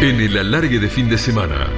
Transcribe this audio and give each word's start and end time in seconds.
En 0.00 0.20
el 0.20 0.36
alargue 0.36 0.78
de 0.78 0.88
fin 0.88 1.08
de 1.08 1.16
semana. 1.16 1.68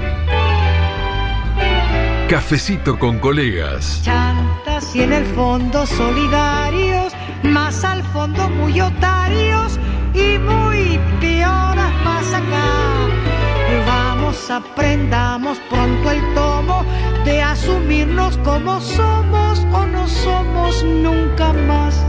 Cafecito 2.29 2.99
con 2.99 3.21
colegas. 3.21 4.03
Chantas 4.03 4.95
y 4.97 5.03
en 5.03 5.13
el 5.13 5.25
fondo 5.25 5.87
solidarios, 5.87 7.13
más 7.45 7.85
al 7.85 8.03
fondo 8.03 8.51
muy 8.51 8.81
otarios 8.81 9.79
y 10.15 10.37
muy 10.37 10.99
pioras 11.21 11.93
más 12.05 12.35
acá. 12.35 13.07
Vamos, 13.87 14.51
aprendamos 14.51 15.59
pronto 15.71 16.11
el 16.11 16.35
tomo 16.35 16.85
de 17.25 17.41
asumirnos 17.41 18.37
como 18.39 18.81
somos 18.81 19.61
o 19.73 19.87
no 19.87 20.09
somos 20.09 20.83
nunca 20.83 21.53
más. 21.53 22.05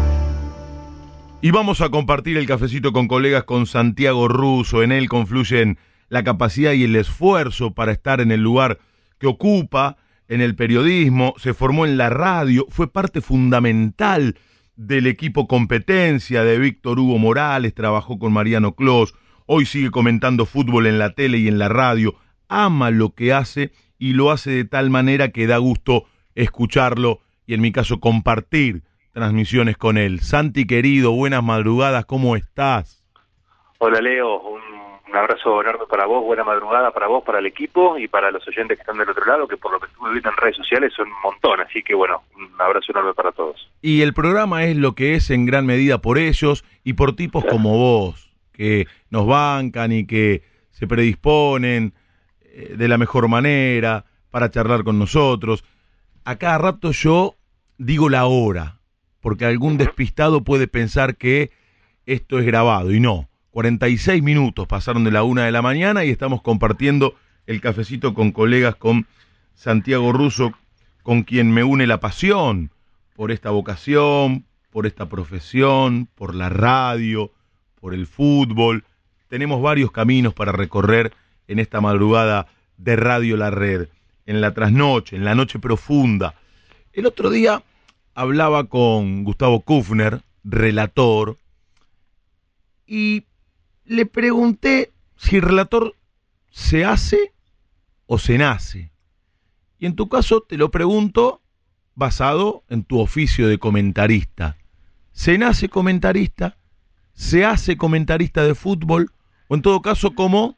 Y 1.41 1.51
vamos 1.51 1.81
a 1.81 1.89
compartir 1.89 2.35
el 2.37 2.47
cafecito 2.47 2.91
con 2.91 3.07
colegas 3.07 3.43
con 3.43 3.67
Santiago 3.67 4.27
Russo. 4.27 4.81
En 4.81 4.91
él 4.91 5.07
confluyen 5.07 5.77
la 6.09 6.23
capacidad 6.23 6.73
y 6.73 6.83
el 6.83 6.95
esfuerzo 6.95 7.73
para 7.73 7.91
estar 7.91 8.19
en 8.21 8.31
el 8.31 8.41
lugar 8.41 8.79
que 9.19 9.27
ocupa, 9.27 9.97
en 10.27 10.41
el 10.41 10.55
periodismo, 10.55 11.33
se 11.37 11.53
formó 11.53 11.85
en 11.85 11.97
la 11.97 12.09
radio, 12.09 12.65
fue 12.69 12.91
parte 12.91 13.21
fundamental 13.21 14.35
del 14.75 15.07
equipo 15.07 15.47
competencia 15.47 16.43
de 16.43 16.57
Víctor 16.57 16.99
Hugo 16.99 17.17
Morales, 17.17 17.73
trabajó 17.73 18.17
con 18.19 18.31
Mariano 18.31 18.75
Clos, 18.75 19.13
hoy 19.45 19.65
sigue 19.65 19.91
comentando 19.91 20.45
fútbol 20.45 20.87
en 20.87 20.99
la 20.99 21.13
tele 21.13 21.39
y 21.39 21.47
en 21.47 21.57
la 21.57 21.67
radio, 21.67 22.15
ama 22.47 22.91
lo 22.91 23.13
que 23.13 23.33
hace 23.33 23.71
y 23.97 24.13
lo 24.13 24.31
hace 24.31 24.51
de 24.51 24.65
tal 24.65 24.89
manera 24.89 25.29
que 25.31 25.47
da 25.47 25.57
gusto 25.57 26.05
escucharlo 26.35 27.19
y 27.45 27.55
en 27.55 27.61
mi 27.61 27.71
caso 27.71 27.99
compartir 27.99 28.83
transmisiones 29.11 29.75
con 29.75 29.97
él. 29.97 30.21
Santi 30.21 30.65
querido, 30.65 31.11
buenas 31.11 31.43
madrugadas, 31.43 32.05
¿cómo 32.05 32.35
estás? 32.35 33.03
Hola 33.79 33.99
Leo, 34.01 34.41
un 35.09 35.17
abrazo 35.17 35.61
enorme 35.61 35.85
para 35.89 36.05
vos, 36.05 36.23
buena 36.23 36.43
madrugada 36.43 36.91
para 36.91 37.07
vos, 37.07 37.23
para 37.23 37.39
el 37.39 37.45
equipo 37.45 37.97
y 37.97 38.07
para 38.07 38.31
los 38.31 38.47
oyentes 38.47 38.77
que 38.77 38.81
están 38.81 38.97
del 38.97 39.09
otro 39.09 39.25
lado, 39.25 39.47
que 39.47 39.57
por 39.57 39.71
lo 39.71 39.79
que 39.79 39.87
estuve 39.87 40.11
viendo 40.11 40.29
en 40.29 40.37
redes 40.37 40.57
sociales 40.57 40.93
son 40.95 41.07
un 41.07 41.21
montón, 41.23 41.59
así 41.61 41.81
que 41.81 41.95
bueno, 41.95 42.23
un 42.35 42.49
abrazo 42.59 42.91
enorme 42.91 43.13
para 43.13 43.31
todos. 43.31 43.69
Y 43.81 44.01
el 44.01 44.13
programa 44.13 44.65
es 44.65 44.77
lo 44.77 44.93
que 44.93 45.15
es 45.15 45.29
en 45.29 45.45
gran 45.45 45.65
medida 45.65 45.99
por 45.99 46.17
ellos 46.17 46.63
y 46.83 46.93
por 46.93 47.15
tipos 47.15 47.45
como 47.45 47.77
vos, 47.77 48.31
que 48.51 48.87
nos 49.09 49.25
bancan 49.25 49.91
y 49.91 50.05
que 50.05 50.43
se 50.71 50.87
predisponen 50.87 51.93
eh, 52.41 52.75
de 52.77 52.87
la 52.87 52.97
mejor 52.97 53.27
manera 53.27 54.05
para 54.29 54.49
charlar 54.51 54.83
con 54.83 54.99
nosotros. 54.99 55.63
A 56.25 56.35
cada 56.37 56.57
rato 56.57 56.91
yo 56.91 57.35
digo 57.77 58.09
la 58.09 58.25
hora, 58.25 58.79
porque 59.21 59.45
algún 59.45 59.77
despistado 59.77 60.43
puede 60.43 60.67
pensar 60.67 61.15
que 61.15 61.51
esto 62.05 62.39
es 62.39 62.45
grabado 62.45 62.91
y 62.91 62.99
no. 62.99 63.28
46 63.51 64.21
minutos 64.21 64.67
pasaron 64.67 65.03
de 65.03 65.11
la 65.11 65.23
una 65.23 65.45
de 65.45 65.51
la 65.51 65.61
mañana 65.61 66.05
y 66.05 66.09
estamos 66.09 66.41
compartiendo 66.41 67.15
el 67.47 67.61
cafecito 67.61 68.13
con 68.13 68.31
colegas 68.31 68.75
con 68.75 69.07
Santiago 69.55 70.11
Russo, 70.11 70.53
con 71.01 71.23
quien 71.23 71.51
me 71.51 71.63
une 71.63 71.87
la 71.87 71.99
pasión 71.99 72.71
por 73.15 73.31
esta 73.31 73.49
vocación, 73.49 74.45
por 74.69 74.85
esta 74.85 75.09
profesión, 75.09 76.07
por 76.15 76.35
la 76.35 76.49
radio, 76.49 77.31
por 77.81 77.93
el 77.93 78.05
fútbol. 78.05 78.83
Tenemos 79.27 79.61
varios 79.61 79.91
caminos 79.91 80.33
para 80.33 80.51
recorrer 80.51 81.13
en 81.47 81.59
esta 81.59 81.81
madrugada 81.81 82.47
de 82.77 82.95
Radio 82.95 83.35
La 83.35 83.49
Red, 83.49 83.89
en 84.25 84.41
la 84.41 84.53
trasnoche, 84.53 85.15
en 85.15 85.25
la 85.25 85.33
noche 85.33 85.57
profunda. 85.57 86.35
El 86.93 87.07
otro 87.07 87.29
día 87.31 87.63
hablaba 88.13 88.65
con 88.65 89.23
Gustavo 89.23 89.61
Kufner, 89.61 90.21
relator, 90.43 91.37
y 92.85 93.25
le 93.89 94.05
pregunté 94.05 94.91
si 95.17 95.39
relator 95.39 95.95
se 96.51 96.85
hace 96.85 97.33
o 98.05 98.19
se 98.19 98.37
nace. 98.37 98.91
Y 99.79 99.87
en 99.87 99.95
tu 99.95 100.07
caso 100.07 100.41
te 100.41 100.57
lo 100.57 100.69
pregunto 100.69 101.41
basado 101.95 102.63
en 102.69 102.83
tu 102.83 102.99
oficio 102.99 103.47
de 103.47 103.57
comentarista. 103.57 104.57
¿Se 105.11 105.37
nace 105.39 105.69
comentarista? 105.69 106.55
¿Se 107.13 107.43
hace 107.43 107.77
comentarista 107.77 108.43
de 108.43 108.53
fútbol? 108.53 109.09
O 109.47 109.55
en 109.55 109.63
todo 109.63 109.81
caso, 109.81 110.13
¿cómo, 110.13 110.55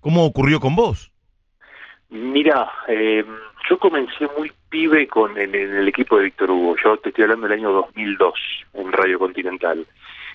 cómo 0.00 0.24
ocurrió 0.24 0.60
con 0.60 0.76
vos? 0.76 1.10
Mira, 2.10 2.70
eh, 2.86 3.24
yo 3.68 3.78
comencé 3.78 4.28
muy 4.38 4.52
pibe 4.68 5.08
con 5.08 5.36
en 5.36 5.54
el 5.54 5.88
equipo 5.88 6.16
de 6.16 6.24
Víctor 6.24 6.52
Hugo. 6.52 6.76
Yo 6.82 6.96
te 6.98 7.08
estoy 7.08 7.24
hablando 7.24 7.48
del 7.48 7.58
año 7.58 7.72
2002 7.72 8.34
en 8.74 8.92
Radio 8.92 9.18
Continental. 9.18 9.84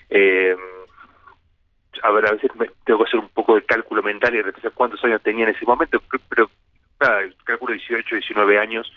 Eh, 0.09 0.55
a 2.03 2.11
ver, 2.11 2.27
a 2.27 2.31
veces 2.31 2.51
me, 2.55 2.69
tengo 2.85 2.99
que 2.99 3.09
hacer 3.09 3.19
un 3.19 3.29
poco 3.29 3.55
de 3.55 3.63
cálculo 3.63 4.01
mental 4.01 4.35
y 4.35 4.41
repensar 4.41 4.71
cuántos 4.73 5.03
años 5.03 5.21
tenía 5.21 5.45
en 5.45 5.55
ese 5.55 5.65
momento, 5.65 6.01
pero, 6.29 6.49
nada, 6.99 7.21
calculo 7.43 7.73
18, 7.73 8.15
19 8.15 8.59
años. 8.59 8.91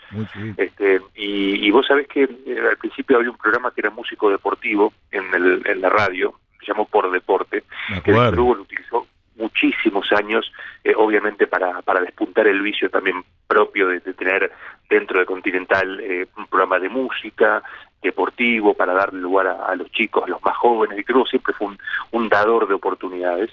Este, 0.57 1.01
y, 1.15 1.67
y 1.67 1.71
vos 1.71 1.85
sabés 1.87 2.07
que 2.07 2.23
eh, 2.23 2.67
al 2.69 2.77
principio 2.77 3.17
había 3.17 3.31
un 3.31 3.37
programa 3.37 3.71
que 3.73 3.81
era 3.81 3.89
músico 3.89 4.29
deportivo 4.29 4.93
en, 5.11 5.33
el, 5.33 5.61
en 5.65 5.81
la 5.81 5.89
radio, 5.89 6.33
se 6.59 6.67
llamó 6.67 6.85
Por 6.85 7.11
Deporte, 7.11 7.63
que. 8.03 8.11
Víctor 8.11 8.39
Hugo 8.39 8.55
lo 8.55 8.61
utilizó 8.63 9.07
muchísimos 9.35 10.11
años, 10.11 10.51
eh, 10.83 10.93
obviamente 10.95 11.47
para, 11.47 11.81
para 11.81 12.01
despuntar 12.01 12.47
el 12.47 12.61
vicio 12.61 12.89
también 12.89 13.23
propio 13.47 13.87
de, 13.87 13.99
de 13.99 14.13
tener 14.13 14.51
dentro 14.89 15.19
de 15.19 15.25
Continental 15.25 15.99
eh, 15.99 16.27
un 16.37 16.45
programa 16.47 16.79
de 16.79 16.89
música, 16.89 17.63
deportivo, 18.01 18.73
para 18.73 18.93
darle 18.93 19.19
lugar 19.19 19.47
a, 19.47 19.75
los 19.75 19.91
chicos, 19.91 20.23
a 20.23 20.27
los 20.27 20.41
más 20.43 20.57
jóvenes. 20.57 20.97
Víctor 20.97 21.17
Hugo 21.17 21.25
siempre 21.27 21.53
fue 21.53 21.67
un, 21.67 21.79
un 22.11 22.29
dador 22.29 22.67
de 22.67 22.73
oportunidades. 22.73 23.51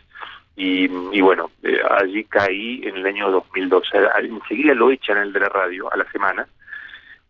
Y, 0.56 0.90
y 1.12 1.20
bueno, 1.20 1.50
eh, 1.62 1.78
allí 2.00 2.24
caí 2.24 2.80
en 2.84 2.96
el 2.96 3.06
año 3.06 3.30
2012. 3.30 3.96
A- 3.98 4.18
Enseguida 4.20 4.74
lo 4.74 4.90
echan 4.90 5.18
el 5.18 5.32
de 5.32 5.40
la 5.40 5.48
radio 5.48 5.92
a 5.92 5.96
la 5.96 6.10
semana, 6.10 6.48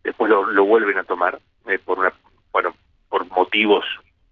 después 0.03 0.29
lo, 0.31 0.45
lo 0.49 0.65
vuelven 0.65 0.97
a 0.97 1.03
tomar 1.03 1.39
eh, 1.67 1.77
por 1.83 1.99
una, 1.99 2.11
bueno, 2.51 2.73
por 3.09 3.29
motivos 3.29 3.85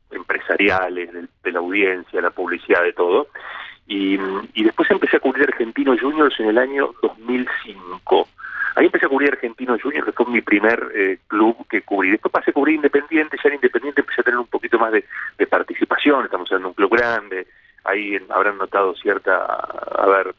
empresariales, 0.09 1.11
de, 1.13 1.27
de 1.43 1.51
la 1.51 1.59
audiencia, 1.59 2.21
la 2.21 2.31
publicidad, 2.31 2.81
de 2.83 2.93
todo. 2.93 3.27
Y, 3.85 4.17
y 4.53 4.63
después 4.63 4.89
empecé 4.91 5.17
a 5.17 5.19
cubrir 5.21 5.47
Argentinos 5.47 5.99
Juniors 6.01 6.37
en 6.39 6.47
el 6.47 6.57
año 6.57 6.91
2005. 7.01 8.27
Ahí 8.77 8.85
empecé 8.85 9.07
a 9.07 9.09
cubrir 9.09 9.31
Argentinos 9.31 9.81
Juniors, 9.81 10.05
que 10.05 10.11
fue 10.11 10.27
mi 10.27 10.41
primer 10.41 10.91
eh, 10.93 11.17
club 11.25 11.65
que 11.67 11.81
cubrí. 11.81 12.11
Después 12.11 12.31
pasé 12.31 12.51
a 12.51 12.53
cubrir 12.53 12.75
Independiente, 12.75 13.35
ya 13.43 13.49
en 13.49 13.55
Independiente 13.55 14.01
empecé 14.01 14.21
a 14.21 14.23
tener 14.23 14.39
un 14.39 14.45
poquito 14.45 14.77
más 14.77 14.91
de, 14.91 15.03
participación, 15.47 16.25
estamos 16.25 16.47
de 16.47 16.57
un 16.57 16.73
club 16.75 16.91
grande, 16.91 17.47
ahí 17.83 18.15
en- 18.15 18.31
habrán 18.31 18.59
notado 18.59 18.93
cierta, 18.93 19.45
a 19.45 20.05
ver, 20.05 20.35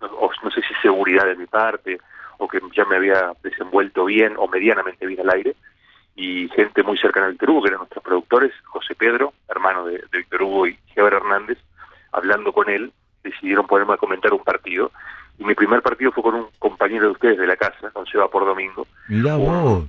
no, 0.00 0.50
sé 0.50 0.62
si 0.62 0.72
seguridad 0.80 1.26
de 1.26 1.36
mi 1.36 1.44
parte, 1.44 1.98
o 2.38 2.48
que 2.48 2.58
ya 2.74 2.86
me 2.86 2.96
había 2.96 3.32
desenvuelto 3.42 4.06
bien 4.06 4.32
o 4.38 4.48
medianamente 4.48 5.04
bien 5.04 5.20
al 5.20 5.34
aire, 5.34 5.54
y 6.16 6.48
gente 6.48 6.82
muy 6.82 6.96
cercana 6.96 7.26
a 7.26 7.30
Víctor 7.30 7.50
Hugo, 7.50 7.62
que 7.62 7.68
eran 7.68 7.80
nuestros 7.80 8.02
productores, 8.02 8.52
José 8.64 8.94
Pedro, 8.94 9.34
hermano 9.46 9.84
de, 9.84 9.98
de 10.10 10.18
Víctor 10.18 10.42
Hugo 10.42 10.66
y 10.68 10.78
Geber 10.94 11.12
Hernández, 11.12 11.58
hablando 12.12 12.50
con 12.54 12.70
él, 12.70 12.92
decidieron 13.22 13.66
ponerme 13.66 13.92
a 13.92 13.98
comentar 13.98 14.32
un 14.32 14.42
partido, 14.42 14.90
y 15.38 15.44
mi 15.44 15.54
primer 15.54 15.82
partido 15.82 16.12
fue 16.12 16.22
con 16.22 16.34
un 16.34 16.46
compañero 16.58 17.06
de 17.06 17.12
ustedes 17.12 17.38
de 17.38 17.46
la 17.46 17.56
casa, 17.56 17.90
con 17.92 18.06
Seba 18.06 18.28
por 18.28 18.44
domingo, 18.44 18.86
Mirá 19.08 19.36
vos. 19.36 19.84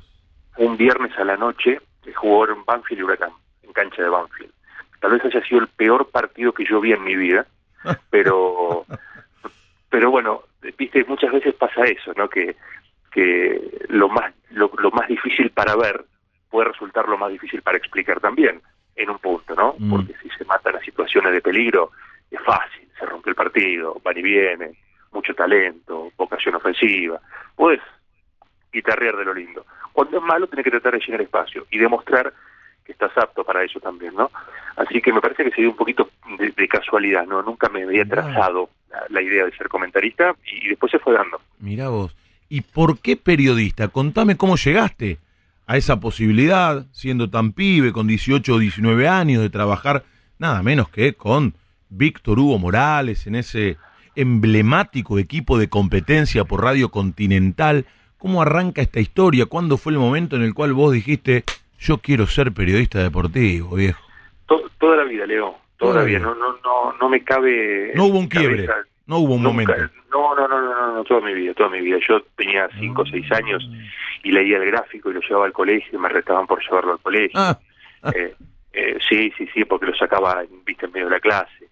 un 0.57 0.77
viernes 0.77 1.17
a 1.17 1.23
la 1.23 1.37
noche 1.37 1.79
que 2.03 2.13
jugó 2.13 2.47
en 2.47 2.63
Banfield 2.65 2.99
y 2.99 3.03
Huracán, 3.03 3.31
en 3.63 3.73
cancha 3.73 4.03
de 4.03 4.09
Banfield. 4.09 4.51
Tal 4.99 5.11
vez 5.11 5.25
haya 5.25 5.43
sido 5.45 5.61
el 5.61 5.67
peor 5.67 6.09
partido 6.09 6.53
que 6.53 6.65
yo 6.65 6.79
vi 6.79 6.93
en 6.93 7.03
mi 7.03 7.15
vida, 7.15 7.45
pero 8.09 8.85
pero 9.89 10.11
bueno, 10.11 10.43
viste, 10.77 11.03
muchas 11.05 11.31
veces 11.31 11.55
pasa 11.55 11.83
eso, 11.85 12.13
¿no? 12.15 12.29
Que 12.29 12.55
que 13.11 13.85
lo 13.89 14.07
más 14.07 14.33
lo, 14.51 14.71
lo 14.77 14.91
más 14.91 15.07
difícil 15.07 15.49
para 15.49 15.75
ver 15.75 16.05
puede 16.49 16.69
resultar 16.69 17.07
lo 17.07 17.17
más 17.17 17.31
difícil 17.31 17.61
para 17.61 17.77
explicar 17.77 18.19
también, 18.19 18.61
en 18.95 19.09
un 19.09 19.19
punto, 19.19 19.55
¿no? 19.55 19.75
Mm. 19.77 19.89
Porque 19.89 20.13
si 20.21 20.29
se 20.29 20.45
matan 20.45 20.73
las 20.73 20.83
situaciones 20.83 21.31
de 21.31 21.41
peligro, 21.41 21.91
es 22.29 22.41
fácil, 22.41 22.87
se 22.97 23.05
rompe 23.05 23.29
el 23.29 23.35
partido, 23.35 23.99
van 24.03 24.17
y 24.17 24.21
viene, 24.21 24.71
mucho 25.11 25.33
talento, 25.33 26.11
vocación 26.17 26.55
ofensiva, 26.55 27.19
puedes 27.55 27.81
guitarrear 28.71 29.17
de 29.17 29.25
lo 29.25 29.33
lindo. 29.33 29.65
Cuando 29.93 30.17
es 30.17 30.23
malo, 30.23 30.47
tenés 30.47 30.63
que 30.63 30.71
tratar 30.71 30.93
de 30.93 30.99
llenar 30.99 31.21
espacio 31.21 31.65
y 31.71 31.77
demostrar 31.77 32.33
que 32.85 32.91
estás 32.91 33.15
apto 33.17 33.43
para 33.43 33.63
eso 33.63 33.79
también, 33.79 34.15
¿no? 34.15 34.31
Así 34.75 35.01
que 35.01 35.11
me 35.11 35.21
parece 35.21 35.43
que 35.43 35.51
se 35.51 35.61
dio 35.61 35.71
un 35.71 35.75
poquito 35.75 36.09
de, 36.37 36.51
de 36.51 36.67
casualidad, 36.67 37.25
¿no? 37.25 37.41
Nunca 37.41 37.69
me 37.69 37.83
había 37.83 38.05
trazado 38.05 38.69
la, 38.89 39.03
la 39.09 39.21
idea 39.21 39.45
de 39.45 39.51
ser 39.55 39.67
comentarista 39.67 40.35
y, 40.45 40.65
y 40.65 40.69
después 40.69 40.91
se 40.91 40.99
fue 40.99 41.13
dando. 41.13 41.41
Mirá 41.59 41.89
vos. 41.89 42.15
¿Y 42.47 42.61
por 42.61 42.99
qué 42.99 43.15
periodista? 43.15 43.89
Contame 43.89 44.37
cómo 44.37 44.55
llegaste 44.55 45.19
a 45.67 45.77
esa 45.77 45.99
posibilidad, 45.99 46.87
siendo 46.91 47.29
tan 47.29 47.51
pibe, 47.51 47.91
con 47.91 48.07
18 48.07 48.55
o 48.55 48.57
19 48.57 49.07
años, 49.07 49.43
de 49.43 49.51
trabajar 49.51 50.03
nada 50.39 50.63
menos 50.63 50.89
que 50.89 51.13
con 51.13 51.53
Víctor 51.89 52.39
Hugo 52.39 52.57
Morales 52.57 53.27
en 53.27 53.35
ese 53.35 53.77
emblemático 54.21 55.17
equipo 55.19 55.57
de 55.57 55.69
competencia 55.69 56.43
por 56.45 56.63
Radio 56.63 56.89
Continental. 56.89 57.85
¿Cómo 58.17 58.41
arranca 58.41 58.81
esta 58.81 58.99
historia? 58.99 59.45
¿Cuándo 59.45 59.77
fue 59.77 59.93
el 59.93 59.99
momento 59.99 60.35
en 60.35 60.41
el 60.43 60.53
cual 60.53 60.73
vos 60.73 60.91
dijiste, 60.91 61.43
yo 61.79 61.99
quiero 61.99 62.27
ser 62.27 62.51
periodista 62.51 63.01
deportivo, 63.01 63.75
viejo? 63.75 64.01
To- 64.47 64.69
toda 64.77 64.97
la 64.97 65.03
vida, 65.03 65.25
Leo. 65.25 65.55
todavía, 65.77 66.19
no, 66.19 66.35
no, 66.35 66.57
no, 66.63 66.93
no 66.99 67.09
me 67.09 67.23
cabe. 67.23 67.93
No 67.95 68.05
hubo 68.05 68.19
un 68.19 68.27
quiebre, 68.27 68.65
cabeza. 68.65 68.87
no 69.07 69.19
hubo 69.19 69.35
un 69.35 69.43
Nunca- 69.43 69.53
momento. 69.73 69.93
No, 70.11 70.35
no, 70.35 70.47
no, 70.47 70.61
no, 70.61 70.95
no, 70.95 71.03
toda 71.05 71.21
mi 71.21 71.33
vida, 71.33 71.53
toda 71.53 71.69
mi 71.69 71.79
vida. 71.79 71.97
Yo 72.05 72.21
tenía 72.35 72.67
cinco 72.79 73.03
o 73.03 73.05
Mm. 73.05 73.11
seis 73.11 73.31
años 73.31 73.63
y 74.23 74.31
leía 74.31 74.57
el 74.57 74.65
gráfico 74.65 75.09
y 75.09 75.13
lo 75.13 75.21
llevaba 75.21 75.45
al 75.45 75.53
colegio 75.53 75.97
y 75.97 76.01
me 76.01 76.09
retaban 76.09 76.45
por 76.47 76.61
llevarlo 76.61 76.93
al 76.93 76.99
colegio. 76.99 77.39
Ah, 77.39 77.57
Eh, 78.13 78.33
eh, 78.73 78.97
sí, 79.07 79.31
sí, 79.37 79.47
sí, 79.53 79.63
porque 79.65 79.85
lo 79.85 79.95
sacaba, 79.95 80.41
viste, 80.65 80.85
en 80.87 80.91
medio 80.91 81.05
de 81.07 81.11
la 81.13 81.19
clase. 81.21 81.68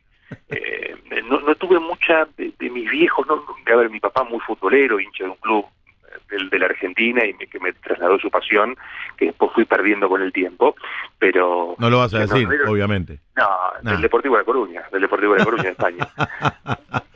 Eh, 0.50 0.96
no, 1.30 1.40
no 1.42 1.56
tuve 1.56 1.80
mucha 1.80 2.26
de, 2.38 2.52
de 2.58 2.70
mis 2.70 2.90
viejos, 2.90 3.26
no, 3.28 3.44
a 3.72 3.76
ver, 3.76 3.90
mi 3.90 4.00
papá 4.00 4.24
muy 4.24 4.40
futbolero, 4.42 5.00
hincha 5.00 5.24
de 5.26 5.30
un 5.32 5.36
club 5.38 5.66
eh, 6.06 6.18
del- 6.30 6.50
de, 6.50 6.60
la 6.60 6.66
Argentina 6.68 7.26
y 7.26 7.34
me, 7.34 7.48
que 7.48 7.60
me 7.60 7.74
trasladó 7.74 8.18
su 8.20 8.30
pasión, 8.30 8.76
que 9.18 9.26
después 9.26 9.52
fui 9.54 9.66
perdiendo 9.66 10.08
con 10.10 10.22
el 10.22 10.32
tiempo, 10.34 10.76
pero... 11.20 11.76
no 11.80 11.90
lo 11.90 12.00
vas 12.00 12.14
a 12.14 12.20
decir, 12.20 12.48
obviamente. 12.68 13.20
No, 13.36 13.48
No. 13.84 13.92
del 13.92 14.02
Deportivo 14.02 14.38
de 14.38 14.44
Coruña, 14.46 14.84
del 14.92 15.02
Deportivo 15.02 15.36
de 15.36 15.44
Coruña, 15.44 15.70
España. 15.70 16.08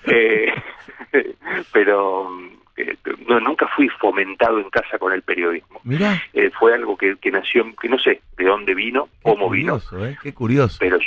Eh, 0.06 0.52
pero 1.72 2.28
eh, 2.76 2.96
no, 3.28 3.40
nunca 3.40 3.68
fui 3.76 3.88
fomentado 3.90 4.60
en 4.60 4.70
casa 4.70 4.98
con 4.98 5.14
el 5.14 5.22
periodismo. 5.22 5.80
Mirá, 5.84 6.22
Eh, 6.34 6.50
fue 6.60 6.74
algo 6.74 6.98
que, 6.98 7.18
que 7.18 7.32
nació, 7.32 7.66
que 7.80 7.88
no 7.88 8.00
sé 8.00 8.22
de 8.38 8.46
dónde 8.46 8.74
vino, 8.74 9.06
qué 9.06 9.12
cómo 9.24 9.50
vino, 9.50 9.74
curioso, 9.80 10.06
¿eh? 10.06 10.18
Qué 10.22 10.34
curioso. 10.34 10.78
pero 10.80 10.98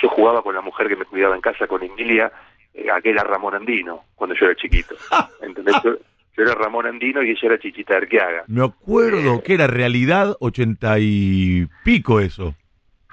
yo, 0.00 0.08
jugaba 0.08 0.42
con 0.42 0.54
la 0.54 0.60
mujer 0.60 0.88
que 0.88 0.96
me 0.96 1.04
cuidaba 1.04 1.34
en 1.34 1.40
casa, 1.40 1.66
con 1.66 1.82
Emilia, 1.82 2.32
eh, 2.74 2.86
aquel 2.90 3.12
era 3.12 3.24
Ramón 3.24 3.54
Andino, 3.54 4.04
cuando 4.14 4.34
yo 4.36 4.46
era 4.46 4.54
chiquito. 4.56 4.94
¿Entendés? 5.42 5.74
Yo, 5.84 5.94
yo 6.36 6.42
era 6.42 6.54
Ramón 6.54 6.86
Andino 6.86 7.22
y 7.22 7.30
ella 7.30 7.40
era 7.44 7.58
Chichita 7.58 7.96
Arqueaga. 7.96 8.44
Me 8.48 8.64
acuerdo 8.64 9.40
que 9.42 9.54
era 9.54 9.66
realidad 9.68 10.36
ochenta 10.40 10.98
y 10.98 11.66
pico 11.84 12.18
eso. 12.20 12.54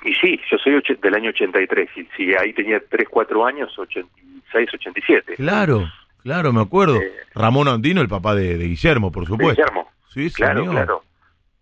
Y 0.04 0.14
sí, 0.16 0.40
yo 0.50 0.58
soy 0.58 0.82
del 1.00 1.14
año 1.14 1.30
83, 1.30 1.90
y 1.96 2.08
si 2.18 2.34
ahí 2.34 2.54
tenía 2.54 2.82
3, 2.90 3.08
4 3.08 3.46
años, 3.46 3.78
86, 3.78 4.70
87. 4.74 5.36
Claro, 5.36 5.88
claro, 6.24 6.52
me 6.52 6.62
acuerdo. 6.62 6.96
Eh, 7.00 7.12
Ramón 7.36 7.68
Andino, 7.68 8.02
el 8.02 8.08
papá 8.08 8.34
de, 8.34 8.58
de 8.58 8.66
Guillermo, 8.68 9.12
por 9.12 9.26
De 9.26 9.28
supuesto. 9.28 9.62
Guillermo. 9.62 9.88
Sí, 10.10 10.32
Claro, 10.32 10.62
señor. 10.62 10.74
claro. 10.74 11.04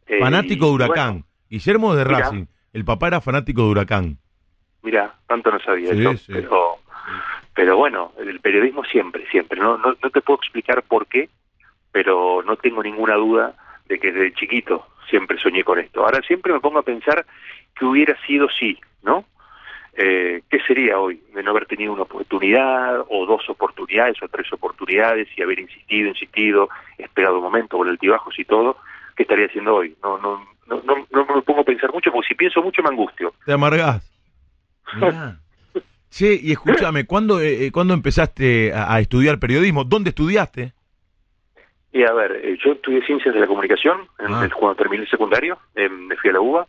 Eh, 0.07 0.19
Fanático 0.21 0.67
de 0.67 0.71
Huracán. 0.71 1.11
bueno, 1.11 1.25
Guillermo 1.49 1.95
de. 1.95 2.03
Racing. 2.05 2.45
El 2.71 2.85
papá 2.85 3.07
era 3.07 3.19
fanático 3.19 3.63
de 3.63 3.67
Huracán. 3.71 4.17
Mira, 4.83 5.13
tanto 5.27 5.51
no 5.51 5.59
sabía 5.59 5.93
Sí, 5.93 6.01
eso, 6.01 6.17
sí. 6.17 6.33
pero, 6.33 6.77
pero 7.53 7.77
bueno, 7.77 8.13
el 8.19 8.39
periodismo 8.39 8.83
siempre, 8.85 9.25
siempre. 9.29 9.59
No, 9.59 9.77
no, 9.77 9.95
no 10.01 10.09
te 10.09 10.21
puedo 10.21 10.39
explicar 10.39 10.83
por 10.83 11.07
qué, 11.07 11.29
pero 11.91 12.43
no 12.45 12.55
tengo 12.57 12.83
ninguna 12.83 13.15
duda 13.15 13.53
de 13.87 13.99
que 13.99 14.11
desde 14.11 14.33
chiquito 14.35 14.87
siempre 15.09 15.39
soñé 15.39 15.63
con 15.63 15.79
esto. 15.79 16.03
Ahora 16.05 16.21
siempre 16.21 16.53
me 16.53 16.59
pongo 16.59 16.79
a 16.79 16.83
pensar 16.83 17.25
que 17.75 17.85
hubiera 17.85 18.15
sido 18.25 18.47
sí, 18.49 18.79
¿no? 19.03 19.25
Eh, 19.93 20.43
¿Qué 20.49 20.59
sería 20.61 20.99
hoy 20.99 21.21
de 21.33 21.43
no 21.43 21.51
haber 21.51 21.65
tenido 21.65 21.91
una 21.91 22.03
oportunidad 22.03 23.01
o 23.09 23.25
dos 23.25 23.49
oportunidades 23.49 24.21
o 24.21 24.27
tres 24.29 24.51
oportunidades 24.53 25.27
y 25.35 25.41
haber 25.41 25.59
insistido, 25.59 26.09
insistido, 26.09 26.69
esperado 26.97 27.37
un 27.37 27.43
momento 27.43 27.77
con 27.77 27.89
altibajos 27.89 28.37
y 28.39 28.45
todo? 28.45 28.77
¿Qué 29.15 29.23
estaría 29.23 29.47
haciendo 29.47 29.75
hoy? 29.75 29.97
No, 30.01 30.17
no, 30.19 30.45
no, 30.67 30.81
no, 30.83 31.05
no 31.11 31.35
me 31.35 31.41
pongo 31.41 31.61
a 31.61 31.65
pensar 31.65 31.91
mucho 31.91 32.11
porque 32.11 32.27
si 32.29 32.35
pienso 32.35 32.61
mucho 32.61 32.81
me 32.83 32.89
angustio. 32.89 33.33
¿Te 33.45 33.51
amargás? 33.51 34.08
Mirá. 34.95 35.39
Che, 36.09 36.33
y 36.41 36.51
escúchame, 36.51 37.05
¿cuándo, 37.05 37.39
eh, 37.39 37.65
eh, 37.67 37.71
¿cuándo 37.71 37.93
empezaste 37.93 38.73
a, 38.73 38.93
a 38.95 38.99
estudiar 38.99 39.37
periodismo? 39.39 39.83
¿Dónde 39.83 40.09
estudiaste? 40.09 40.73
Y 41.91 42.03
a 42.03 42.13
ver, 42.13 42.31
eh, 42.43 42.57
yo 42.63 42.71
estudié 42.73 43.03
ciencias 43.05 43.33
de 43.33 43.41
la 43.41 43.47
comunicación 43.47 44.01
en- 44.19 44.33
Ah. 44.33 44.49
cuando 44.57 44.75
terminé 44.75 45.03
el 45.03 45.09
secundario, 45.09 45.59
eh, 45.75 45.87
me 45.89 46.15
fui 46.17 46.29
a 46.31 46.33
la 46.33 46.41
UBA, 46.41 46.67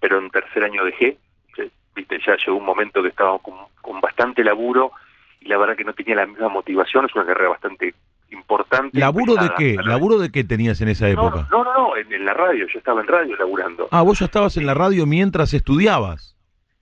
pero 0.00 0.18
en 0.18 0.30
tercer 0.30 0.64
año 0.64 0.84
dejé. 0.84 1.18
Eh, 1.58 1.70
Viste, 1.94 2.18
ya 2.26 2.36
llegó 2.36 2.56
un 2.56 2.64
momento 2.64 3.02
que 3.02 3.08
estaba 3.08 3.38
con, 3.40 3.54
con 3.82 4.00
bastante 4.00 4.42
laburo 4.44 4.92
y 5.40 5.48
la 5.48 5.58
verdad 5.58 5.76
que 5.76 5.84
no 5.84 5.92
tenía 5.94 6.14
la 6.16 6.26
misma 6.26 6.48
motivación, 6.48 7.04
es 7.06 7.14
una 7.14 7.26
carrera 7.26 7.50
bastante 7.50 7.94
importante. 8.30 8.98
¿Laburo 8.98 9.34
de 9.34 9.50
qué? 9.58 9.76
¿Laburo 9.82 10.18
de 10.18 10.30
qué 10.30 10.44
tenías 10.44 10.80
en 10.80 10.88
esa 10.88 11.06
No, 11.08 11.12
época? 11.28 11.48
No, 11.50 11.64
no, 11.64 11.74
no, 11.74 11.96
en, 11.96 12.12
en 12.12 12.24
la 12.24 12.34
radio, 12.34 12.66
yo 12.72 12.78
estaba 12.78 13.00
en 13.00 13.06
radio 13.06 13.36
laburando. 13.36 13.88
Ah, 13.90 14.02
vos 14.02 14.18
ya 14.18 14.26
estabas 14.26 14.56
en 14.56 14.64
la 14.66 14.74
radio 14.74 15.06
mientras 15.06 15.52
estudiabas. 15.54 16.36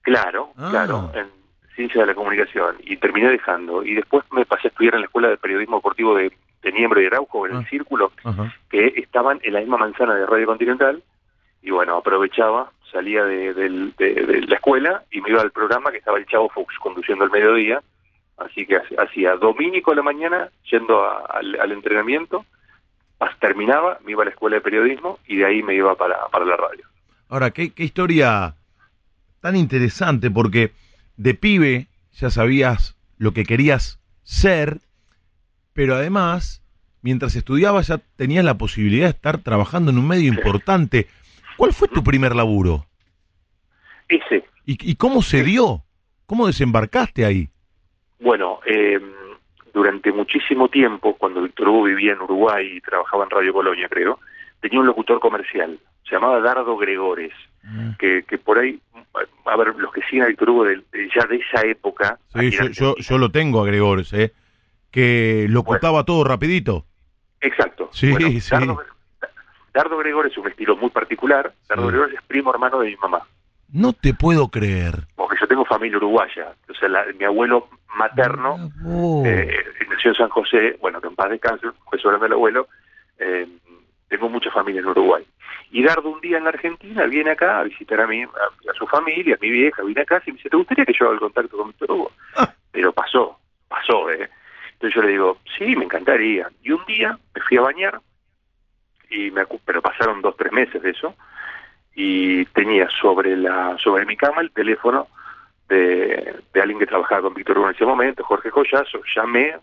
Claro, 0.06 0.50
Ah. 0.56 0.68
claro, 0.70 1.10
en 1.14 1.26
ciencias 1.74 2.02
de 2.02 2.06
la 2.06 2.14
comunicación 2.14 2.76
y 2.84 2.96
terminé 2.96 3.28
dejando. 3.28 3.82
Y 3.84 3.94
después 3.94 4.24
me 4.30 4.46
pasé 4.46 4.68
a 4.68 4.70
estudiar 4.70 4.94
en 4.94 5.00
la 5.00 5.06
Escuela 5.06 5.28
de 5.28 5.36
Periodismo 5.36 5.76
Deportivo 5.78 6.14
de, 6.14 6.32
de 6.62 6.72
Niembro 6.72 7.02
y 7.02 7.06
Araujo, 7.06 7.46
en 7.46 7.56
Ah. 7.56 7.58
el 7.60 7.66
Círculo, 7.68 8.12
Ajá. 8.24 8.54
que 8.70 8.92
estaban 8.96 9.40
en 9.42 9.52
la 9.52 9.60
misma 9.60 9.76
manzana 9.78 10.14
de 10.14 10.24
Radio 10.26 10.46
Continental 10.46 11.02
y 11.62 11.70
bueno, 11.72 11.96
aprovechaba, 11.96 12.70
salía 12.92 13.24
de, 13.24 13.52
del- 13.52 13.94
de- 13.96 14.14
de 14.14 14.40
la 14.46 14.54
escuela 14.54 15.02
y 15.10 15.20
me 15.20 15.30
iba 15.30 15.42
al 15.42 15.50
programa 15.50 15.90
que 15.90 15.98
estaba 15.98 16.18
el 16.18 16.26
Chavo 16.26 16.48
Fox 16.50 16.72
conduciendo 16.78 17.24
al 17.24 17.30
mediodía, 17.32 17.82
así 18.38 18.64
que 18.64 18.76
hac- 18.80 18.96
hacía 19.04 19.34
dominico 19.36 19.90
a 19.90 19.96
la 19.96 20.02
mañana 20.02 20.48
yendo 20.70 21.04
a- 21.04 21.26
al, 21.26 21.58
al 21.60 21.72
entrenamiento, 21.72 22.46
terminaba, 23.40 23.98
me 24.04 24.12
iba 24.12 24.22
a 24.22 24.26
la 24.26 24.30
escuela 24.30 24.56
de 24.56 24.60
periodismo 24.62 25.18
y 25.26 25.36
de 25.36 25.46
ahí 25.46 25.62
me 25.62 25.74
iba 25.74 25.94
para, 25.96 26.16
para 26.28 26.44
la 26.44 26.56
radio. 26.56 26.84
Ahora, 27.28 27.50
qué, 27.50 27.72
qué 27.72 27.82
historia 27.84 28.54
tan 29.40 29.56
interesante, 29.56 30.30
porque 30.30 30.72
de 31.16 31.34
pibe 31.34 31.88
ya 32.12 32.30
sabías 32.30 32.96
lo 33.18 33.32
que 33.32 33.44
querías 33.44 34.00
ser, 34.22 34.78
pero 35.72 35.94
además, 35.94 36.62
mientras 37.02 37.36
estudiabas 37.36 37.88
ya 37.88 37.98
tenías 38.16 38.44
la 38.44 38.58
posibilidad 38.58 39.06
de 39.06 39.10
estar 39.10 39.38
trabajando 39.38 39.90
en 39.90 39.98
un 39.98 40.08
medio 40.08 40.32
importante. 40.32 41.06
¿Cuál 41.56 41.72
fue 41.72 41.88
tu 41.88 42.02
primer 42.02 42.34
laburo? 42.34 42.86
Ese, 44.08 44.44
¿Y, 44.66 44.90
y 44.90 44.96
cómo 44.96 45.22
se 45.22 45.42
dio? 45.44 45.84
¿Cómo 46.26 46.48
desembarcaste 46.48 47.24
ahí? 47.24 47.48
Bueno, 48.18 48.60
eh, 48.66 49.00
durante 49.72 50.12
muchísimo 50.12 50.68
tiempo, 50.68 51.16
cuando 51.16 51.42
Víctor 51.42 51.68
Hugo 51.68 51.84
vivía 51.84 52.12
en 52.12 52.20
Uruguay 52.20 52.66
y 52.76 52.80
trabajaba 52.80 53.24
en 53.24 53.30
Radio 53.30 53.52
Colonia, 53.52 53.88
creo, 53.88 54.18
tenía 54.60 54.80
un 54.80 54.86
locutor 54.86 55.20
comercial, 55.20 55.78
se 56.04 56.16
llamaba 56.16 56.40
Dardo 56.40 56.76
Gregores, 56.76 57.32
que, 57.98 58.24
que 58.28 58.38
por 58.38 58.58
ahí, 58.58 58.80
a 59.46 59.56
ver, 59.56 59.74
los 59.76 59.92
que 59.92 60.02
siguen 60.02 60.22
a 60.24 60.26
Víctor 60.26 60.50
Hugo 60.50 60.64
de- 60.64 60.76
de- 60.92 61.08
ya 61.14 61.26
de 61.26 61.36
esa 61.36 61.62
época... 61.66 62.18
Sí, 62.34 62.50
yo, 62.72 62.94
yo, 62.96 63.18
lo 63.18 63.30
tengo 63.30 63.62
a 63.62 63.66
Gregores, 63.66 64.12
¿eh? 64.12 64.32
Que 64.90 65.46
locutaba 65.48 66.04
todo 66.04 66.24
rapidito. 66.24 66.84
Exacto. 67.40 67.90
Sí, 67.92 68.10
Bueno, 68.12 68.28
sí. 68.28 68.40
Dardo, 68.50 68.80
Dardo 69.74 69.98
Gregores 69.98 70.32
es 70.32 70.38
un 70.38 70.48
estilo 70.48 70.76
muy 70.76 70.90
particular, 70.90 71.52
Dardo 71.68 71.84
Sí. 71.84 71.88
Gregores 71.90 72.14
es 72.14 72.22
primo 72.26 72.50
hermano 72.50 72.80
de 72.80 72.88
mi 72.90 72.96
mamá, 72.96 73.22
No 73.72 73.92
te 73.92 74.14
puedo 74.14 74.48
creer. 74.48 75.06
porque 75.16 75.36
yo 75.40 75.46
tengo 75.46 75.64
familia 75.64 75.96
uruguaya, 75.98 76.54
o 76.68 76.74
sea, 76.74 76.88
la- 76.88 77.04
mi 77.18 77.24
abuelo 77.24 77.68
materno... 77.96 78.70
Eh, 79.24 79.54
nació 79.90 80.10
en 80.12 80.16
San 80.16 80.28
José, 80.28 80.76
bueno, 80.80 81.00
que 81.00 81.08
en 81.08 81.14
paz 81.14 81.30
descanse, 81.30 81.66
fue 81.88 81.98
sobre 81.98 82.24
el 82.26 82.32
abuelo, 82.32 82.68
eh, 83.18 83.46
tengo 84.08 84.28
mucha 84.28 84.50
familia 84.50 84.80
en 84.80 84.86
Uruguay. 84.86 85.24
Y 85.70 85.82
Dardo 85.82 86.08
un 86.08 86.20
día 86.20 86.38
en 86.38 86.44
la 86.44 86.50
Argentina 86.50 87.04
viene 87.04 87.32
acá 87.32 87.60
a 87.60 87.64
visitar 87.64 88.00
a, 88.00 88.06
mi, 88.06 88.22
a, 88.22 88.26
a 88.26 88.74
su 88.78 88.86
familia, 88.86 89.34
a 89.34 89.38
mi 89.40 89.50
vieja, 89.50 89.82
viene 89.82 90.02
acá 90.02 90.22
y 90.24 90.30
me 90.30 90.36
dice, 90.36 90.50
¿te 90.50 90.56
gustaría 90.56 90.84
que 90.84 90.92
yo 90.92 91.06
haga 91.06 91.14
el 91.14 91.20
contacto 91.20 91.56
con 91.56 91.68
Víctor 91.68 91.90
Hugo? 91.90 92.12
Ah. 92.36 92.52
Pero 92.70 92.92
pasó, 92.92 93.38
pasó, 93.68 94.10
¿eh? 94.10 94.28
Entonces 94.74 94.94
yo 94.94 95.02
le 95.02 95.12
digo, 95.12 95.38
sí, 95.56 95.74
me 95.74 95.84
encantaría. 95.84 96.48
Y 96.62 96.70
un 96.70 96.84
día 96.86 97.18
me 97.34 97.40
fui 97.40 97.56
a 97.56 97.62
bañar, 97.62 98.00
y 99.10 99.30
me 99.30 99.44
pero 99.64 99.80
pasaron 99.80 100.20
dos, 100.20 100.36
tres 100.36 100.52
meses 100.52 100.82
de 100.82 100.90
eso, 100.90 101.14
y 101.94 102.44
tenía 102.46 102.88
sobre 103.00 103.36
la 103.36 103.76
sobre 103.78 104.04
mi 104.04 104.16
cama 104.16 104.42
el 104.42 104.50
teléfono 104.50 105.08
de, 105.68 106.42
de 106.52 106.60
alguien 106.60 106.78
que 106.78 106.86
trabajaba 106.86 107.22
con 107.22 107.34
Víctor 107.34 107.58
Hugo 107.58 107.68
en 107.68 107.74
ese 107.74 107.86
momento, 107.86 108.22
Jorge 108.22 108.50
Collazo, 108.50 109.00
llamé, 109.14 109.56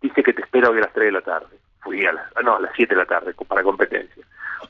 dice 0.00 0.22
que 0.22 0.32
te 0.32 0.42
espera 0.42 0.70
hoy 0.70 0.78
a 0.78 0.82
las 0.82 0.92
3 0.92 1.06
de 1.06 1.12
la 1.12 1.20
tarde. 1.20 1.58
Fui 1.88 2.04
a 2.04 2.12
las, 2.12 2.26
ah, 2.36 2.42
no, 2.42 2.56
a 2.56 2.60
las 2.60 2.72
7 2.76 2.94
de 2.94 3.00
la 3.00 3.06
tarde 3.06 3.34
para 3.48 3.62
competencia. 3.62 4.22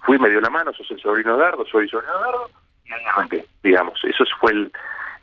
Fui, 0.07 0.21
me 0.21 0.31
dio 0.31 0.41
la 0.41 0.51
mano, 0.51 0.73
sos 0.73 0.89
el 0.93 1.01
sobrino 1.01 1.37
de 1.37 1.43
Dardo, 1.43 1.67
soy 1.67 1.87
el 1.87 1.91
sobrino 1.91 2.13
de 2.17 2.21
Dardo, 2.21 2.51
y 2.85 2.93
ahí 2.93 3.05
arranqué, 3.07 3.45
digamos. 3.61 3.99
Eso 4.05 4.25
fue 4.39 4.53
el, 4.53 4.71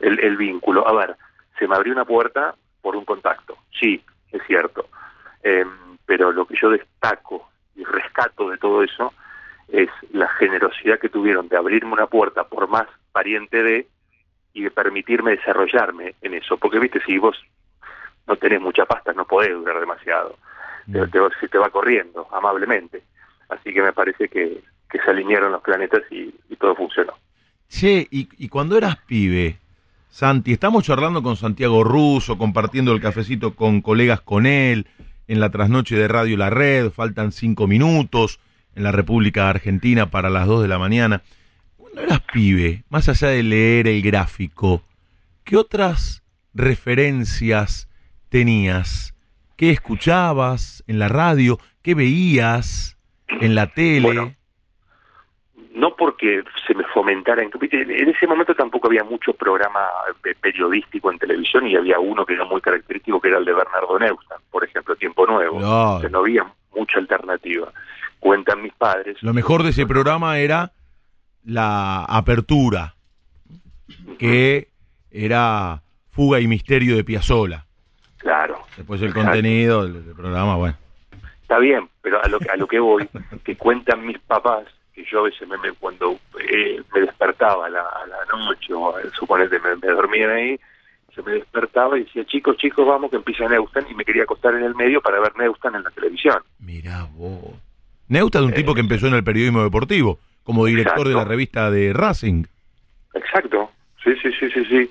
el, 0.00 0.36
vínculo. 0.36 0.86
A 0.86 0.92
ver, 0.92 1.16
se 1.58 1.66
me 1.66 1.74
abrió 1.74 1.94
una 1.94 2.04
puerta 2.04 2.54
por 2.82 2.96
un 2.96 3.06
contacto, 3.06 3.56
sí, 3.80 4.04
es 4.30 4.42
cierto. 4.46 4.90
Em, 5.42 5.96
pero 6.04 6.32
lo 6.32 6.44
que 6.44 6.54
yo 6.60 6.68
destaco 6.68 7.48
y 7.74 7.82
rescato 7.84 8.50
de 8.50 8.58
todo 8.58 8.82
eso 8.82 9.14
es 9.68 9.88
la 10.12 10.28
generosidad 10.28 10.98
que 10.98 11.08
tuvieron 11.08 11.48
de 11.48 11.56
abrirme 11.56 11.94
una 11.94 12.08
puerta 12.08 12.44
por 12.44 12.68
más 12.68 12.88
pariente 13.10 13.62
de 13.62 13.86
y 14.52 14.64
de 14.64 14.70
permitirme 14.70 15.30
desarrollarme 15.30 16.14
en 16.20 16.34
eso. 16.34 16.58
Porque, 16.58 16.78
viste, 16.78 17.00
si 17.06 17.16
vos 17.16 17.42
no 18.26 18.36
tenés 18.36 18.60
mucha 18.60 18.84
pasta, 18.84 19.14
no 19.14 19.24
podés 19.24 19.54
durar 19.54 19.80
demasiado. 19.80 20.36
Te, 20.92 21.06
te 21.08 21.18
va- 21.18 21.30
se 21.40 21.48
te 21.48 21.58
va 21.58 21.70
corriendo, 21.70 22.26
amablemente. 22.32 23.02
Así 23.48 23.72
que 23.72 23.82
me 23.82 23.92
parece 23.92 24.28
que, 24.28 24.62
que 24.90 24.98
se 24.98 25.10
alinearon 25.10 25.52
los 25.52 25.62
planetas 25.62 26.02
y, 26.10 26.34
y 26.48 26.56
todo 26.56 26.74
funcionó. 26.74 27.14
Che, 27.68 28.06
y, 28.10 28.28
y 28.38 28.48
cuando 28.48 28.76
eras 28.78 28.96
pibe, 29.06 29.58
Santi, 30.10 30.52
estamos 30.52 30.84
charlando 30.84 31.22
con 31.22 31.36
Santiago 31.36 31.84
Russo, 31.84 32.38
compartiendo 32.38 32.92
el 32.92 33.00
cafecito 33.00 33.54
con 33.54 33.80
colegas 33.82 34.20
con 34.20 34.46
él, 34.46 34.86
en 35.28 35.40
la 35.40 35.50
trasnoche 35.50 35.96
de 35.96 36.06
Radio 36.08 36.36
La 36.36 36.50
Red, 36.50 36.90
faltan 36.90 37.32
cinco 37.32 37.66
minutos 37.66 38.38
en 38.76 38.84
la 38.84 38.92
República 38.92 39.48
Argentina 39.50 40.10
para 40.10 40.30
las 40.30 40.46
dos 40.46 40.62
de 40.62 40.68
la 40.68 40.78
mañana. 40.78 41.22
Cuando 41.76 42.00
eras 42.02 42.20
pibe, 42.32 42.84
más 42.88 43.08
allá 43.08 43.28
de 43.28 43.42
leer 43.42 43.88
el 43.88 44.02
gráfico, 44.02 44.82
¿qué 45.44 45.56
otras 45.56 46.22
referencias 46.54 47.88
tenías? 48.28 49.12
¿Qué 49.56 49.70
escuchabas 49.70 50.84
en 50.86 50.98
la 50.98 51.08
radio? 51.08 51.58
¿Qué 51.82 51.94
veías 51.94 52.98
en 53.28 53.54
la 53.54 53.68
tele? 53.68 54.00
Bueno, 54.02 54.34
no 55.76 55.94
porque 55.94 56.42
se 56.66 56.74
me 56.74 56.84
fomentara 56.84 57.42
en, 57.42 57.50
en 57.60 58.08
ese 58.08 58.26
momento 58.26 58.54
tampoco 58.54 58.88
había 58.88 59.04
mucho 59.04 59.34
programa 59.34 59.80
eh, 60.24 60.34
periodístico 60.40 61.12
en 61.12 61.18
televisión 61.18 61.66
y 61.66 61.76
había 61.76 61.98
uno 61.98 62.24
que 62.24 62.32
era 62.32 62.46
muy 62.46 62.62
característico 62.62 63.20
que 63.20 63.28
era 63.28 63.38
el 63.38 63.44
de 63.44 63.52
Bernardo 63.52 63.98
Neustadt, 63.98 64.40
por 64.50 64.64
ejemplo, 64.64 64.96
Tiempo 64.96 65.26
Nuevo. 65.26 65.60
No. 65.60 66.00
No 66.00 66.18
había 66.20 66.46
mucha 66.74 66.98
alternativa. 66.98 67.72
Cuentan 68.20 68.62
mis 68.62 68.72
padres. 68.72 69.22
Lo 69.22 69.34
mejor 69.34 69.62
de 69.62 69.70
ese 69.70 69.86
programa 69.86 70.38
era 70.38 70.72
la 71.44 72.04
apertura, 72.04 72.94
que 74.18 74.68
era 75.10 75.82
Fuga 76.10 76.40
y 76.40 76.48
Misterio 76.48 76.96
de 76.96 77.04
Piazzola. 77.04 77.65
Claro. 78.26 78.58
Después 78.76 79.00
el 79.02 79.08
Exacto. 79.10 79.24
contenido 79.30 79.84
del, 79.84 80.04
del 80.04 80.14
programa, 80.16 80.56
bueno. 80.56 80.76
Está 81.42 81.58
bien, 81.60 81.88
pero 82.02 82.20
a 82.20 82.26
lo, 82.28 82.40
que- 82.40 82.50
a 82.50 82.56
lo 82.56 82.66
que 82.66 82.80
voy, 82.80 83.08
que 83.44 83.56
cuentan 83.56 84.04
mis 84.04 84.18
papás, 84.18 84.64
que 84.92 85.04
yo 85.04 85.20
a 85.20 85.22
veces 85.22 85.46
me, 85.46 85.56
me- 85.58 85.70
cuando 85.74 86.18
eh, 86.40 86.82
me 86.92 87.00
despertaba 87.02 87.66
a 87.66 87.70
la, 87.70 87.82
a 87.82 88.04
la 88.04 88.16
noche, 88.36 88.74
o 88.74 88.98
eh, 88.98 89.04
suponete 89.16 89.60
me, 89.60 89.76
me 89.76 89.86
dormía 89.94 90.28
ahí, 90.28 90.58
se 91.14 91.22
me 91.22 91.32
despertaba 91.34 91.96
y 91.96 92.02
decía, 92.02 92.24
chicos, 92.24 92.56
chicos, 92.56 92.84
vamos 92.84 93.10
que 93.10 93.16
empieza 93.16 93.48
Neustan, 93.48 93.86
y 93.88 93.94
me 93.94 94.04
quería 94.04 94.24
acostar 94.24 94.54
en 94.54 94.64
el 94.64 94.74
medio 94.74 95.00
para 95.00 95.20
ver 95.20 95.36
Neustan 95.36 95.76
en 95.76 95.84
la 95.84 95.90
televisión. 95.92 96.38
Mirá 96.58 97.06
vos. 97.12 97.54
Neusta 98.08 98.40
es 98.40 98.44
un 98.44 98.52
tipo 98.54 98.74
que 98.74 98.80
empezó 98.80 99.06
en 99.06 99.14
el 99.14 99.22
periodismo 99.22 99.62
deportivo, 99.62 100.18
como 100.42 100.66
director 100.66 101.06
de 101.06 101.14
la 101.14 101.24
revista 101.24 101.70
de 101.70 101.92
Racing. 101.92 102.42
Exacto, 103.14 103.70
sí, 104.02 104.14
sí, 104.20 104.30
sí, 104.38 104.50
sí, 104.50 104.64
sí. 104.64 104.90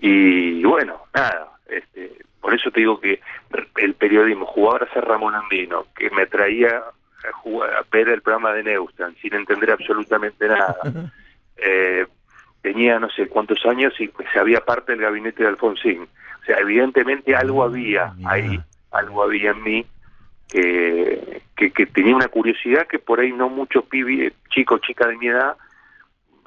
Y 0.00 0.62
bueno, 0.64 1.00
nada, 1.12 1.48
este, 1.68 2.12
por 2.46 2.54
eso 2.54 2.70
te 2.70 2.78
digo 2.78 3.00
que 3.00 3.18
el 3.78 3.94
periodismo, 3.94 4.46
jugador 4.46 4.84
a 4.84 4.94
ser 4.94 5.04
Ramón 5.04 5.34
Andino, 5.34 5.86
que 5.96 6.10
me 6.10 6.26
traía 6.26 6.76
a, 6.78 7.32
jugar, 7.32 7.74
a 7.74 7.84
ver 7.90 8.08
el 8.08 8.22
programa 8.22 8.52
de 8.52 8.62
Neustan 8.62 9.16
sin 9.16 9.34
entender 9.34 9.72
absolutamente 9.72 10.46
nada, 10.46 10.76
eh, 11.56 12.06
tenía 12.62 13.00
no 13.00 13.10
sé 13.10 13.26
cuántos 13.26 13.66
años 13.66 14.00
y 14.00 14.12
sabía 14.32 14.60
parte 14.60 14.92
del 14.92 15.00
gabinete 15.00 15.42
de 15.42 15.48
Alfonsín. 15.48 16.02
O 16.02 16.44
sea, 16.44 16.58
evidentemente 16.58 17.34
algo 17.34 17.64
había 17.64 18.12
mirá. 18.12 18.30
ahí, 18.30 18.60
algo 18.92 19.24
había 19.24 19.50
en 19.50 19.62
mí 19.64 19.86
que, 20.48 21.42
que, 21.56 21.72
que 21.72 21.86
tenía 21.86 22.14
una 22.14 22.28
curiosidad 22.28 22.86
que 22.86 23.00
por 23.00 23.18
ahí 23.18 23.32
no 23.32 23.48
muchos 23.48 23.86
pibes, 23.86 24.34
chicos, 24.50 24.80
chicas 24.82 25.08
de 25.08 25.16
mi 25.16 25.26
edad, 25.26 25.56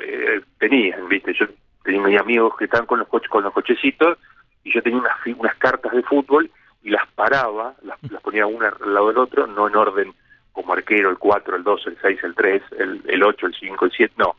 eh, 0.01 0.39
tenían, 0.59 1.09
¿viste? 1.09 1.33
Yo 1.33 1.45
tenía 1.83 2.01
mis 2.03 2.21
amigos 2.21 2.55
que 2.57 2.63
estaban 2.63 2.85
con 2.85 2.99
los 2.99 3.07
coches, 3.09 3.29
con 3.29 3.43
los 3.43 3.51
cochecitos 3.51 4.17
y 4.63 4.73
yo 4.73 4.81
tenía 4.81 4.99
unas, 4.99 5.15
unas 5.37 5.55
cartas 5.55 5.91
de 5.91 6.03
fútbol 6.03 6.49
y 6.83 6.89
las 6.89 7.07
paraba, 7.13 7.75
las, 7.81 7.97
las 8.11 8.21
ponía 8.21 8.45
una 8.45 8.69
al 8.69 8.93
lado 8.93 9.07
del 9.07 9.17
otro, 9.17 9.47
no 9.47 9.67
en 9.67 9.75
orden 9.75 10.13
como 10.51 10.73
arquero, 10.73 11.09
el 11.09 11.17
4, 11.17 11.55
el 11.55 11.63
2, 11.63 11.87
el 11.87 11.97
6, 12.01 12.19
el 12.23 12.35
3, 12.35 12.63
el, 12.79 13.01
el 13.07 13.23
8, 13.23 13.47
el 13.47 13.55
5, 13.55 13.85
el 13.85 13.91
7, 13.91 14.13
no. 14.17 14.35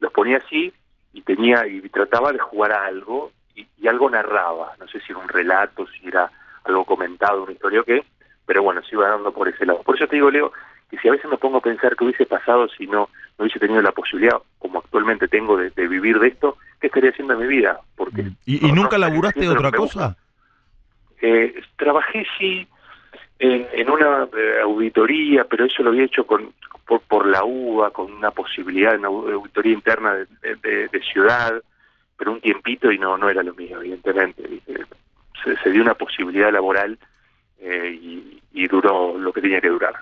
Los 0.00 0.12
ponía 0.12 0.38
así 0.38 0.72
y 1.12 1.22
tenía 1.22 1.66
y 1.66 1.80
trataba 1.88 2.32
de 2.32 2.38
jugar 2.38 2.72
a 2.72 2.86
algo 2.86 3.32
y, 3.54 3.66
y 3.78 3.88
algo 3.88 4.10
narraba, 4.10 4.74
no 4.78 4.88
sé 4.88 5.00
si 5.00 5.12
era 5.12 5.20
un 5.20 5.28
relato, 5.28 5.86
si 5.86 6.08
era 6.08 6.30
algo 6.64 6.84
comentado, 6.84 7.42
una 7.42 7.52
historia 7.52 7.80
o 7.80 7.84
qué, 7.84 8.04
pero 8.46 8.62
bueno, 8.62 8.82
se 8.82 8.94
iba 8.94 9.08
dando 9.08 9.32
por 9.32 9.48
ese 9.48 9.64
lado. 9.66 9.82
Por 9.82 9.96
eso 9.96 10.06
te 10.06 10.16
digo, 10.16 10.30
Leo, 10.30 10.52
que 10.90 10.98
si 10.98 11.08
a 11.08 11.12
veces 11.12 11.30
me 11.30 11.36
pongo 11.38 11.58
a 11.58 11.62
pensar 11.62 11.94
qué 11.96 12.04
hubiese 12.04 12.26
pasado 12.26 12.68
si 12.68 12.86
no, 12.86 13.08
no 13.38 13.44
hubiese 13.44 13.58
tenido 13.60 13.80
la 13.82 13.92
posibilidad, 13.92 14.36
como 14.58 14.80
actualmente 14.80 15.28
tengo, 15.28 15.56
de, 15.56 15.70
de 15.70 15.88
vivir 15.88 16.18
de 16.18 16.28
esto, 16.28 16.56
¿qué 16.80 16.88
estaría 16.88 17.10
haciendo 17.10 17.34
en 17.34 17.40
mi 17.40 17.46
vida? 17.46 17.80
Porque 17.96 18.22
¿Y, 18.44 18.66
y 18.66 18.72
nunca 18.72 18.96
no- 18.98 19.06
laburaste 19.06 19.48
otra 19.48 19.70
cosa? 19.70 20.16
Eh, 21.22 21.60
trabajé 21.76 22.26
sí 22.38 22.66
en, 23.38 23.66
en 23.72 23.90
una 23.90 24.26
eh, 24.36 24.60
auditoría, 24.62 25.44
pero 25.44 25.64
eso 25.66 25.82
lo 25.82 25.90
había 25.90 26.04
hecho 26.04 26.26
con 26.26 26.52
por, 26.86 27.02
por 27.02 27.26
la 27.26 27.44
UBA, 27.44 27.90
con 27.92 28.12
una 28.12 28.32
posibilidad 28.32 28.92
de 28.92 28.98
una 28.98 29.08
au- 29.08 29.32
auditoría 29.32 29.72
interna 29.74 30.14
de, 30.14 30.26
de- 30.42 30.56
de- 30.56 30.88
de 30.88 31.00
ciudad, 31.02 31.62
pero 32.16 32.32
un 32.32 32.40
tiempito 32.40 32.90
y 32.90 32.98
no 32.98 33.16
no 33.16 33.28
era 33.30 33.42
lo 33.44 33.54
mío, 33.54 33.80
evidentemente. 33.80 34.42
Se, 35.44 35.56
se 35.58 35.70
dio 35.70 35.82
una 35.82 35.94
posibilidad 35.94 36.52
laboral 36.52 36.98
eh, 37.60 37.96
y, 38.00 38.42
y 38.52 38.66
duró 38.66 39.16
lo 39.16 39.32
que 39.32 39.40
tenía 39.40 39.60
que 39.60 39.68
durar. 39.68 39.94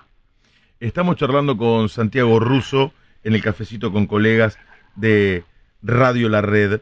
Estamos 0.79 1.17
charlando 1.17 1.57
con 1.57 1.89
Santiago 1.89 2.39
Russo 2.39 2.93
en 3.25 3.35
el 3.35 3.43
cafecito 3.43 3.91
con 3.91 4.07
colegas 4.07 4.57
de 4.95 5.43
Radio 5.81 6.29
La 6.29 6.41
Red. 6.41 6.79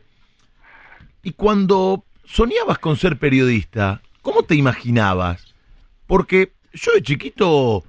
Y 1.24 1.32
cuando 1.32 2.04
soñabas 2.24 2.78
con 2.78 2.96
ser 2.96 3.18
periodista, 3.18 4.04
¿cómo 4.22 4.44
te 4.44 4.54
imaginabas? 4.54 5.56
Porque 6.06 6.52
yo 6.74 6.92
de 6.94 7.02
chiquito 7.02 7.86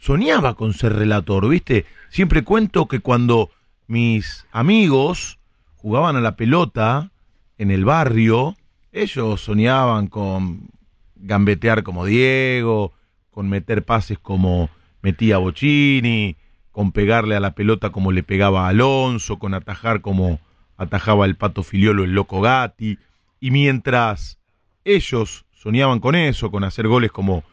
soñaba 0.00 0.54
con 0.54 0.74
ser 0.74 0.94
relator, 0.94 1.48
¿viste? 1.48 1.86
Siempre 2.08 2.42
cuento 2.42 2.88
que 2.88 2.98
cuando 2.98 3.52
mis 3.86 4.44
amigos 4.50 5.38
jugaban 5.76 6.16
a 6.16 6.20
la 6.20 6.34
pelota 6.34 7.12
en 7.58 7.70
el 7.70 7.84
barrio, 7.84 8.56
ellos 8.90 9.40
soñaban 9.40 10.08
con 10.08 10.68
gambetear 11.14 11.84
como 11.84 12.04
Diego, 12.06 12.92
con 13.30 13.48
meter 13.48 13.84
pases 13.84 14.18
como 14.18 14.68
metía 15.02 15.38
Bocini, 15.38 16.36
con 16.72 16.92
pegarle 16.92 17.36
a 17.36 17.40
la 17.40 17.54
pelota 17.54 17.90
como 17.90 18.12
le 18.12 18.22
pegaba 18.22 18.66
a 18.66 18.68
Alonso, 18.68 19.38
con 19.38 19.54
atajar 19.54 20.00
como 20.00 20.40
atajaba 20.76 21.26
el 21.26 21.34
Pato 21.34 21.62
Filiolo 21.62 22.04
el 22.04 22.12
Loco 22.12 22.40
Gatti, 22.40 22.98
y 23.40 23.50
mientras 23.50 24.38
ellos 24.84 25.44
soñaban 25.52 26.00
con 26.00 26.14
eso, 26.14 26.50
con 26.50 26.64
hacer 26.64 26.86
goles 26.86 27.10
como 27.10 27.44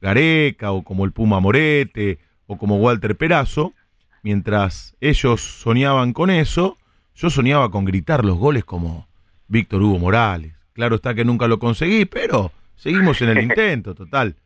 Gareca 0.00 0.72
o 0.72 0.84
como 0.84 1.04
el 1.04 1.12
Puma 1.12 1.40
Morete 1.40 2.18
o 2.46 2.56
como 2.56 2.76
Walter 2.76 3.16
Perazo, 3.16 3.74
mientras 4.22 4.94
ellos 5.00 5.40
soñaban 5.40 6.12
con 6.12 6.30
eso, 6.30 6.78
yo 7.14 7.30
soñaba 7.30 7.70
con 7.70 7.84
gritar 7.84 8.24
los 8.24 8.38
goles 8.38 8.64
como 8.64 9.08
Víctor 9.48 9.82
Hugo 9.82 9.98
Morales. 9.98 10.54
Claro 10.72 10.96
está 10.96 11.14
que 11.14 11.24
nunca 11.24 11.48
lo 11.48 11.58
conseguí, 11.58 12.04
pero 12.04 12.52
seguimos 12.76 13.20
en 13.22 13.30
el 13.30 13.42
intento, 13.42 13.94
total. 13.94 14.36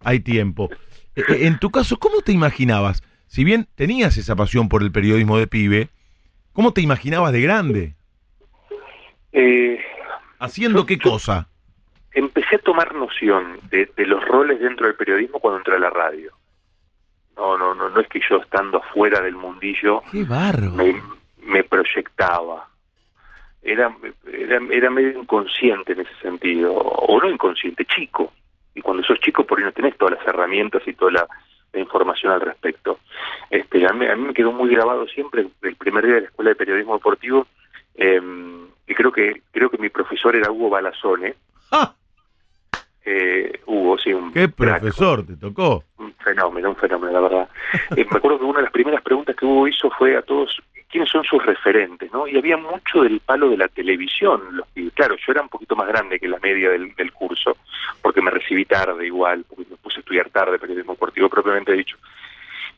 Hay 0.00 0.20
tiempo. 0.20 0.70
E- 1.16 1.24
e- 1.28 1.46
En 1.46 1.58
tu 1.58 1.70
caso, 1.70 1.98
¿cómo 1.98 2.22
te 2.22 2.32
imaginabas? 2.32 3.02
Si 3.26 3.44
bien 3.44 3.66
tenías 3.74 4.16
esa 4.16 4.36
pasión 4.36 4.68
por 4.68 4.82
el 4.82 4.92
periodismo 4.92 5.38
de 5.38 5.46
pibe, 5.46 5.88
¿cómo 6.52 6.72
te 6.72 6.80
imaginabas 6.80 7.32
de 7.32 7.40
grande? 7.40 7.94
Eh, 9.32 9.80
¿Haciendo 10.38 10.86
qué 10.86 10.98
cosa? 10.98 11.48
empecé 12.14 12.56
a 12.56 12.58
tomar 12.58 12.94
noción 12.94 13.58
de, 13.70 13.86
de 13.96 14.06
los 14.06 14.22
roles 14.26 14.60
dentro 14.60 14.86
del 14.86 14.96
periodismo 14.96 15.40
cuando 15.40 15.58
entré 15.58 15.76
a 15.76 15.78
la 15.78 15.88
radio. 15.88 16.30
No, 17.36 17.56
no, 17.56 17.74
no, 17.74 17.88
no 17.88 18.00
es 18.00 18.08
que 18.08 18.20
yo 18.28 18.36
estando 18.36 18.78
afuera 18.78 19.22
del 19.22 19.34
mundillo 19.34 20.02
me, 20.74 21.00
me 21.42 21.64
proyectaba. 21.64 22.68
Era, 23.62 23.96
era, 24.30 24.60
era 24.70 24.90
medio 24.90 25.18
inconsciente 25.18 25.92
en 25.92 26.00
ese 26.00 26.14
sentido, 26.20 26.74
o 26.74 27.18
no 27.18 27.30
inconsciente, 27.30 27.86
chico. 27.86 28.32
Y 28.74 28.80
cuando 28.80 29.02
sos 29.02 29.20
chico 29.20 29.44
por 29.44 29.58
ahí 29.58 29.64
no 29.64 29.72
tenés 29.72 29.96
todas 29.96 30.18
las 30.18 30.26
herramientas 30.26 30.82
y 30.86 30.94
toda 30.94 31.12
la, 31.12 31.28
la 31.72 31.80
información 31.80 32.32
al 32.32 32.40
respecto. 32.40 32.98
Este, 33.50 33.86
a, 33.86 33.92
mí, 33.92 34.06
a 34.06 34.16
mí 34.16 34.26
me 34.26 34.34
quedó 34.34 34.52
muy 34.52 34.68
grabado 34.70 35.06
siempre 35.06 35.46
el 35.62 35.76
primer 35.76 36.04
día 36.04 36.14
de 36.14 36.20
la 36.22 36.26
Escuela 36.28 36.50
de 36.50 36.56
Periodismo 36.56 36.94
Deportivo, 36.94 37.46
eh, 37.94 38.20
que 38.86 38.94
creo 38.94 39.12
que 39.12 39.42
creo 39.50 39.70
que 39.70 39.78
mi 39.78 39.88
profesor 39.88 40.34
era 40.36 40.50
Hugo 40.50 40.70
Balazone. 40.70 41.34
¡Ah! 41.70 41.94
Eh, 43.04 43.60
Hugo, 43.66 43.98
sí, 43.98 44.12
un 44.12 44.32
¡Qué 44.32 44.48
crack, 44.50 44.80
profesor 44.80 45.26
te 45.26 45.36
tocó! 45.36 45.82
un 45.98 46.14
fenómeno, 46.14 46.70
un 46.70 46.76
fenómeno, 46.76 47.12
la 47.12 47.20
verdad. 47.20 47.48
Eh, 47.96 48.06
me 48.10 48.18
acuerdo 48.18 48.38
que 48.38 48.44
una 48.44 48.58
de 48.58 48.64
las 48.64 48.72
primeras 48.72 49.02
preguntas 49.02 49.34
que 49.36 49.44
Hugo 49.44 49.66
hizo 49.66 49.90
fue 49.90 50.16
a 50.16 50.22
todos, 50.22 50.60
¿quiénes 50.92 51.08
son 51.10 51.24
sus 51.24 51.44
referentes? 51.44 52.12
¿no? 52.12 52.28
Y 52.28 52.36
había 52.38 52.56
mucho 52.56 53.02
del 53.02 53.18
palo 53.20 53.48
de 53.50 53.56
la 53.56 53.66
televisión. 53.68 54.40
Los 54.52 54.68
que- 54.68 54.90
claro, 54.92 55.16
yo 55.16 55.32
era 55.32 55.42
un 55.42 55.48
poquito 55.48 55.74
más 55.74 55.88
grande 55.88 56.20
que 56.20 56.28
la 56.28 56.38
media 56.38 56.70
del, 56.70 56.94
del 56.94 57.12
curso, 57.12 57.56
porque 58.02 58.22
me 58.22 58.30
recibí 58.30 58.64
tarde 58.66 59.04
igual, 59.06 59.44
porque 59.48 59.64
me 59.70 59.76
puse 59.78 59.96
a 59.96 60.00
estudiar 60.00 60.30
tarde, 60.30 60.58
periodismo 60.60 60.92
deportivo 60.92 61.28
propiamente 61.28 61.72
dicho. 61.72 61.96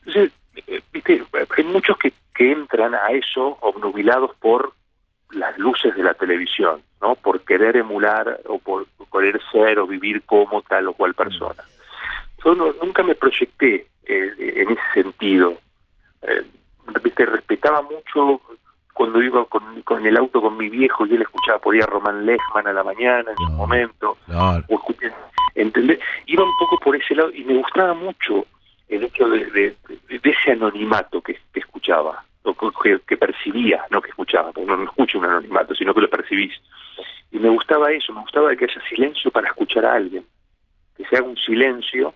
Entonces, 0.05 0.31
eh, 0.67 0.81
viste, 0.91 1.23
hay 1.57 1.63
muchos 1.65 1.97
que, 1.97 2.13
que 2.33 2.51
entran 2.51 2.95
a 2.95 3.07
eso 3.09 3.57
obnubilados 3.61 4.33
por 4.37 4.73
las 5.31 5.57
luces 5.57 5.93
de 5.95 6.03
la 6.03 6.13
televisión, 6.13 6.81
¿no? 7.01 7.15
Por 7.15 7.41
querer 7.41 7.75
emular 7.75 8.39
o 8.45 8.59
por 8.59 8.87
querer 9.11 9.41
ser 9.51 9.79
o 9.79 9.87
vivir 9.87 10.21
como 10.23 10.61
tal 10.61 10.87
o 10.87 10.93
cual 10.93 11.13
persona. 11.13 11.63
Yo 12.43 12.55
no- 12.55 12.73
nunca 12.81 13.03
me 13.03 13.15
proyecté 13.15 13.87
eh, 14.05 14.33
en 14.37 14.69
ese 14.71 14.81
sentido. 14.93 15.57
Eh, 16.21 16.43
viste, 17.03 17.25
respetaba 17.25 17.81
mucho 17.81 18.41
cuando 18.93 19.21
iba 19.21 19.43
con, 19.45 19.81
con 19.81 20.05
el 20.05 20.15
auto 20.17 20.41
con 20.41 20.55
mi 20.57 20.69
viejo 20.69 21.05
y 21.05 21.15
él 21.15 21.21
escuchaba 21.21 21.59
por 21.59 21.75
ahí 21.75 21.81
a 21.81 21.85
Román 21.85 22.25
Lechman 22.25 22.67
a 22.67 22.73
la 22.73 22.83
mañana 22.83 23.31
en 23.31 23.37
su 23.37 23.43
No. 23.51 23.57
momento 23.57 24.17
Claro. 24.25 24.63
o 24.69 24.75
escuché, 24.75 25.11
¿entendés? 25.53 25.99
Iba 26.27 26.43
un 26.43 26.57
poco 26.59 26.77
por 26.79 26.95
ese 26.95 27.13
lado 27.15 27.31
y 27.33 27.43
me 27.43 27.55
gustaba 27.57 27.93
mucho 27.93 28.45
el 28.87 29.03
hecho 29.03 29.27
de, 29.27 29.45
de- 29.51 29.75
ese 30.23 30.51
anonimato 30.51 31.21
que, 31.21 31.39
que 31.53 31.59
escuchaba, 31.59 32.23
o 32.43 32.53
que, 32.55 32.99
que 33.07 33.17
percibía, 33.17 33.83
no 33.89 34.01
que 34.01 34.09
escuchaba, 34.09 34.51
porque 34.51 34.67
no, 34.67 34.77
no 34.77 34.83
escucho 34.85 35.17
un 35.19 35.25
anonimato, 35.25 35.73
sino 35.75 35.93
que 35.93 36.01
lo 36.01 36.09
percibís. 36.09 36.53
Y 37.31 37.39
me 37.39 37.49
gustaba 37.49 37.91
eso, 37.91 38.13
me 38.13 38.21
gustaba 38.21 38.55
que 38.55 38.65
haya 38.65 38.81
silencio 38.87 39.29
para 39.31 39.47
escuchar 39.47 39.85
a 39.85 39.93
alguien, 39.95 40.25
que 40.95 41.05
se 41.05 41.17
haga 41.17 41.25
un 41.27 41.37
silencio 41.37 42.13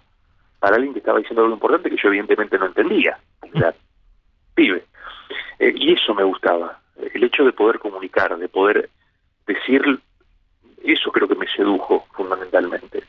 para 0.60 0.76
alguien 0.76 0.94
que 0.94 1.00
estaba 1.00 1.20
diciendo 1.20 1.42
algo 1.42 1.56
importante 1.56 1.90
que 1.90 1.98
yo 2.02 2.08
evidentemente 2.10 2.58
no 2.58 2.68
entendía, 2.68 3.18
porque 3.40 3.58
era 3.58 3.74
pibe. 4.60 4.84
Eh, 5.60 5.74
y 5.76 5.94
eso 5.94 6.14
me 6.14 6.24
gustaba, 6.24 6.80
el 7.14 7.24
hecho 7.24 7.44
de 7.46 7.54
poder 7.54 7.80
comunicar, 7.80 8.38
de 8.38 8.50
poder 8.50 8.90
decir, 9.48 9.82
eso 10.84 11.12
creo 11.12 11.28
que 11.28 11.36
me 11.36 11.48
sedujo 11.48 12.06
fundamentalmente. 12.14 13.04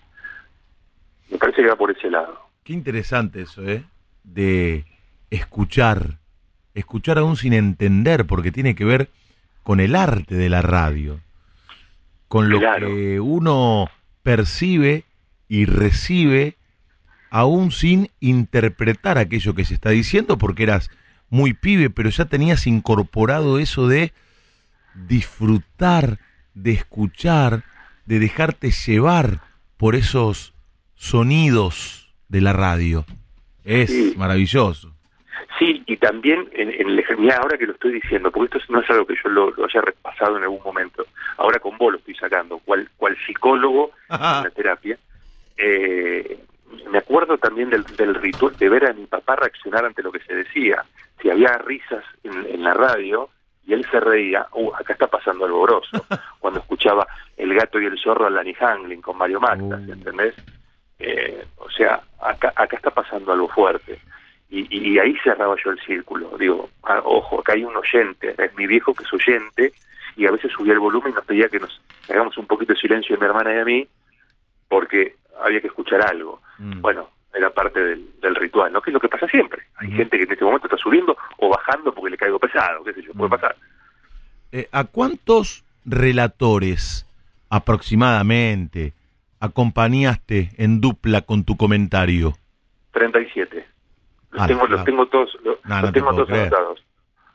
Me 1.30 1.38
parece 1.38 1.62
que 1.62 1.69
va 1.69 1.76
por 1.76 1.90
ese 1.90 2.11
lado. 2.11 2.38
Qué 2.64 2.73
interesante 2.73 3.42
eso, 3.42 3.62
¿eh? 3.69 3.83
De 4.25 4.85
escuchar, 5.30 6.19
escuchar 6.75 7.19
aún 7.19 7.37
sin 7.37 7.52
entender, 7.52 8.26
porque 8.26 8.52
tiene 8.52 8.75
que 8.75 8.85
ver 8.85 9.09
con 9.62 9.80
el 9.80 9.95
arte 9.97 10.35
de 10.37 10.49
la 10.49 10.62
radio, 10.62 11.21
con 12.28 12.49
lo 12.49 12.59
Claro. 12.61 12.87
que 12.88 13.19
uno 13.21 13.88
percibe 14.23 15.04
y 15.49 15.64
recibe 15.66 16.57
aún 17.30 17.71
sin 17.71 18.11
interpretar 18.21 19.19
aquello 19.19 19.54
que 19.54 19.64
se 19.64 19.75
está 19.75 19.90
diciendo, 19.90 20.37
porque 20.38 20.64
eras 20.64 20.90
muy 21.30 21.54
pibe, 21.54 21.88
pero 21.90 22.10
ya 22.10 22.26
tenías 22.26 22.66
incorporado 22.66 23.58
eso 23.58 23.88
de 23.88 24.12
disfrutar, 24.94 26.18
de 26.54 26.72
escuchar, 26.72 27.62
de 28.06 28.18
dejarte 28.18 28.70
llevar 28.70 29.40
por 29.76 29.94
esos 29.94 30.52
sonidos 30.96 32.12
de 32.28 32.40
la 32.40 32.52
radio. 32.52 33.04
Es 33.64 33.90
Sí. 33.90 34.14
maravilloso. 34.16 34.92
Sí, 35.58 35.82
y 35.87 35.96
también 35.96 36.49
en, 36.52 36.70
en 36.70 36.88
el 36.90 37.04
mirá, 37.18 37.37
ahora 37.37 37.58
que 37.58 37.66
lo 37.66 37.72
estoy 37.72 37.92
diciendo, 37.92 38.30
porque 38.30 38.56
esto 38.58 38.72
no 38.72 38.80
es 38.80 38.90
algo 38.90 39.06
que 39.06 39.14
yo 39.22 39.28
lo, 39.30 39.50
lo 39.52 39.64
haya 39.64 39.80
repasado 39.80 40.37
en 40.37 40.42
algún 40.44 40.62
momento, 40.62 41.06
ahora 41.37 41.58
con 41.58 41.76
vos 41.76 41.92
lo 41.92 41.99
estoy 41.99 42.14
sacando, 42.14 42.58
cual, 42.58 42.88
cual 42.96 43.16
psicólogo 43.26 43.90
en 44.08 44.18
la 44.20 44.50
terapia, 44.54 44.99
eh, 45.56 46.38
me 46.91 46.99
acuerdo 46.99 47.39
también 47.39 47.71
del, 47.71 47.85
del 47.97 48.15
ritual 48.15 48.57
de 48.57 48.69
ver 48.69 48.87
a 48.87 48.93
mi 48.93 49.07
papá 49.07 49.37
reaccionar 49.37 49.85
ante 49.85 50.03
lo 50.03 50.12
que 50.12 50.21
se 50.21 50.35
decía. 50.35 50.85
Si 51.21 51.31
había 51.31 51.59
risas 51.59 52.05
en, 52.25 52.47
en 52.47 52.62
la 52.62 52.75
radio 52.75 53.29
y 53.67 53.75
él 53.75 53.87
se 53.91 54.00
reía, 54.00 54.47
uh, 54.53 54.75
acá 54.75 54.95
está 54.95 55.07
pasando 55.07 55.45
algo 55.45 55.62
grosso. 55.62 56.05
Cuando 56.39 56.61
escuchaba 56.61 57.07
El 57.37 57.55
gato 57.55 57.81
y 57.81 57.87
el 57.87 57.99
zorro 57.99 58.27
a 58.27 58.31
Lani 58.31 58.55
Hanglin 58.59 59.03
con 59.03 59.17
Mario 59.19 59.41
Uh. 59.41 59.75
¿entendés? 59.93 60.35
Eh, 60.99 61.45
o 61.57 61.71
sea, 61.71 62.00
acá, 62.21 62.53
acá 62.55 62.77
está 62.77 62.91
pasando 62.91 63.33
algo 63.33 63.49
fuerte. 63.49 64.00
Y, 64.50 64.67
y 64.77 64.99
ahí 64.99 65.17
cerraba 65.23 65.55
yo 65.65 65.71
el 65.71 65.81
círculo. 65.81 66.37
Digo, 66.39 66.69
ah, 66.83 67.00
ojo, 67.05 67.41
acá 67.41 67.53
hay 67.53 67.65
un 67.65 67.77
oyente, 67.77 68.35
es 68.37 68.55
mi 68.57 68.67
viejo 68.67 68.93
que 68.93 69.05
es 69.05 69.12
oyente, 69.12 69.73
y 70.17 70.27
a 70.27 70.33
veces 70.33 70.53
subía 70.53 70.73
el 70.73 70.81
volumen 70.81 71.12
y 71.12 71.15
nos 71.15 71.25
pedía 71.25 71.49
que 71.49 71.61
nos 71.61 71.81
hagamos 72.09 72.37
un 72.37 72.47
poquito 72.47 72.73
de 72.73 72.81
silencio 72.81 73.17
de 73.17 73.21
mi 73.21 73.27
hermana 73.27 73.55
y 73.55 73.59
a 73.59 73.65
mí, 73.65 73.89
porque 74.71 75.17
había 75.45 75.61
que 75.61 75.67
escuchar 75.67 76.00
algo. 76.00 76.41
Mm. 76.59 76.81
Bueno, 76.81 77.11
era 77.35 77.50
parte 77.50 77.79
del, 77.83 78.09
del 78.23 78.35
ritual, 78.37 78.73
¿no? 78.73 78.81
Que 78.81 78.91
es 78.91 78.95
lo 78.95 79.00
que 79.00 79.09
pasa 79.09 79.27
siempre. 79.29 79.62
Hay 79.77 79.91
gente 79.91 80.17
que 80.17 80.25
en 80.25 80.33
este 80.33 80.45
momento 80.45 80.67
está 80.67 80.79
subiendo 80.79 81.17
o 81.39 81.49
bajando 81.50 81.93
porque 81.95 82.11
le 82.11 82.17
caigo 82.17 82.39
pesado, 82.39 82.83
qué 82.85 82.93
sé 82.95 83.03
yo, 83.03 83.12
puede 83.12 83.31
pasar. 83.31 83.55
Eh, 84.53 84.69
¿A 84.73 84.85
cuántos 84.85 85.65
relatores 85.85 87.07
aproximadamente 87.50 88.93
acompañaste 89.41 90.50
en 90.57 90.81
dupla 90.81 91.23
con 91.23 91.45
tu 91.45 91.57
comentario? 91.57 92.35
37. 92.93 93.67
Los 94.33 94.43
Ah, 94.43 94.47
tengo, 94.47 94.62
no. 94.69 94.77
los 94.77 94.85
tengo 94.85 95.07
todos, 95.09 95.35
los, 95.45 95.57
No, 95.65 95.75
los 95.77 95.83
no 95.83 95.87
te 95.89 95.93
tengo 95.93 96.07
puedo 96.11 96.17
todos 96.25 96.29
creer. 96.29 96.47
anotados. 96.47 96.85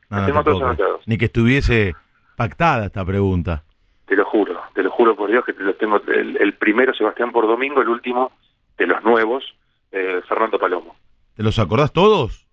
No, 0.08 0.16
Los 0.18 0.26
tengo 0.26 0.38
te 0.40 0.44
todos 0.50 0.62
anotados. 0.62 1.02
Ni 1.06 1.18
que 1.18 1.24
estuviese 1.26 1.94
pactada 2.36 2.86
esta 2.86 3.04
pregunta. 3.04 3.62
Te 4.06 4.14
lo 4.16 4.24
juro, 4.24 4.60
te 4.74 4.82
lo 4.82 4.90
juro 4.90 5.16
por 5.16 5.30
Dios 5.30 5.44
que 5.44 5.52
te 5.52 5.62
los 5.64 5.76
tengo. 5.78 6.00
El, 6.06 6.36
el 6.36 6.54
primero, 6.54 6.94
Sebastián 6.94 7.32
por 7.32 7.46
Domingo, 7.46 7.82
el 7.82 7.88
último 7.88 8.32
de 8.78 8.86
los 8.86 9.02
nuevos, 9.02 9.44
eh, 9.92 10.20
Fernando 10.28 10.58
Palomo. 10.58 10.96
¿Te 11.34 11.42
los 11.42 11.58
acordás 11.58 11.92
todos? 11.92 12.46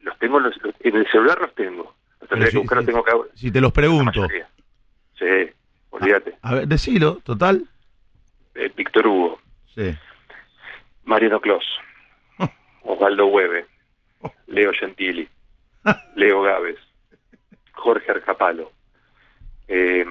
Los 0.00 0.18
tengo 0.18 0.38
en, 0.38 0.44
los- 0.44 0.60
en 0.80 0.96
el 0.96 1.10
celular, 1.10 1.40
los 1.40 1.54
tengo. 1.54 1.94
Los 2.20 2.28
que 2.40 2.46
si- 2.50 2.58
buscar, 2.58 2.80
si- 2.80 2.86
tengo 2.86 2.98
acá. 3.00 3.12
Si 3.34 3.50
te 3.50 3.60
los 3.60 3.72
pregunto. 3.72 4.26
Sí, 5.18 5.24
olvídate. 5.90 6.36
A 6.42 6.54
ver, 6.54 6.68
decilo, 6.68 7.20
total. 7.24 7.64
Eh, 8.54 8.70
Víctor 8.76 9.06
Hugo, 9.06 9.40
Sí. 9.74 9.94
Mariano 11.04 11.40
Clos, 11.40 11.64
Osvaldo 12.82 13.26
Hueve, 13.26 13.66
Leo 14.46 14.72
Gentili, 14.72 15.28
Leo 16.16 16.42
Gávez, 16.42 16.76
Jorge 17.72 18.10
Arcapalo, 18.10 18.70
eh, 19.68 20.04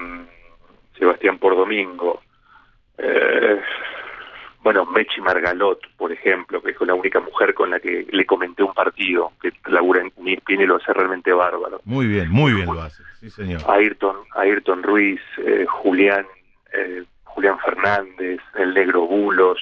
Sebastián 0.97 1.37
Pordomingo, 1.39 2.21
eh, 2.97 3.61
bueno, 4.61 4.85
Mechi 4.85 5.19
Margalot, 5.19 5.79
por 5.97 6.11
ejemplo, 6.13 6.61
que 6.61 6.71
es 6.71 6.77
la 6.81 6.93
única 6.93 7.19
mujer 7.19 7.53
con 7.53 7.69
la 7.69 7.79
que 7.81 8.07
le 8.09 8.25
comenté 8.25 8.63
un 8.63 8.73
partido, 8.73 9.33
que 9.41 9.51
labura 9.65 10.01
en 10.01 10.07
ESPN 10.25 10.61
y 10.61 10.65
lo 10.65 10.77
hace 10.77 10.93
realmente 10.93 11.33
bárbaro. 11.33 11.81
Muy 11.83 12.07
bien, 12.07 12.29
muy 12.29 12.53
bien 12.53 12.67
lo 12.67 12.81
haces. 12.81 13.05
Sí, 13.19 13.29
señor. 13.29 13.61
Ayrton, 13.67 14.15
Ayrton 14.35 14.83
Ruiz, 14.83 15.19
eh, 15.39 15.65
Julián, 15.67 16.25
eh, 16.71 17.03
Julián 17.25 17.59
Fernández, 17.59 18.39
el 18.55 18.73
Negro 18.73 19.01
Bulos, 19.01 19.59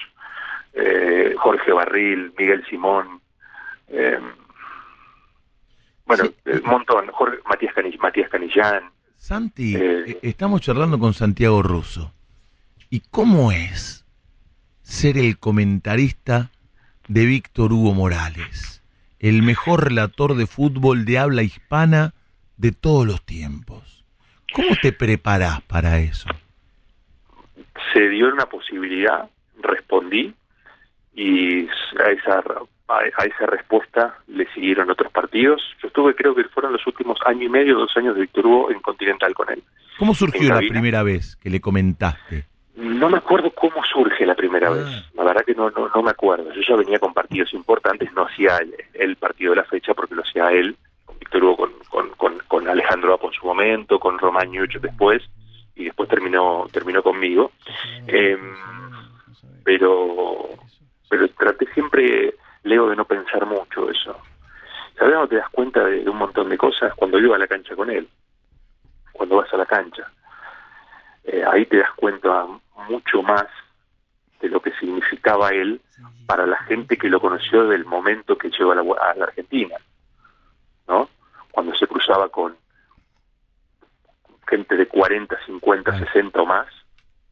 eh, 0.74 1.34
Jorge 1.36 1.72
Barril, 1.72 2.32
Miguel 2.38 2.64
Simón, 2.66 3.20
eh, 3.88 4.20
bueno, 6.06 6.24
Sí. 6.24 6.34
eh, 6.44 6.60
un 6.62 6.70
montón, 6.70 7.08
Jorge, 7.08 7.38
Matías, 7.48 7.74
Cani- 7.74 7.98
Matías 7.98 8.28
Canillán, 8.30 8.84
Santi, 9.26 9.76
Eh. 9.76 10.04
eh, 10.08 10.18
estamos 10.22 10.62
charlando 10.62 10.98
con 10.98 11.14
Santiago 11.14 11.62
Russo. 11.62 12.12
¿Y 12.90 13.02
cómo 13.08 13.52
es 13.52 14.04
ser 14.82 15.16
el 15.16 15.38
comentarista 15.38 16.50
de 17.06 17.24
Víctor 17.26 17.72
Hugo 17.72 17.94
Morales, 17.94 18.82
el 19.20 19.44
mejor 19.44 19.84
relator 19.84 20.34
de 20.34 20.48
fútbol 20.48 21.04
de 21.04 21.18
habla 21.20 21.44
hispana 21.44 22.14
de 22.56 22.72
todos 22.72 23.06
los 23.06 23.24
tiempos? 23.24 24.04
¿Cómo 24.52 24.74
te 24.82 24.92
preparás 24.92 25.62
para 25.62 26.00
eso? 26.00 26.28
se 27.92 28.08
dio 28.08 28.32
una 28.32 28.46
posibilidad, 28.46 29.28
respondí 29.62 30.34
y 31.14 31.68
a 32.04 32.10
esa 32.10 32.42
a, 32.88 32.98
a 32.98 33.24
esa 33.24 33.46
respuesta 33.46 34.18
le 34.28 34.46
siguieron 34.52 34.90
otros 34.90 35.10
partidos. 35.12 35.62
Yo 35.82 35.88
estuve, 35.88 36.14
creo 36.14 36.34
que 36.34 36.44
fueron 36.44 36.72
los 36.72 36.86
últimos 36.86 37.18
año 37.26 37.44
y 37.44 37.48
medio, 37.48 37.78
dos 37.78 37.96
años 37.96 38.14
de 38.14 38.22
Víctor 38.22 38.46
Hugo 38.46 38.70
en 38.70 38.80
Continental 38.80 39.32
con 39.34 39.50
él. 39.50 39.62
¿Cómo 39.98 40.14
surgió 40.14 40.42
¿En 40.42 40.48
la 40.48 40.58
primera 40.58 41.02
vez 41.02 41.36
que 41.36 41.50
le 41.50 41.60
comentaste? 41.60 42.46
No 42.74 43.10
me 43.10 43.18
acuerdo 43.18 43.50
cómo 43.50 43.84
surge 43.84 44.24
la 44.26 44.34
primera 44.34 44.68
Ah. 44.68 44.72
vez. 44.72 44.86
La 45.14 45.24
verdad 45.24 45.44
que 45.44 45.54
no, 45.54 45.70
no, 45.70 45.88
no 45.94 46.02
me 46.02 46.10
acuerdo. 46.10 46.52
Yo 46.54 46.60
ya 46.66 46.76
venía 46.76 46.98
con 46.98 47.12
partidos 47.12 47.52
importantes, 47.54 48.12
no 48.14 48.22
hacía 48.26 48.56
el, 48.58 48.74
el 48.94 49.16
partido 49.16 49.50
de 49.50 49.56
la 49.56 49.64
fecha 49.64 49.92
porque 49.94 50.14
lo 50.14 50.22
hacía 50.22 50.50
él, 50.52 50.76
con 51.04 51.18
Víctor 51.18 51.44
Hugo, 51.44 51.56
con, 51.56 51.72
con, 51.90 52.08
con, 52.16 52.38
con 52.48 52.68
Alejandro 52.68 53.14
Apo 53.14 53.28
en 53.28 53.34
su 53.34 53.46
momento, 53.46 53.98
con 54.00 54.18
Román 54.18 54.50
Ñuch 54.50 54.76
después, 54.80 55.22
y 55.76 55.84
después 55.84 56.08
terminó 56.08 56.66
terminó 56.72 57.02
conmigo. 57.02 57.52
Em, 58.06 58.54
pero 59.64 60.48
pero 61.08 61.28
traté 61.28 61.66
siempre, 61.74 62.34
Leo, 62.64 62.88
de 62.88 62.96
no 62.96 63.04
pensar 63.04 63.44
mucho 63.46 63.90
eso. 63.90 64.16
¿Sabes 64.96 65.14
dónde 65.14 65.28
te 65.28 65.36
das 65.36 65.50
cuenta 65.50 65.84
de, 65.84 66.04
de 66.04 66.10
un 66.10 66.18
montón 66.18 66.48
de 66.48 66.58
cosas? 66.58 66.94
Cuando 66.94 67.18
iba 67.18 67.36
a 67.36 67.38
la 67.38 67.46
cancha 67.46 67.74
con 67.74 67.90
él, 67.90 68.08
cuando 69.12 69.36
vas 69.36 69.52
a 69.52 69.56
la 69.56 69.66
cancha. 69.66 70.10
Eh, 71.24 71.44
ahí 71.48 71.66
te 71.66 71.78
das 71.78 71.92
cuenta 71.94 72.46
mucho 72.88 73.22
más 73.22 73.46
de 74.40 74.48
lo 74.48 74.60
que 74.60 74.72
significaba 74.72 75.50
él 75.50 75.80
para 76.26 76.46
la 76.46 76.56
gente 76.64 76.96
que 76.96 77.08
lo 77.08 77.20
conoció 77.20 77.68
del 77.68 77.84
momento 77.84 78.36
que 78.36 78.50
llegó 78.50 78.72
a 78.72 78.74
la, 78.74 78.80
a 78.82 79.14
la 79.14 79.24
Argentina, 79.26 79.76
¿no? 80.88 81.08
Cuando 81.52 81.74
se 81.76 81.86
cruzaba 81.86 82.28
con 82.28 82.56
gente 84.48 84.76
de 84.76 84.86
40, 84.86 85.36
50, 85.46 85.98
60 85.98 86.42
o 86.42 86.46
más 86.46 86.66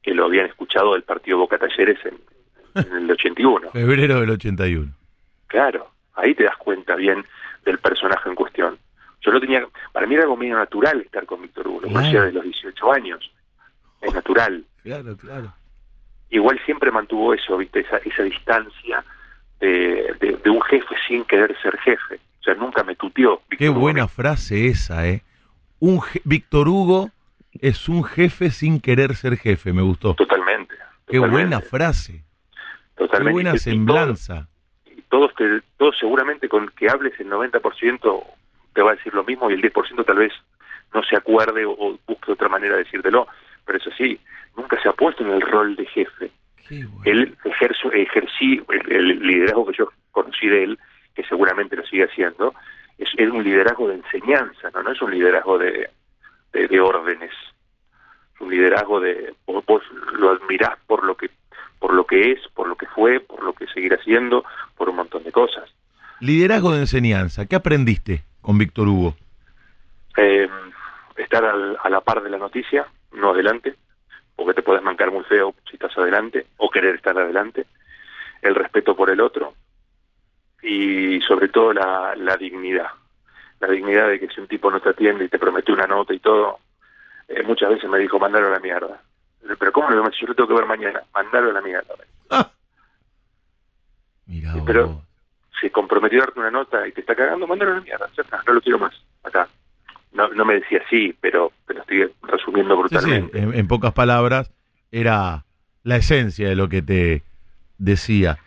que 0.02 0.14
lo 0.14 0.26
habían 0.26 0.46
escuchado 0.46 0.94
del 0.94 1.02
partido 1.02 1.38
Boca 1.38 1.58
Talleres 1.58 1.98
en, 2.04 2.20
en 2.74 2.96
el 2.96 3.10
81. 3.10 3.70
Febrero 3.72 4.20
del 4.20 4.30
81. 4.30 4.92
Claro, 5.50 5.90
ahí 6.14 6.34
te 6.34 6.44
das 6.44 6.56
cuenta 6.56 6.94
bien 6.94 7.24
del 7.64 7.78
personaje 7.78 8.28
en 8.28 8.34
cuestión. 8.36 8.78
Yo 9.20 9.32
lo 9.32 9.40
tenía, 9.40 9.66
para 9.92 10.06
mí 10.06 10.14
era 10.14 10.22
algo 10.22 10.36
medio 10.36 10.56
natural 10.56 11.00
estar 11.00 11.26
con 11.26 11.42
Víctor 11.42 11.66
Hugo, 11.68 11.80
lo 11.82 11.88
Claro. 11.88 11.94
conocía 12.00 12.22
de 12.22 12.32
los 12.32 12.44
18 12.44 12.92
años, 12.92 13.30
es 14.00 14.14
natural. 14.14 14.64
Claro, 14.82 15.16
claro. 15.16 15.52
Igual 16.30 16.58
siempre 16.64 16.90
mantuvo 16.92 17.34
eso, 17.34 17.56
viste, 17.56 17.80
esa, 17.80 17.96
esa 17.98 18.22
distancia 18.22 19.04
de, 19.58 20.14
de, 20.20 20.36
de 20.42 20.50
un 20.50 20.62
jefe 20.62 20.94
sin 21.08 21.24
querer 21.24 21.54
ser 21.60 21.76
jefe. 21.80 22.20
O 22.40 22.42
sea, 22.44 22.54
nunca 22.54 22.82
me 22.84 22.94
tuteó. 22.94 23.42
Víctor 23.50 23.58
Qué 23.58 23.68
Hugo. 23.68 23.80
buena 23.80 24.06
frase 24.08 24.68
esa, 24.68 25.06
¿eh? 25.08 25.22
Un 25.80 25.98
je- 26.00 26.22
Víctor 26.24 26.68
Hugo 26.68 27.10
es 27.60 27.88
un 27.88 28.04
jefe 28.04 28.50
sin 28.52 28.80
querer 28.80 29.16
ser 29.16 29.36
jefe, 29.36 29.72
me 29.72 29.82
gustó. 29.82 30.14
Totalmente. 30.14 30.76
Qué 31.08 31.16
totalmente, 31.16 31.30
buena 31.30 31.60
frase, 31.60 32.12
qué 32.12 32.94
totalmente. 32.94 33.32
buena 33.32 33.50
Y- 33.52 33.56
y 33.56 33.58
semblanza. 33.58 34.46
Todos, 35.10 35.34
te- 35.34 35.60
todos 35.76 35.98
seguramente 35.98 36.48
con 36.48 36.68
que 36.70 36.88
hables 36.88 37.18
el 37.20 37.28
90% 37.28 38.24
te 38.72 38.80
va 38.82 38.92
a 38.92 38.94
decir 38.94 39.12
lo 39.12 39.24
mismo 39.24 39.50
y 39.50 39.54
el 39.54 39.60
10% 39.62 40.04
tal 40.06 40.16
vez 40.16 40.32
no 40.94 41.02
se 41.02 41.16
acuerde 41.16 41.66
o, 41.66 41.72
o 41.72 41.98
busque 42.06 42.32
otra 42.32 42.48
manera 42.48 42.76
de 42.76 42.84
decírtelo. 42.84 43.26
pero 43.66 43.76
eso 43.78 43.90
sí, 43.98 44.18
nunca 44.56 44.80
se 44.82 44.88
ha 44.88 44.92
puesto 44.92 45.22
en 45.24 45.30
el 45.32 45.40
rol 45.42 45.76
de 45.76 45.84
jefe. 45.86 46.30
Bueno. 46.70 46.90
Él 47.04 47.36
ejerzo, 47.44 47.92
ejercí 47.92 48.62
el, 48.68 48.92
el 48.92 49.18
liderazgo 49.26 49.66
que 49.66 49.76
yo 49.78 49.92
conocí 50.12 50.46
de 50.48 50.64
él, 50.64 50.78
que 51.14 51.24
seguramente 51.24 51.74
lo 51.76 51.84
sigue 51.84 52.04
haciendo, 52.04 52.54
es, 52.98 53.08
es 53.16 53.28
un 53.30 53.42
liderazgo 53.42 53.88
de 53.88 53.96
enseñanza, 53.96 54.70
no, 54.72 54.82
no 54.84 54.92
es 54.92 55.02
un 55.02 55.10
liderazgo 55.10 55.58
de, 55.58 55.90
de, 56.52 56.68
de 56.68 56.80
órdenes, 56.80 57.32
es 58.34 58.40
un 58.40 58.50
liderazgo 58.50 59.00
de 59.00 59.34
vos, 59.46 59.64
vos 59.66 59.82
lo 60.12 60.30
admirás 60.30 60.78
por 60.86 61.04
lo 61.04 61.16
que 61.16 61.28
por 61.80 61.92
lo 61.94 62.04
que 62.04 62.30
es, 62.32 62.38
por 62.54 62.68
lo 62.68 62.76
que 62.76 62.86
fue, 62.86 63.18
por 63.18 63.42
lo 63.42 63.52
que 63.52 63.66
seguirá 63.66 63.96
siendo, 64.04 64.44
por 64.76 64.88
un 64.88 64.96
montón 64.96 65.24
de 65.24 65.32
cosas. 65.32 65.68
Liderazgo 66.20 66.70
de 66.72 66.80
enseñanza. 66.80 67.46
¿Qué 67.46 67.56
aprendiste 67.56 68.22
con 68.42 68.56
Víctor 68.58 68.86
Hugo? 68.86 69.16
Eh, 70.16 70.48
estar 71.16 71.44
al- 71.44 71.76
a 71.82 71.88
la 71.90 72.00
par 72.02 72.22
de 72.22 72.30
la 72.30 72.38
noticia, 72.38 72.86
no 73.12 73.30
adelante, 73.30 73.74
porque 74.36 74.54
te 74.54 74.62
puedes 74.62 74.82
mancar 74.82 75.10
muy 75.10 75.24
feo 75.24 75.54
si 75.68 75.74
estás 75.76 75.96
adelante, 75.98 76.46
o 76.58 76.70
querer 76.70 76.94
estar 76.94 77.18
adelante, 77.18 77.66
el 78.42 78.54
respeto 78.54 78.94
por 78.94 79.10
el 79.10 79.20
otro, 79.20 79.54
y 80.62 81.20
sobre 81.22 81.48
todo 81.48 81.72
la, 81.72 82.14
la 82.16 82.36
dignidad. 82.36 82.88
La 83.60 83.68
dignidad 83.68 84.08
de 84.08 84.18
que 84.20 84.28
si 84.28 84.40
un 84.40 84.46
tipo 84.48 84.70
no 84.70 84.80
te 84.80 84.90
atiende 84.90 85.24
y 85.24 85.28
te 85.28 85.38
promete 85.38 85.72
una 85.72 85.86
nota 85.86 86.14
y 86.14 86.18
todo, 86.18 86.58
eh, 87.28 87.42
muchas 87.42 87.70
veces 87.70 87.88
me 87.90 87.98
dijo, 87.98 88.18
mandalo 88.18 88.48
a 88.48 88.52
la 88.52 88.58
mierda. 88.60 89.02
Pero 89.58 89.72
¿cómo 89.72 89.90
lo 89.90 90.10
yo 90.10 90.26
lo 90.26 90.34
tengo 90.34 90.48
que 90.48 90.54
ver 90.54 90.66
mañana? 90.66 91.02
Mandalo 91.14 91.50
a 91.50 91.52
la 91.54 91.60
mierda. 91.60 91.94
Ah. 92.30 92.50
Mira 94.26 94.52
Sí, 94.52 94.60
pero-. 94.64 95.02
Se 95.60 95.70
comprometió 95.70 96.18
a 96.18 96.26
darte 96.26 96.40
una 96.40 96.50
nota 96.50 96.88
y 96.88 96.92
te 96.92 97.02
está 97.02 97.14
cagando, 97.14 97.46
mandalo 97.46 97.72
a 97.72 97.74
la 97.76 97.80
mierda. 97.82 98.08
Ya 98.16 98.22
está, 98.22 98.42
no 98.46 98.54
lo 98.54 98.60
quiero 98.62 98.78
más 98.78 98.94
acá. 99.22 99.48
No, 100.12 100.28
no 100.28 100.44
me 100.44 100.54
decía 100.54 100.80
así, 100.86 101.14
pero, 101.20 101.52
pero 101.66 101.80
estoy 101.80 102.10
resumiendo 102.22 102.74
Sí, 102.76 102.88
sí, 102.88 102.94
brutalmente. 102.94 103.38
en, 103.38 103.54
en 103.54 103.68
pocas 103.68 103.92
palabras, 103.92 104.50
era 104.90 105.44
la 105.82 105.96
esencia 105.96 106.48
de 106.48 106.56
lo 106.56 106.68
que 106.68 106.82
te 106.82 107.22
decía. 107.78 108.38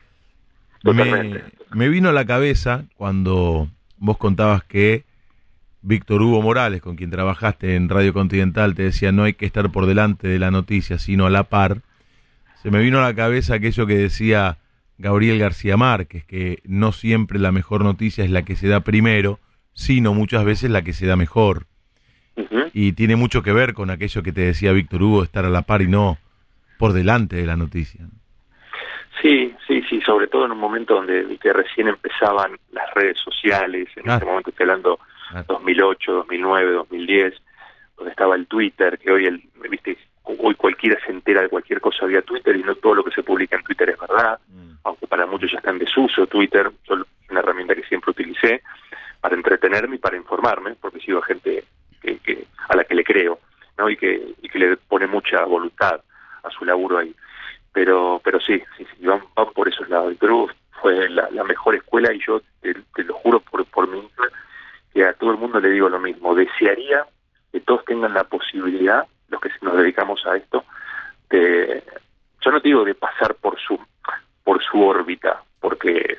Me, 0.83 1.43
me 1.71 1.87
vino 1.89 2.09
a 2.09 2.13
la 2.13 2.25
cabeza 2.25 2.83
cuando 2.95 3.67
vos 3.97 4.17
contabas 4.17 4.63
que 4.63 5.05
Víctor 5.83 6.21
Hugo 6.21 6.41
Morales, 6.41 6.81
con 6.81 6.95
quien 6.95 7.11
trabajaste 7.11 7.75
en 7.75 7.89
Radio 7.89 8.13
Continental, 8.13 8.73
te 8.73 8.83
decía 8.83 9.11
no 9.11 9.23
hay 9.23 9.33
que 9.33 9.45
estar 9.45 9.71
por 9.71 9.85
delante 9.85 10.27
de 10.27 10.39
la 10.39 10.49
noticia, 10.49 10.97
sino 10.97 11.25
a 11.25 11.29
la 11.29 11.43
par. 11.43 11.81
Se 12.61 12.71
me 12.71 12.79
vino 12.79 12.99
a 12.99 13.03
la 13.03 13.13
cabeza 13.13 13.55
aquello 13.55 13.85
que 13.85 13.95
decía 13.97 14.57
Gabriel 14.97 15.39
García 15.39 15.75
Márquez, 15.75 16.23
que 16.25 16.59
no 16.63 16.93
siempre 16.93 17.37
la 17.37 17.51
mejor 17.51 17.83
noticia 17.83 18.23
es 18.23 18.31
la 18.31 18.43
que 18.43 18.55
se 18.55 18.67
da 18.69 18.79
primero, 18.79 19.39
sino 19.73 20.13
muchas 20.13 20.45
veces 20.45 20.71
la 20.71 20.81
que 20.83 20.93
se 20.93 21.05
da 21.05 21.15
mejor 21.15 21.65
y 22.75 22.93
tiene 22.93 23.15
mucho 23.15 23.43
que 23.43 23.51
ver 23.53 23.73
con 23.75 23.91
aquello 23.91 24.23
que 24.23 24.31
te 24.31 24.41
decía 24.41 24.71
Víctor 24.71 25.03
Hugo, 25.03 25.23
estar 25.23 25.45
a 25.45 25.49
la 25.49 25.61
par 25.61 25.83
y 25.83 25.87
no 25.87 26.17
por 26.79 26.91
delante 26.93 27.35
de 27.35 27.45
la 27.45 27.55
noticia. 27.55 28.01
Sí, 29.21 29.53
sí, 29.67 29.83
sí, 29.87 30.01
sobre 30.01 30.27
todo 30.27 30.45
en 30.45 30.51
un 30.53 30.57
momento 30.57 30.95
donde 30.95 31.37
que 31.39 31.53
recién 31.53 31.87
empezaban 31.87 32.53
las 32.71 32.85
redes 32.95 33.17
sociales, 33.23 33.87
en 33.95 34.09
Ah. 34.09 34.15
ese 34.15 34.25
momento 34.25 34.49
estoy 34.49 34.63
hablando. 34.63 34.99
2008, 35.47 36.11
2009, 36.13 36.71
2010, 36.71 37.33
donde 37.97 38.11
estaba 38.11 38.35
el 38.35 38.47
Twitter, 38.47 38.97
que 38.99 39.11
hoy 39.11 39.25
el, 39.25 39.41
viste, 39.69 39.97
hoy 40.23 40.55
cualquiera 40.55 40.97
se 41.05 41.11
entera 41.11 41.41
de 41.41 41.49
cualquier 41.49 41.81
cosa 41.81 42.05
vía 42.05 42.21
Twitter 42.21 42.55
y 42.55 42.63
no 42.63 42.75
todo 42.75 42.95
lo 42.95 43.03
que 43.03 43.11
se 43.11 43.23
publica 43.23 43.55
en 43.57 43.63
Twitter 43.63 43.89
es 43.89 43.99
verdad, 43.99 44.39
aunque 44.83 45.07
para 45.07 45.25
muchos 45.25 45.51
ya 45.51 45.57
está 45.57 45.69
en 45.71 45.79
desuso 45.79 46.27
Twitter, 46.27 46.71
yo 46.87 46.95
es 46.95 47.01
una 47.29 47.39
herramienta 47.39 47.75
que 47.75 47.83
siempre 47.83 48.11
utilicé 48.11 48.61
para 49.21 49.35
entretenerme 49.35 49.95
y 49.95 49.99
para 49.99 50.17
informarme, 50.17 50.75
porque 50.75 50.99
sigo 50.99 51.19
a 51.19 51.25
gente 51.25 51.63
que, 52.01 52.17
que- 52.19 52.45
a 52.69 52.75
la 52.75 52.83
que 52.83 52.95
le 52.95 53.03
creo, 53.03 53.39
¿no? 53.77 53.89
Y 53.89 53.95
que, 53.97 54.33
y 54.41 54.49
que 54.49 54.59
le 54.59 54.77
pone 54.77 55.07
mucha 55.07 55.43
voluntad 55.45 56.01
a 56.43 56.49
su 56.49 56.65
laburo 56.65 56.97
ahí. 56.97 57.13
Pero, 57.71 58.21
pero 58.23 58.39
sí, 58.39 58.61
sí, 58.77 58.85
sí, 58.99 59.05
van, 59.05 59.21
van 59.35 59.51
por 59.53 59.67
esos 59.67 59.87
lados. 59.89 60.11
Y 60.13 60.15
Perú 60.15 60.49
fue 60.81 61.09
la, 61.09 61.29
la 61.31 61.43
mejor 61.43 61.75
escuela 61.75 62.13
y 62.13 62.19
yo 62.25 62.41
te, 62.61 62.73
te 62.95 63.03
lo 63.03 63.13
juro 63.15 63.39
por, 63.39 63.65
por 63.65 63.87
mi 63.87 63.99
que 64.93 65.03
a 65.03 65.13
todo 65.13 65.31
el 65.31 65.37
mundo 65.37 65.59
le 65.59 65.69
digo 65.69 65.89
lo 65.89 65.99
mismo. 65.99 66.35
Desearía 66.35 67.05
que 67.51 67.59
todos 67.61 67.83
tengan 67.85 68.13
la 68.13 68.23
posibilidad, 68.23 69.05
los 69.29 69.41
que 69.41 69.49
nos 69.61 69.77
dedicamos 69.77 70.25
a 70.25 70.37
esto, 70.37 70.63
de, 71.29 71.83
yo 72.41 72.51
no 72.51 72.61
te 72.61 72.67
digo 72.67 72.83
de 72.83 72.95
pasar 72.95 73.35
por 73.35 73.59
su, 73.59 73.79
por 74.43 74.63
su 74.63 74.81
órbita, 74.81 75.43
porque 75.59 76.17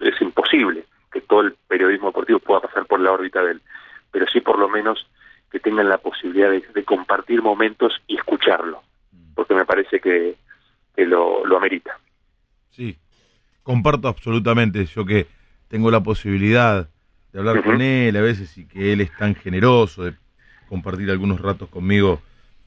es 0.00 0.20
imposible 0.20 0.84
que 1.12 1.20
todo 1.20 1.42
el 1.42 1.54
periodismo 1.68 2.08
deportivo 2.08 2.38
pueda 2.38 2.60
pasar 2.60 2.86
por 2.86 3.00
la 3.00 3.12
órbita 3.12 3.42
de 3.42 3.52
él, 3.52 3.62
pero 4.10 4.26
sí 4.26 4.40
por 4.40 4.58
lo 4.58 4.68
menos 4.68 5.06
que 5.50 5.60
tengan 5.60 5.88
la 5.88 5.98
posibilidad 5.98 6.50
de, 6.50 6.60
de 6.60 6.84
compartir 6.84 7.42
momentos 7.42 7.94
y 8.06 8.16
escucharlo, 8.16 8.82
porque 9.34 9.54
me 9.54 9.64
parece 9.64 10.00
que, 10.00 10.36
que 10.94 11.06
lo, 11.06 11.44
lo 11.44 11.56
amerita. 11.56 11.98
Sí, 12.70 12.98
comparto 13.62 14.08
absolutamente. 14.08 14.84
Yo 14.86 15.04
que 15.04 15.26
tengo 15.68 15.90
la 15.90 16.02
posibilidad 16.02 16.88
de 17.36 17.40
hablar 17.40 17.62
con 17.62 17.82
él 17.82 18.16
a 18.16 18.22
veces 18.22 18.56
y 18.56 18.64
que 18.64 18.94
él 18.94 19.02
es 19.02 19.14
tan 19.14 19.34
generoso 19.34 20.04
de 20.04 20.14
compartir 20.70 21.10
algunos 21.10 21.38
ratos 21.38 21.68
conmigo, 21.68 22.22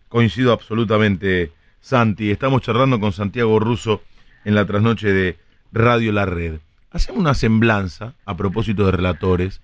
coincido 0.10 0.54
absolutamente, 0.54 1.52
Santi. 1.82 2.30
Estamos 2.30 2.62
charlando 2.62 3.00
con 3.00 3.12
Santiago 3.12 3.60
Russo 3.60 4.04
en 4.46 4.54
la 4.54 4.68
trasnoche 4.68 5.12
de 5.12 5.40
Radio 5.72 6.12
La 6.12 6.28
Red. 6.28 6.60
Hacemos 6.92 7.20
una 7.20 7.34
semblanza, 7.34 8.14
a 8.26 8.38
propósito 8.38 8.86
de 8.86 8.92
relatores, 8.92 9.60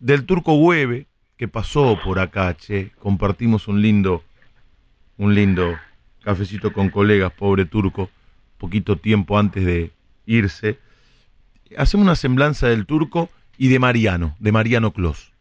del 0.00 0.26
turco 0.26 0.54
Hueve, 0.54 1.06
que 1.36 1.46
pasó 1.46 1.96
por 2.02 2.18
acá, 2.18 2.52
che. 2.54 2.90
Compartimos 2.98 3.68
un 3.68 3.80
lindo, 3.80 4.24
un 5.18 5.36
lindo 5.36 5.78
cafecito 6.24 6.72
con 6.72 6.90
colegas, 6.90 7.32
pobre 7.32 7.64
turco, 7.64 8.10
poquito 8.58 8.96
tiempo 8.96 9.38
antes 9.38 9.64
de 9.64 9.92
irse. 10.26 10.80
Hacemos 11.78 12.04
una 12.04 12.16
semblanza 12.16 12.66
del 12.66 12.86
turco 12.86 13.30
y 13.58 13.68
de 13.68 13.78
Mariano, 13.78 14.34
de 14.38 14.52
Mariano 14.52 14.92
Clos. 14.92 15.32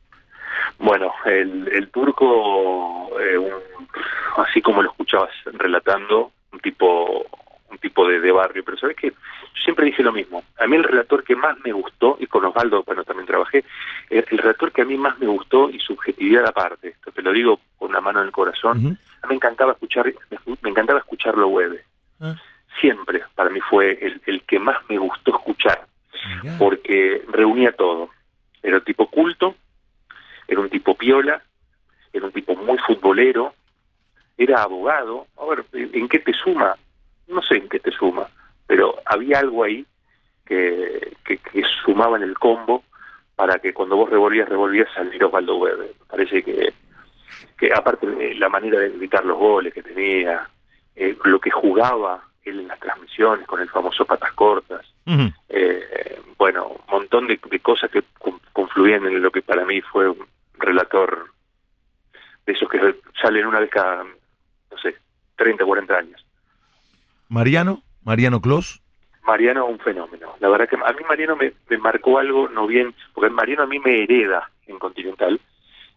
Bueno, 0.79 1.11
el, 1.25 1.67
el 1.69 1.89
turco, 1.89 3.09
eh, 3.19 3.37
un- 3.37 3.87
así 4.45 4.61
como 4.61 4.81
lo 4.81 4.89
escuchabas 4.91 5.31
relatando, 5.53 6.31
un 6.51 6.59
tipo 6.59 7.25
un 7.69 7.77
tipo 7.79 8.07
de, 8.07 8.21
de 8.21 8.31
barrio, 8.31 8.63
pero 8.63 8.77
sabes 8.77 8.95
que 8.95 9.11
siempre 9.63 9.85
dije 9.87 10.01
lo 10.03 10.13
mismo. 10.13 10.43
A 10.59 10.65
mí 10.67 10.77
el 10.77 10.83
relator 10.83 11.23
que 11.25 11.35
más 11.35 11.57
me 11.65 11.73
gustó, 11.73 12.15
y 12.21 12.27
con 12.27 12.45
Osvaldo, 12.45 12.83
bueno, 12.83 13.03
también 13.03 13.27
trabajé, 13.27 13.65
el, 14.09 14.23
el 14.29 14.37
relator 14.37 14.71
que 14.71 14.83
a 14.83 14.85
mí 14.85 14.95
más 14.97 15.19
me 15.19 15.27
gustó 15.27 15.69
y 15.69 15.79
subjetividad 15.79 16.45
aparte, 16.45 16.89
esto 16.89 17.11
te 17.11 17.21
lo 17.21 17.33
digo 17.33 17.59
con 17.77 17.91
la 17.91 17.99
mano 17.99 18.21
en 18.21 18.27
el 18.27 18.31
corazón, 18.31 18.77
Ujú. 18.77 18.87
a 19.23 19.27
mí 19.27 19.29
me 19.29 19.35
encantaba 19.35 19.73
escuchar, 19.73 20.05
me, 20.31 20.55
me 20.61 20.69
encantaba 20.69 20.99
escucharlo 20.99 21.47
Webe. 21.49 21.83
Ah, 22.21 22.35
Siempre 22.79 23.23
para 23.35 23.49
mí 23.49 23.59
fue 23.69 23.97
el, 24.01 24.21
el 24.25 24.41
que 24.43 24.59
más 24.59 24.77
me 24.87 24.97
gustó 24.97 25.35
escuchar 25.35 25.85
porque 26.57 27.23
reunía 27.27 27.71
todo. 27.73 28.09
Era 28.61 28.77
un 28.77 28.83
tipo 28.83 29.07
culto, 29.07 29.55
era 30.47 30.59
un 30.59 30.69
tipo 30.69 30.95
piola, 30.95 31.41
era 32.13 32.25
un 32.25 32.31
tipo 32.31 32.55
muy 32.55 32.77
futbolero, 32.79 33.53
era 34.37 34.63
abogado. 34.63 35.27
A 35.37 35.45
ver, 35.45 35.65
¿en 35.73 36.07
qué 36.07 36.19
te 36.19 36.33
suma? 36.33 36.75
No 37.27 37.41
sé 37.41 37.57
en 37.57 37.69
qué 37.69 37.79
te 37.79 37.91
suma, 37.91 38.27
pero 38.67 38.95
había 39.05 39.39
algo 39.39 39.63
ahí 39.63 39.85
que, 40.45 41.15
que, 41.25 41.37
que 41.37 41.63
sumaba 41.83 42.17
en 42.17 42.23
el 42.23 42.37
combo 42.37 42.83
para 43.35 43.59
que 43.59 43.73
cuando 43.73 43.97
vos 43.97 44.09
revolvías, 44.09 44.47
revolvías 44.47 44.91
salir 44.93 45.23
Osvaldo. 45.23 45.59
Me 45.59 45.87
parece 46.07 46.43
que, 46.43 46.73
que 47.57 47.73
aparte 47.73 48.35
la 48.35 48.49
manera 48.49 48.79
de 48.79 48.89
gritar 48.89 49.25
los 49.25 49.37
goles 49.37 49.73
que 49.73 49.83
tenía, 49.83 50.47
eh, 50.95 51.17
lo 51.25 51.39
que 51.39 51.51
jugaba 51.51 52.23
en 52.45 52.67
las 52.67 52.79
transmisiones 52.79 53.47
con 53.47 53.59
el 53.59 53.69
famoso 53.69 54.05
patas 54.05 54.31
cortas, 54.33 54.85
eh, 55.49 56.19
bueno, 56.37 56.67
un 56.67 56.81
montón 56.91 57.27
de, 57.27 57.39
de 57.49 57.59
cosas 57.59 57.89
que 57.91 58.03
con- 58.19 58.39
confluían 58.53 59.05
en 59.05 59.21
lo 59.21 59.31
que 59.31 59.41
para 59.41 59.65
mí 59.65 59.81
fue 59.81 60.07
un 60.09 60.25
relator 60.57 61.31
de 62.45 62.53
esos 62.53 62.69
que 62.69 62.95
salen 63.21 63.45
una 63.47 63.59
vez 63.59 63.69
cada, 63.69 64.03
no 64.03 64.77
sé, 64.81 64.95
30, 65.37 65.65
40 65.65 65.97
años. 65.97 66.25
Mariano, 67.29 67.81
Mariano 68.03 68.41
Clos. 68.41 68.81
Mariano 69.23 69.65
un 69.65 69.79
fenómeno. 69.79 70.35
La 70.39 70.49
verdad 70.49 70.69
que 70.69 70.75
a 70.75 70.93
mí 70.93 71.03
Mariano 71.07 71.35
me, 71.35 71.53
me 71.69 71.77
marcó 71.79 72.19
algo, 72.19 72.47
no 72.47 72.67
bien, 72.67 72.93
porque 73.13 73.31
Mariano 73.31 73.63
a 73.63 73.67
mí 73.67 73.79
me 73.79 74.03
hereda 74.03 74.49
en 74.67 74.77
Continental. 74.77 75.39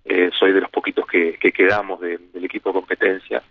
Eh, 0.06 0.30
soy 0.38 0.52
de 0.52 0.62
los 0.62 0.70
poquitos 0.70 1.06
que, 1.06 1.34
que 1.38 1.52
quedamos 1.52 2.00
de- 2.00 2.16
del 2.32 2.44
equipo 2.46 2.70
de 2.70 2.74
competencia. 2.74 3.42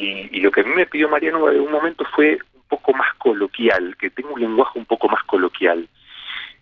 Y, 0.00 0.28
y 0.36 0.40
lo 0.40 0.50
que 0.52 0.60
a 0.60 0.64
mí 0.64 0.70
me 0.74 0.86
pidió 0.86 1.08
Mariano 1.08 1.50
en 1.50 1.60
un 1.60 1.72
momento 1.72 2.04
fue 2.14 2.38
un 2.54 2.62
poco 2.68 2.92
más 2.92 3.12
coloquial, 3.14 3.96
que 3.96 4.10
tenga 4.10 4.30
un 4.30 4.40
lenguaje 4.40 4.78
un 4.78 4.84
poco 4.86 5.08
más 5.08 5.24
coloquial. 5.24 5.88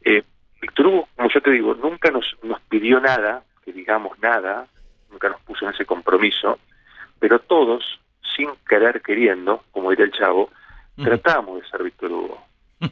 Eh, 0.05 0.23
Víctor 0.61 0.87
Hugo, 0.87 1.09
como 1.17 1.29
yo 1.29 1.41
te 1.43 1.51
digo, 1.51 1.75
nunca 1.75 2.11
nos, 2.11 2.25
nos 2.43 2.61
pidió 2.63 2.99
nada, 3.01 3.43
que 3.65 3.73
digamos 3.73 4.19
nada, 4.21 4.67
nunca 5.11 5.29
nos 5.29 5.41
puso 5.43 5.67
en 5.67 5.75
ese 5.75 5.85
compromiso, 5.85 6.59
pero 7.19 7.39
todos, 7.41 8.01
sin 8.37 8.49
querer 8.69 9.03
queriendo, 9.03 9.65
como 9.73 9.91
diría 9.91 10.07
el 10.07 10.13
chavo, 10.13 10.51
Ujú. 10.97 11.05
tratamos 11.05 11.61
de 11.61 11.69
ser 11.69 11.83
Víctor 11.83 12.11
Hugo. 12.13 12.43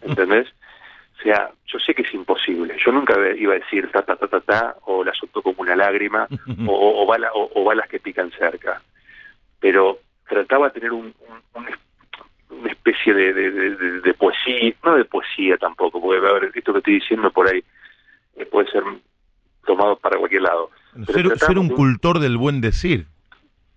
¿Entendés? 0.02 0.48
O 1.18 1.22
sea, 1.22 1.50
yo 1.66 1.78
sé 1.78 1.94
que 1.94 2.02
es 2.02 2.12
imposible. 2.12 2.76
Yo 2.84 2.92
nunca 2.92 3.14
iba 3.36 3.54
a 3.54 3.58
decir 3.58 3.90
ta, 3.92 4.02
ta, 4.02 4.16
ta, 4.16 4.26
ta, 4.28 4.40
ta, 4.40 4.76
o 4.82 5.02
la 5.04 5.12
soltó 5.14 5.40
como 5.40 5.62
una 5.62 5.74
lágrima, 5.76 6.26
o, 6.66 6.72
o, 6.72 7.02
o 7.02 7.06
bala- 7.06 7.32
o- 7.32 7.50
o 7.54 7.64
balas 7.64 7.88
que 7.88 7.98
pican 8.00 8.30
cerca. 8.32 8.82
Pero 9.60 10.00
trataba 10.28 10.68
de 10.68 10.74
tener 10.74 10.92
un, 10.92 11.06
un- 11.28 11.62
un- 11.62 12.58
una 12.60 12.70
especie 12.70 13.12
de, 13.14 13.32
de, 13.32 13.50
de- 13.50 14.00
de 14.00 14.14
poesía, 14.14 14.72
no 14.84 14.94
de 14.96 15.04
poesía 15.04 15.56
tampoco, 15.56 16.00
porque 16.00 16.18
a 16.26 16.32
ver, 16.32 16.50
esto 16.54 16.72
que 16.72 16.78
estoy 16.78 16.94
diciendo 16.94 17.30
por 17.30 17.48
ahí 17.48 17.62
eh, 18.36 18.46
puede 18.46 18.70
ser 18.70 18.82
tomado 19.66 19.96
para 19.96 20.18
cualquier 20.18 20.42
lado. 20.42 20.70
Pero 21.12 21.34
ser, 21.36 21.58
un 21.58 21.68
cultor 21.68 22.18
del 22.20 22.36
buen 22.36 22.60
decir. 22.60 23.06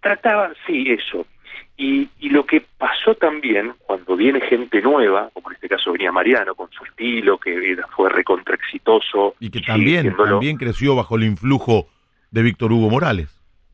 Trataba, 0.01 0.51
sí, 0.67 0.91
eso. 0.91 1.25
Y, 1.75 2.09
y 2.19 2.29
lo 2.29 2.45
que 2.45 2.63
pasó 2.77 3.15
también, 3.15 3.73
cuando 3.85 4.15
viene 4.15 4.41
gente 4.41 4.81
nueva, 4.81 5.29
como 5.33 5.49
en 5.49 5.55
este 5.55 5.69
caso 5.69 5.91
venía 5.91 6.11
Mariano 6.11 6.55
con 6.55 6.69
su 6.71 6.83
estilo, 6.83 7.37
que 7.39 7.71
era- 7.71 7.87
fue 7.95 8.09
recontra 8.09 8.55
exitoso. 8.55 9.35
Y 9.39 9.49
que 9.49 9.61
también, 9.61 10.15
también 10.15 10.57
creció 10.57 10.95
bajo 10.95 11.15
el 11.15 11.23
influjo 11.23 11.87
de 12.31 12.41
Víctor 12.43 12.71
Hugo 12.71 12.89
Morales. 12.89 13.29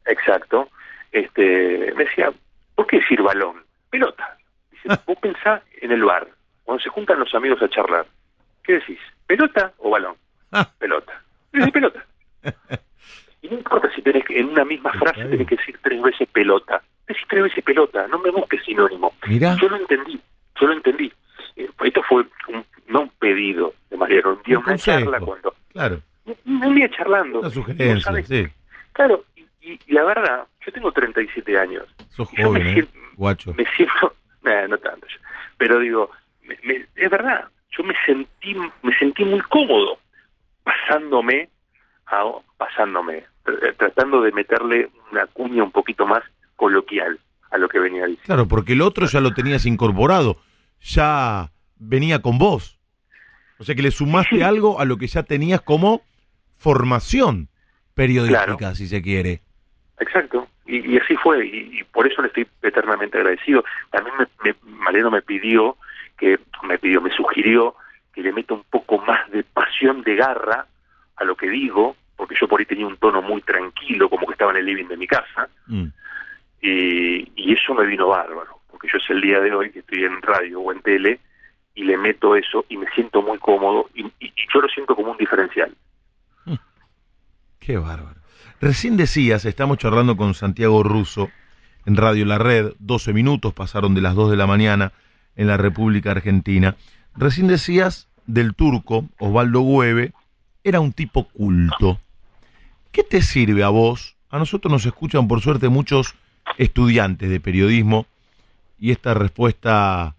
Exacto. 0.05 0.69
Este, 1.11 1.93
me 1.95 2.05
decía, 2.05 2.31
¿por 2.75 2.87
qué 2.87 2.97
decir 2.99 3.21
balón? 3.21 3.63
Pelota. 3.89 4.37
Dice, 4.71 4.89
vos 5.05 5.17
pensá 5.21 5.61
en 5.81 5.91
el 5.91 6.03
bar, 6.03 6.27
cuando 6.63 6.83
se 6.83 6.89
juntan 6.89 7.19
los 7.19 7.33
amigos 7.35 7.61
a 7.61 7.69
charlar. 7.69 8.05
¿Qué 8.63 8.73
decís? 8.73 8.99
¿Pelota 9.27 9.73
o 9.79 9.89
balón? 9.91 10.15
Ah. 10.51 10.69
Pelota. 10.77 11.21
Dice, 11.51 11.71
pelota. 11.71 12.05
Y 13.41 13.49
no 13.49 13.55
importa 13.57 13.89
si 13.93 14.01
tenés 14.01 14.23
que, 14.25 14.39
en 14.39 14.49
una 14.49 14.63
misma 14.63 14.91
frase 14.93 15.25
tenés 15.25 15.47
que 15.47 15.55
decir 15.57 15.77
tres 15.81 16.01
veces 16.01 16.27
pelota. 16.29 16.81
Decís 17.07 17.23
tres 17.27 17.43
veces 17.43 17.63
pelota, 17.63 18.07
no 18.07 18.19
me 18.19 18.31
busques 18.31 18.63
sinónimo. 18.63 19.13
Mirá. 19.27 19.57
Yo 19.61 19.67
lo 19.69 19.75
entendí, 19.75 20.19
yo 20.59 20.67
lo 20.67 20.73
entendí. 20.73 21.11
Eh, 21.57 21.69
Esto 21.83 22.01
fue 22.03 22.25
un- 22.47 22.65
no 22.87 23.01
un 23.01 23.09
pedido 23.19 23.73
de 23.89 23.97
Mariano, 23.97 24.31
un 24.31 24.43
día 24.43 24.57
Un 24.57 24.63
una 24.63 24.71
consejo. 24.73 24.99
charla 25.01 25.19
cuando 25.19 25.53
Claro, 25.73 25.99
un 26.45 26.63
un 26.63 26.75
día 26.75 26.89
charlando. 26.89 27.39
una 27.41 27.49
sugerencia, 27.49 28.23
sí. 28.23 28.47
Claro, 28.93 29.25
y- 29.35 29.73
y 29.85 29.93
la 29.93 30.03
verdad, 30.05 30.47
yo 30.65 30.71
tengo 30.71 30.91
37 30.91 31.57
años. 31.59 31.85
Sos 32.09 32.29
yo 32.31 32.37
me 32.37 32.43
joven, 32.59 32.67
¿eh? 32.67 32.73
siento- 32.73 32.99
Guacho. 33.15 33.53
Me 33.55 33.65
siento, 33.75 34.15
nah, 34.43 34.67
no 34.67 34.77
tanto, 34.77 35.07
yo. 35.07 35.17
pero 35.57 35.79
digo, 35.79 36.09
me- 36.43 36.57
me- 36.63 36.85
es 36.95 37.09
verdad, 37.09 37.45
yo 37.77 37.83
me 37.83 37.93
sentí, 38.05 38.55
me 38.83 38.97
sentí 38.97 39.23
muy 39.25 39.41
cómodo 39.41 39.97
pasándome, 40.63 41.49
a, 42.07 42.23
pasándome, 42.57 43.23
tr- 43.45 43.75
tratando 43.77 44.21
de 44.21 44.31
meterle 44.31 44.89
una 45.11 45.25
cuña 45.27 45.63
un 45.63 45.71
poquito 45.71 46.05
más 46.05 46.23
coloquial 46.55 47.19
a 47.51 47.57
lo 47.57 47.67
que 47.69 47.79
venía 47.79 48.01
diciendo. 48.05 48.25
Claro, 48.25 48.47
porque 48.47 48.73
el 48.73 48.81
otro 48.81 49.05
ya 49.07 49.19
lo 49.21 49.33
tenías 49.33 49.65
incorporado, 49.65 50.37
ya 50.81 51.51
venía 51.77 52.21
con 52.21 52.37
vos. 52.37 52.79
O 53.59 53.63
sea 53.63 53.75
que 53.75 53.81
le 53.81 53.91
sumaste 53.91 54.37
Sí. 54.37 54.41
algo 54.41 54.79
a 54.79 54.85
lo 54.85 54.97
que 54.97 55.07
ya 55.07 55.23
tenías 55.23 55.61
como 55.61 56.01
formación 56.57 57.49
periodística, 57.93 58.55
Claro. 58.57 58.75
si 58.75 58.87
se 58.87 59.01
quiere. 59.01 59.41
Exacto, 59.99 60.42
y, 60.65 60.93
y 60.93 60.97
así 60.97 61.15
fue, 61.17 61.45
y, 61.45 61.79
y 61.79 61.83
por 61.83 62.07
eso 62.07 62.21
le 62.21 62.27
estoy 62.29 62.47
eternamente 62.61 63.17
agradecido. 63.17 63.63
También 63.91 64.15
me, 64.17 64.27
me, 64.43 64.55
Mariano 64.77 65.11
me 65.11 65.21
pidió, 65.21 65.77
que 66.17 66.39
me 66.63 66.77
pidió, 66.77 67.01
me 67.01 67.09
sugirió 67.15 67.75
que 68.13 68.21
le 68.21 68.31
meta 68.31 68.53
un 68.53 68.63
poco 68.69 68.99
más 68.99 69.29
de 69.31 69.43
pasión, 69.43 70.03
de 70.03 70.15
garra 70.15 70.65
a 71.15 71.23
lo 71.23 71.35
que 71.35 71.49
digo, 71.49 71.95
porque 72.15 72.35
yo 72.39 72.47
por 72.47 72.59
ahí 72.59 72.65
tenía 72.65 72.85
un 72.87 72.97
tono 72.97 73.21
muy 73.21 73.41
tranquilo, 73.41 74.09
como 74.09 74.25
que 74.27 74.33
estaba 74.33 74.51
en 74.51 74.57
el 74.57 74.65
living 74.65 74.87
de 74.87 74.97
mi 74.97 75.07
casa, 75.07 75.49
Mm. 75.67 75.85
y, 76.61 77.31
y 77.35 77.53
eso 77.53 77.73
me 77.73 77.85
vino 77.85 78.07
bárbaro, 78.07 78.59
porque 78.69 78.87
yo 78.91 78.97
es 78.97 79.09
el 79.09 79.21
día 79.21 79.39
de 79.39 79.53
hoy 79.53 79.71
que 79.71 79.79
estoy 79.79 80.03
en 80.05 80.21
radio 80.21 80.61
o 80.61 80.71
en 80.71 80.81
tele, 80.81 81.19
y 81.75 81.83
le 81.85 81.97
meto 81.97 82.35
eso 82.35 82.65
y 82.69 82.77
me 82.77 82.89
siento 82.91 83.21
muy 83.23 83.39
cómodo, 83.39 83.89
y, 83.95 84.05
y- 84.05 84.11
y 84.35 84.45
yo 84.53 84.61
lo 84.61 84.67
siento 84.69 84.95
como 84.95 85.11
un 85.11 85.17
diferencial. 85.17 85.73
Qué 87.59 87.77
bárbaro. 87.77 88.19
Recién 88.63 88.95
decías, 88.95 89.43
estamos 89.43 89.77
charlando 89.77 90.15
con 90.15 90.35
Santiago 90.35 90.83
Russo 90.83 91.29
en 91.85 91.97
Radio 91.97 92.23
La 92.23 92.37
Red, 92.37 92.71
12 92.79 93.11
minutos 93.11 93.53
pasaron 93.53 93.93
de 93.93 93.99
las 93.99 94.15
2 94.15 94.31
de 94.31 94.37
la 94.37 94.47
mañana 94.47 94.93
en 95.35 95.47
la 95.47 95.57
República 95.57 96.11
Argentina. 96.11 96.77
Recién 97.13 97.47
decías 97.47 98.07
del 98.25 98.55
turco, 98.55 99.09
Osvaldo 99.19 99.59
Hueve, 99.63 100.13
era 100.63 100.79
un 100.79 100.93
tipo 100.93 101.27
culto. 101.27 101.99
¿Qué 102.93 103.03
te 103.03 103.21
sirve 103.21 103.63
a 103.63 103.67
vos? 103.67 104.15
A 104.29 104.39
nosotros 104.39 104.71
nos 104.71 104.85
escuchan 104.85 105.27
por 105.27 105.41
suerte 105.41 105.67
muchos 105.67 106.15
estudiantes 106.57 107.29
de 107.29 107.41
periodismo 107.41 108.05
y 108.79 108.91
esta 108.91 109.13
respuesta 109.13 110.15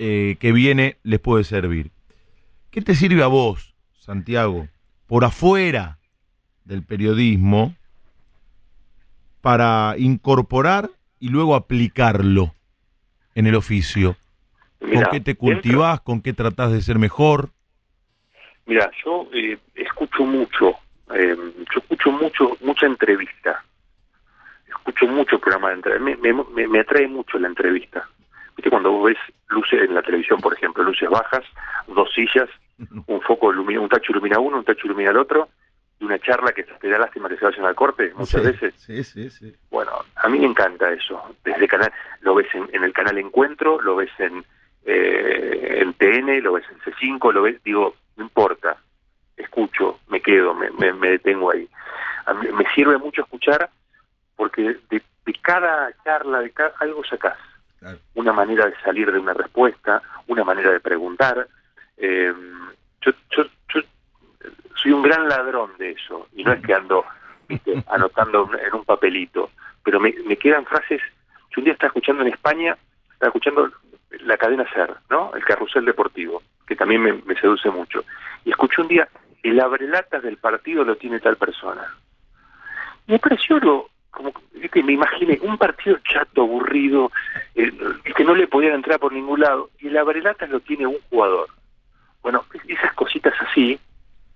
eh, 0.00 0.36
que 0.40 0.50
viene 0.50 0.96
les 1.04 1.20
puede 1.20 1.44
servir. 1.44 1.92
¿Qué 2.72 2.82
te 2.82 2.96
sirve 2.96 3.22
a 3.22 3.28
vos, 3.28 3.76
Santiago, 4.00 4.66
por 5.06 5.24
afuera 5.24 6.00
del 6.66 6.82
periodismo 6.82 7.74
para 9.40 9.94
incorporar 9.98 10.90
y 11.20 11.28
luego 11.28 11.54
aplicarlo 11.54 12.54
en 13.34 13.46
el 13.46 13.54
oficio? 13.54 14.16
¿Con 14.80 15.04
qué 15.10 15.20
te 15.20 15.36
cultivás? 15.36 16.00
¿Con 16.00 16.20
qué 16.20 16.32
tratás 16.32 16.72
de 16.72 16.82
ser 16.82 16.98
mejor? 16.98 17.50
Mira, 18.66 18.90
yo 19.04 19.28
eh, 19.32 19.58
escucho 19.74 20.24
mucho, 20.24 20.74
eh, 21.14 21.36
yo 21.36 21.80
escucho 21.80 22.10
mucho, 22.12 22.56
mucha 22.62 22.86
entrevista. 22.86 23.64
Escucho 24.68 25.06
mucho 25.06 25.38
programa 25.38 25.68
de 25.68 25.74
entrevista. 25.76 26.04
Me, 26.04 26.32
me, 26.32 26.44
me- 26.54 26.68
me 26.68 26.80
atrae 26.80 27.06
mucho 27.06 27.38
la 27.38 27.48
entrevista. 27.48 28.08
Viste 28.56 28.70
cuando 28.70 28.90
vos 28.90 29.04
ves 29.06 29.18
luces 29.48 29.82
en 29.82 29.94
la 29.94 30.02
televisión, 30.02 30.40
por 30.40 30.54
ejemplo, 30.54 30.82
luces 30.82 31.08
bajas, 31.08 31.44
dos 31.86 32.08
sillas, 32.14 32.48
un 33.06 33.20
foco 33.22 33.52
ilumina, 33.52 33.80
un 33.80 33.88
tacho 33.88 34.12
ilumina 34.12 34.38
uno, 34.40 34.58
un 34.58 34.64
tacho 34.64 34.86
ilumina 34.86 35.10
el 35.10 35.18
otro, 35.18 35.48
y 35.98 36.04
una 36.04 36.18
charla 36.18 36.52
que 36.52 36.62
te 36.64 36.88
da 36.88 36.98
lástima 36.98 37.28
que 37.28 37.36
se 37.36 37.44
vayan 37.44 37.64
al 37.64 37.74
corte, 37.74 38.12
muchas 38.14 38.42
Sí, 38.42 38.46
veces. 38.46 38.74
Sí, 38.76 39.02
sí, 39.04 39.30
sí. 39.30 39.54
Bueno, 39.70 39.92
a 40.16 40.28
mí 40.28 40.38
me 40.38 40.46
encanta 40.46 40.92
eso. 40.92 41.22
Desde 41.44 41.66
canal, 41.68 41.92
lo 42.20 42.34
ves 42.34 42.48
en, 42.54 42.68
en 42.72 42.84
el 42.84 42.92
canal 42.92 43.16
Encuentro, 43.18 43.80
lo 43.80 43.96
ves 43.96 44.10
en, 44.18 44.44
eh, 44.84 45.78
en 45.80 45.94
TN, 45.94 46.42
lo 46.42 46.52
ves 46.54 46.64
en 46.70 46.78
C5, 46.80 47.32
lo 47.32 47.42
ves, 47.42 47.62
digo, 47.64 47.94
no 48.16 48.24
importa, 48.24 48.76
escucho, 49.36 50.00
me 50.08 50.20
quedo, 50.20 50.54
me, 50.54 50.70
me, 50.72 50.92
me 50.92 51.10
detengo 51.10 51.50
ahí. 51.50 51.68
A 52.26 52.34
mí 52.34 52.48
me 52.52 52.64
sirve 52.74 52.98
mucho 52.98 53.22
escuchar 53.22 53.70
porque 54.36 54.76
de, 54.90 55.02
de 55.24 55.34
cada 55.40 55.90
charla, 56.04 56.40
de 56.40 56.50
cada, 56.50 56.72
algo 56.80 57.04
sacás. 57.04 57.38
Claro. 57.78 57.98
Una 58.14 58.32
manera 58.32 58.66
de 58.66 58.74
salir 58.82 59.10
de 59.12 59.18
una 59.18 59.34
respuesta, 59.34 60.02
una 60.26 60.44
manera 60.44 60.70
de 60.72 60.80
preguntar. 60.80 61.46
Eh, 61.98 62.32
yo, 63.02 63.12
yo, 63.30 63.44
yo 63.72 63.80
soy 64.82 64.92
un 64.92 65.02
gran 65.02 65.28
ladrón 65.28 65.72
de 65.78 65.92
eso, 65.92 66.28
y 66.34 66.44
no 66.44 66.52
es 66.52 66.62
que 66.62 66.74
ando 66.74 67.04
¿viste? 67.48 67.82
anotando 67.90 68.50
en 68.54 68.74
un 68.74 68.84
papelito, 68.84 69.50
pero 69.82 70.00
me, 70.00 70.14
me 70.26 70.36
quedan 70.36 70.64
frases. 70.64 71.00
Yo 71.50 71.60
un 71.60 71.64
día 71.64 71.72
estaba 71.72 71.88
escuchando 71.88 72.22
en 72.22 72.28
España, 72.28 72.76
estaba 73.12 73.28
escuchando 73.28 73.70
la 74.20 74.36
cadena 74.36 74.66
SER, 74.72 74.94
¿no? 75.10 75.32
El 75.34 75.44
carrusel 75.44 75.84
deportivo, 75.84 76.42
que 76.66 76.76
también 76.76 77.02
me, 77.02 77.12
me 77.12 77.34
seduce 77.40 77.70
mucho. 77.70 78.04
Y 78.44 78.50
escuché 78.50 78.82
un 78.82 78.88
día, 78.88 79.08
el 79.42 79.60
abrelatas 79.60 80.22
del 80.22 80.36
partido 80.36 80.84
lo 80.84 80.96
tiene 80.96 81.20
tal 81.20 81.36
persona. 81.36 81.94
Y 83.06 83.12
me 83.12 83.18
pareció 83.18 83.56
algo, 83.56 83.90
como 84.10 84.32
que 84.72 84.82
me 84.82 84.92
imaginé, 84.92 85.38
un 85.42 85.58
partido 85.58 85.98
chato, 86.04 86.42
aburrido, 86.42 87.12
eh, 87.54 87.72
que 88.16 88.24
no 88.24 88.34
le 88.34 88.48
podían 88.48 88.74
entrar 88.74 88.98
por 88.98 89.12
ningún 89.12 89.40
lado, 89.40 89.70
y 89.78 89.88
el 89.88 89.96
abrelatas 89.96 90.50
lo 90.50 90.60
tiene 90.60 90.86
un 90.86 90.98
jugador. 91.10 91.48
Bueno, 92.22 92.44
esas 92.66 92.92
cositas 92.94 93.34
así, 93.40 93.78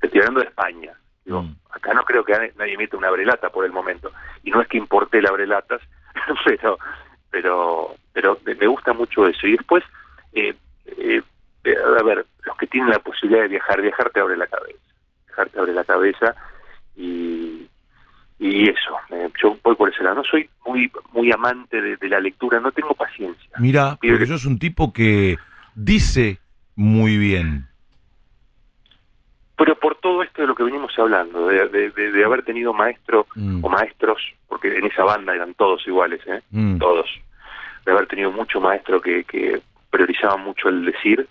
te 0.00 0.06
estoy 0.06 0.20
hablando 0.20 0.40
de 0.40 0.46
España. 0.46 0.92
Digo, 1.24 1.42
Mm. 1.42 1.56
acá 1.70 1.92
no 1.94 2.02
creo 2.04 2.24
que 2.24 2.32
nadie- 2.56 2.76
meta 2.78 2.96
una 2.96 3.08
abrelata 3.08 3.50
por 3.50 3.64
el 3.64 3.72
momento. 3.72 4.10
Y 4.42 4.50
no 4.50 4.60
es 4.62 4.68
que 4.68 4.78
importe 4.78 5.18
el 5.18 5.26
abrelatas, 5.26 5.80
pero 6.44 6.78
pero 7.30 7.96
pero 8.12 8.38
me 8.44 8.66
gusta 8.66 8.92
mucho 8.92 9.26
eso. 9.26 9.46
Y 9.46 9.52
después, 9.52 9.84
eh, 10.32 10.54
eh, 10.86 11.22
a 11.98 12.02
ver, 12.02 12.26
los 12.44 12.56
que 12.56 12.66
tienen 12.66 12.90
la 12.90 12.98
posibilidad 12.98 13.42
de 13.42 13.48
viajar, 13.48 13.80
viajar 13.82 14.10
te 14.10 14.20
abre 14.20 14.36
la 14.36 14.46
cabeza. 14.46 14.78
Viajar 15.26 15.48
te 15.50 15.58
abre 15.60 15.72
la 15.74 15.84
cabeza 15.84 16.34
y, 16.96 17.68
y 18.38 18.68
eso. 18.68 18.96
eh, 19.10 19.28
yo 19.42 19.56
voy 19.62 19.76
por 19.76 19.90
ese 19.92 20.02
lado. 20.02 20.16
No 20.16 20.24
soy 20.24 20.48
muy 20.66 20.90
muy 21.12 21.30
amante 21.32 21.80
de, 21.80 21.96
de 21.96 22.08
la 22.08 22.18
lectura, 22.20 22.58
no 22.60 22.72
tengo 22.72 22.94
paciencia. 22.94 23.50
Mira, 23.58 23.96
porque 24.00 24.18
que- 24.18 24.26
yo 24.26 24.34
es 24.34 24.44
un 24.46 24.58
tipo 24.58 24.92
que 24.92 25.38
dice 25.74 26.40
muy 26.74 27.16
bien. 27.18 27.66
Pero 29.60 29.74
por 29.74 29.94
todo 29.96 30.22
esto 30.22 30.40
de 30.40 30.48
lo 30.48 30.54
que 30.54 30.62
venimos 30.62 30.98
hablando, 30.98 31.46
de, 31.46 31.68
de- 31.68 31.90
de- 31.90 32.12
de 32.12 32.24
haber 32.24 32.42
tenido 32.42 32.72
maestro 32.72 33.26
Mm. 33.36 33.62
o 33.62 33.68
maestros, 33.68 34.18
porque 34.48 34.74
en 34.78 34.86
esa 34.86 35.04
banda 35.04 35.34
eran 35.34 35.52
todos 35.52 35.86
iguales, 35.86 36.20
¿eh? 36.26 36.40
Mm. 36.50 36.78
todos, 36.78 37.06
de 37.84 37.92
haber 37.92 38.06
tenido 38.06 38.32
mucho 38.32 38.58
maestro 38.58 39.02
que, 39.02 39.24
que 39.24 39.60
priorizaban 39.90 40.40
mucho 40.40 40.70
el 40.70 40.86
decir, 40.86 41.28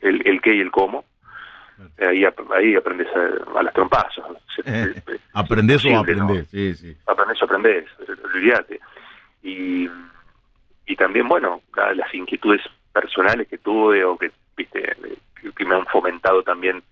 el, 0.00 0.26
el 0.26 0.40
qué 0.40 0.56
y 0.56 0.60
el 0.60 0.72
cómo, 0.72 1.04
ahí, 2.00 2.24
ahí 2.56 2.74
aprendes 2.74 3.06
a, 3.14 3.58
a 3.60 3.62
las 3.62 3.72
trompazos. 3.74 4.24
Eh, 4.64 4.94
¿Aprendés 5.32 5.84
o 5.84 5.96
aprendés? 5.98 6.48
Sí, 6.48 6.74
sí. 6.74 6.96
Aprendés 7.06 7.40
o 7.42 7.44
aprendés, 7.44 7.84
olvídate. 8.24 8.80
Y, 9.44 9.88
y 10.86 10.96
también, 10.96 11.28
bueno, 11.28 11.60
la- 11.76 11.94
las 11.94 12.12
inquietudes 12.12 12.62
personales 12.92 13.46
que 13.46 13.58
tuve 13.58 14.04
o 14.04 14.18
que, 14.18 14.32
viste, 14.56 14.80
que, 15.40 15.52
que 15.52 15.64
me 15.64 15.76
han 15.76 15.86
fomentado 15.86 16.42
también 16.42 16.82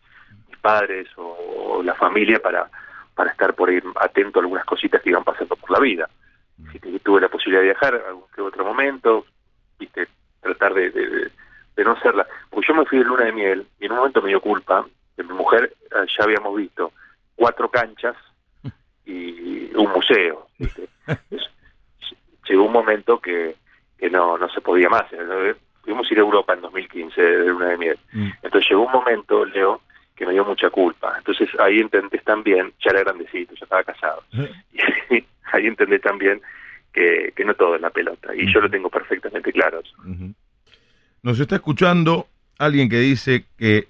padres 0.60 1.08
o, 1.16 1.76
o 1.78 1.82
la 1.82 1.94
familia 1.94 2.38
para, 2.40 2.68
para 3.14 3.30
estar 3.30 3.54
por 3.54 3.68
ahí 3.68 3.80
atento 4.00 4.38
a 4.38 4.42
algunas 4.42 4.64
cositas 4.64 5.02
que 5.02 5.10
iban 5.10 5.24
pasando 5.24 5.56
por 5.56 5.70
la 5.70 5.80
vida. 5.80 6.08
Si 6.72 6.78
te- 6.78 6.98
tuve 7.00 7.20
la 7.20 7.28
posibilidad 7.28 7.60
de 7.62 7.68
viajar 7.70 8.02
algún 8.06 8.24
que 8.34 8.40
otro 8.40 8.64
momento, 8.64 9.26
viste, 9.78 10.06
tratar 10.40 10.72
de, 10.74 10.90
de, 10.90 11.30
de 11.76 11.84
no 11.84 11.92
hacerla. 11.92 12.26
Porque 12.50 12.68
yo 12.68 12.74
me 12.74 12.84
fui 12.86 12.98
de 12.98 13.04
luna 13.04 13.24
de 13.24 13.32
miel 13.32 13.66
y 13.80 13.86
en 13.86 13.92
un 13.92 13.98
momento 13.98 14.22
me 14.22 14.28
dio 14.28 14.40
culpa, 14.40 14.86
que 15.16 15.22
mi 15.22 15.32
mujer 15.34 15.72
eh, 15.90 16.06
ya 16.16 16.24
habíamos 16.24 16.56
visto 16.56 16.92
cuatro 17.36 17.68
canchas 17.68 18.16
y 19.06 19.74
un 19.74 19.90
museo. 19.92 20.46
¿viste? 20.58 20.88
Llegó 22.48 22.64
un 22.64 22.72
momento 22.72 23.20
que, 23.20 23.56
que 23.98 24.10
no, 24.10 24.36
no 24.38 24.48
se 24.50 24.60
podía 24.60 24.88
más. 24.88 25.04
Pudimos 25.82 26.10
ir 26.10 26.18
a 26.18 26.22
Europa 26.22 26.54
en 26.54 26.60
2015 26.62 27.20
de 27.20 27.44
luna 27.46 27.66
de 27.70 27.76
miel. 27.78 27.98
Mm. 28.12 28.30
Entonces 28.42 28.70
llegó 28.70 28.82
un 28.86 28.92
momento, 28.92 29.44
Leo, 29.44 29.80
que 30.14 30.26
me 30.26 30.32
dio 30.32 30.44
mucha 30.44 30.70
culpa. 30.70 31.14
Entonces 31.18 31.48
ahí 31.58 31.80
entendés 31.80 32.22
también, 32.24 32.72
ya 32.84 32.90
era 32.90 33.00
grandecito, 33.00 33.54
ya 33.54 33.64
estaba 33.64 33.84
casado. 33.84 34.22
Y 35.10 35.22
ahí 35.52 35.66
entendés 35.66 36.00
también 36.02 36.40
que, 36.92 37.32
que 37.36 37.44
no 37.44 37.54
todo 37.54 37.76
es 37.76 37.80
la 37.80 37.90
pelota. 37.90 38.34
Y 38.34 38.52
yo 38.52 38.60
lo 38.60 38.68
tengo 38.68 38.90
perfectamente 38.90 39.52
claro. 39.52 39.80
eso. 39.80 39.94
Ujú. 40.00 40.34
Nos 41.22 41.38
está 41.38 41.56
escuchando 41.56 42.26
alguien 42.58 42.88
que 42.88 42.98
dice 42.98 43.44
que 43.56 43.86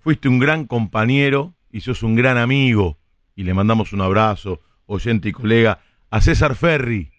fuiste 0.00 0.28
un 0.28 0.38
gran 0.40 0.66
compañero 0.66 1.52
y 1.70 1.80
sos 1.82 2.02
un 2.02 2.16
gran 2.16 2.38
amigo. 2.38 2.96
Y 3.36 3.44
le 3.44 3.54
mandamos 3.54 3.92
un 3.92 4.00
abrazo, 4.00 4.60
oyente 4.86 5.28
y 5.28 5.32
colega, 5.32 5.80
a 6.10 6.20
César 6.20 6.56
Ferri. 6.56 7.10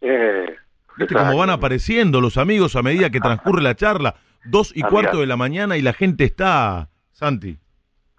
Eh, 0.00 0.56
¿Viste 0.96 1.14
cómo 1.14 1.36
van 1.36 1.50
apareciendo 1.50 2.20
los 2.20 2.36
amigos 2.36 2.74
a 2.76 2.82
medida 2.82 3.10
que 3.10 3.20
transcurre 3.20 3.62
la 3.62 3.76
charla? 3.76 4.16
Dos 4.44 4.70
y 4.74 4.80
Amigazo. 4.80 4.92
cuarto 4.92 5.20
de 5.20 5.26
la 5.26 5.36
mañana 5.36 5.76
y 5.76 5.82
la 5.82 5.92
gente 5.92 6.24
está, 6.24 6.88
Santi. 7.16 7.56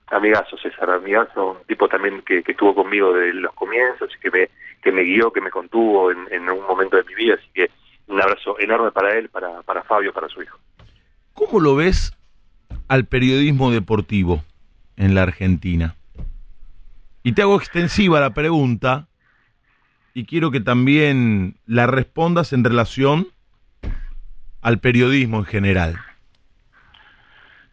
Amigazo, 0.07 0.57
César, 0.57 0.89
amigazo, 0.89 1.51
un 1.51 1.67
tipo 1.67 1.87
también 1.87 2.23
que, 2.23 2.41
que 2.41 2.53
estuvo 2.53 2.73
conmigo 2.73 3.13
desde 3.13 3.39
los 3.41 3.53
comienzos 3.53 4.09
y 4.15 4.19
que 4.19 4.31
me, 4.31 4.49
que 4.81 4.91
me 4.91 5.03
guió, 5.03 5.31
que 5.31 5.39
me 5.39 5.51
contuvo 5.51 6.09
en, 6.11 6.17
en 6.31 6.49
un 6.49 6.65
momento 6.65 6.97
de 6.97 7.03
mi 7.03 7.13
vida. 7.13 7.35
Así 7.35 7.47
que 7.53 7.69
un 8.07 8.19
abrazo 8.19 8.59
enorme 8.59 8.91
para 8.91 9.15
él, 9.15 9.29
para, 9.29 9.61
para 9.61 9.83
Fabio, 9.83 10.11
para 10.13 10.27
su 10.29 10.41
hijo. 10.41 10.57
¿Cómo 11.33 11.59
lo 11.59 11.75
ves 11.75 12.17
al 12.87 13.05
periodismo 13.05 13.69
deportivo 13.69 14.43
en 14.95 15.13
la 15.13 15.21
Argentina? 15.21 15.95
Y 17.21 17.33
te 17.33 17.43
hago 17.43 17.55
extensiva 17.57 18.19
la 18.19 18.33
pregunta 18.33 19.09
y 20.15 20.25
quiero 20.25 20.49
que 20.49 20.61
también 20.61 21.57
la 21.67 21.85
respondas 21.85 22.51
en 22.51 22.63
relación 22.63 23.27
al 24.61 24.79
periodismo 24.79 25.37
en 25.37 25.45
general. 25.45 25.99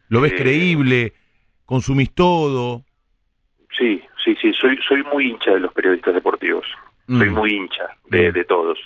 ¿Lo 0.09 0.21
ves 0.21 0.33
Eh, 0.33 0.37
creíble? 0.37 1.13
¿Consumís 1.67 2.15
todo? 2.15 2.83
Sí, 3.77 4.03
sí, 4.25 4.37
sí, 4.41 4.53
soy, 4.53 4.79
soy 4.87 5.03
muy 5.05 5.31
hincha 5.31 5.53
de 5.53 5.61
los 5.61 5.73
periodistas 5.73 6.15
deportivos. 6.15 6.67
Soy 7.09 7.29
Mm. 7.31 7.35
muy 7.35 7.51
hincha 7.55 7.89
de, 8.07 8.33
de 8.33 8.45
todos. 8.45 8.79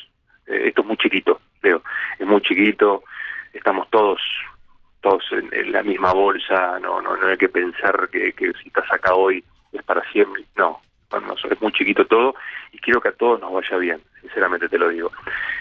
Eh, 0.46 0.68
esto 0.68 0.80
es 0.82 0.86
muy 0.86 0.96
chiquito, 0.96 1.40
Leo. 1.62 1.82
Es 2.18 2.26
muy 2.26 2.40
chiquito. 2.42 3.02
Estamos 3.52 3.88
todos 3.90 4.20
todos 5.00 5.22
en, 5.30 5.48
en 5.52 5.70
la 5.72 5.82
misma 5.84 6.12
bolsa. 6.12 6.78
No, 6.80 7.00
no, 7.00 7.16
no 7.16 7.26
hay 7.28 7.36
que 7.36 7.48
pensar 7.48 8.08
que, 8.10 8.32
que 8.32 8.52
si 8.60 8.68
estás 8.68 8.90
acá 8.92 9.14
hoy 9.14 9.44
es 9.72 9.82
para 9.84 10.02
siempre. 10.10 10.44
No, 10.56 10.80
no, 11.12 11.20
no, 11.20 11.34
es 11.34 11.60
muy 11.62 11.72
chiquito 11.72 12.04
todo 12.06 12.34
y 12.72 12.78
quiero 12.78 13.00
que 13.00 13.08
a 13.08 13.12
todos 13.12 13.40
nos 13.40 13.52
vaya 13.52 13.76
bien. 13.76 14.00
Sinceramente 14.20 14.68
te 14.68 14.78
lo 14.78 14.88
digo. 14.88 15.12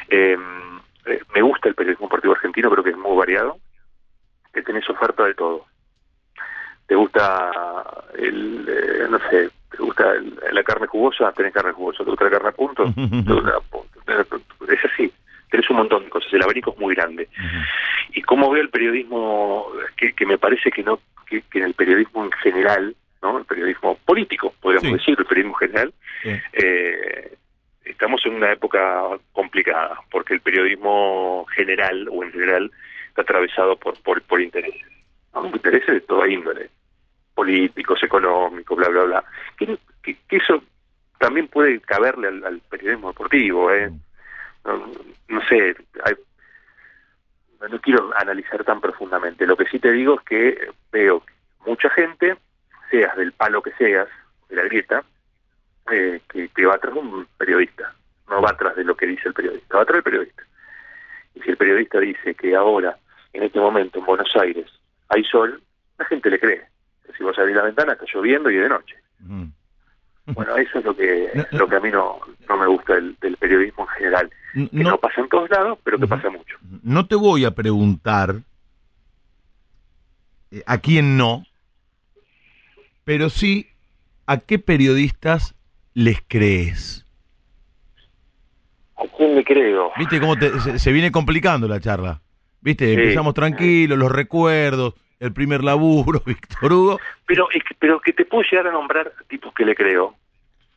Eh, 0.10 0.38
eh, 1.06 1.20
me 1.36 1.42
gusta 1.42 1.70
el 1.70 1.76
periodismo 1.76 2.08
deportivo 2.08 2.34
argentino, 2.34 2.72
creo 2.72 2.84
que 2.84 2.90
es 2.92 2.98
muy 2.98 3.16
variado. 3.16 3.58
Que 4.58 4.64
tenés 4.64 4.90
oferta 4.90 5.24
de 5.24 5.36
todo 5.36 5.68
te 6.88 6.96
gusta 6.96 7.52
el, 8.18 8.66
eh, 8.68 9.06
no 9.08 9.20
sé, 9.30 9.50
te 9.70 9.78
gusta 9.78 10.14
el- 10.16 10.40
la 10.52 10.64
carne 10.64 10.88
jugosa, 10.88 11.32
tenés 11.34 11.54
carne 11.54 11.74
jugosa, 11.74 12.04
te 12.04 12.10
gusta 12.10 12.24
la 12.26 12.32
carne 12.32 12.50
a 12.50 12.52
punto, 12.54 12.86
es 14.68 14.86
así, 14.86 15.14
tenés 15.52 15.70
un 15.70 15.78
montón 15.78 16.06
de 16.06 16.10
cosas, 16.10 16.34
el 16.34 16.42
abanico 16.42 16.72
es 16.72 16.80
muy 16.80 16.96
grande. 16.96 17.28
Y 18.14 18.22
cómo 18.24 18.50
veo 18.50 18.64
el 18.64 18.70
periodismo, 18.70 19.68
que, 19.96 20.14
que 20.14 20.26
me 20.26 20.38
parece 20.40 20.72
que 20.72 20.82
no, 20.82 21.00
que, 21.28 21.42
que 21.52 21.60
en 21.60 21.66
el 21.66 21.74
periodismo 21.76 22.24
en 22.26 22.32
general, 22.32 22.96
¿no? 23.22 23.38
El 23.38 23.46
periodismo 23.46 23.98
político, 24.06 24.56
podríamos 24.60 24.88
Sí. 24.88 24.98
decir, 24.98 25.16
el 25.20 25.26
periodismo 25.26 25.56
general, 25.56 25.94
Sí. 26.24 26.30
eh, 26.54 27.38
estamos 27.86 28.26
en 28.26 28.34
una 28.36 28.54
época 28.54 29.04
complicada, 29.34 30.00
porque 30.10 30.34
el 30.34 30.40
periodismo 30.42 31.46
general 31.54 32.08
o 32.12 32.24
en 32.24 32.32
general 32.32 32.72
está 33.18 33.24
atravesado 33.24 33.76
por, 33.78 34.00
por, 34.04 34.22
por 34.22 34.40
intereses, 34.42 34.86
¿no? 35.34 35.48
intereses 35.48 35.88
de 35.88 36.02
toda 36.02 36.28
índole, 36.28 36.70
políticos, 37.34 38.02
económicos, 38.04 38.78
bla, 38.78 38.90
bla, 38.90 39.04
bla. 39.04 39.24
Que, 39.58 39.78
que- 40.04 40.18
que 40.28 40.38
eso 40.38 40.64
también 41.18 41.48
puede 41.48 41.80
caberle 41.82 42.28
al, 42.28 42.46
al 42.46 42.60
periodismo 42.70 43.08
deportivo, 43.10 43.72
¿eh? 43.72 43.92
No, 44.66 44.92
no 45.30 45.42
sé, 45.48 45.76
hay- 46.04 46.16
no 47.70 47.82
quiero 47.82 48.12
analizar 48.16 48.64
tan 48.64 48.80
profundamente. 48.80 49.48
Lo 49.48 49.58
que 49.58 49.66
sí 49.66 49.80
te 49.80 49.92
digo 49.92 50.16
es 50.20 50.22
que 50.26 50.70
veo 50.92 51.24
mucha 51.66 51.90
gente, 51.90 52.38
seas 52.92 53.16
del 53.18 53.32
palo 53.32 53.64
que 53.64 53.72
seas, 53.74 54.08
de 54.50 54.56
la 54.58 54.62
grieta, 54.64 55.04
eh, 55.92 56.22
que, 56.30 56.50
que 56.50 56.66
va 56.68 56.76
atrás 56.76 56.94
de 56.94 57.00
un 57.00 57.28
periodista, 57.38 57.96
no 58.30 58.42
va 58.42 58.52
atrás 58.52 58.76
de 58.76 58.84
lo 58.84 58.96
que 58.96 59.08
dice 59.08 59.28
el 59.28 59.34
periodista, 59.34 59.76
va 59.78 59.82
atrás 59.84 59.96
del 59.96 60.04
periodista. 60.04 60.44
Y 61.34 61.42
si 61.42 61.50
el 61.50 61.58
periodista 61.58 62.00
dice 62.00 62.36
que 62.36 62.56
ahora, 62.56 62.98
en 63.38 63.44
este 63.44 63.60
momento, 63.60 64.00
en 64.00 64.06
Buenos 64.06 64.30
Aires, 64.36 64.66
hay 65.10 65.24
sol, 65.24 65.62
la 65.98 66.06
gente 66.06 66.30
le 66.30 66.40
cree. 66.40 66.62
Si 67.18 67.24
vos 67.24 67.38
abrís 67.40 67.56
la 67.56 67.64
ventana, 67.64 67.94
está 67.94 68.06
lloviendo 68.14 68.50
y 68.52 68.56
es 68.58 68.64
de 68.64 68.70
noche. 68.70 68.96
Ujú. 69.24 69.48
Bueno, 70.34 70.58
eso 70.58 70.80
es 70.80 70.86
lo 70.86 70.96
que, 70.96 71.32
No, 71.52 71.58
lo 71.60 71.68
que 71.68 71.76
a 71.76 71.80
mí 71.80 71.90
no, 71.90 72.20
no 72.50 72.58
me 72.58 72.68
gusta 72.68 72.96
del, 72.96 73.16
del 73.22 73.38
periodismo 73.38 73.84
en 73.84 73.90
general. 73.90 74.30
Que 74.54 74.70
no, 74.84 74.92
No, 74.92 74.98
pasa 74.98 75.22
en 75.22 75.30
todos 75.30 75.50
lados, 75.50 75.80
pero 75.84 75.98
que 76.00 76.08
pasa 76.08 76.30
mucho. 76.30 76.58
no 76.84 77.06
te 77.08 77.16
voy 77.16 77.46
a 77.46 77.52
preguntar 77.52 78.36
eh, 80.52 80.64
a 80.66 80.78
quién 80.80 81.18
no, 81.18 81.44
pero 83.04 83.30
sí 83.30 83.68
a 84.26 84.38
qué 84.40 84.60
periodistas 84.60 85.56
les 85.94 86.22
crees. 86.28 87.06
¿A 88.98 89.04
quién 89.16 89.36
le 89.36 89.44
creo? 89.44 89.92
¿Viste 89.98 90.20
cómo 90.20 90.36
te- 90.38 90.60
se, 90.60 90.80
se 90.80 90.92
viene 90.92 91.12
complicando 91.12 91.68
la 91.68 91.80
charla? 91.80 92.22
¿Viste? 92.62 92.86
Sí. 92.86 92.94
Empezamos 93.02 93.34
tranquilos, 93.34 93.98
los 93.98 94.12
recuerdos, 94.12 94.94
el 95.20 95.34
primer 95.34 95.64
laburo, 95.64 96.22
Víctor 96.26 96.74
Hugo. 96.74 97.00
Pero, 97.26 97.48
pero 97.80 98.00
que 98.00 98.14
te 98.14 98.26
puedo 98.26 98.44
llegar 98.50 98.68
a 98.68 98.72
nombrar 98.72 99.12
tipos 99.28 99.54
que 99.54 99.66
le 99.66 99.76
creo, 99.76 100.16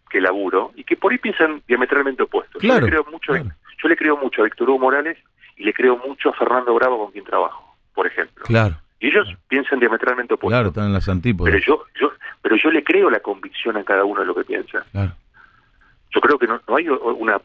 que 0.08 0.20
laburo, 0.20 0.72
y 0.74 0.84
que 0.84 0.96
por 0.96 1.12
ahí 1.12 1.18
piensan 1.18 1.62
diametralmente 1.66 2.22
opuestos. 2.22 2.60
Claro, 2.60 2.80
yo, 2.80 2.86
le 2.86 2.90
creo 2.90 3.04
mucho, 3.10 3.32
claro. 3.32 3.50
yo 3.82 3.88
le 3.88 3.96
creo 3.96 4.16
mucho 4.16 4.42
a 4.42 4.44
Víctor 4.44 4.70
Hugo 4.70 4.78
Morales 4.78 5.18
y 5.56 5.64
le 5.64 5.72
creo 5.72 5.96
mucho 5.96 6.30
a 6.30 6.32
Fernando 6.34 6.74
Bravo 6.74 6.98
con 6.98 7.12
quien 7.12 7.24
trabajo, 7.24 7.76
por 7.94 8.06
ejemplo. 8.06 8.44
Claro, 8.44 8.76
Y 8.98 9.08
ellos 9.08 9.28
piensan 9.48 9.78
diametralmente 9.78 10.34
opuestos. 10.34 10.56
claro, 10.56 10.68
están 10.68 10.86
en 10.86 10.92
las 10.94 11.08
antípodas. 11.08 11.52
pero 11.52 11.64
yo, 11.64 11.84
yo, 12.00 12.12
pero 12.42 12.56
yo 12.56 12.70
le 12.70 12.82
creo 12.82 13.10
la 13.10 13.20
convicción 13.20 13.76
a 13.76 13.84
cada 13.84 14.04
uno 14.04 14.20
de 14.20 14.26
lo 14.26 14.34
que 14.34 14.44
piensa. 14.44 14.84
Claro. 14.92 15.12
Yo 16.12 16.20
creo 16.20 16.38
que 16.38 16.48
no, 16.48 16.60
no 16.66 16.76
hay 16.76 16.88
una 16.88 17.40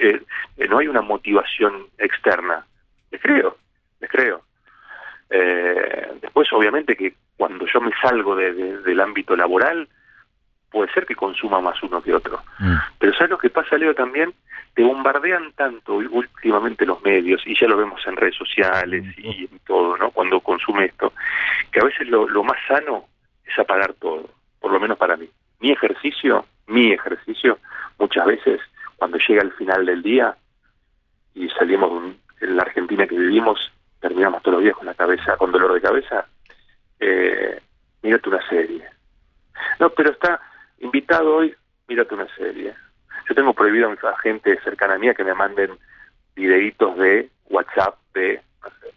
eh, 0.00 0.22
eh, 0.56 0.68
no 0.68 0.78
hay 0.78 0.88
una 0.88 1.02
motivación 1.02 1.86
externa. 1.98 2.64
Les 3.10 3.20
creo, 3.20 3.56
les 4.00 4.10
creo. 4.10 4.42
Eh, 5.30 6.12
después, 6.20 6.52
obviamente, 6.52 6.96
que 6.96 7.14
cuando 7.36 7.66
yo 7.66 7.80
me 7.80 7.90
salgo 8.00 8.36
de- 8.36 8.52
de- 8.52 8.78
del 8.82 9.00
ámbito 9.00 9.34
laboral, 9.36 9.88
puede 10.70 10.92
ser 10.92 11.06
que 11.06 11.14
consuma 11.14 11.60
más 11.60 11.82
uno 11.82 12.02
que 12.02 12.14
otro. 12.14 12.42
Mm. 12.58 12.74
Pero 12.98 13.12
¿sabes 13.14 13.30
lo 13.30 13.38
que 13.38 13.50
pasa, 13.50 13.76
Leo, 13.78 13.94
también? 13.94 14.32
Te 14.74 14.82
bombardean 14.84 15.52
tanto 15.52 15.94
últimamente 15.94 16.84
los 16.84 17.02
medios, 17.02 17.42
y 17.46 17.58
ya 17.58 17.66
lo 17.66 17.76
vemos 17.76 18.06
en 18.06 18.16
redes 18.16 18.34
sociales 18.36 19.04
y 19.16 19.44
en 19.50 19.58
todo, 19.66 19.96
¿no? 19.96 20.10
Cuando 20.10 20.40
consume 20.40 20.86
esto, 20.86 21.12
que 21.72 21.80
a 21.80 21.84
veces 21.84 22.06
lo, 22.08 22.28
lo 22.28 22.44
más 22.44 22.58
sano 22.68 23.06
es 23.44 23.58
apagar 23.58 23.94
todo, 23.94 24.28
por 24.60 24.70
lo 24.70 24.78
menos 24.78 24.98
para 24.98 25.16
mí. 25.16 25.28
Mi 25.60 25.70
ejercicio, 25.72 26.44
mi 26.66 26.92
ejercicio, 26.92 27.58
muchas 27.98 28.26
veces, 28.26 28.60
cuando 28.96 29.16
llega 29.18 29.42
el 29.42 29.52
final 29.52 29.86
del 29.86 30.02
día 30.02 30.36
y 31.34 31.48
salimos 31.50 31.90
de 31.90 31.96
un- 31.96 32.20
en 32.42 32.56
la 32.56 32.62
Argentina 32.62 33.06
que 33.06 33.16
vivimos, 33.18 33.72
terminamos 34.06 34.40
todos 34.40 34.58
los 34.58 34.62
días 34.62 34.76
con 34.76 34.86
la 34.86 34.94
cabeza, 34.94 35.36
con 35.36 35.50
dolor 35.50 35.74
de 35.74 35.80
cabeza, 35.80 36.26
eh, 37.00 37.60
mírate 38.02 38.28
una 38.28 38.48
serie. 38.48 38.88
No, 39.80 39.90
pero 39.90 40.10
está 40.10 40.40
invitado 40.78 41.38
hoy, 41.38 41.52
mírate 41.88 42.14
una 42.14 42.32
serie. 42.36 42.72
Yo 43.28 43.34
tengo 43.34 43.52
prohibido 43.52 43.90
a 43.90 44.10
a 44.10 44.18
gente 44.18 44.60
cercana 44.62 44.96
mía 44.96 45.12
que 45.12 45.24
me 45.24 45.34
manden 45.34 45.76
videitos 46.36 46.96
de 46.98 47.28
WhatsApp 47.50 47.96
de 48.14 48.40
no 48.62 48.70
sé, 48.80 48.94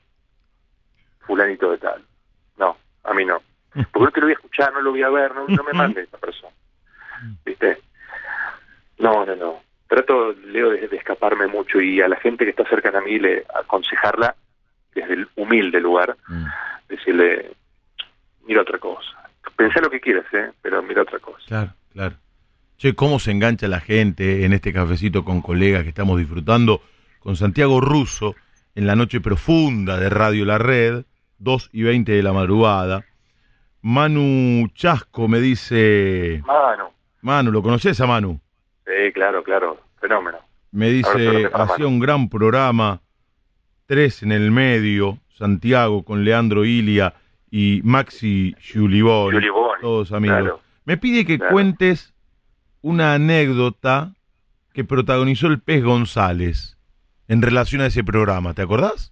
fulanito 1.22 1.72
de 1.72 1.78
tal. 1.80 2.04
No, 2.58 2.78
a 3.04 3.14
mí 3.16 3.26
no. 3.26 3.42
Porque 3.92 4.06
no 4.06 4.12
te 4.12 4.20
lo 4.20 4.26
voy 4.28 4.34
a 4.34 4.36
escuchar, 4.36 4.74
no 4.74 4.82
lo 4.82 4.92
voy 4.92 5.02
a 5.02 5.10
ver, 5.10 5.34
no, 5.34 5.48
no 5.48 5.64
me 5.64 5.74
mande 5.74 6.02
esa 6.02 6.20
persona. 6.20 6.54
¿Viste? 7.44 7.80
No, 9.00 9.26
no, 9.26 9.36
no. 9.36 9.64
Trato, 9.88 10.34
Leo, 10.34 10.70
de, 10.70 10.88
de 10.88 10.98
escaparme 10.98 11.48
mucho 11.48 11.82
y 11.82 12.00
a 12.00 12.08
la 12.08 12.18
gente 12.18 12.46
que 12.46 12.52
está 12.52 12.64
cercana 12.66 13.00
a 13.00 13.02
mí 13.02 13.18
le 13.18 13.44
aconsejarla 13.56 14.36
desde 14.94 15.14
el 15.14 15.28
humilde 15.36 15.80
lugar, 15.80 16.16
Mm. 16.28 16.46
decirle, 16.90 17.52
mira 18.46 18.62
otra 18.62 18.78
cosa. 18.80 19.10
Pensá 19.56 19.80
lo 19.82 19.90
que 19.90 20.00
quieras, 20.00 20.26
¿eh? 20.34 20.52
Pero 20.62 20.82
mira 20.84 21.02
otra 21.02 21.20
cosa. 21.20 21.40
Claro, 21.48 21.74
claro. 21.94 22.16
Che, 22.78 22.96
cómo 22.96 23.20
se 23.20 23.32
engancha 23.32 23.68
la 23.68 23.82
gente 23.82 24.46
en 24.46 24.54
este 24.54 24.72
cafecito 24.72 25.26
con 25.26 25.42
colegas 25.42 25.84
que 25.84 25.90
estamos 25.90 26.18
disfrutando 26.18 26.82
con 27.20 27.36
Santiago 27.36 27.82
Russo 27.82 28.36
en 28.76 28.88
la 28.88 28.96
noche 28.96 29.20
profunda 29.20 29.98
de 29.98 30.10
Radio 30.10 30.46
La 30.46 30.58
Red, 30.58 31.04
2 31.40 31.70
y 31.74 31.84
20 31.84 32.12
de 32.14 32.24
la 32.24 32.32
madrugada. 32.32 33.04
Manu 33.82 34.68
Chasco 34.74 35.28
me 35.28 35.40
dice... 35.40 36.42
Manu. 36.46 36.86
Manu, 37.22 37.52
¿lo 37.52 37.62
conoces 37.62 38.00
a 38.02 38.08
Manu? 38.08 38.40
Sí, 38.86 39.12
claro, 39.14 39.44
claro. 39.44 39.82
Fenómeno. 40.00 40.38
Me 40.72 40.90
dice, 40.90 41.50
hacía 41.54 41.88
un 41.88 42.00
gran 42.00 42.30
programa, 42.30 43.02
tres 43.90 44.22
en 44.22 44.32
el 44.32 44.52
medio, 44.52 45.18
Santiago 45.36 46.04
con 46.04 46.24
Leandro 46.24 46.64
Ilia 46.64 47.16
y 47.50 47.82
Maxi 47.84 48.56
Giuliboni, 48.62 49.32
Giuli 49.32 49.50
Boni, 49.50 49.82
todos 49.82 50.12
amigos. 50.12 50.38
claro. 50.42 50.62
Me 50.86 50.96
pide 50.98 51.26
que 51.26 51.40
Claro. 51.40 51.52
cuentes 51.54 52.14
una 52.82 53.16
anécdota 53.16 54.14
que 54.74 54.84
protagonizó 54.84 55.48
el 55.48 55.60
Pez 55.60 55.84
González 55.84 56.78
en 57.28 57.42
relación 57.42 57.82
a 57.82 57.88
ese 57.88 58.04
programa, 58.04 58.54
¿te 58.54 58.62
acordás? 58.62 59.12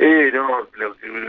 Eh, 0.00 0.30
no, 0.32 0.68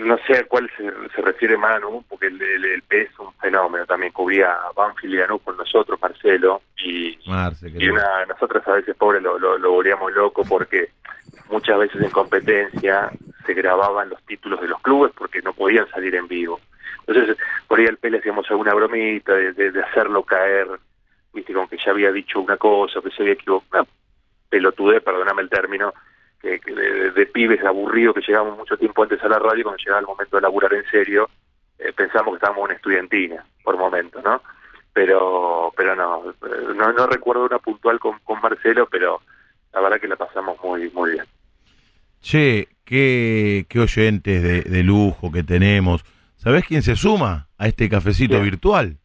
no 0.05 0.17
sé 0.27 0.37
a 0.37 0.43
cuál 0.43 0.69
se, 0.77 0.83
se 1.15 1.21
refiere 1.23 1.57
Manu, 1.57 2.05
porque 2.07 2.27
el, 2.27 2.39
el, 2.39 2.65
el 2.65 2.81
P 2.83 3.01
es 3.01 3.19
un 3.19 3.33
fenómeno. 3.33 3.83
También 3.87 4.11
cubría 4.11 4.55
Banfield 4.75 5.15
y 5.15 5.17
Lanús 5.17 5.41
con 5.41 5.57
nosotros, 5.57 5.99
Marcelo, 5.99 6.61
y, 6.77 7.17
Marce, 7.25 7.71
y 7.73 7.89
una, 7.89 8.25
nosotros 8.27 8.65
a 8.67 8.73
veces, 8.73 8.95
pobre, 8.95 9.21
lo, 9.21 9.39
lo, 9.39 9.57
lo 9.57 9.71
volvíamos 9.71 10.13
loco 10.13 10.43
porque 10.47 10.91
muchas 11.49 11.79
veces 11.79 11.99
en 11.99 12.11
competencia 12.11 13.09
se 13.43 13.53
grababan 13.55 14.09
los 14.09 14.21
títulos 14.27 14.61
de 14.61 14.67
los 14.67 14.79
clubes 14.81 15.13
porque 15.17 15.41
no 15.41 15.53
podían 15.53 15.89
salir 15.89 16.13
en 16.13 16.27
vivo. 16.27 16.59
Entonces, 17.07 17.37
por 17.67 17.79
ahí 17.79 17.87
al 17.87 17.97
P 17.97 18.11
le 18.11 18.19
hacíamos 18.19 18.45
alguna 18.51 18.75
bromita 18.75 19.33
de, 19.33 19.51
de, 19.53 19.71
de 19.71 19.81
hacerlo 19.81 20.21
caer, 20.21 20.67
viste, 21.33 21.53
como 21.53 21.67
que 21.67 21.77
ya 21.83 21.89
había 21.89 22.11
dicho 22.11 22.39
una 22.39 22.57
cosa, 22.57 23.01
que 23.01 23.09
se 23.09 23.23
había 23.23 23.33
equivocado, 23.33 23.85
una 23.85 23.91
pelotudez, 24.47 25.01
perdóname 25.01 25.41
el 25.41 25.49
término, 25.49 25.91
que, 26.41 26.59
que 26.59 26.73
de, 26.73 27.25
pibes 27.27 27.63
aburridos 27.63 28.15
que 28.15 28.21
llegamos 28.21 28.57
mucho 28.57 28.77
tiempo 28.77 29.03
antes 29.03 29.21
a 29.23 29.27
la 29.27 29.39
radio, 29.39 29.63
cuando 29.63 29.77
llegaba 29.77 29.99
el 29.99 30.07
momento 30.07 30.37
de 30.37 30.41
laburar 30.41 30.73
en 30.73 30.85
serio, 30.89 31.29
eh, 31.77 31.91
pensamos 31.93 32.31
que 32.31 32.35
estábamos 32.35 32.59
en 32.59 32.65
una 32.65 32.73
estudiantina, 32.75 33.45
por 33.63 33.77
momento, 33.77 34.21
¿no? 34.21 34.41
Pero 34.93 35.73
pero 35.75 35.95
no, 35.95 36.29
eh, 36.29 36.73
no, 36.75 36.93
no 36.93 37.07
recuerdo 37.07 37.45
una 37.45 37.59
puntual 37.59 37.99
con, 37.99 38.19
con 38.23 38.41
Marcelo, 38.41 38.87
pero 38.89 39.21
la 39.73 39.81
verdad 39.81 39.99
que 39.99 40.07
la 40.07 40.15
pasamos 40.15 40.57
muy 40.63 40.89
muy 40.91 41.11
bien. 41.11 41.25
Che, 42.21 42.67
qué, 42.83 43.65
qué 43.69 43.79
oyentes 43.79 44.43
de, 44.43 44.61
de 44.61 44.83
lujo 44.83 45.31
que 45.31 45.43
tenemos. 45.43 46.03
¿Sabés 46.35 46.65
quién 46.65 46.81
se 46.81 46.95
suma 46.95 47.47
a 47.57 47.67
este 47.67 47.89
cafecito 47.89 48.41
virtual? 48.41 48.97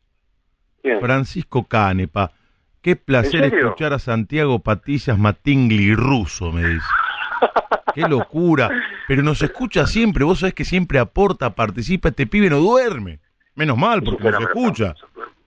Bien. 0.82 1.00
Francisco 1.00 1.64
Canepa. 1.64 2.32
Qué 2.80 2.96
placer 2.96 3.44
escuchar 3.44 3.92
a 3.92 3.98
Santiago 3.98 4.58
Patillas 4.58 5.18
Matingli 5.18 5.94
ruso, 5.94 6.52
me 6.52 6.68
dice. 6.68 6.86
Qué 7.94 8.02
locura. 8.02 8.70
Pero 9.08 9.22
nos 9.22 9.40
escucha 9.42 9.86
siempre. 9.86 10.24
Vos 10.24 10.40
sabés 10.40 10.54
que 10.54 10.64
siempre 10.64 10.98
aporta, 10.98 11.54
participa. 11.54 12.08
Este 12.08 12.26
pibe 12.26 12.50
no 12.50 12.58
duerme. 12.58 13.20
Menos 13.54 13.76
mal, 13.78 13.98
Es 13.98 14.04
porque 14.04 14.24
nos 14.24 14.32
fenómeno, 14.38 14.48
escucha. 14.60 14.94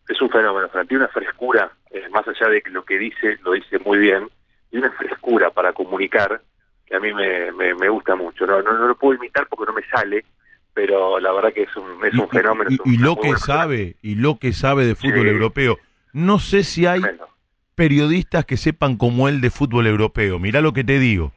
Es 0.08 0.22
un 0.22 0.30
fenómeno, 0.30 0.70
Fran. 0.70 0.88
Tiene 0.88 1.04
una 1.04 1.12
frescura, 1.14 1.70
eh, 1.92 2.04
más 2.12 2.26
allá 2.28 2.48
de 2.50 2.62
que 2.62 2.70
lo 2.70 2.86
que 2.86 2.98
dice, 2.98 3.38
lo 3.44 3.52
dice 3.52 3.80
muy 3.80 3.98
bien, 3.98 4.30
tiene 4.70 4.88
una 4.88 4.96
frescura 4.96 5.50
para 5.52 5.74
comunicar 5.74 6.42
que 6.86 6.96
a 6.96 7.00
mí 7.02 7.14
me, 7.14 7.52
me, 7.52 7.74
me 7.76 7.90
gusta 7.90 8.16
mucho. 8.16 8.46
No, 8.46 8.62
no, 8.62 8.72
no 8.78 8.88
lo 8.88 8.96
puedo 8.98 9.16
imitar 9.18 9.46
porque 9.50 9.66
no 9.66 9.74
me 9.74 9.84
sale, 9.92 10.24
pero 10.74 11.20
la 11.20 11.34
verdad 11.34 11.52
que 11.52 11.64
es 11.64 11.76
un, 11.76 12.06
es 12.06 12.14
Y, 12.14 12.20
un 12.20 12.30
fenómeno. 12.30 12.70
y- 12.72 12.76
es 12.76 12.80
un- 12.80 12.94
y 12.94 12.98
lo 12.98 13.18
que 13.18 13.36
sabe, 13.36 13.98
y 14.02 14.16
lo 14.16 14.38
que 14.40 14.54
sabe 14.54 14.86
de 14.86 14.96
fútbol 14.96 15.24
Sí. 15.24 15.28
europeo. 15.30 15.78
No 16.14 16.40
sé 16.40 16.64
si 16.64 16.86
hay 16.86 17.02
periodistas 17.76 18.46
que 18.46 18.56
sepan 18.58 18.96
como 18.98 19.28
él 19.28 19.42
de 19.42 19.50
fútbol 19.50 19.88
europeo. 19.88 20.40
Mirá 20.40 20.62
lo 20.62 20.72
que 20.74 20.84
te 20.86 20.98
digo. 21.00 21.34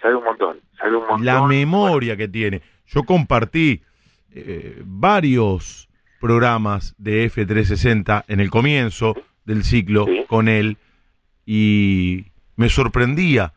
Sabe 0.00 0.14
un 0.16 0.24
montón, 0.24 0.60
sabe 0.78 0.96
un 0.96 1.06
montón. 1.06 1.24
la 1.24 1.42
memoria 1.46 2.16
que 2.16 2.28
tiene. 2.28 2.62
Yo 2.86 3.02
compartí 3.04 3.82
eh, 4.32 4.80
varios 4.84 5.88
programas 6.20 6.94
de 6.98 7.30
F360 7.30 8.24
en 8.28 8.40
el 8.40 8.50
comienzo 8.50 9.14
del 9.44 9.64
ciclo 9.64 10.06
Sí. 10.06 10.24
con 10.28 10.48
él 10.48 10.76
y 11.46 12.26
me 12.56 12.68
sorprendía 12.68 13.54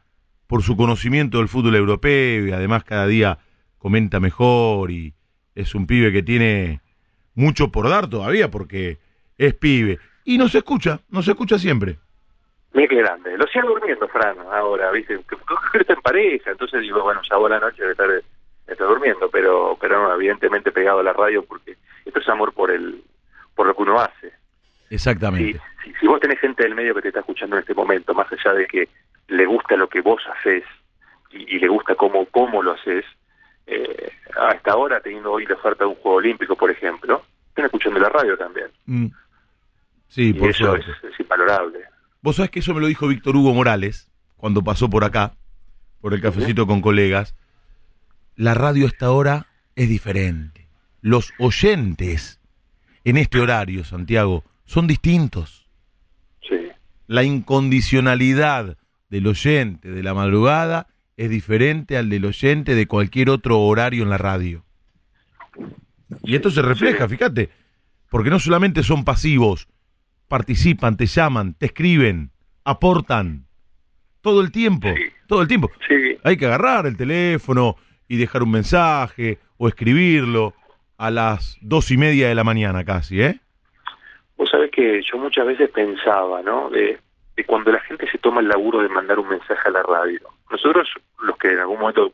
por 0.47 0.63
su 0.63 0.75
conocimiento 0.77 1.39
del 1.39 1.47
fútbol 1.49 1.75
europeo 1.75 2.47
y 2.47 2.51
además 2.51 2.83
cada 2.83 3.07
día 3.07 3.39
comenta 3.77 4.19
mejor 4.19 4.91
y 4.91 5.13
es 5.55 5.75
un 5.75 5.85
pibe 5.87 6.11
que 6.11 6.23
tiene 6.23 6.81
mucho 7.35 7.71
por 7.71 7.89
dar 7.89 8.07
todavía 8.07 8.49
porque 8.49 8.97
es 9.37 9.53
pibe 9.55 9.99
y 10.25 10.37
nos 10.37 10.55
escucha, 10.55 11.01
nos 11.09 11.27
escucha 11.27 11.59
siempre. 11.59 11.97
Mira 12.73 12.87
qué 12.87 12.95
grande. 12.95 13.37
Lo 13.37 13.45
sigo 13.47 13.69
durmiendo, 13.69 14.07
Fran, 14.07 14.37
ahora, 14.51 14.91
¿viste? 14.91 15.19
Que, 15.29 15.35
que 15.71 15.77
está 15.79 15.93
en 15.93 16.01
pareja, 16.01 16.51
entonces 16.51 16.81
digo, 16.81 17.03
bueno, 17.03 17.21
ya 17.29 17.35
ahora 17.35 17.59
la 17.59 17.67
noche 17.67 17.81
debe 17.81 17.91
estar, 17.91 18.07
debe 18.07 18.23
estar 18.67 18.87
durmiendo, 18.87 19.29
pero 19.29 19.77
pero 19.79 20.01
no, 20.01 20.13
evidentemente 20.13 20.71
pegado 20.71 20.99
a 20.99 21.03
la 21.03 21.13
radio 21.13 21.43
porque 21.43 21.77
esto 22.05 22.19
es 22.19 22.29
amor 22.29 22.53
por 22.53 22.71
el 22.71 23.03
por 23.55 23.67
lo 23.67 23.75
que 23.75 23.83
uno 23.83 23.99
hace. 23.99 24.33
Exactamente. 24.89 25.59
si, 25.83 25.93
si 25.93 26.07
vos 26.07 26.19
tenés 26.19 26.39
gente 26.39 26.63
del 26.63 26.75
medio 26.75 26.93
que 26.95 27.01
te 27.01 27.07
está 27.09 27.19
escuchando 27.19 27.55
en 27.55 27.61
este 27.61 27.73
momento, 27.73 28.13
más 28.13 28.31
allá 28.31 28.53
de 28.53 28.67
que 28.67 28.89
le 29.27 29.45
gusta 29.45 29.75
lo 29.75 29.87
que 29.87 30.01
vos 30.01 30.21
haces 30.27 30.63
y, 31.31 31.55
y 31.55 31.59
le 31.59 31.67
gusta 31.67 31.95
cómo, 31.95 32.25
cómo 32.25 32.61
lo 32.61 32.73
haces, 32.73 33.05
eh, 33.65 34.11
hasta 34.35 34.71
ahora, 34.71 34.99
teniendo 34.99 35.31
hoy 35.31 35.45
la 35.45 35.55
oferta 35.55 35.83
de 35.83 35.89
un 35.89 35.95
juego 35.95 36.17
olímpico, 36.17 36.55
por 36.55 36.69
ejemplo, 36.69 37.23
están 37.49 37.65
escuchando 37.65 37.99
la 37.99 38.09
radio 38.09 38.37
también. 38.37 38.67
Mm. 38.85 39.07
Sí, 40.09 40.29
y 40.29 40.33
por 40.33 40.49
eso 40.49 40.75
es, 40.75 40.85
es 41.03 41.19
invalorable. 41.19 41.79
Vos 42.23 42.37
sabés 42.37 42.51
que 42.51 42.59
eso 42.59 42.73
me 42.73 42.79
lo 42.79 42.87
dijo 42.87 43.09
Víctor 43.09 43.35
Hugo 43.35 43.53
Morales 43.53 44.09
cuando 44.37 44.63
pasó 44.63 44.89
por 44.89 45.03
acá, 45.03 45.35
por 45.99 46.13
el 46.13 46.21
cafecito 46.21 46.65
con 46.65 46.79
colegas. 46.79 47.35
La 48.37 48.53
radio 48.53 48.87
hasta 48.87 49.07
ahora 49.07 49.47
es 49.75 49.89
diferente. 49.89 50.69
Los 51.01 51.33
oyentes 51.37 52.39
en 53.03 53.17
este 53.17 53.41
horario, 53.41 53.83
Santiago, 53.83 54.45
son 54.63 54.87
distintos. 54.87 55.67
Sí. 56.47 56.69
La 57.07 57.23
incondicionalidad 57.23 58.77
del 59.09 59.27
oyente 59.27 59.91
de 59.91 60.01
la 60.01 60.13
madrugada 60.13 60.87
es 61.17 61.29
diferente 61.29 61.97
al 61.97 62.09
del 62.09 62.23
oyente 62.23 62.73
de 62.73 62.87
cualquier 62.87 63.29
otro 63.29 63.59
horario 63.59 64.01
en 64.01 64.09
la 64.09 64.17
radio. 64.17 64.63
Y 66.23 66.35
esto 66.35 66.49
se 66.51 66.61
refleja, 66.61 67.09
fíjate, 67.09 67.49
porque 68.09 68.29
no 68.29 68.39
solamente 68.39 68.81
son 68.81 69.03
pasivos, 69.03 69.67
participan, 70.37 70.97
te 70.97 71.05
llaman, 71.05 71.53
te 71.53 71.67
escriben, 71.67 72.31
aportan, 72.65 73.45
todo 74.23 74.41
el 74.41 74.51
tiempo, 74.51 74.87
Sí. 74.87 75.03
todo 75.27 75.43
el 75.43 75.47
tiempo. 75.47 75.69
Sí, 75.87 76.17
Hay 76.23 76.37
que 76.37 76.47
agarrar 76.47 76.87
el 76.87 76.97
teléfono 76.97 77.75
y 78.07 78.17
dejar 78.17 78.41
un 78.41 78.49
mensaje 78.49 79.37
o 79.57 79.67
escribirlo 79.67 80.55
a 80.97 81.11
las 81.11 81.55
dos 81.61 81.91
y 81.91 81.97
media 81.97 82.29
de 82.29 82.33
la 82.33 82.43
mañana 82.43 82.83
casi, 82.83 83.21
¿eh? 83.21 83.39
Vos 84.35 84.49
sabés 84.49 84.71
que 84.71 85.03
yo 85.03 85.19
muchas 85.19 85.45
veces 85.45 85.69
pensaba, 85.69 86.41
¿no? 86.41 86.71
De, 86.71 86.97
de 87.35 87.45
cuando 87.45 87.71
la 87.71 87.81
gente 87.81 88.09
se 88.09 88.17
toma 88.17 88.41
el 88.41 88.47
laburo 88.47 88.81
de 88.81 88.89
mandar 88.89 89.19
un 89.19 89.29
mensaje 89.29 89.67
a 89.67 89.71
la 89.71 89.83
radio. 89.83 90.19
Nosotros, 90.49 90.89
los 91.21 91.37
que 91.37 91.51
en 91.51 91.59
algún 91.59 91.77
momento 91.79 92.09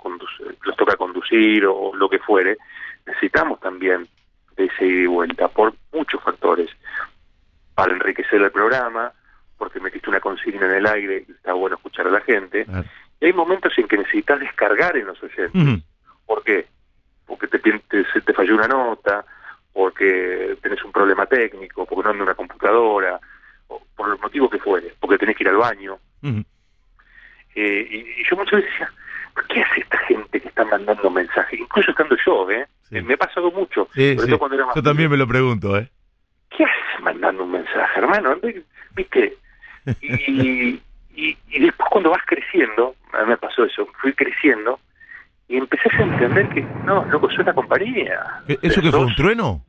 los 0.65 0.75
toca 0.75 0.97
conducir 0.97 1.65
o 1.65 1.95
lo 1.95 2.09
que 2.09 2.19
fuere, 2.19 2.57
necesitamos 3.07 3.61
también 3.61 4.09
de 4.57 4.65
ese 4.65 4.85
ida 4.85 5.03
y 5.03 5.07
vuelta 5.07 5.47
por 5.47 5.73
muchos 5.93 6.21
factores. 6.21 6.69
Para 7.81 7.93
enriquecer 7.93 8.41
el 8.41 8.51
programa, 8.51 9.11
porque 9.57 9.79
metiste 9.79 10.09
una 10.09 10.19
consigna 10.19 10.65
en 10.67 10.73
el 10.73 10.85
aire 10.87 11.25
y 11.27 11.31
está 11.31 11.53
bueno 11.53 11.75
escuchar 11.75 12.07
a 12.07 12.11
la 12.11 12.21
gente. 12.21 12.65
Ah. 12.71 12.83
Y 13.21 13.25
hay 13.25 13.33
momentos 13.33 13.73
en 13.77 13.87
que 13.87 13.97
necesitas 13.97 14.39
descargar 14.39 14.95
en 14.97 15.07
los 15.07 15.21
oyentes. 15.21 15.53
Ujú. 15.53 15.81
¿Por 16.25 16.43
qué? 16.43 16.67
Porque 17.25 17.47
te, 17.47 17.59
te- 17.59 18.05
se 18.13 18.21
te 18.21 18.33
falló 18.33 18.55
una 18.55 18.67
nota, 18.67 19.25
porque 19.73 20.57
tenés 20.61 20.83
un 20.83 20.91
problema 20.91 21.25
técnico, 21.25 21.85
porque 21.85 22.03
no 22.03 22.09
anda 22.11 22.23
una 22.23 22.33
computadora, 22.35 23.19
o 23.67 23.83
por 23.95 24.09
el 24.13 24.19
motivo 24.19 24.49
que 24.49 24.59
fuere, 24.59 24.93
porque 24.99 25.17
tenés 25.17 25.35
que 25.35 25.43
ir 25.43 25.49
al 25.49 25.57
baño. 25.57 25.97
Eh, 27.55 27.87
y, 27.91 28.21
y 28.21 28.23
yo 28.29 28.35
muchas 28.37 28.53
veces 28.61 28.71
decía, 28.71 28.91
¿por 29.33 29.45
qué 29.47 29.61
hace 29.61 29.81
esta 29.81 29.97
gente 29.99 30.39
que 30.39 30.47
está 30.47 30.63
mandando 30.65 31.09
mensajes? 31.09 31.59
Incluso 31.59 31.91
estando 31.91 32.15
yo, 32.25 32.49
¿eh? 32.51 32.65
Sí. 32.89 33.01
Me 33.01 33.15
ha 33.15 33.17
pasado 33.17 33.51
mucho. 33.51 33.87
Sí, 33.93 34.13
sobre 34.13 34.25
sí. 34.25 34.27
todo 34.29 34.39
cuando 34.39 34.55
era 34.55 34.65
más 34.67 34.75
Yo 34.75 34.83
también 34.83 35.09
me 35.11 35.17
lo 35.17 35.27
pregunto, 35.27 35.77
¿eh? 35.77 35.89
¿Qué 36.49 36.63
haces 36.63 37.01
mandando 37.03 37.43
un 37.43 37.51
mensaje, 37.51 37.99
hermano? 37.99 38.35
¿Viste? 38.95 39.37
Y, 40.01 40.79
y, 41.15 41.37
y 41.49 41.59
después 41.59 41.89
cuando 41.91 42.09
vas 42.11 42.21
creciendo, 42.25 42.95
a 43.13 43.23
mí 43.23 43.29
me 43.29 43.37
pasó 43.37 43.65
eso, 43.65 43.87
fui 44.01 44.13
creciendo 44.13 44.79
y 45.47 45.57
empecé 45.57 45.89
a 45.97 46.03
entender 46.03 46.49
que, 46.49 46.61
no, 46.85 47.05
loco, 47.05 47.27
soy 47.29 47.39
una 47.41 47.53
compañía. 47.53 48.19
¿E- 48.47 48.59
¿Eso 48.61 48.81
que 48.81 48.91
fue 48.91 48.99
un 49.05 49.15
trueno? 49.15 49.63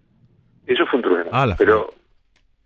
Eso 0.66 0.86
fue 0.86 0.98
un 0.98 1.02
trueno. 1.04 1.30
Ah, 1.32 1.46
la 1.46 1.56
pero, 1.56 1.92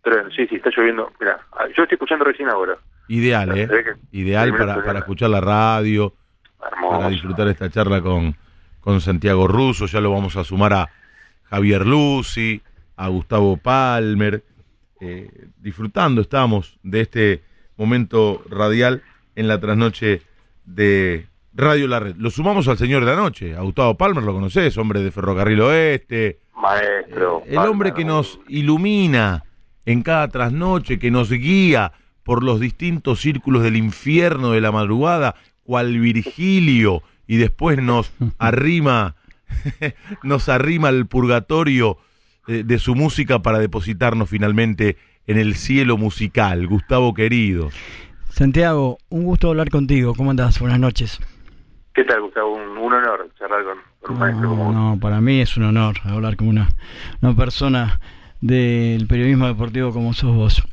pero 0.03 0.31
sí, 0.31 0.47
sí, 0.49 0.57
está 0.57 0.71
lloviendo. 0.77 1.13
Mira, 1.21 1.39
yo 1.77 1.83
estoy 1.85 1.95
escuchando 1.95 2.25
recién 2.25 2.49
ahora. 2.49 2.77
Ideal, 3.09 3.57
¿eh? 3.57 3.69
Ideal 4.13 4.57
para, 4.57 4.83
para 4.83 4.99
escuchar 5.01 5.31
la 5.31 5.41
radio, 5.41 6.13
Hermoso. 6.61 6.97
para 6.99 7.09
disfrutar 7.11 7.49
esta 7.49 7.71
charla 7.71 8.01
con, 8.01 8.35
con 8.81 9.01
Santiago 9.01 9.47
Russo. 9.47 9.87
Ya 9.87 10.01
lo 10.01 10.11
vamos 10.11 10.37
a 10.37 10.45
sumar 10.45 10.73
a 10.73 10.89
Javier 11.45 11.87
Lucy, 11.87 12.61
a 12.97 13.09
Gustavo 13.09 13.57
Palmer. 13.57 14.45
eh, 15.01 15.29
disfrutando 15.61 16.21
estamos 16.21 16.79
de 16.83 17.01
este 17.03 17.43
momento 17.77 18.43
radial 18.49 19.03
en 19.35 19.49
la 19.49 19.61
trasnoche 19.61 20.23
de 20.65 21.27
Radio 21.53 21.89
La 21.89 22.01
Red. 22.01 22.17
Lo 22.17 22.31
sumamos 22.31 22.69
al 22.69 22.79
señor 22.79 23.05
de 23.05 23.11
la 23.11 23.17
noche, 23.17 23.55
a 23.57 23.61
Gustavo 23.61 23.97
Palmer, 23.97 24.23
lo 24.25 24.33
conoces, 24.33 24.77
hombre 24.79 25.03
de 25.03 25.11
Ferrocarril 25.11 25.61
Oeste, 25.61 26.39
Maestro. 26.57 27.43
eh, 27.47 27.51
el 27.51 27.59
hombre 27.59 27.93
que 27.93 28.05
nos 28.05 28.39
ilumina 28.49 29.45
en 29.87 30.03
cada 30.03 30.29
trasnoche, 30.29 30.99
que 30.99 31.11
nos 31.11 31.31
guía 31.31 31.93
por 32.23 32.43
los 32.43 32.59
distintos 32.61 33.21
círculos 33.21 33.63
del 33.63 33.77
infierno 33.77 34.53
de 34.53 34.61
la 34.63 34.73
madrugada, 34.73 35.35
cual 35.65 35.99
Virgilio, 35.99 37.03
y 37.27 37.37
después 37.37 37.79
nos 37.83 38.13
arrima, 38.39 39.17
nos 40.23 40.49
arrima 40.49 40.89
al 40.89 41.07
purgatorio 41.07 41.99
de 42.47 42.79
su 42.79 42.95
música 42.95 43.41
para 43.41 43.59
depositarnos 43.59 44.29
finalmente 44.29 44.97
en 45.27 45.39
el 45.39 45.55
cielo 45.55 45.97
musical. 45.97 46.67
Gustavo 46.67 47.15
querido. 47.15 47.71
Santiago, 48.31 48.99
un 49.11 49.25
gusto 49.25 49.49
hablar 49.51 49.71
contigo. 49.71 50.15
¿Cómo 50.15 50.31
andás? 50.31 50.59
Buenas 50.61 50.81
noches. 50.81 51.21
¿Qué 51.95 52.03
tal, 52.05 52.23
Gustavo? 52.23 52.55
Un, 52.55 52.77
un 52.77 52.93
honor 52.93 53.31
charlar 53.39 53.63
con, 53.65 53.79
con 54.01 54.13
un 54.15 54.19
maestro 54.19 54.49
como 54.49 54.65
No, 54.65 54.67
vos. 54.67 54.75
no, 54.97 55.01
para 55.01 55.21
mí 55.21 55.41
es 55.41 55.57
un 55.57 55.63
honor 55.65 55.97
hablar 56.05 56.37
con 56.37 56.49
una, 56.49 56.69
una 57.23 57.37
persona 57.37 58.01
del 58.41 59.07
periodismo 59.07 59.47
deportivo 59.47 59.93
como 59.93 60.13
sos 60.13 60.35
vos. 60.35 60.67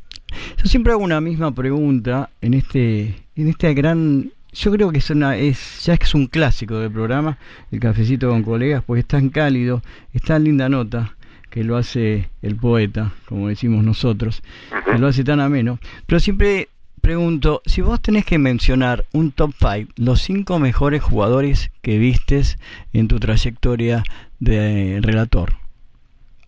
Yo 0.56 0.64
siempre 0.64 0.92
hago 0.92 1.02
una 1.02 1.20
misma 1.20 1.54
pregunta 1.54 2.30
en 2.40 2.54
este, 2.54 3.14
en 3.36 3.48
este 3.48 3.72
gran, 3.74 4.32
yo 4.52 4.72
creo 4.72 4.90
que 4.90 4.98
es 4.98 5.10
una, 5.10 5.36
es, 5.36 5.84
ya 5.84 5.92
es 5.92 5.98
que 6.00 6.06
es 6.06 6.14
un 6.14 6.26
clásico 6.26 6.78
del 6.80 6.90
programa, 6.90 7.38
el 7.70 7.78
cafecito 7.80 8.28
con 8.28 8.42
colegas, 8.42 8.82
porque 8.84 9.00
es 9.00 9.06
tan 9.06 9.28
cálido, 9.28 9.80
es 10.12 10.22
tan 10.22 10.42
linda 10.44 10.68
nota 10.68 11.16
que 11.52 11.64
lo 11.64 11.76
hace 11.76 12.30
el 12.40 12.56
poeta, 12.56 13.12
como 13.26 13.48
decimos 13.48 13.84
nosotros, 13.84 14.42
que 14.86 14.98
lo 14.98 15.06
hace 15.06 15.22
tan 15.22 15.38
ameno. 15.38 15.78
Pero 16.06 16.18
siempre 16.18 16.68
pregunto, 17.02 17.60
si 17.66 17.82
vos 17.82 18.00
tenés 18.00 18.24
que 18.24 18.38
mencionar 18.38 19.04
un 19.12 19.32
top 19.32 19.52
5, 19.58 19.92
los 19.96 20.22
cinco 20.22 20.58
mejores 20.58 21.02
jugadores 21.02 21.70
que 21.82 21.98
vistes 21.98 22.58
en 22.94 23.06
tu 23.06 23.20
trayectoria 23.20 24.02
de 24.40 25.00
relator, 25.02 25.52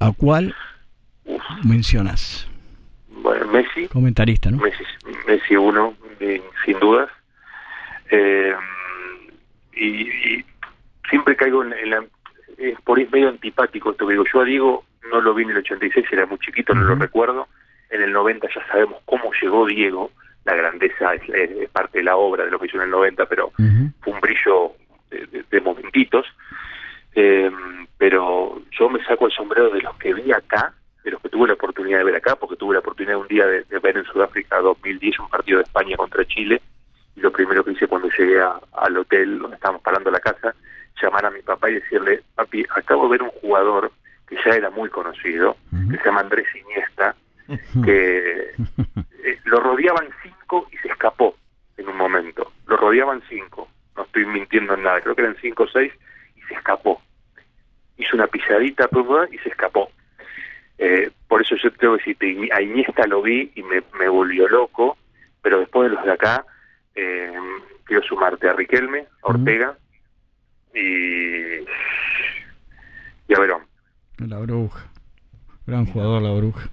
¿a 0.00 0.10
cuál 0.12 0.54
mencionas? 1.62 2.48
Bueno, 3.08 3.46
Messi, 3.48 3.88
Comentarista, 3.88 4.50
¿no? 4.50 4.56
Messi, 4.56 4.84
Messi 5.26 5.54
uno, 5.54 5.92
eh, 6.18 6.42
sin 6.64 6.80
dudas. 6.80 7.10
Eh, 8.10 8.54
y, 9.74 9.86
y 9.86 10.44
siempre 11.10 11.36
caigo 11.36 11.62
en, 11.62 11.74
en 11.74 11.90
la... 11.90 12.04
Es 12.56 12.80
por 12.82 12.98
ahí 12.98 13.06
medio 13.12 13.28
antipático 13.28 13.90
esto 13.90 14.06
que 14.06 14.12
digo. 14.12 14.24
Yo 14.32 14.40
a 14.40 14.44
Diego 14.44 14.84
no 15.10 15.20
lo 15.20 15.34
vi 15.34 15.44
en 15.44 15.50
el 15.50 15.58
86, 15.58 16.06
era 16.12 16.26
muy 16.26 16.38
chiquito, 16.38 16.74
no 16.74 16.82
lo 16.82 16.94
recuerdo. 17.02 17.48
En 17.90 18.02
el 18.02 18.12
90 18.12 18.48
ya 18.54 18.66
sabemos 18.68 19.00
cómo 19.04 19.30
llegó 19.40 19.66
Diego. 19.66 20.10
La 20.44 20.54
grandeza 20.54 21.14
es, 21.14 21.22
es- 21.28 21.50
es 21.50 21.70
parte 21.70 21.98
de 21.98 22.04
la 22.04 22.16
obra 22.16 22.44
de 22.44 22.50
lo 22.50 22.58
que 22.58 22.66
hizo 22.66 22.76
en 22.76 22.82
el 22.84 22.90
90, 22.90 23.26
pero 23.26 23.52
fue 24.02 24.12
un 24.12 24.20
brillo 24.20 24.72
de, 25.10 25.26
de- 25.26 25.44
de 25.50 25.60
momentitos. 25.60 26.26
Eh, 27.14 27.50
pero 27.98 28.60
yo 28.78 28.88
me 28.88 29.02
saco 29.04 29.26
el 29.26 29.32
sombrero 29.32 29.70
de 29.70 29.80
los 29.82 29.96
que 29.96 30.12
vi 30.14 30.32
acá, 30.32 30.72
de 31.04 31.10
los 31.12 31.20
que 31.20 31.28
tuve 31.28 31.46
la 31.48 31.54
oportunidad 31.54 31.98
de 31.98 32.04
ver 32.04 32.16
acá, 32.16 32.34
porque 32.36 32.56
tuve 32.56 32.74
la 32.74 32.80
oportunidad 32.80 33.16
un 33.18 33.28
día 33.28 33.46
de, 33.46 33.62
de 33.64 33.78
ver 33.78 33.96
en 33.98 34.04
Sudáfrica 34.04 34.58
2010 34.60 35.18
un 35.20 35.28
partido 35.28 35.58
de 35.58 35.64
España 35.64 35.96
contra 35.96 36.24
Chile. 36.26 36.60
Y 37.16 37.20
lo 37.20 37.30
primero 37.30 37.62
que 37.64 37.72
hice 37.72 37.86
cuando 37.86 38.08
llegué 38.08 38.40
a- 38.40 38.58
al 38.72 38.96
hotel 38.96 39.38
donde 39.38 39.56
estábamos 39.56 39.82
parando 39.82 40.10
la 40.10 40.20
casa, 40.20 40.54
llamar 41.00 41.26
a 41.26 41.30
mi 41.30 41.42
papá 41.42 41.70
y 41.70 41.74
decirle, 41.74 42.22
papi, 42.34 42.64
acabo 42.74 43.04
de 43.04 43.10
ver 43.10 43.22
un 43.22 43.30
jugador 43.40 43.92
que 44.26 44.36
ya 44.44 44.56
era 44.56 44.70
muy 44.70 44.88
conocido, 44.88 45.56
que 45.90 45.96
se 45.98 46.04
llama 46.04 46.20
Andrés 46.20 46.46
Iniesta, 46.54 47.14
que 47.84 48.50
eh, 49.24 49.38
lo 49.44 49.60
rodeaban 49.60 50.08
cinco 50.22 50.68
y 50.72 50.76
se 50.78 50.88
escapó 50.88 51.36
en 51.76 51.88
un 51.88 51.96
momento. 51.96 52.52
Lo 52.66 52.76
rodeaban 52.76 53.22
cinco, 53.28 53.68
no 53.96 54.04
estoy 54.04 54.26
mintiendo 54.26 54.74
en 54.74 54.82
nada, 54.82 55.00
creo 55.00 55.14
que 55.14 55.22
eran 55.22 55.36
cinco 55.40 55.64
o 55.64 55.68
seis 55.68 55.92
y 56.36 56.42
se 56.42 56.54
escapó. 56.54 57.00
Hizo 57.96 58.16
una 58.16 58.26
pum, 58.26 58.40
y 59.30 59.38
se 59.38 59.48
escapó. 59.48 59.90
Eh, 60.78 61.10
por 61.28 61.42
eso 61.42 61.54
yo 61.56 61.70
tengo 61.72 61.96
que 61.96 62.12
decirte, 62.12 62.52
a 62.52 62.60
Iniesta 62.60 63.06
lo 63.06 63.22
vi 63.22 63.52
y 63.54 63.62
me, 63.62 63.82
me 63.98 64.08
volvió 64.08 64.48
loco, 64.48 64.96
pero 65.42 65.60
después 65.60 65.88
de 65.88 65.96
los 65.96 66.04
de 66.04 66.12
acá, 66.12 66.44
eh, 66.94 67.32
quiero 67.84 68.02
sumarte 68.02 68.48
a 68.48 68.54
Riquelme, 68.54 69.06
a 69.22 69.28
Ortega 69.28 69.76
y, 70.74 71.60
y 73.28 73.34
a 73.34 73.38
Verón. 73.38 73.62
La 74.18 74.38
bruja. 74.38 74.86
Gran 75.66 75.86
jugador, 75.86 76.22
la 76.22 76.32
bruja. 76.32 76.68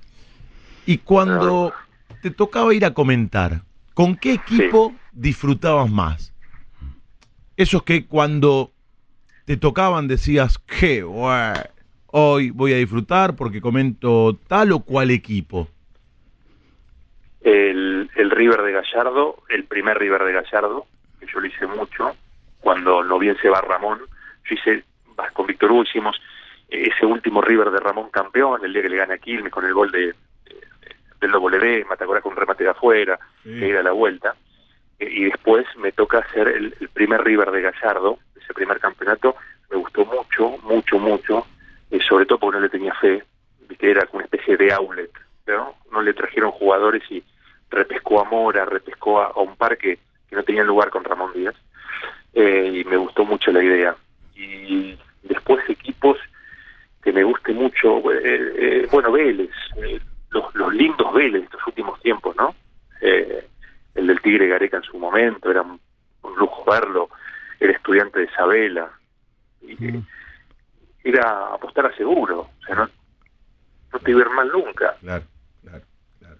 Y 0.85 0.97
cuando 0.99 1.73
te 2.21 2.31
tocaba 2.31 2.73
ir 2.73 2.85
a 2.85 2.93
comentar, 2.93 3.61
¿con 3.93 4.15
qué 4.15 4.33
equipo 4.33 4.93
disfrutabas 5.11 5.89
más? 5.89 6.33
Esos 7.57 7.83
que 7.83 8.05
cuando 8.05 8.71
te 9.45 9.57
tocaban 9.57 10.07
decías, 10.07 10.57
qué 10.59 11.03
bueno, 11.03 11.59
hoy 12.07 12.49
voy 12.49 12.73
a 12.73 12.77
disfrutar 12.77 13.35
porque 13.35 13.61
comento 13.61 14.37
tal 14.47 14.71
o 14.71 14.79
cual 14.79 15.11
equipo. 15.11 15.67
el, 17.41 18.09
el 18.15 18.31
River 18.31 18.61
de 18.61 18.71
Gallardo, 18.71 19.43
el 19.49 19.63
primer 19.65 19.97
River 19.97 20.23
de 20.23 20.33
Gallardo, 20.33 20.85
que 21.19 21.25
yo 21.31 21.39
lo 21.39 21.47
hice 21.47 21.67
mucho, 21.67 22.15
cuando 22.59 23.03
no 23.03 23.17
bien 23.19 23.37
se 23.41 23.49
va 23.49 23.61
Ramón, 23.61 23.99
yo 24.45 24.55
hice, 24.55 24.83
vas, 25.15 25.31
con 25.31 25.47
Víctor 25.47 25.71
Hugo 25.71 25.83
hicimos 25.83 26.19
ese 26.72 27.05
último 27.05 27.41
River 27.41 27.69
de 27.72 27.80
Ramón 27.80 28.09
campeón, 28.09 28.61
el 28.63 28.74
día 28.74 28.82
que 28.82 28.89
le 28.89 28.97
gana 28.97 29.15
a 29.15 29.17
Quilmes 29.17 29.51
con 29.51 29.65
el 29.65 29.74
gol 29.74 29.91
de, 29.91 30.07
de- 30.07 30.15
del 31.19 31.32
W, 31.32 31.86
Matacora 31.86 32.22
con 32.22 32.32
un 32.32 32.38
remate 32.38 32.63
de 32.63 32.69
afuera, 32.72 33.19
que 33.43 33.69
era 33.69 33.84
la 33.84 33.91
vuelta, 33.91 34.36
Eh, 34.99 35.09
y 35.11 35.24
después 35.26 35.65
me 35.78 35.91
toca 35.91 36.19
hacer 36.19 36.47
el, 36.47 36.76
el 36.80 36.89
primer 36.89 37.24
River 37.24 37.51
de 37.51 37.61
Gallardo, 37.61 38.19
ese 38.36 38.53
primer 38.53 38.80
campeonato, 38.80 39.36
me 39.69 39.78
gustó 39.78 40.05
mucho, 40.05 40.57
mucho, 40.63 40.99
mucho, 40.99 41.45
eh, 41.89 41.99
sobre 42.07 42.26
todo 42.26 42.38
porque 42.39 42.57
no 42.57 42.63
le 42.63 42.69
tenía 42.69 42.93
fe, 42.95 43.24
que 43.80 43.89
era 43.91 44.05
como 44.05 44.17
una 44.19 44.26
especie 44.26 44.57
de 44.57 44.72
outlet, 44.74 45.11
¿no? 45.47 45.76
No 45.91 46.01
le 46.01 46.13
trajeron 46.13 46.51
jugadores 46.51 47.03
y 47.09 47.24
repescó 47.69 48.19
a 48.22 48.26
Mora, 48.26 48.65
repescó 48.65 49.22
a, 49.22 49.28
a 49.28 49.39
un 49.39 49.55
par 49.55 49.78
que, 49.78 49.97
no 50.32 50.43
tenían 50.43 50.67
lugar 50.67 50.89
con 50.89 51.03
Ramón 51.03 51.34
Díaz, 51.34 51.55
eh, 52.34 52.72
y 52.74 52.84
me 52.86 52.95
gustó 52.97 53.26
mucho 53.26 53.51
la 53.51 53.61
idea. 53.63 53.95
Y 54.36 54.97
después 55.24 55.59
equipos 55.69 56.17
que 57.01 57.11
me 57.11 57.23
guste 57.23 57.53
mucho, 57.53 58.11
eh, 58.11 58.21
eh, 58.23 58.87
bueno, 58.91 59.11
Vélez, 59.11 59.49
eh, 59.77 59.99
los, 60.29 60.53
los 60.55 60.73
lindos 60.73 61.13
Vélez 61.13 61.41
de 61.41 61.45
estos 61.45 61.67
últimos 61.67 61.99
tiempos, 62.01 62.35
¿no? 62.35 62.55
El 63.01 64.07
del 64.07 64.21
Tigre 64.21 64.47
Gareca 64.47 64.77
en 64.77 64.83
su 64.83 64.97
momento, 64.97 65.49
era 65.49 65.63
un, 65.63 65.79
un 66.21 66.35
lujo 66.35 66.63
verlo, 66.69 67.09
era 67.59 67.73
estudiante 67.73 68.19
de 68.19 68.25
Isabela, 68.25 68.89
y, 69.61 69.75
Mm. 69.75 70.05
era 71.03 71.53
apostar 71.53 71.87
a 71.87 71.95
seguro, 71.95 72.41
o 72.41 72.65
sea, 72.65 72.75
no, 72.75 72.89
no 73.91 73.99
te 73.99 74.11
iba 74.11 74.21
a 74.21 74.25
ir 74.25 74.29
mal 74.29 74.49
nunca. 74.49 74.95
Claro, 75.01 75.25
claro, 75.63 75.83
claro. 76.19 76.37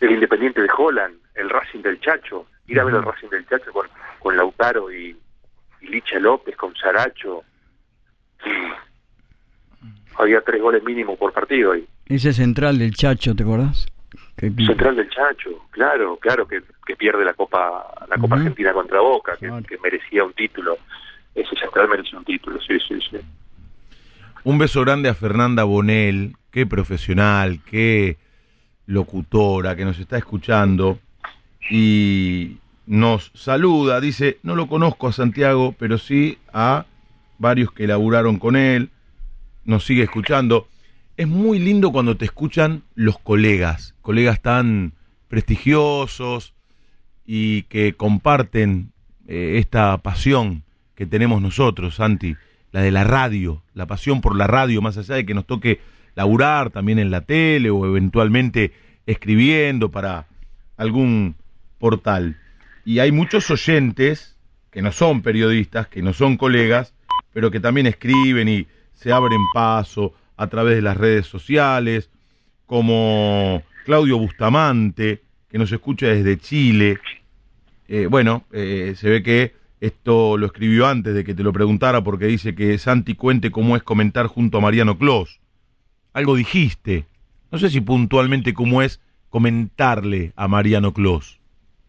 El 0.00 0.10
Independiente 0.12 0.62
de 0.62 0.68
Holland, 0.76 1.18
el 1.34 1.50
Racing 1.50 1.82
del 1.82 2.00
Chacho, 2.00 2.46
ir 2.66 2.80
a 2.80 2.84
ver 2.84 2.94
el 2.94 3.02
Racing 3.02 3.28
del 3.28 3.46
Chacho 3.46 3.72
con, 3.72 3.86
con 4.18 4.36
Lautaro 4.36 4.90
y, 4.90 5.16
y 5.82 5.86
Licha 5.88 6.18
López, 6.18 6.56
con 6.56 6.74
Saracho, 6.74 7.44
y 8.44 8.50
había 10.18 10.40
tres 10.40 10.60
goles 10.62 10.82
mínimo 10.84 11.16
por 11.16 11.32
partido 11.32 11.72
ahí. 11.72 11.86
Ese 12.06 12.32
central 12.32 12.78
del 12.78 12.94
Chacho, 12.94 13.34
¿te 13.34 13.42
acordás? 13.42 13.86
Que- 14.36 14.50
Central 14.50 14.96
del 14.96 15.08
Chacho, 15.10 15.50
claro, 15.70 16.16
claro, 16.18 16.46
que, 16.46 16.62
que 16.86 16.96
pierde 16.96 17.24
la 17.24 17.34
Copa 17.34 17.84
la 18.08 18.16
Copa. 18.16 18.36
Argentina 18.36 18.72
contra 18.72 19.00
Boca, 19.00 19.32
que, 19.38 19.48
Claro. 19.48 19.64
que 19.66 19.78
merecía 19.78 20.24
un 20.24 20.32
título. 20.34 20.76
Ese 21.34 21.54
Central 21.56 21.88
merecía 21.88 22.18
un 22.18 22.24
título, 22.24 22.58
sí, 22.60 22.78
sí, 22.86 22.98
sí. 23.10 23.16
Un 24.44 24.58
beso 24.58 24.80
grande 24.82 25.08
a 25.08 25.14
Fernanda 25.14 25.64
Bonel, 25.64 26.34
qué 26.50 26.66
profesional, 26.66 27.60
qué 27.68 28.16
locutora 28.86 29.74
que 29.74 29.84
nos 29.84 29.98
está 29.98 30.16
escuchando 30.18 30.98
y 31.70 32.58
nos 32.86 33.32
saluda, 33.34 34.00
dice, 34.00 34.38
no 34.44 34.54
lo 34.54 34.68
conozco 34.68 35.08
a 35.08 35.12
Santiago, 35.12 35.74
pero 35.78 35.98
sí 35.98 36.38
a 36.52 36.86
varios 37.38 37.72
que 37.72 37.86
laburaron 37.88 38.38
con 38.38 38.54
él, 38.54 38.90
nos 39.66 39.84
sigue 39.84 40.04
escuchando. 40.04 40.68
Es 41.16 41.28
muy 41.28 41.58
lindo 41.58 41.92
cuando 41.92 42.16
te 42.16 42.24
escuchan 42.24 42.82
los 42.94 43.18
colegas, 43.18 43.94
colegas 44.00 44.40
tan 44.40 44.92
prestigiosos 45.28 46.54
y 47.26 47.62
que 47.64 47.94
comparten 47.94 48.92
eh, 49.26 49.56
esta 49.58 49.98
pasión 49.98 50.62
que 50.94 51.06
tenemos 51.06 51.42
nosotros, 51.42 51.96
Santi, 51.96 52.36
la 52.72 52.80
de 52.80 52.90
la 52.90 53.04
radio, 53.04 53.62
la 53.74 53.86
pasión 53.86 54.20
por 54.20 54.36
la 54.36 54.46
radio, 54.46 54.80
más 54.80 54.96
allá 54.98 55.16
de 55.16 55.26
que 55.26 55.34
nos 55.34 55.46
toque 55.46 55.80
laburar 56.14 56.70
también 56.70 56.98
en 56.98 57.10
la 57.10 57.22
tele 57.22 57.70
o 57.70 57.86
eventualmente 57.86 58.72
escribiendo 59.06 59.90
para 59.90 60.26
algún 60.76 61.34
portal. 61.78 62.38
Y 62.84 63.00
hay 63.00 63.12
muchos 63.12 63.50
oyentes 63.50 64.36
que 64.70 64.82
no 64.82 64.92
son 64.92 65.22
periodistas, 65.22 65.88
que 65.88 66.02
no 66.02 66.12
son 66.12 66.36
colegas, 66.36 66.94
pero 67.32 67.50
que 67.50 67.60
también 67.60 67.86
escriben 67.86 68.48
y 68.48 68.66
se 68.96 69.12
abren 69.12 69.40
paso 69.54 70.12
a 70.36 70.48
través 70.48 70.74
de 70.74 70.82
las 70.82 70.96
redes 70.96 71.26
sociales, 71.26 72.10
como 72.66 73.62
Claudio 73.84 74.18
Bustamante, 74.18 75.22
que 75.48 75.58
nos 75.58 75.70
escucha 75.70 76.08
desde 76.08 76.38
Chile. 76.38 76.98
Eh, 77.88 78.06
bueno, 78.10 78.44
eh, 78.52 78.94
se 78.96 79.08
ve 79.08 79.22
que 79.22 79.54
esto 79.80 80.36
lo 80.36 80.46
escribió 80.46 80.86
antes 80.86 81.14
de 81.14 81.22
que 81.22 81.34
te 81.34 81.42
lo 81.42 81.52
preguntara 81.52 82.02
porque 82.02 82.26
dice 82.26 82.54
que 82.54 82.76
Santi 82.78 83.14
cuente 83.14 83.50
cómo 83.50 83.76
es 83.76 83.82
comentar 83.82 84.26
junto 84.26 84.58
a 84.58 84.60
Mariano 84.60 84.98
Clos. 84.98 85.40
Algo 86.12 86.34
dijiste. 86.34 87.04
No 87.52 87.58
sé 87.58 87.70
si 87.70 87.80
puntualmente 87.80 88.54
cómo 88.54 88.82
es 88.82 89.00
comentarle 89.30 90.32
a 90.34 90.48
Mariano 90.48 90.92
Clos. 90.92 91.38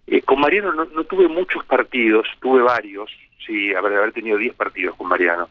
Eh, 0.05 0.21
con 0.21 0.39
Mariano 0.39 0.71
no, 0.73 1.03
tuve 1.05 1.27
muchos 1.27 1.65
partidos, 1.65 2.27
tuve 2.39 2.61
varios, 2.61 3.09
sí, 3.45 3.73
haber, 3.73 3.93
haber 3.93 4.11
tenido 4.11 4.37
10 4.37 4.53
partidos 4.55 4.95
con 4.95 5.07
Mariano. 5.07 5.49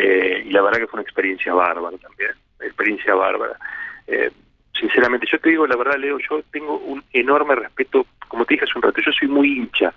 Eh, 0.00 0.44
y 0.46 0.50
la 0.50 0.62
verdad 0.62 0.78
que 0.78 0.86
fue 0.86 1.00
una 1.00 1.02
experiencia 1.02 1.52
bárbara 1.52 1.96
también, 1.98 2.30
experiencia 2.60 3.14
bárbara. 3.16 3.58
Eh, 4.06 4.30
sinceramente, 4.78 5.26
yo 5.30 5.40
te 5.40 5.50
digo 5.50 5.66
la 5.66 5.76
verdad, 5.76 5.98
Leo, 5.98 6.18
yo 6.20 6.40
tengo 6.52 6.78
un 6.78 7.02
enorme 7.12 7.56
respeto, 7.56 8.06
como 8.28 8.44
te 8.44 8.54
dije 8.54 8.64
hace 8.64 8.78
un 8.78 8.82
rato, 8.82 9.00
yo 9.00 9.10
soy 9.10 9.26
muy 9.26 9.58
hincha, 9.58 9.92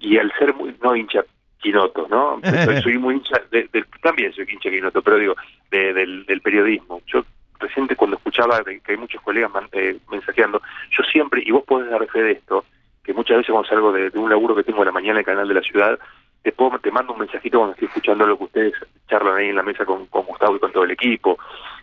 y 0.00 0.18
al 0.18 0.32
ser 0.36 0.54
muy, 0.54 0.74
no 0.82 0.96
hincha 0.96 1.24
quinoto, 1.58 2.08
¿no? 2.10 2.40
Soy, 2.64 2.76
soy 2.82 2.98
muy 2.98 3.14
hincha, 3.14 3.40
de, 3.52 3.68
de, 3.72 3.84
también 4.02 4.32
soy 4.32 4.44
hincha 4.50 4.70
quinoto, 4.70 5.02
pero 5.02 5.18
digo, 5.18 5.36
de, 5.70 5.92
del, 5.92 6.26
del 6.26 6.40
periodismo. 6.40 7.00
Yo 7.06 7.24
reciente 7.60 7.94
cuando 7.94 8.16
escuchaba 8.16 8.60
que 8.64 8.80
hay 8.88 8.96
muchos 8.96 9.22
colegas 9.22 9.52
man, 9.52 9.68
eh, 9.70 9.98
mensajeando, 10.10 10.60
yo 10.90 11.04
siempre, 11.04 11.44
y 11.46 11.52
vos 11.52 11.62
podés 11.62 11.90
dar 11.90 12.04
fe 12.08 12.22
de 12.22 12.32
esto, 12.32 12.64
que 13.04 13.14
muchas 13.14 13.36
veces 13.36 13.52
cuando 13.52 13.68
salgo 13.68 13.92
de, 13.92 14.10
de, 14.10 14.18
un 14.18 14.30
laburo 14.30 14.56
que 14.56 14.64
tengo 14.64 14.80
en 14.80 14.86
la 14.86 14.92
mañana 14.92 15.12
en 15.12 15.18
el 15.18 15.24
canal 15.24 15.46
de 15.46 15.54
la 15.54 15.62
ciudad, 15.62 15.96
te, 16.42 16.52
puedo, 16.52 16.78
te 16.78 16.90
mando 16.90 17.12
un 17.12 17.20
mensajito 17.20 17.58
cuando 17.58 17.74
estoy 17.74 17.88
escuchando 17.88 18.26
lo 18.26 18.38
que 18.38 18.44
ustedes 18.44 18.74
charlan 19.08 19.36
ahí 19.36 19.48
en 19.48 19.56
la 19.56 19.62
mesa 19.62 19.84
con, 19.84 20.06
con 20.06 20.24
Gustavo 20.24 20.56
y 20.56 20.60
con 20.60 20.72
todo 20.72 20.84
el 20.84 20.92
equipo. 20.92 21.38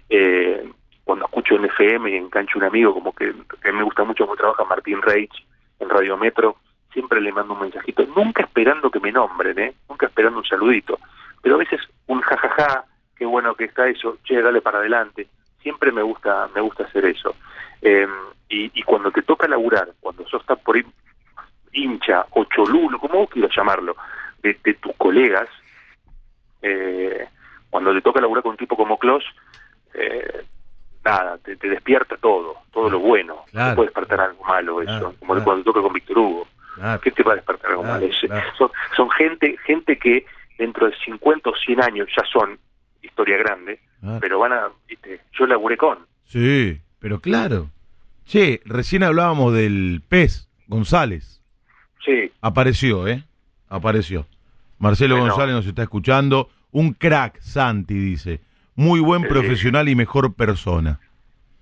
Eh, 0.10 0.70
cuando 1.04 1.26
escucho 1.26 1.56
en 1.56 1.66
FM 1.66 2.10
y 2.10 2.16
engancho 2.16 2.58
un 2.58 2.66
amigo, 2.66 2.94
como 2.94 3.14
que, 3.14 3.34
me 3.72 3.84
gusta 3.84 4.04
mucho 4.04 4.26
cómo 4.26 4.36
trabaja 4.36 4.66
Martín 4.66 5.02
Reich 5.02 5.46
en 5.80 5.90
Radio 5.90 6.18
Metro, 6.18 6.58
siempre 6.92 7.22
le 7.22 7.32
mando 7.32 7.54
un 7.54 7.62
mensajito, 7.62 8.06
nunca 8.16 8.44
esperando 8.44 8.90
que 8.90 9.00
me 9.00 9.12
nombren, 9.12 9.60
¿eh? 9.60 9.74
nunca 9.88 10.08
esperando 10.08 10.40
un 10.40 10.46
saludito, 10.46 11.00
pero 11.42 11.56
a 11.56 11.60
veces 11.60 11.82
un 12.08 12.22
jajaja, 12.22 12.86
qué 13.16 13.26
bueno 13.26 13.54
que 13.54 13.66
está 13.66 13.88
eso, 13.88 14.18
che, 14.24 14.42
dale 14.42 14.62
para 14.62 14.80
adelante, 14.80 15.28
siempre 15.62 15.92
me 15.92 16.02
gusta 16.02 16.50
me 16.56 16.62
gusta 16.62 16.86
hacer 16.86 17.06
eso. 17.06 17.36
Eh, 17.82 18.08
y, 18.50 18.72
y, 18.74 18.84
cuando 18.84 19.12
te 19.12 19.22
toca 19.22 19.48
laburar, 19.48 19.90
cuando 20.00 20.26
sos 20.28 20.42
estás 20.42 20.60
por 20.60 20.78
hincha 21.74 22.26
o 22.32 22.46
cholulo, 22.46 23.00
como 23.00 23.20
vos 23.20 23.30
quieras 23.30 23.52
llamarlo, 23.56 23.96
de, 24.46 24.60
de 24.64 24.74
tus 24.76 24.96
colegas, 24.96 25.50
eh, 26.62 27.28
cuando 27.70 27.94
te 27.94 28.02
toca 28.02 28.22
laburar 28.22 28.44
con 28.44 28.52
un 28.52 28.58
tipo 28.58 28.78
como 28.78 28.98
Klaus, 28.98 29.24
eh, 29.94 30.46
nada, 31.04 31.38
te, 31.40 31.56
te, 31.56 31.70
despierta 31.70 32.16
todo, 32.18 32.58
todo 32.72 32.90
lo 32.90 33.00
bueno. 33.00 33.44
Claro. 33.52 33.70
No 33.70 33.76
puede 33.76 33.88
despertar 33.88 34.22
algo 34.22 34.44
malo 34.44 34.82
eso, 34.82 34.92
claro, 34.92 35.16
como 35.20 35.34
claro. 35.34 35.44
cuando 35.44 35.64
toca 35.64 35.82
con 35.82 35.94
Víctor 35.94 36.18
Hugo. 36.18 36.48
¿Qué 37.02 37.12
te 37.12 37.24
va 37.24 37.34
a 37.34 37.36
despertar 37.36 37.72
algo 37.72 37.84
malo? 37.84 38.06
Son, 38.58 38.70
son 38.98 39.10
gente, 39.12 39.58
gente 39.66 39.98
que 39.98 40.26
dentro 40.58 40.88
de 40.88 40.96
50 41.06 41.50
o 41.50 41.56
100 41.56 41.82
años 41.82 42.08
ya 42.16 42.24
son 42.32 42.60
historia 43.02 43.38
grande, 43.38 43.80
pero 44.20 44.40
van 44.40 44.54
a, 44.54 44.70
viste, 44.88 45.22
yo 45.32 45.48
laburé 45.48 45.78
con. 45.78 46.00
Sí, 46.26 46.82
pero 47.00 47.20
claro. 47.22 47.70
Che, 48.26 48.62
recién 48.66 49.04
hablábamos 49.04 49.54
del 49.54 50.02
pez, 50.08 50.50
González. 50.68 51.42
Sí. 52.04 52.32
Apareció, 52.42 53.08
¿eh? 53.08 53.24
Apareció. 53.70 54.26
Marcelo 54.80 55.16
bueno. 55.16 55.32
González 55.32 55.56
nos 55.56 55.66
está 55.66 55.84
escuchando. 55.84 56.50
Un 56.72 56.94
crack, 56.94 57.40
Santi, 57.40 57.94
dice. 57.94 58.42
Muy 58.76 59.00
buen 59.00 59.24
profesional 59.24 59.88
y 59.88 59.96
mejor 59.96 60.34
persona. 60.34 61.00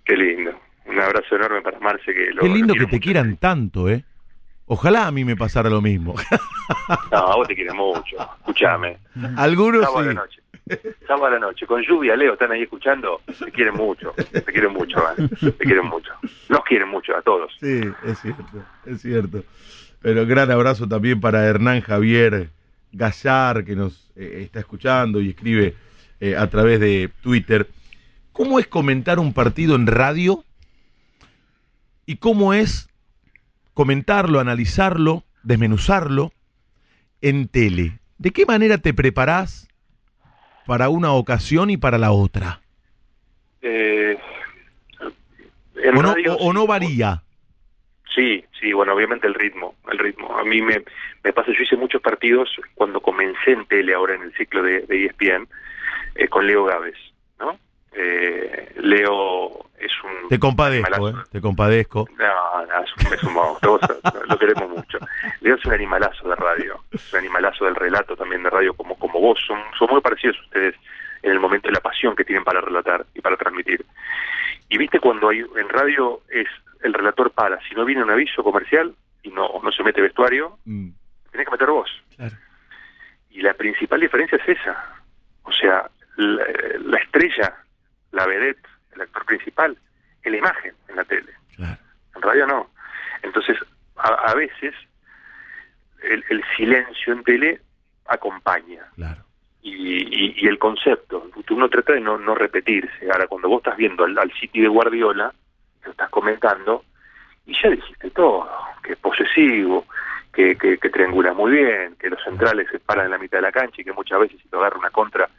Qué 0.04 0.18
lindo. 0.18 0.52
Un 0.86 1.00
abrazo 1.00 1.36
enorme 1.36 1.62
para 1.62 1.80
Marce. 1.80 2.14
Que 2.14 2.32
lo, 2.34 2.42
Qué 2.42 2.50
lindo 2.50 2.74
que 2.74 2.88
te 2.88 3.00
quieran 3.00 3.38
tanto, 3.38 3.90
¿eh? 3.90 4.04
Ojalá 4.66 5.08
a 5.08 5.12
mí 5.12 5.24
me 5.26 5.36
pasara 5.36 5.70
lo 5.70 5.82
mismo. 5.82 6.16
no, 7.12 7.18
a 7.18 7.36
vos 7.36 7.48
te 7.48 7.54
quieres 7.54 7.74
mucho. 7.76 8.18
Escuchame. 8.40 8.98
Algunos 9.38 9.84
Sábado 9.84 10.04
sí. 10.04 10.10
A 10.10 10.14
la 10.14 10.22
noche. 10.22 10.42
Sábado 11.08 11.26
a 11.26 11.30
la 11.32 11.40
noche. 11.40 11.68
Con 11.68 11.84
lluvia, 11.84 12.16
Leo, 12.16 12.34
están 12.34 12.52
ahí 12.52 12.64
escuchando. 12.64 13.22
Te 13.26 13.52
quieren 13.52 13.76
mucho. 13.76 14.14
Te 14.32 14.44
quieren 14.44 14.74
mucho, 14.74 14.98
¿vale? 15.04 15.28
Te 15.28 15.66
quieren 15.66 15.86
mucho. 15.86 16.12
Nos 16.50 16.64
quieren 16.64 16.90
mucho 16.90 17.16
a 17.16 17.22
todos. 17.22 17.52
Sí, 17.60 17.82
es 18.06 18.20
cierto. 18.20 18.66
Es 18.86 19.02
cierto. 19.02 19.44
Pero 20.02 20.26
gran 20.26 20.50
abrazo 20.50 20.88
también 20.88 21.22
para 21.22 21.46
Hernán 21.46 21.82
Javier 21.82 22.50
Gallar, 22.94 23.66
que 23.66 23.76
nos 23.76 24.12
eh, 24.16 24.42
está 24.44 24.60
escuchando 24.60 25.20
y 25.20 25.32
escribe 25.32 25.76
eh, 26.20 26.38
a 26.38 26.48
través 26.50 26.80
de 26.80 27.10
Twitter. 27.22 27.70
¿Cómo 28.32 28.60
es 28.60 28.68
comentar 28.68 29.20
un 29.20 29.34
partido 29.34 29.76
en 29.76 29.88
radio? 29.88 30.46
¿Y 32.06 32.18
cómo 32.18 32.54
es 32.54 32.90
comentarlo, 33.74 34.40
analizarlo, 34.40 35.24
desmenuzarlo 35.42 36.32
en 37.22 37.48
tele? 37.48 38.00
¿De 38.18 38.32
qué 38.32 38.46
manera 38.46 38.78
te 38.78 38.94
preparás 38.94 39.68
para 40.66 40.90
una 40.90 41.12
ocasión 41.14 41.70
y 41.70 41.78
para 41.78 41.98
la 41.98 42.12
otra? 42.12 42.62
Eh, 43.62 44.18
o, 45.96 46.02
no, 46.02 46.14
radio, 46.14 46.36
o, 46.36 46.50
o 46.50 46.54
no 46.54 46.68
varía? 46.68 47.24
Sí, 48.14 48.46
sí, 48.60 48.74
bueno, 48.74 48.94
obviamente 48.94 49.28
el 49.28 49.34
ritmo, 49.34 49.76
el 49.92 49.98
ritmo. 49.98 50.38
A 50.38 50.44
mí 50.44 50.62
me, 50.62 50.84
me 51.24 51.34
pasa, 51.34 51.52
yo 51.52 51.64
hice 51.64 51.76
muchos 51.76 52.02
partidos 52.02 52.50
cuando 52.76 53.02
comencé 53.02 53.52
en 53.52 53.66
tele, 53.66 53.94
ahora 53.94 54.16
en 54.16 54.24
el 54.24 54.34
ciclo 54.36 54.62
de, 54.62 54.82
de 54.82 55.06
ESPN, 55.06 55.48
eh, 56.16 56.28
con 56.28 56.46
Leo 56.46 56.66
Gávez, 56.66 56.96
¿no? 57.40 57.58
Eh, 57.94 58.72
Leo 58.78 59.66
es 59.80 59.92
un... 60.04 60.30
Te 60.30 60.38
compadezco, 60.38 61.10
eh, 61.10 61.14
te 61.32 61.42
compadezco. 61.42 62.08
No, 62.18 62.66
no, 62.66 62.84
es 62.84 62.92
un, 62.98 63.14
es 63.14 63.24
un 63.24 63.34
monstruo, 63.34 63.80
lo 64.30 64.38
queremos 64.38 64.70
mucho. 64.70 65.00
Leo 65.42 65.56
es 65.56 65.66
un 65.66 65.74
animalazo 65.74 66.30
de 66.30 66.36
radio, 66.36 66.84
es 66.92 67.14
un 67.14 67.20
animalazo 67.20 67.66
del 67.66 67.76
relato 67.76 68.16
también 68.16 68.44
de 68.44 68.50
radio 68.52 68.76
como, 68.76 68.96
como 68.98 69.20
vos, 69.20 69.40
son, 69.48 69.60
son 69.78 69.90
muy 69.90 70.02
parecidos 70.02 70.40
ustedes 70.42 70.76
en 71.24 71.32
el 71.32 71.40
momento 71.40 71.68
de 71.68 71.74
la 71.74 71.80
pasión 71.80 72.16
que 72.16 72.26
tienen 72.26 72.44
para 72.44 72.62
relatar 72.62 73.06
y 73.16 73.22
para 73.22 73.38
transmitir. 73.38 73.84
Y 74.70 74.78
viste 74.78 75.00
cuando 75.00 75.30
hay 75.30 75.40
en 75.40 75.70
radio 75.70 76.22
es 76.30 76.48
el 76.84 76.94
relator 76.94 77.32
para, 77.32 77.60
si 77.68 77.74
no 77.76 77.86
viene 77.86 78.04
un 78.04 78.12
aviso 78.12 78.44
comercial 78.44 78.94
y 79.24 79.32
no, 79.32 79.50
no 79.64 79.72
se 79.72 79.84
mete 79.84 80.02
vestuario, 80.02 80.60
mm. 80.66 80.90
tenés 81.32 81.48
que 81.48 81.52
meter 81.52 81.70
vos. 81.70 81.90
Claro. 82.16 82.36
Y 83.32 83.42
la 83.42 83.54
principal 83.54 84.02
diferencia 84.02 84.38
es 84.38 84.60
esa. 84.60 85.02
O 85.44 85.52
sea, 85.52 85.90
la, 86.18 86.46
la, 86.86 86.98
estrella, 86.98 87.56
la 88.12 88.28
vedette, 88.28 88.68
el 88.94 89.02
actor 89.02 89.26
principal, 89.26 89.78
es 90.22 90.32
la 90.32 90.38
imagen 90.38 90.74
en 90.90 90.96
la 90.98 91.04
tele. 91.06 91.34
Claro. 91.56 91.78
En 92.16 92.22
radio 92.22 92.46
no. 92.48 92.70
Entonces, 93.24 93.58
a, 93.96 94.10
a 94.10 94.36
veces, 94.36 94.76
el, 96.04 96.24
el, 96.30 96.44
silencio 96.56 97.14
en 97.14 97.24
tele 97.24 97.62
acompaña. 98.08 98.86
Claro. 98.96 99.24
Y, 99.62 99.72
y, 99.72 100.36
y, 100.38 100.48
el 100.48 100.60
concepto, 100.60 101.30
uno 101.50 101.70
trata 101.70 101.94
de 101.94 102.02
no, 102.02 102.18
no 102.18 102.36
repetirse. 102.36 103.10
Ahora, 103.10 103.28
cuando 103.28 103.48
vos 103.48 103.60
estás 103.60 103.78
viendo 103.78 104.04
al, 104.04 104.18
al 104.18 104.32
City 104.34 104.60
de 104.60 104.68
Guardiola, 104.68 105.34
lo 105.86 105.92
estás 105.92 106.10
comentando, 106.10 106.84
y 107.46 107.54
ya 107.62 107.70
dijiste 107.70 108.10
todo, 108.12 108.50
que 108.84 108.94
es 108.94 109.00
posesivo, 109.00 109.86
que, 110.34 110.56
que, 110.56 110.78
que, 110.78 110.90
triangula 110.90 111.34
muy 111.34 111.52
bien, 111.52 111.96
que 112.00 112.10
los 112.10 112.22
centrales 112.24 112.68
se 112.72 112.80
paran 112.80 113.06
en 113.06 113.12
la 113.12 113.18
mitad 113.18 113.38
de 113.38 113.44
la 113.44 113.52
cancha 113.52 113.82
y 113.82 113.84
que 113.84 113.94
muchas 113.94 114.20
veces 114.20 114.42
si 114.42 114.48
te 114.48 114.58
agarra 114.58 114.80
una 114.80 114.90
contra 114.90 115.30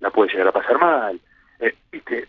la 0.00 0.10
puede 0.10 0.30
llegar 0.30 0.48
a 0.48 0.52
pasar 0.52 0.78
mal. 0.78 1.20
Eh, 1.60 1.74
¿viste? 1.90 2.28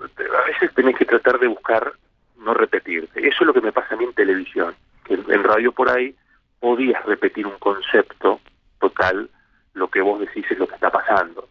A 0.00 0.46
veces 0.46 0.74
tenés 0.74 0.96
que 0.96 1.04
tratar 1.04 1.38
de 1.38 1.46
buscar 1.46 1.92
no 2.38 2.54
repetirte. 2.54 3.26
Eso 3.26 3.38
es 3.40 3.46
lo 3.46 3.54
que 3.54 3.60
me 3.60 3.72
pasa 3.72 3.94
a 3.94 3.96
mí 3.96 4.04
en 4.04 4.12
televisión, 4.12 4.74
que 5.04 5.14
en 5.14 5.44
radio 5.44 5.72
por 5.72 5.88
ahí 5.88 6.14
podías 6.60 7.04
repetir 7.04 7.46
un 7.46 7.58
concepto 7.58 8.40
total, 8.80 9.30
lo 9.74 9.88
que 9.88 10.00
vos 10.00 10.20
decís 10.20 10.44
es 10.50 10.58
lo 10.58 10.66
que 10.66 10.74
está 10.74 10.90
pasando. 10.90 11.48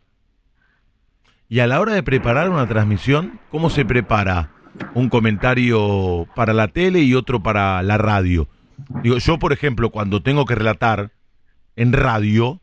Y 1.49 1.61
a 1.61 1.67
la 1.67 1.79
hora 1.79 1.93
de 1.93 2.03
preparar 2.03 2.49
una 2.49 2.67
transmisión, 2.67 3.39
¿cómo 3.49 3.69
se 3.69 3.85
prepara 3.85 4.49
un 4.93 5.09
comentario 5.09 6.27
para 6.35 6.53
la 6.53 6.67
tele 6.67 7.01
y 7.01 7.13
otro 7.15 7.41
para 7.41 7.81
la 7.83 7.97
radio? 7.97 8.47
Digo, 9.03 9.17
yo, 9.17 9.39
por 9.39 9.53
ejemplo, 9.53 9.89
cuando 9.89 10.21
tengo 10.21 10.45
que 10.45 10.55
relatar 10.55 11.11
en 11.75 11.93
radio, 11.93 12.61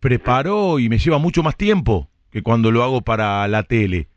preparo 0.00 0.78
y 0.78 0.88
me 0.88 0.98
lleva 0.98 1.18
mucho 1.18 1.42
más 1.42 1.56
tiempo 1.56 2.08
que 2.30 2.42
cuando 2.42 2.70
lo 2.70 2.82
hago 2.82 3.02
para 3.02 3.46
la 3.48 3.62
tele. 3.62 4.08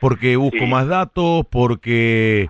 Porque 0.00 0.36
busco 0.36 0.58
sí. 0.58 0.66
más 0.66 0.86
datos, 0.86 1.46
porque 1.50 2.48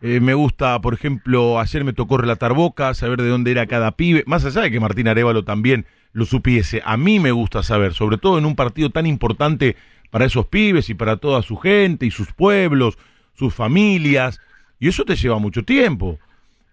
eh, 0.00 0.20
me 0.20 0.34
gusta, 0.34 0.80
por 0.80 0.94
ejemplo, 0.94 1.60
ayer 1.60 1.84
me 1.84 1.92
tocó 1.92 2.16
relatar 2.16 2.54
Boca, 2.54 2.94
saber 2.94 3.20
de 3.22 3.28
dónde 3.28 3.50
era 3.50 3.66
cada 3.66 3.92
pibe, 3.92 4.24
más 4.26 4.44
allá 4.44 4.62
de 4.62 4.70
que 4.70 4.80
Martín 4.80 5.08
Arevalo 5.08 5.44
también 5.44 5.86
lo 6.12 6.26
supiese. 6.26 6.82
A 6.84 6.96
mí 6.96 7.18
me 7.18 7.32
gusta 7.32 7.62
saber, 7.62 7.94
sobre 7.94 8.18
todo 8.18 8.38
en 8.38 8.46
un 8.46 8.56
partido 8.56 8.90
tan 8.90 9.06
importante 9.06 9.76
para 10.12 10.26
esos 10.26 10.46
pibes 10.46 10.90
y 10.90 10.94
para 10.94 11.16
toda 11.16 11.40
su 11.40 11.56
gente 11.56 12.04
y 12.04 12.10
sus 12.10 12.34
pueblos, 12.34 12.98
sus 13.32 13.54
familias, 13.54 14.40
y 14.78 14.88
eso 14.88 15.06
te 15.06 15.16
lleva 15.16 15.38
mucho 15.38 15.64
tiempo. 15.64 16.18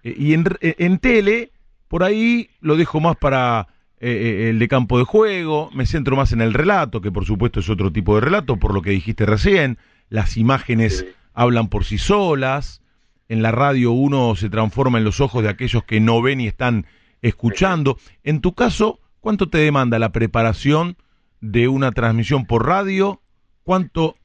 Eh, 0.04 0.14
y 0.18 0.34
en, 0.34 0.44
en, 0.60 1.00
tele, 1.00 1.54
por 1.88 2.04
ahí 2.04 2.50
lo 2.60 2.76
dejo 2.76 3.00
más 3.00 3.16
para 3.16 3.70
eh, 4.02 4.50
el 4.50 4.60
de 4.60 4.68
campo 4.68 4.98
de 4.98 5.06
juego, 5.06 5.70
me 5.74 5.86
centro 5.86 6.18
más 6.18 6.34
en 6.34 6.42
el 6.42 6.54
relato, 6.54 7.00
que 7.00 7.14
por 7.14 7.24
supuesto 7.24 7.62
es 7.62 7.70
otro 7.70 7.94
tipo 7.94 8.16
de 8.16 8.22
relato, 8.22 8.58
por 8.58 8.74
lo 8.74 8.82
que 8.82 8.90
dijiste 8.90 9.26
recién, 9.26 9.78
las 10.10 10.36
imágenes 10.36 11.06
hablan 11.34 11.70
por 11.70 11.86
sí 11.86 11.98
solas. 11.98 12.82
En 13.30 13.42
la 13.42 13.52
radio 13.52 13.94
uno 13.94 14.36
se 14.36 14.50
transforma 14.50 14.98
en 14.98 15.06
los 15.06 15.22
ojos 15.22 15.44
de 15.44 15.50
aquellos 15.50 15.86
que 15.86 16.02
no 16.02 16.22
ven 16.22 16.42
y 16.42 16.48
están 16.48 16.88
escuchando. 17.22 17.98
En 18.26 18.42
tu 18.42 18.54
caso, 18.54 19.00
¿cuánto 19.22 19.48
te 19.48 19.60
demanda 19.60 19.98
la 19.98 20.12
preparación 20.12 20.98
de 21.40 21.70
una 21.70 21.94
transmisión 21.94 22.46
por 22.46 22.68
radio? 22.68 23.22
¿Cuánto 23.70 24.16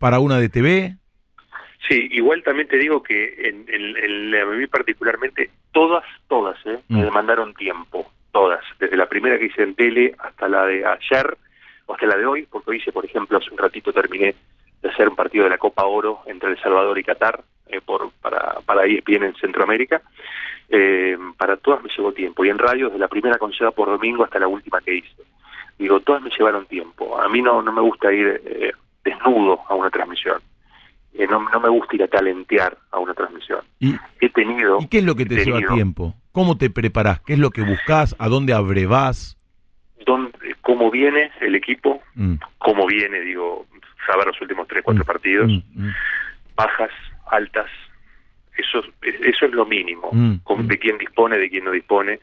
para 0.00 0.18
una 0.18 0.38
de 0.40 0.48
TV? 0.48 0.96
Sí, 1.88 2.08
igual 2.10 2.42
también 2.42 2.66
te 2.66 2.76
digo 2.78 3.00
que 3.00 3.48
en, 3.48 3.64
en, 3.68 3.96
en 3.96 4.34
a 4.34 4.44
mí 4.46 4.66
particularmente 4.66 5.50
todas, 5.70 6.02
todas, 6.26 6.56
¿eh? 6.66 6.80
me 6.88 6.98
Mm. 6.98 7.04
demandaron 7.04 7.54
tiempo, 7.54 8.10
todas, 8.32 8.64
desde 8.80 8.96
la 8.96 9.08
primera 9.08 9.38
que 9.38 9.44
hice 9.44 9.62
en 9.62 9.76
tele 9.76 10.16
hasta 10.18 10.48
la 10.48 10.66
de 10.66 10.84
ayer 10.84 11.36
o 11.86 11.94
hasta 11.94 12.06
la 12.06 12.16
de 12.16 12.26
hoy, 12.26 12.48
porque 12.50 12.70
hoy 12.72 12.78
hice, 12.78 12.90
por 12.90 13.04
ejemplo, 13.04 13.38
hace 13.38 13.52
un 13.52 13.58
ratito 13.58 13.92
terminé 13.92 14.34
de 14.82 14.88
hacer 14.88 15.08
un 15.08 15.14
partido 15.14 15.44
de 15.44 15.50
la 15.50 15.58
Copa 15.58 15.84
Oro 15.84 16.22
entre 16.26 16.50
El 16.50 16.60
Salvador 16.60 16.98
y 16.98 17.04
Qatar 17.04 17.44
eh, 17.68 17.80
por, 17.80 18.10
para, 18.20 18.56
para 18.66 18.84
ESPN 18.84 19.26
en 19.26 19.36
Centroamérica. 19.36 20.02
Eh, 20.68 21.16
para 21.38 21.56
todas 21.56 21.84
me 21.84 21.90
llevó 21.96 22.10
tiempo, 22.10 22.44
y 22.44 22.48
en 22.48 22.58
radio 22.58 22.86
desde 22.86 22.98
la 22.98 23.06
primera 23.06 23.38
con 23.38 23.52
Seba 23.52 23.70
por 23.70 23.86
domingo 23.86 24.24
hasta 24.24 24.40
la 24.40 24.48
última 24.48 24.80
que 24.80 24.96
hice. 24.96 25.22
Digo, 25.78 26.00
todas 26.00 26.22
me 26.22 26.30
llevaron 26.30 26.66
tiempo. 26.66 27.20
A 27.20 27.28
mí 27.28 27.42
no, 27.42 27.60
no 27.62 27.72
me 27.72 27.80
gusta 27.80 28.12
ir 28.12 28.40
eh, 28.44 28.72
desnudo 29.04 29.60
a 29.68 29.74
una 29.74 29.90
transmisión. 29.90 30.40
Eh, 31.14 31.26
no, 31.28 31.40
no 31.48 31.60
me 31.60 31.68
gusta 31.68 31.96
ir 31.96 32.02
a 32.02 32.08
talentear 32.08 32.76
a 32.90 32.98
una 32.98 33.14
transmisión. 33.14 33.60
¿Y, 33.80 33.94
He 34.20 34.28
tenido... 34.30 34.78
y 34.80 34.86
qué 34.88 34.98
es 34.98 35.04
lo 35.04 35.14
que 35.14 35.26
te 35.26 35.44
lleva 35.44 35.60
tiempo? 35.74 36.14
¿Cómo 36.32 36.56
te 36.58 36.68
preparás? 36.70 37.20
¿Qué 37.20 37.34
es 37.34 37.38
lo 37.38 37.50
que 37.50 37.62
buscas? 37.62 38.14
¿A 38.18 38.28
dónde 38.28 38.52
abrevás? 38.52 39.36
dónde- 40.06 40.54
cómo 40.60 40.90
viene 40.90 41.30
el 41.40 41.54
equipo, 41.56 42.00
Mm, 42.14 42.34
cómo 42.58 42.86
viene, 42.86 43.20
digo, 43.20 43.66
saber 44.06 44.26
los 44.26 44.40
últimos 44.40 44.66
tres, 44.68 44.82
cuatro 44.84 45.02
mm, 45.02 45.06
partidos, 45.06 45.48
mm, 45.48 45.82
mm. 45.86 45.94
bajas, 46.54 46.90
altas, 47.30 47.66
eso, 48.56 48.82
es- 49.02 49.20
eso 49.20 49.46
es 49.46 49.52
lo 49.52 49.66
mínimo, 49.66 50.10
con- 50.44 50.68
de 50.68 50.78
quién 50.78 50.96
dispone, 50.98 51.38
de 51.38 51.50
quién 51.50 51.64
no 51.64 51.70
dispone, 51.72 52.20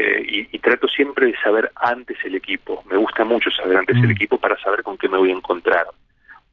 eh, 0.00 0.22
y, 0.28 0.56
y 0.56 0.58
trato 0.60 0.86
siempre 0.86 1.26
de 1.26 1.36
saber 1.40 1.72
antes 1.74 2.16
el 2.24 2.34
equipo, 2.36 2.84
me 2.88 2.96
gusta 2.96 3.24
mucho 3.24 3.50
saber 3.50 3.76
antes 3.78 3.96
Mm. 3.96 4.04
el 4.04 4.10
equipo 4.12 4.38
para 4.38 4.56
saber 4.60 4.82
con 4.84 4.96
qué 4.96 5.08
me 5.08 5.18
voy 5.18 5.30
a 5.30 5.34
encontrar, 5.36 5.86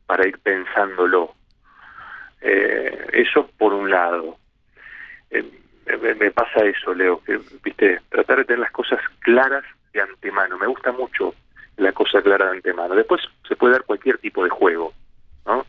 para 0.07 0.27
ir 0.27 0.39
pensándolo. 0.39 1.33
Eh, 2.41 3.07
eso 3.13 3.49
por 3.57 3.73
un 3.73 3.89
lado. 3.89 4.37
Eh, 5.31 5.43
me, 6.01 6.13
me 6.15 6.31
pasa 6.31 6.63
eso, 6.63 6.93
Leo, 6.93 7.21
que, 7.23 7.39
viste, 7.63 8.01
tratar 8.09 8.37
de 8.39 8.45
tener 8.45 8.59
las 8.59 8.71
cosas 8.71 8.99
claras 9.19 9.63
de 9.93 10.01
antemano. 10.01 10.57
Me 10.57 10.67
gusta 10.67 10.91
mucho 10.91 11.33
la 11.77 11.91
cosa 11.91 12.21
clara 12.21 12.45
de 12.47 12.57
antemano. 12.57 12.95
Después 12.95 13.21
se 13.47 13.55
puede 13.55 13.73
dar 13.73 13.83
cualquier 13.83 14.17
tipo 14.19 14.43
de 14.43 14.49
juego, 14.49 14.93
¿no? 15.45 15.65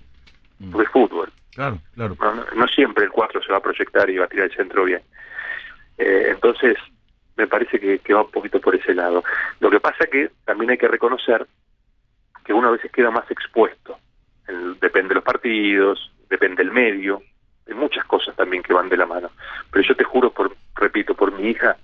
Mm. 0.59 0.71
Porque 0.71 0.87
es 0.87 0.93
fútbol. 0.93 1.31
Claro, 1.55 1.79
claro. 1.95 2.17
No, 2.21 2.35
no- 2.35 2.45
no 2.55 2.69
siempre 2.69 3.05
el 3.05 3.11
4 3.11 3.43
se 3.43 3.53
va 3.53 3.59
a 3.59 3.63
proyectar 3.63 4.09
y 4.11 4.17
va 4.19 4.25
a 4.27 4.29
tirar 4.29 4.47
el 4.51 4.57
centro 4.57 4.85
bien. 4.85 5.03
Eh, 5.99 6.29
entonces, 6.31 6.77
me 7.37 7.47
parece 7.47 7.79
que, 7.79 7.99
que 7.99 8.15
va 8.15 8.23
un 8.23 8.31
poquito 8.31 8.61
por 8.61 8.75
ese 8.75 8.95
lado. 8.95 9.23
Lo 9.61 9.71
que 9.71 9.81
pasa 9.81 10.07
que 10.07 10.31
también 10.45 10.71
hay 10.71 10.79
que 10.79 10.89
reconocer 10.89 11.47
que 12.45 12.53
uno 12.53 12.69
a 12.69 12.73
veces 12.73 12.91
queda 12.93 13.11
más 13.11 13.31
expuesto. 13.31 13.99
El- 14.49 14.79
depende 14.81 15.09
de 15.11 15.15
los 15.17 15.25
partidos, 15.25 16.13
depende 16.31 16.63
del 16.63 16.73
medio, 16.73 17.21
hay 17.69 17.75
muchas 17.75 18.05
cosas 18.05 18.35
también 18.37 18.63
que 18.63 18.73
van 18.73 18.89
de 18.89 18.97
la 18.97 19.07
mano. 19.07 19.31
Pero 19.71 19.87
yo 19.87 19.97
te 19.97 20.05
juro, 20.05 20.31
por 20.31 20.55
repito, 20.77 21.15
por 21.15 21.33
mi 21.33 21.51
hija, 21.51 21.77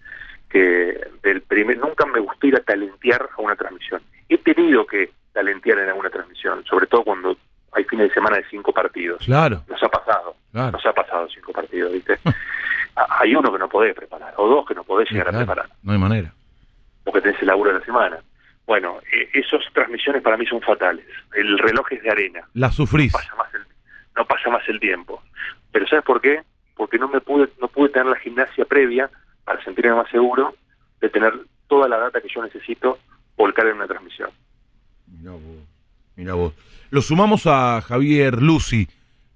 que 0.48 0.98
del 1.22 1.42
primer 1.42 1.78
nunca 1.78 2.06
me 2.06 2.20
gustó 2.20 2.46
ir 2.46 2.56
a 2.56 2.60
talentear 2.60 3.28
a 3.36 3.40
una 3.42 3.56
transmisión. 3.56 4.00
He 4.28 4.38
tenido 4.38 4.86
que 4.86 5.10
talentear 5.32 5.78
en 5.80 5.88
alguna 5.88 6.10
transmisión, 6.10 6.64
sobre 6.64 6.86
todo 6.86 7.02
cuando 7.04 7.36
hay 7.72 7.84
fines 7.84 8.08
de 8.08 8.14
semana 8.14 8.36
de 8.36 8.44
cinco 8.50 8.72
partidos. 8.72 9.24
Claro, 9.24 9.62
Nos 9.66 9.82
ha 9.82 9.88
pasado, 9.88 10.36
claro. 10.52 10.72
nos 10.72 10.84
ha 10.86 10.92
pasado 10.92 11.26
cinco 11.34 11.52
partidos, 11.52 11.92
¿viste? 11.92 12.18
Hay 12.94 13.34
uno 13.34 13.52
que 13.52 13.58
no 13.58 13.68
podés 13.68 13.94
preparar, 13.94 14.34
o 14.36 14.48
dos 14.48 14.66
que 14.66 14.74
no 14.74 14.84
podés 14.84 15.08
Sí, 15.08 15.14
llegar 15.14 15.30
claro. 15.30 15.44
a 15.44 15.46
preparar, 15.46 15.70
No 15.82 15.92
hay 15.92 15.98
manera. 15.98 16.32
porque 17.04 17.20
tenés 17.22 17.40
el 17.40 17.48
laburo 17.48 17.72
de 17.72 17.78
la 17.80 17.84
semana. 17.84 18.18
Bueno, 18.66 18.98
eh, 19.12 19.28
esas 19.34 19.60
transmisiones 19.72 20.22
para 20.22 20.36
mí 20.36 20.46
son 20.46 20.60
fatales. 20.60 21.04
El 21.34 21.58
reloj 21.58 21.90
es 21.92 22.02
de 22.02 22.10
arena, 22.10 22.42
La 22.54 22.70
sufrís. 22.70 23.12
pasa 23.12 23.34
más 23.36 23.52
el, 23.54 23.62
no 24.16 24.24
pasa 24.24 24.50
más 24.50 24.68
el 24.68 24.78
tiempo. 24.78 25.22
Pero 25.72 25.86
¿sabes 25.88 26.04
por 26.04 26.20
qué? 26.20 26.42
Porque 26.76 26.98
no 26.98 27.08
me 27.08 27.20
pude, 27.20 27.48
no 27.60 27.68
pude 27.68 27.88
tener 27.88 28.06
la 28.06 28.18
gimnasia 28.18 28.64
previa 28.64 29.10
para 29.44 29.62
sentirme 29.64 29.94
más 29.94 30.08
seguro 30.10 30.54
de 31.00 31.08
tener 31.08 31.32
toda 31.66 31.88
la 31.88 31.98
data 31.98 32.20
que 32.20 32.28
yo 32.28 32.42
necesito 32.42 32.98
volcar 33.36 33.66
en 33.66 33.76
una 33.76 33.86
transmisión. 33.88 34.30
Mirá 35.08 35.32
vos. 35.32 35.42
Mirá 36.16 36.34
vos. 36.34 36.54
Lo 36.90 37.00
sumamos 37.02 37.46
a 37.46 37.80
Javier 37.80 38.40
Lucy 38.42 38.86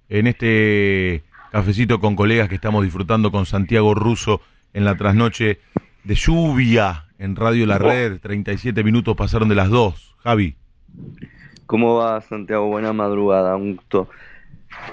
en 0.08 0.26
este 0.28 1.24
cafecito 1.60 2.00
con 2.00 2.16
colegas 2.16 2.50
que 2.50 2.54
estamos 2.56 2.84
disfrutando 2.84 3.30
con 3.32 3.46
Santiago 3.46 3.94
Russo 3.94 4.42
en 4.74 4.84
la 4.84 4.94
trasnoche 4.94 5.58
de 6.04 6.14
lluvia 6.14 7.06
en 7.18 7.34
Radio 7.34 7.64
La. 7.64 7.78
Red. 7.78 8.20
37 8.20 8.84
minutos 8.84 9.16
pasaron 9.16 9.48
de 9.48 9.54
las 9.54 9.70
2. 9.70 10.16
Javi. 10.22 10.54
¿Cómo 11.64 11.94
va, 11.96 12.20
Santiago? 12.20 12.66
Buena 12.68 12.92
madrugada, 12.92 13.56
un 13.56 13.76
gusto. 13.76 14.10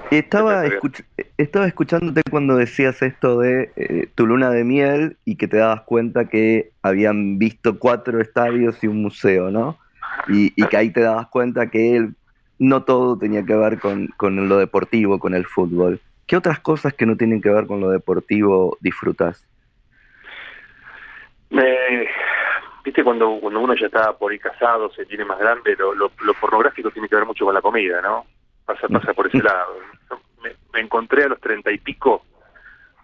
Estaba, 0.09 0.65
escuch- 0.65 1.03
estaba 1.37 1.67
escuchándote 1.67 2.21
cuando 2.31 2.55
decías 2.55 3.01
esto 3.01 3.39
de 3.41 3.73
eh, 3.75 4.07
tu 4.15 4.25
luna 4.25 4.49
de 4.49 4.63
miel 4.63 5.17
y 5.25 5.35
que 5.35 5.49
te 5.49 5.57
dabas 5.57 5.81
cuenta 5.81 6.29
que 6.29 6.71
habían 6.81 7.39
visto 7.39 7.77
cuatro 7.77 8.21
estadios 8.21 8.81
y 8.81 8.87
un 8.87 9.01
museo, 9.01 9.51
¿no? 9.51 9.77
Y, 10.29 10.53
y 10.55 10.65
que 10.67 10.77
ahí 10.77 10.91
te 10.91 11.01
dabas 11.01 11.27
cuenta 11.27 11.69
que 11.69 11.97
él, 11.97 12.15
no 12.57 12.83
todo 12.83 13.17
tenía 13.17 13.43
que 13.43 13.53
ver 13.57 13.79
con, 13.79 14.07
con 14.15 14.47
lo 14.47 14.57
deportivo, 14.57 15.19
con 15.19 15.33
el 15.33 15.45
fútbol. 15.45 15.99
¿Qué 16.33 16.37
otras 16.37 16.61
cosas 16.61 16.95
que 16.95 17.05
no 17.05 17.15
tienen 17.15 17.43
que 17.43 17.51
ver 17.51 17.67
con 17.67 17.79
lo 17.79 17.91
deportivo 17.91 18.75
disfrutas? 18.81 19.45
Me, 21.51 22.07
Viste, 22.83 23.03
cuando, 23.03 23.37
cuando 23.39 23.59
uno 23.59 23.75
ya 23.75 23.85
está 23.85 24.17
por 24.17 24.31
ahí 24.31 24.39
casado, 24.39 24.91
se 24.93 25.05
tiene 25.05 25.25
más 25.25 25.37
grande, 25.37 25.75
lo, 25.75 25.93
lo, 25.93 26.11
lo 26.25 26.33
pornográfico 26.33 26.89
tiene 26.89 27.07
que 27.07 27.17
ver 27.17 27.27
mucho 27.27 27.45
con 27.45 27.53
la 27.53 27.61
comida, 27.61 28.01
¿no? 28.01 28.25
Pasa, 28.65 28.87
pasa 28.87 29.13
por 29.13 29.27
ese 29.27 29.37
lado. 29.43 29.77
Me, 30.43 30.55
me 30.73 30.79
encontré 30.79 31.25
a 31.25 31.27
los 31.27 31.39
treinta 31.39 31.69
y 31.71 31.77
pico 31.77 32.25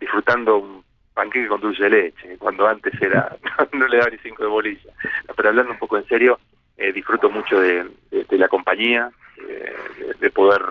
disfrutando 0.02 0.58
un 0.58 0.84
panqueque 1.14 1.50
con 1.50 1.62
dulce 1.62 1.84
de 1.84 1.90
leche, 1.92 2.36
cuando 2.40 2.68
antes 2.68 3.00
era, 3.00 3.38
no 3.74 3.88
le 3.88 3.98
daba 3.98 4.10
ni 4.10 4.18
cinco 4.24 4.42
de 4.42 4.50
bolilla. 4.50 4.92
Pero 5.36 5.50
hablando 5.50 5.72
un 5.74 5.78
poco 5.78 6.00
en 6.00 6.08
serio, 6.08 6.40
eh, 6.78 6.92
disfruto 6.92 7.30
mucho 7.30 7.62
de, 7.62 7.84
de- 8.10 8.24
de 8.24 8.38
la 8.40 8.48
compañía, 8.48 9.12
eh, 9.48 9.76
de, 10.00 10.14
de 10.16 10.30
poder 10.32 10.64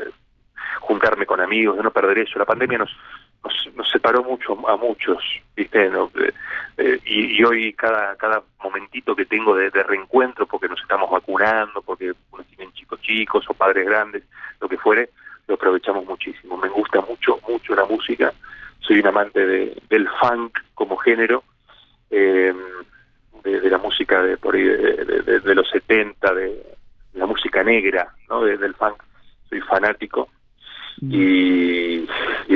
eh, 0.00 0.10
juntarme 0.80 1.26
con 1.26 1.40
amigos, 1.40 1.76
de 1.76 1.82
no 1.82 1.90
perder 1.90 2.18
eso. 2.18 2.38
La 2.38 2.44
pandemia 2.44 2.78
nos, 2.78 2.90
nos, 3.44 3.74
nos 3.76 3.90
separó 3.90 4.22
mucho 4.22 4.56
a 4.68 4.76
muchos, 4.76 5.22
¿viste? 5.56 5.86
Eh, 5.86 6.32
eh, 6.78 7.00
y, 7.04 7.42
hoy 7.44 7.72
cada 7.72 8.16
cada 8.16 8.42
momentito 8.62 9.14
que 9.16 9.24
tengo 9.26 9.54
de, 9.56 9.70
de 9.70 9.82
reencuentro, 9.82 10.46
porque 10.46 10.68
nos 10.68 10.80
estamos 10.80 11.10
vacunando, 11.10 11.82
porque 11.82 12.12
unos 12.32 12.46
tienen 12.48 12.72
chicos 12.74 13.00
chicos 13.00 13.44
o 13.48 13.54
padres 13.54 13.86
grandes, 13.86 14.24
lo 14.60 14.68
que 14.68 14.76
fuere, 14.78 15.10
lo 15.46 15.54
aprovechamos 15.54 16.04
muchísimo. 16.06 16.56
Me 16.56 16.68
gusta 16.68 17.00
mucho, 17.00 17.38
mucho 17.48 17.74
la 17.74 17.84
música. 17.84 18.32
Soy 18.80 19.00
un 19.00 19.06
amante 19.06 19.44
de, 19.46 19.82
del 19.88 20.08
funk 20.20 20.58
como 20.74 20.96
género, 20.96 21.42
eh, 22.10 22.52
de, 23.42 23.70
la 23.70 23.78
música 23.78 24.22
de 24.22 24.36
por 24.36 24.54
ahí 24.54 24.62
de, 24.64 25.04
de- 25.22 25.40
de- 25.40 25.54
los 25.54 25.68
70, 25.70 26.34
de 26.34 26.62
la 27.14 27.26
música 27.26 27.62
negra, 27.62 28.12
¿no? 28.28 28.42
De- 28.42 28.56
del 28.58 28.74
funk. 28.74 29.02
Soy 29.48 29.60
fanático. 29.62 30.28
Y, 31.00 32.06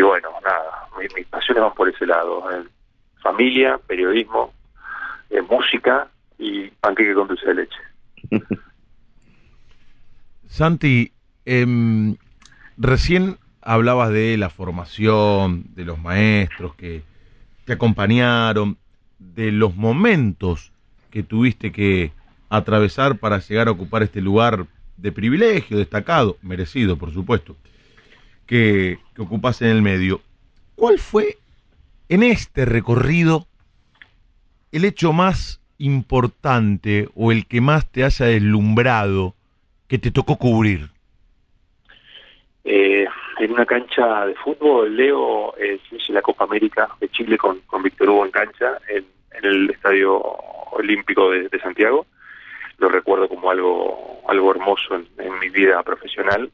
bueno, 0.00 0.28
nada, 0.44 0.88
mi- 0.98 1.06
mis 1.14 1.26
pasiones 1.26 1.62
van 1.62 1.74
por 1.74 1.88
ese 1.88 2.06
lado. 2.06 2.50
eh, 2.52 2.64
familia, 3.22 3.78
periodismo, 3.86 4.52
eh, 5.28 5.42
música 5.42 6.08
y 6.38 6.68
panqueque 6.80 7.12
con 7.14 7.28
dulce 7.28 7.46
de 7.46 7.54
leche. 7.54 7.78
Santi, 10.46 11.12
em, 11.44 12.16
recién 12.76 13.36
hablabas 13.62 14.10
de 14.10 14.36
la 14.36 14.50
formación, 14.50 15.64
de 15.74 15.84
los 15.84 15.98
maestros 15.98 16.74
que 16.76 17.02
te 17.64 17.74
acompañaron, 17.74 18.78
de 19.18 19.52
los 19.52 19.76
momentos 19.76 20.72
que 21.10 21.22
tuviste 21.22 21.72
que 21.72 22.12
atravesar 22.48 23.18
para 23.18 23.38
llegar 23.38 23.68
a 23.68 23.72
ocupar 23.72 24.02
este 24.02 24.20
lugar 24.20 24.66
de 24.96 25.12
privilegio, 25.12 25.78
destacado, 25.78 26.36
merecido, 26.42 26.96
por 26.96 27.12
supuesto, 27.12 27.56
que, 28.50 28.98
que 29.14 29.22
ocupas 29.22 29.62
en 29.62 29.68
el 29.68 29.80
medio. 29.80 30.20
¿Cuál 30.74 30.98
fue 30.98 31.38
en 32.08 32.24
este 32.24 32.64
recorrido 32.64 33.46
el 34.72 34.84
hecho 34.84 35.12
más 35.12 35.60
importante 35.78 37.08
o 37.14 37.30
el 37.30 37.46
que 37.46 37.60
más 37.60 37.88
te 37.92 38.02
haya 38.02 38.26
deslumbrado 38.26 39.34
que 39.86 39.98
te 39.98 40.10
tocó 40.10 40.36
cubrir? 40.36 40.88
Eh, 42.64 43.06
en 43.38 43.52
una 43.52 43.64
cancha 43.64 44.26
de 44.26 44.34
fútbol, 44.34 44.96
Leo 44.96 45.56
eh, 45.56 45.78
la 46.08 46.20
Copa 46.20 46.42
América 46.42 46.88
de 47.00 47.08
Chile 47.08 47.38
con, 47.38 47.60
con 47.60 47.84
Víctor 47.84 48.10
Hugo 48.10 48.24
en 48.24 48.32
cancha 48.32 48.78
en, 48.88 49.04
en 49.30 49.44
el 49.44 49.70
Estadio 49.70 50.20
Olímpico 50.72 51.30
de, 51.30 51.48
Santiago. 51.60 52.04
Lo 52.78 52.88
recuerdo 52.88 53.28
como 53.28 53.48
algo 53.48 54.22
algo 54.28 54.50
hermoso 54.50 54.96
en 54.96 55.38
mi 55.38 55.50
vida 55.50 55.80
profesional. 55.84 56.50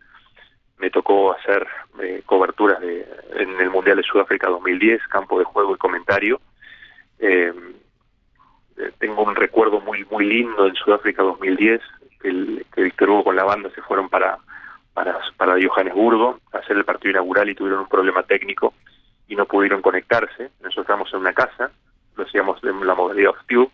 Me 0.78 0.90
tocó 0.90 1.32
hacer 1.32 1.66
eh, 2.02 2.22
coberturas 2.26 2.80
de, 2.80 3.06
en 3.34 3.60
el 3.60 3.70
Mundial 3.70 3.96
de 3.96 4.02
Sudáfrica 4.02 4.48
2010, 4.48 5.00
campo 5.08 5.38
de 5.38 5.44
juego 5.44 5.74
y 5.74 5.78
comentario. 5.78 6.40
Eh, 7.18 7.52
eh, 8.76 8.92
tengo 8.98 9.22
un 9.22 9.34
recuerdo 9.34 9.80
muy 9.80 10.04
muy 10.04 10.26
lindo 10.26 10.66
en 10.66 10.74
Sudáfrica 10.74 11.22
2010, 11.22 11.80
que, 12.20 12.28
el, 12.28 12.66
que 12.74 12.82
Víctor 12.82 13.10
Hugo 13.10 13.24
con 13.24 13.36
la 13.36 13.44
banda 13.44 13.70
se 13.74 13.82
fueron 13.82 14.08
para, 14.08 14.38
para, 14.92 15.18
para 15.36 15.56
Johannesburgo 15.60 16.40
a 16.52 16.58
hacer 16.58 16.76
el 16.76 16.84
partido 16.84 17.12
inaugural 17.12 17.48
y 17.48 17.54
tuvieron 17.54 17.80
un 17.80 17.88
problema 17.88 18.22
técnico 18.22 18.74
y 19.28 19.36
no 19.36 19.46
pudieron 19.46 19.80
conectarse. 19.80 20.50
Nosotros 20.60 20.84
estábamos 20.84 21.12
en 21.12 21.20
una 21.20 21.32
casa, 21.32 21.70
lo 22.16 22.24
hacíamos 22.24 22.62
en 22.62 22.86
la 22.86 22.94
modalidad 22.94 23.30
of 23.30 23.46
tube, 23.46 23.70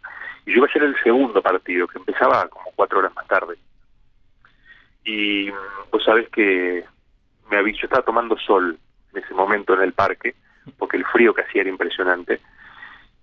y 0.47 0.51
yo 0.51 0.59
iba 0.59 0.67
a 0.67 0.71
hacer 0.71 0.83
el 0.83 0.97
segundo 1.03 1.43
partido, 1.43 1.87
que 1.87 1.99
empezaba 1.99 2.49
como 2.49 2.71
cuatro 2.75 2.99
horas 2.99 3.15
más 3.15 3.27
tarde. 3.27 3.57
Y 5.05 5.51
mm, 5.51 5.91
vos 5.91 6.05
sabés 6.05 6.29
que 6.31 6.85
me 7.53 7.59
había, 7.59 7.75
yo 7.75 7.85
estaba 7.85 8.03
tomando 8.03 8.37
sol 8.39 8.79
en 9.13 9.23
ese 9.23 9.35
momento 9.35 9.75
en 9.75 9.83
el 9.83 9.93
parque, 9.93 10.35
porque 10.79 10.97
el 10.97 11.05
frío 11.05 11.35
que 11.35 11.43
hacía 11.43 11.61
era 11.61 11.71
impresionante, 11.71 12.41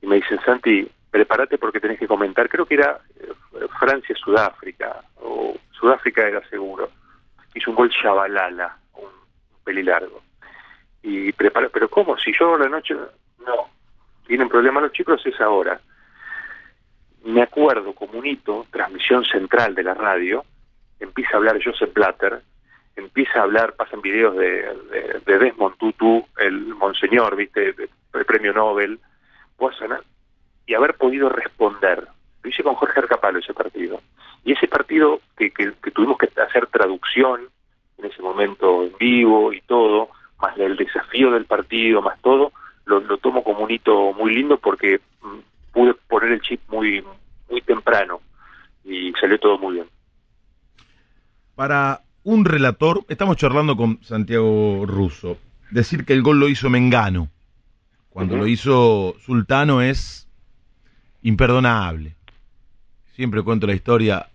y 0.01 0.07
me 0.07 0.17
dicen, 0.17 0.39
Santi, 0.45 0.88
prepárate 1.09 1.57
porque 1.57 1.80
tenés 1.80 1.97
que 1.97 2.07
comentar, 2.07 2.47
creo 2.47 2.65
que 2.67 2.75
era 2.75 2.99
eh, 3.19 3.67
Francia-Sudáfrica, 3.80 5.03
o 5.21 5.57
Sudáfrica 5.71 6.27
era 6.27 6.47
seguro, 6.47 6.91
hizo 7.55 7.71
un 7.71 7.75
gol 7.75 7.89
Chabalala, 7.89 8.77
un 8.93 9.09
pelilargo. 9.63 10.21
Y 11.01 11.32
prepara, 11.32 11.69
pero 11.69 11.89
¿cómo? 11.89 12.17
Si 12.17 12.32
yo 12.38 12.55
la 12.57 12.69
noche, 12.69 12.93
no, 12.93 13.69
tienen 14.27 14.47
problemas 14.47 14.84
los 14.84 14.91
chicos, 14.91 15.25
es 15.25 15.41
ahora. 15.41 15.80
Me 17.23 17.41
acuerdo 17.41 17.93
como 17.93 18.19
un 18.19 18.27
hito, 18.27 18.67
transmisión 18.69 19.25
central 19.25 19.73
de 19.73 19.84
la 19.84 19.95
radio, 19.95 20.45
empieza 20.99 21.32
a 21.34 21.38
hablar 21.38 21.59
Joseph 21.63 21.93
Blatter, 21.93 22.43
empieza 23.00 23.39
a 23.39 23.43
hablar, 23.43 23.74
pasan 23.74 24.02
videos 24.02 24.36
de, 24.36 24.74
de, 24.91 25.22
de 25.26 25.39
Desmond 25.39 25.78
Tutu, 25.78 26.26
el 26.38 26.76
monseñor, 26.76 27.36
viste, 27.36 27.76
el 28.14 28.26
premio 28.26 28.54
Nobel, 28.54 29.00
y 30.66 30.74
haber 30.76 30.95
podido 30.95 31.30
responder. 31.30 32.08
Lo 32.43 32.50
hice 32.50 32.64
con 32.64 32.76
Jorge 32.76 33.00
Arcapalo 33.00 33.39
ese 33.39 33.54
partido. 33.54 34.02
Y 34.45 34.54
ese 34.54 34.68
partido 34.68 35.20
que, 35.36 35.52
que, 35.52 35.72
tuvimos 35.91 36.18
que 36.18 36.30
hacer 36.41 36.68
traducción 36.68 37.50
en 37.97 38.06
ese 38.06 38.22
momento 38.22 38.84
en 38.84 38.93
vivo 38.97 39.52
y 39.52 39.62
todo, 39.62 40.10
más 40.39 40.58
el 40.58 40.78
desafío 40.78 41.32
del 41.32 41.45
partido, 41.45 42.02
más 42.02 42.22
todo, 42.22 42.54
lo, 42.86 43.02
lo 43.02 43.18
tomo 43.18 43.43
como 43.43 43.62
un 43.62 43.72
hito 43.72 44.14
muy 44.14 44.34
lindo 44.34 44.58
porque 44.58 45.02
mm, 45.22 45.39
pude 45.74 45.93
poner 46.08 46.32
el 46.32 46.41
chip 46.41 46.62
muy, 46.70 47.04
muy 47.50 47.62
temprano 47.62 48.22
y 48.86 49.12
salió 49.20 49.38
todo 49.39 49.58
muy 49.58 49.74
bien. 49.76 49.88
Para 51.56 52.00
un 52.24 52.45
relator, 52.45 53.05
estamos 53.09 53.38
charlando 53.38 53.76
con 53.76 53.99
Santiago 54.03 54.86
Russo, 54.86 55.38
decir 55.72 56.05
que 56.05 56.13
el 56.13 56.22
gol 56.22 56.39
lo 56.39 56.49
hizo 56.49 56.70
Mengano, 56.70 57.30
cuando 58.09 58.36
lo 58.36 58.47
hizo 58.47 59.15
Sultano 59.26 59.82
es 59.82 60.28
imperdonable. 61.22 62.15
Siempre 63.15 63.43
cuento 63.43 63.67
la 63.67 63.74
historia, 63.74 64.30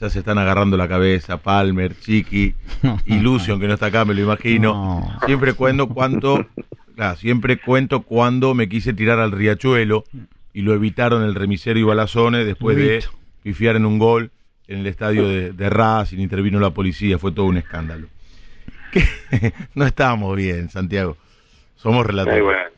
ya 0.00 0.10
se 0.10 0.20
están 0.20 0.38
agarrando 0.38 0.76
la 0.76 0.88
cabeza, 0.88 1.38
Palmer, 1.38 1.98
Chiqui, 1.98 2.54
Illusion, 3.06 3.60
que 3.60 3.66
no 3.66 3.74
está 3.74 3.86
acá, 3.86 4.04
me 4.04 4.14
lo 4.14 4.22
imagino. 4.22 4.72
No. 4.72 5.18
Siempre 5.26 5.54
cuento 5.54 5.88
cuando, 5.88 6.46
claro, 6.94 7.16
siempre 7.16 7.58
cuento 7.60 8.02
cuando 8.02 8.54
me 8.54 8.68
quise 8.68 8.92
tirar 8.92 9.18
al 9.18 9.32
riachuelo 9.32 10.04
y 10.52 10.62
lo 10.62 10.74
evitaron 10.74 11.22
el 11.22 11.34
remisero 11.34 11.78
y 11.78 11.82
Balazone 11.82 12.44
después 12.44 12.76
de 12.76 13.04
pifiar 13.42 13.76
en 13.76 13.86
un 13.86 13.98
gol 13.98 14.30
en 14.66 14.80
el 14.80 14.86
estadio 14.86 15.28
de, 15.28 15.52
de 15.52 15.70
Racing, 15.70 16.18
intervino 16.18 16.58
la 16.58 16.70
policía, 16.70 17.18
fue 17.18 17.32
todo 17.32 17.46
un 17.46 17.56
escándalo. 17.56 18.08
¿Qué? 18.92 19.02
no 19.74 19.86
estábamos 19.86 20.36
bien, 20.36 20.70
Santiago. 20.70 21.16
Somos 21.76 22.06
relatores. 22.06 22.42
bueno. 22.42 22.70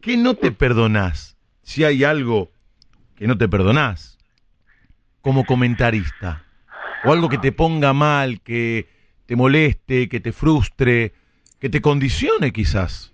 ¿Qué 0.00 0.16
no 0.16 0.34
te 0.34 0.52
perdonás? 0.52 1.36
Si 1.62 1.84
hay 1.84 2.04
algo 2.04 2.50
que 3.16 3.26
no 3.26 3.38
te 3.38 3.48
perdonás, 3.48 4.18
como 5.22 5.44
comentarista, 5.44 6.44
o 7.04 7.12
algo 7.12 7.28
que 7.28 7.38
te 7.38 7.52
ponga 7.52 7.92
mal, 7.92 8.40
que 8.42 8.86
te 9.26 9.36
moleste, 9.36 10.08
que 10.08 10.20
te 10.20 10.32
frustre, 10.32 11.12
que 11.60 11.70
te 11.70 11.80
condicione 11.80 12.52
quizás. 12.52 13.12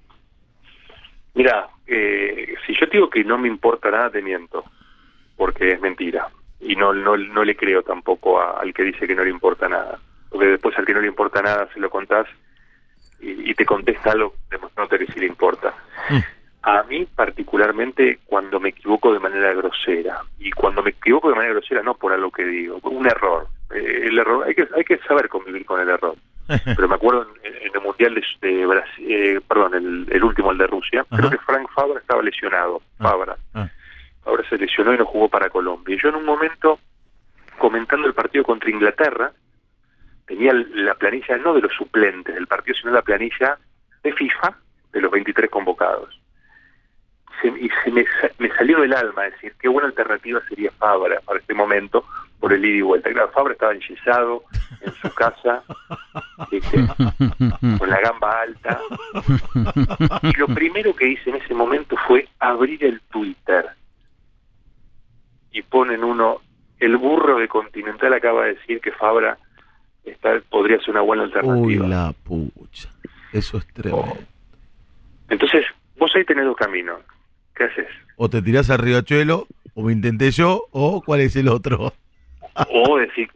Mira, 1.35 1.69
eh, 1.87 2.55
si 2.67 2.75
yo 2.75 2.89
te 2.89 2.97
digo 2.97 3.09
que 3.09 3.23
no 3.25 3.39
me 3.39 3.49
importa 3.49 3.91
nada, 3.91 4.11
te 4.11 4.23
miento, 4.23 4.65
porque 5.37 5.73
es 5.73 5.81
mentira. 5.81 6.29
Y 6.61 6.77
no, 6.77 6.93
no, 6.93 7.17
no 7.17 7.45
le 7.45 7.57
creo 7.57 7.83
tampoco 7.83 8.41
a- 8.41 8.61
al 8.61 8.73
que 8.75 8.83
dice 8.85 9.07
que 9.07 9.15
no 9.15 9.25
le 9.25 9.31
importa 9.31 9.69
nada. 9.69 9.99
Porque 10.31 10.47
después 10.47 10.77
al 10.79 10.85
que 10.87 10.95
no 10.95 11.01
le 11.01 11.09
importa 11.09 11.43
nada 11.43 11.69
se 11.73 11.81
lo 11.81 11.91
contás 11.91 12.27
y, 13.21 13.51
y 13.51 13.55
te 13.55 13.65
contesta 13.67 14.13
algo 14.13 14.35
demostrándote 14.51 15.05
que 15.07 15.13
sí 15.13 15.21
le 15.21 15.27
importa. 15.27 15.75
Mm. 16.11 16.19
A 16.63 16.83
mí 16.85 17.07
particularmente 17.17 18.19
cuando 18.27 18.61
me 18.61 18.69
equivoco 18.69 19.13
de 19.13 19.19
manera 19.21 19.53
grosera. 19.55 20.21
Y 20.39 20.51
cuando 20.51 20.83
me 20.83 20.91
equivoco 20.91 21.29
de 21.31 21.35
manera 21.35 21.55
grosera 21.55 21.83
no 21.83 21.95
por 21.95 22.13
algo 22.13 22.31
que 22.31 22.45
digo, 22.45 22.79
un 22.83 23.07
error. 23.07 23.47
Eh, 23.75 24.03
el 24.09 24.19
error 24.19 24.45
hay 24.47 24.55
que, 24.55 24.69
hay 24.77 24.85
que 24.85 24.99
saber 24.99 25.29
convivir 25.29 25.65
con 25.65 25.81
el 25.81 25.89
error. 25.89 26.15
Pero 26.65 26.89
me 26.89 26.97
acuerdo 26.97 27.27
en, 27.45 27.55
en 27.57 27.71
el 27.75 27.81
Mundial 27.81 28.15
de, 28.15 28.49
de 28.49 28.67
Brasil, 28.67 29.07
eh, 29.09 29.41
perdón, 29.49 29.75
el, 29.75 30.07
el 30.11 30.25
último, 30.25 30.51
el 30.53 30.59
de 30.59 30.67
Rusia, 30.67 31.01
Ajá. 31.09 31.17
creo 31.17 31.31
que 31.31 31.39
Frank 31.39 31.69
Fabra 31.75 31.99
estaba 32.01 32.23
lesionado. 32.23 32.83
Ah. 32.99 33.05
Fabra. 33.11 33.37
Ah, 33.55 33.69
Ahora 34.27 34.45
se 34.49 34.59
lesionó 34.59 34.93
y 34.95 34.99
no 34.99 35.07
jugó 35.07 35.29
para 35.29 35.49
Colombia. 35.51 35.95
Y 35.97 36.01
yo 36.03 36.09
en 36.11 36.17
un 36.17 36.25
momento, 36.25 36.79
comentando 37.59 38.07
el 38.07 38.15
partido 38.15 38.45
contra 38.45 38.71
Inglaterra, 38.71 39.33
tenía 40.27 40.53
la 40.53 40.95
planilla 40.95 41.37
no 41.39 41.55
de 41.55 41.63
los 41.63 41.73
suplentes 41.73 42.35
del 42.35 42.47
partido, 42.47 42.77
sino 42.79 42.93
la 42.93 43.03
planilla 43.03 43.59
de 44.03 44.13
FIFA 44.13 44.57
de 44.93 45.01
los 45.01 45.11
23 45.11 45.51
convocados. 45.51 46.21
Se- 47.41 47.49
y 47.49 47.71
se 47.83 47.91
me, 47.91 48.05
sa- 48.05 48.31
me 48.39 48.49
salió 48.55 48.81
del 48.81 48.93
alma 48.93 49.23
decir 49.23 49.55
qué 49.59 49.69
buena 49.69 49.89
alternativa 49.89 50.41
sería 50.49 50.71
Fabra 50.73 51.21
para 51.25 51.41
este 51.41 51.55
momento 51.55 52.05
por 52.39 52.53
el 52.53 52.65
ida 52.65 52.77
y 52.79 52.83
vuelta. 52.83 53.11
Claro, 53.11 53.31
Fabra 53.33 53.53
estaba 53.55 53.73
enyesado 53.73 54.45
en 54.83 54.93
su 54.95 55.11
casa, 55.15 55.63
¿viste? 56.51 56.79
con 57.79 57.89
la 57.91 58.01
gamba 58.01 58.41
alta. 58.43 58.81
Y 60.23 60.33
lo 60.39 60.47
primero 60.49 60.95
que 60.95 61.09
hice 61.09 61.31
en 61.31 61.37
ese 61.37 61.55
momento 61.55 61.97
fue 62.07 62.29
abrir 62.39 62.85
el 62.85 63.01
Twitter. 63.11 63.67
Y 65.53 65.63
ponen 65.63 66.05
uno, 66.05 66.41
el 66.79 66.97
burro 66.97 67.39
de 67.39 67.49
Continental 67.49 68.13
acaba 68.13 68.45
de 68.45 68.55
decir 68.55 68.81
que 68.81 68.93
Fabra 68.93 69.39
está, 70.05 70.41
podría 70.49 70.79
ser 70.81 70.91
una 70.91 71.01
buena 71.03 71.25
Uy, 71.25 71.29
alternativa. 71.33 71.87
la 71.89 72.13
pucha. 72.25 72.89
Eso 73.33 73.59
es 73.59 73.67
tremendo. 73.73 74.17
Entonces, 75.29 75.65
vos 75.99 76.11
ahí 76.15 76.25
tenés 76.25 76.45
dos 76.45 76.57
caminos. 76.57 77.01
¿Qué 77.55 77.65
haces? 77.65 77.89
O 78.17 78.29
te 78.29 78.43
tirás 78.43 78.71
al 78.71 78.79
riachuelo, 78.79 79.47
o 79.75 79.83
me 79.83 79.93
intenté 79.93 80.31
yo, 80.31 80.65
o 80.73 81.03
cuál 81.03 81.21
es 81.21 81.37
el 81.37 81.49
otro. 81.49 81.93
O 82.69 82.99
decir, 82.99 83.29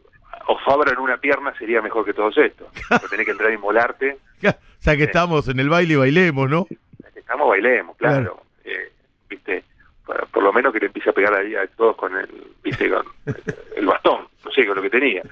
o 0.47 0.57
Fabra 0.59 0.91
en 0.91 0.99
una 0.99 1.17
pierna 1.17 1.53
sería 1.57 1.81
mejor 1.81 2.05
que 2.05 2.13
todos 2.13 2.37
estos. 2.37 2.67
Pero 2.89 3.09
tenés 3.09 3.25
que 3.25 3.31
entrar 3.31 3.53
y 3.53 3.57
molarte. 3.57 4.17
o 4.43 4.51
sea 4.79 4.97
que 4.97 5.03
estamos 5.03 5.47
en 5.47 5.59
el 5.59 5.69
baile, 5.69 5.95
bailemos, 5.95 6.49
¿no? 6.49 6.67
Estamos, 7.15 7.47
bailemos, 7.49 7.95
claro. 7.97 8.15
Claro. 8.21 8.43
Eh, 8.65 8.91
viste, 9.29 9.63
por, 10.05 10.27
por 10.27 10.43
lo 10.43 10.53
menos 10.53 10.73
que 10.73 10.79
le 10.79 10.87
empiece 10.87 11.09
a 11.09 11.13
pegar 11.13 11.33
ahí 11.33 11.55
a 11.55 11.67
todos 11.67 11.95
con 11.95 12.15
el, 12.15 12.29
viste, 12.63 12.89
con 12.89 13.05
el 13.75 13.85
bastón, 13.85 14.27
no 14.43 14.51
sé, 14.51 14.65
con 14.65 14.75
lo 14.75 14.81
que 14.81 14.89
tenía. 14.89 15.23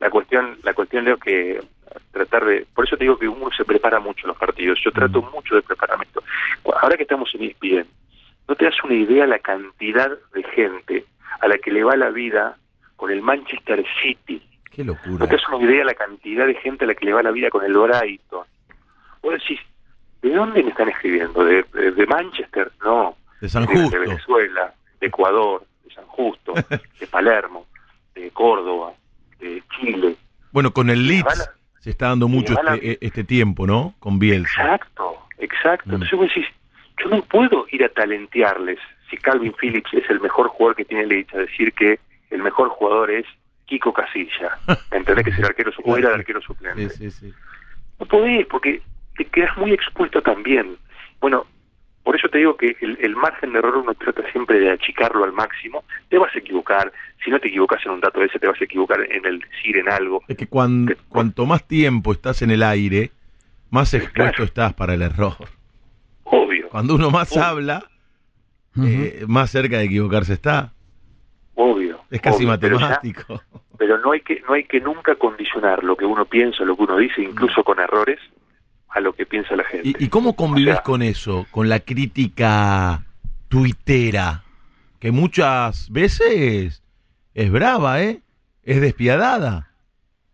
La 0.00 0.10
cuestión, 0.10 0.58
la 0.62 0.74
cuestión 0.74 1.04
Leo 1.04 1.16
que 1.18 1.60
tratar 2.10 2.44
de, 2.44 2.66
por 2.74 2.86
eso 2.86 2.96
te 2.96 3.04
digo 3.04 3.18
que 3.18 3.28
uno 3.28 3.50
se 3.56 3.64
prepara 3.64 4.00
mucho 4.00 4.26
en 4.26 4.28
los 4.28 4.38
partidos. 4.38 4.78
Yo 4.82 4.90
trato 4.90 5.22
mucho 5.22 5.54
de 5.54 5.62
prepararme 5.62 6.04
esto. 6.04 6.22
Ahora 6.80 6.96
que 6.96 7.02
estamos 7.02 7.30
en 7.34 7.44
ESPN, 7.44 7.86
no 8.48 8.54
te 8.54 8.64
das 8.64 8.74
una 8.84 8.94
idea 8.94 9.26
la 9.26 9.38
cantidad 9.38 10.10
de 10.34 10.42
gente 10.42 11.04
a 11.40 11.48
la 11.48 11.58
que 11.58 11.70
le 11.70 11.84
va 11.84 11.96
la 11.96 12.10
vida 12.10 12.56
con 12.96 13.10
el 13.10 13.22
Manchester 13.22 13.84
City. 14.02 14.42
Qué 14.70 14.84
locura. 14.84 15.18
No 15.18 15.26
te 15.26 15.36
das 15.36 15.48
una 15.48 15.64
idea 15.64 15.84
la 15.84 15.94
cantidad 15.94 16.46
de 16.46 16.54
gente 16.54 16.84
a 16.84 16.88
la 16.88 16.94
que 16.94 17.06
le 17.06 17.12
va 17.12 17.22
la 17.22 17.30
vida 17.30 17.50
con 17.50 17.64
el 17.64 17.72
Brighton. 17.72 18.46
Vos 19.22 19.32
decís, 19.32 19.60
¿de 20.22 20.30
dónde 20.30 20.62
me 20.62 20.70
están 20.70 20.88
escribiendo? 20.88 21.44
¿De, 21.44 21.64
de, 21.72 21.92
de 21.92 22.06
Manchester? 22.06 22.70
No. 22.84 23.16
De 23.44 23.50
San 23.50 23.66
Justo. 23.66 23.90
De 23.90 23.98
Venezuela, 23.98 24.72
de 25.00 25.06
Ecuador, 25.06 25.66
de 25.84 25.94
San 25.94 26.06
Justo, 26.06 26.54
de 26.98 27.06
Palermo, 27.08 27.66
de 28.14 28.30
Córdoba, 28.30 28.94
de 29.38 29.62
Chile. 29.76 30.16
Bueno, 30.50 30.72
con 30.72 30.88
el 30.88 31.06
Le 31.06 31.16
Leeds 31.16 31.50
se 31.80 31.90
está 31.90 32.08
dando 32.08 32.26
mucho 32.26 32.54
la- 32.62 32.76
este, 32.76 33.04
este 33.04 33.22
tiempo, 33.22 33.66
¿no? 33.66 33.94
Con 33.98 34.18
Bielsa. 34.18 34.62
Exacto, 34.62 35.18
exacto. 35.36 35.90
Mm. 35.90 35.92
Entonces 35.92 36.18
vos 36.18 36.28
decís, 36.28 36.46
yo 37.02 37.10
no 37.10 37.20
puedo 37.20 37.66
ir 37.70 37.84
a 37.84 37.90
talentearles 37.90 38.78
si 39.10 39.18
Calvin 39.18 39.52
Phillips 39.60 39.92
es 39.92 40.08
el 40.08 40.20
mejor 40.22 40.48
jugador 40.48 40.76
que 40.76 40.86
tiene 40.86 41.04
Leeds 41.04 41.34
a 41.34 41.38
decir 41.40 41.74
que 41.74 42.00
el 42.30 42.42
mejor 42.42 42.70
jugador 42.70 43.10
es 43.10 43.26
Kiko 43.66 43.92
Casilla. 43.92 44.56
¿Entendés 44.90 45.22
que 45.22 45.30
es 45.32 45.38
el 45.38 45.44
arquero 45.44 45.70
o 45.84 45.96
era 45.98 46.08
el 46.08 46.14
arquero 46.14 46.40
suplente? 46.40 46.88
Sí, 46.88 47.10
sí, 47.10 47.28
sí. 47.28 47.34
No 48.00 48.06
podés, 48.06 48.46
porque 48.46 48.80
te 49.18 49.26
quedas 49.26 49.54
muy 49.58 49.74
expuesto 49.74 50.22
también. 50.22 50.78
Bueno, 51.20 51.44
por 52.04 52.14
eso 52.16 52.28
te 52.28 52.38
digo 52.38 52.56
que 52.56 52.76
el, 52.80 52.96
el 53.00 53.16
margen 53.16 53.52
de 53.52 53.58
error 53.58 53.76
uno 53.78 53.94
trata 53.94 54.22
siempre 54.30 54.60
de 54.60 54.70
achicarlo 54.70 55.24
al 55.24 55.32
máximo. 55.32 55.84
Te 56.08 56.18
vas 56.18 56.34
a 56.34 56.38
equivocar. 56.38 56.92
Si 57.24 57.30
no 57.30 57.40
te 57.40 57.48
equivocas 57.48 57.84
en 57.86 57.92
un 57.92 58.00
dato 58.00 58.22
ese, 58.22 58.38
te 58.38 58.46
vas 58.46 58.60
a 58.60 58.64
equivocar 58.64 59.00
en 59.10 59.24
el 59.24 59.38
decir 59.40 59.78
en 59.78 59.88
algo. 59.88 60.22
Es 60.28 60.36
que 60.36 60.46
cuan- 60.46 60.86
Que- 60.86 60.96
cuanto 61.08 61.46
más 61.46 61.66
tiempo 61.66 62.12
estás 62.12 62.42
en 62.42 62.50
el 62.50 62.62
aire, 62.62 63.10
más 63.70 63.92
expuesto 63.94 64.42
estás 64.44 64.74
para 64.74 64.94
el 64.94 65.02
error. 65.02 65.34
Obvio. 66.24 66.68
Cuando 66.68 66.94
uno 66.94 67.10
más 67.10 67.32
Obvio. 67.32 67.44
habla, 67.44 67.84
eh, 68.82 69.24
más 69.26 69.50
cerca 69.50 69.78
de 69.78 69.84
equivocarse 69.84 70.34
está. 70.34 70.72
Obvio. 71.54 72.00
Es 72.10 72.20
casi 72.20 72.44
obvio, 72.44 72.58
pero 72.60 72.78
ya- 72.78 72.88
matemático. 72.88 73.42
Pero 73.78 73.98
no 73.98 74.12
hay 74.12 74.20
que 74.20 74.40
no 74.46 74.54
hay 74.54 74.64
que 74.64 74.80
nunca 74.80 75.14
condicionar 75.16 75.82
lo 75.82 75.96
que 75.96 76.04
uno 76.04 76.24
piensa, 76.26 76.64
lo 76.64 76.76
que 76.76 76.82
uno 76.84 76.96
dice, 76.96 77.22
incluso 77.22 77.64
con 77.64 77.80
errores, 77.80 78.20
a 78.94 79.00
lo 79.00 79.12
que 79.12 79.26
piensa 79.26 79.56
la 79.56 79.64
gente. 79.64 79.88
¿Y, 79.88 80.04
y 80.04 80.08
cómo 80.08 80.30
O 80.38 80.56
sea, 80.56 80.82
con 80.82 81.02
eso? 81.02 81.46
Con 81.50 81.68
la 81.68 81.80
crítica 81.80 83.04
tuitera, 83.48 84.44
que 85.00 85.10
muchas 85.10 85.90
veces 85.90 86.82
es 87.34 87.50
brava, 87.50 88.00
¿eh? 88.02 88.20
Es 88.62 88.80
despiadada. 88.80 89.70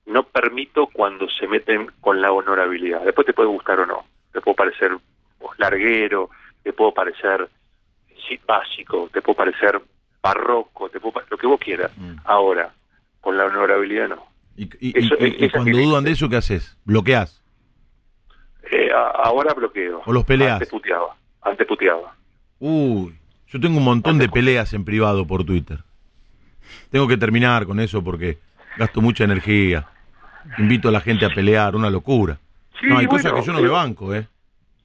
No 0.07 0.25
permito 0.25 0.89
cuando 0.93 1.27
se 1.31 1.47
meten 1.49 1.91
con 2.01 2.21
la 2.21 2.33
honorabilidad. 2.33 3.03
Después 3.05 3.27
te 3.27 3.33
puede 3.33 3.49
gustar 3.49 3.81
o 3.81 3.87
no. 3.87 4.05
Te 4.33 4.41
puedo 4.41 4.55
parecer 4.55 4.93
larguero, 5.59 6.31
te 6.63 6.73
puedo 6.73 6.93
parecer 6.93 7.49
básico, 8.47 9.09
te 9.13 9.23
puedo 9.23 9.37
parecer 9.37 9.81
barroco, 10.23 10.89
te 10.89 11.01
puedo 11.01 11.21
lo 11.31 11.37
que 11.37 11.47
vos 11.47 11.59
quieras. 11.59 11.91
Mm. 11.97 12.17
Ahora, 12.25 12.73
con 13.21 13.37
la 13.37 13.47
honorabilidad 13.47 14.09
no. 14.09 14.25
Y, 14.57 14.69
y- 14.81 14.99
Eso- 14.99 15.17
y- 15.19 15.37
y 15.39 15.45
esa 15.47 15.59
cuando 15.59 15.79
dudan 15.79 16.05
de 16.05 16.13
eso, 16.13 16.29
¿qué 16.29 16.37
haces? 16.37 16.77
¿Bloqueás? 16.85 17.40
Eh, 18.71 18.91
a- 18.93 19.23
ahora 19.25 19.53
bloqueo. 19.55 20.03
¿O 20.05 20.13
los 20.13 20.25
peleás? 20.25 20.53
Antes 20.55 20.69
puteaba. 20.69 21.17
Antes 21.43 21.67
puteaba. 21.67 22.15
Uy, 22.59 23.15
yo 23.49 23.61
tengo 23.61 23.79
un 23.79 23.85
montón 23.85 24.19
de 24.19 24.29
peleas 24.29 24.73
en 24.75 24.85
privado 24.85 25.27
por 25.27 25.45
Twitter. 25.45 25.79
Tengo 26.91 27.09
que 27.09 27.17
terminar 27.17 27.67
con 27.67 27.81
eso 27.81 28.03
porque 28.05 28.39
gasto 28.77 29.01
mucha 29.01 29.25
energía. 29.25 29.87
Invito 30.59 30.89
a 30.89 30.93
la 30.93 31.01
gente 31.01 31.25
a 31.27 31.31
pelear, 31.31 31.75
una 31.75 31.91
locura. 31.91 32.39
Sí, 32.81 32.87
no, 32.87 32.99
hay 32.99 33.07
bueno, 33.07 33.11
cosas 33.11 33.33
que 33.33 33.47
yo 33.47 33.53
no 33.53 33.61
me 33.61 33.69
banco, 33.69 34.15
¿eh? 34.15 34.27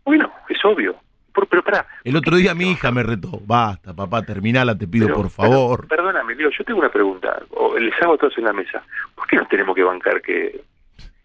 Bueno, 0.04 0.32
es 0.50 0.64
obvio. 0.66 0.96
Por- 1.34 1.48
pero 1.48 1.64
pará. 1.64 1.86
El 2.04 2.16
otro 2.16 2.38
día 2.38 2.54
mi 2.56 2.72
hija 2.72 2.92
me 2.92 3.04
retó. 3.04 3.40
Basta, 3.46 3.94
papá, 3.94 4.22
terminala, 4.24 4.78
te 4.78 4.88
pido 4.88 5.08
Pero- 5.08 5.18
por 5.18 5.30
favor. 5.30 5.88
pero, 5.88 6.04
perdóname, 6.04 6.34
Leo, 6.36 6.50
yo 6.50 6.64
tengo 6.64 6.80
una 6.80 6.90
pregunta. 6.92 7.42
O 7.52 7.78
les 7.78 7.94
hago 8.02 8.14
a 8.14 8.18
todos 8.18 8.38
en 8.38 8.46
la 8.46 8.54
mesa. 8.54 8.84
¿Por 9.16 9.28
qué 9.28 9.36
no 9.38 9.46
tenemos 9.48 9.76
que 9.76 9.84
bancar 9.84 10.22
que, 10.22 10.62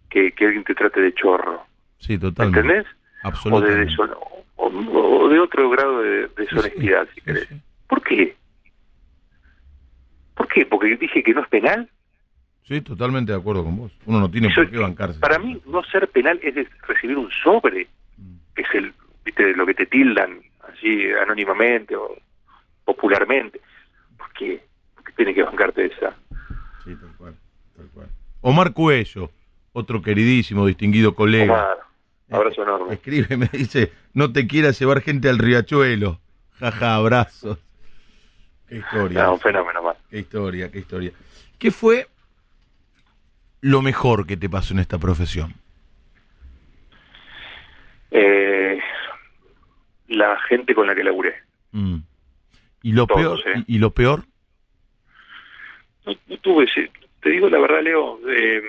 que, 0.09 0.33
que 0.33 0.45
alguien 0.47 0.65
te 0.65 0.75
trate 0.75 1.01
de 1.01 1.15
chorro? 1.15 1.63
Sí, 2.01 2.19
totalmente. 2.19 2.61
¿Entendés? 2.61 2.87
O 2.87 2.91
de, 2.91 3.29
Absolutamente. 3.29 3.95
o, 4.57 4.67
o 4.67 5.29
de 5.29 5.39
otro 5.39 5.71
grado 5.71 6.03
de 6.03 6.29
deshonestidad, 6.37 7.05
Sí, 7.07 7.13
si 7.15 7.21
querés. 7.23 7.49
sí. 7.49 7.61
¿Por 7.89 8.03
qué? 8.03 8.37
¿Por 10.35 10.49
qué? 10.49 10.67
¿Porque 10.67 10.97
dije 10.97 11.23
que 11.23 11.35
no 11.35 11.43
es 11.43 11.49
penal? 11.49 11.89
Sí, 12.67 12.81
totalmente 12.81 13.33
de 13.33 13.39
acuerdo 13.39 13.65
con 13.65 13.77
vos. 13.77 13.93
Uno 14.07 14.21
no 14.21 14.31
tiene 14.31 14.49
Eso- 14.49 14.63
por 14.63 14.71
qué 14.71 14.79
bancarse. 14.79 15.21
Para 15.21 15.39
mí, 15.39 15.61
no 15.67 15.83
ser 15.85 16.09
penal 16.09 16.39
es 16.43 16.55
recibir 16.87 17.17
un 17.19 17.31
sobre, 17.43 17.89
que 18.55 18.63
es 18.63 18.69
el, 18.75 18.93
¿viste? 19.25 19.55
lo 19.55 19.67
que 19.67 19.75
te 19.75 19.87
tildan 19.87 20.41
así 20.73 21.11
anónimamente 21.23 21.97
o 21.97 22.17
popularmente. 22.85 23.61
¿Por 24.17 24.33
qué? 24.33 24.63
¿Por 24.95 25.05
qué 25.05 25.13
tiene 25.13 25.35
que 25.35 25.43
bancarte 25.43 25.87
esa? 25.87 26.15
Sí, 26.85 26.95
tal 26.97 27.11
cual, 27.19 27.35
tal 27.77 27.87
cual. 27.89 28.07
Omar 28.41 28.73
Cuello, 28.73 29.31
otro 29.73 30.01
queridísimo, 30.01 30.65
distinguido 30.67 31.15
colega. 31.15 31.53
Omar, 31.53 31.79
abrazo 32.31 32.61
Eh, 32.61 32.65
enorme. 32.65 32.95
Escribe, 32.95 33.37
me 33.37 33.49
dice, 33.53 33.93
no 34.15 34.33
te 34.33 34.47
quieras 34.47 34.79
llevar 34.79 35.01
gente 35.03 35.29
al 35.29 35.39
riachuelo. 35.39 36.21
Jaja, 36.59 36.95
abrazos. 36.97 37.59
Qué 38.69 38.77
historia. 38.79 39.23
No, 39.25 39.35
un 39.35 39.41
fenómeno 39.41 39.83
más. 39.83 39.97
Qué 40.11 40.19
historia, 40.21 40.71
qué 40.71 40.79
historia. 40.81 41.13
¿Qué 41.59 41.71
fue 41.71 42.07
lo 43.63 43.83
mejor 43.83 44.27
que 44.27 44.37
te 44.37 44.49
pasó 44.49 44.73
en 44.75 44.81
esta 44.81 44.99
profesión? 44.99 45.55
Eh, 48.11 48.79
la 50.09 50.39
gente 50.49 50.75
con 50.75 50.87
la 50.87 50.95
que 50.95 51.05
laburé. 51.05 51.35
Mm. 51.73 51.99
¿Y 52.83 52.93
lo 52.93 53.07
Todos, 53.07 53.43
peor? 53.43 53.57
¿eh? 53.59 53.65
¿Y, 53.67 53.77
y 53.77 53.79
lo 53.79 53.91
peor? 53.93 54.25
No, 56.07 56.15
no 56.27 56.37
tuve 56.39 56.65
ese- 56.65 56.91
te 57.23 57.31
digo 57.31 57.49
la 57.51 57.59
verdad, 57.59 57.83
Leo, 57.83 58.19
eh, 58.29 58.63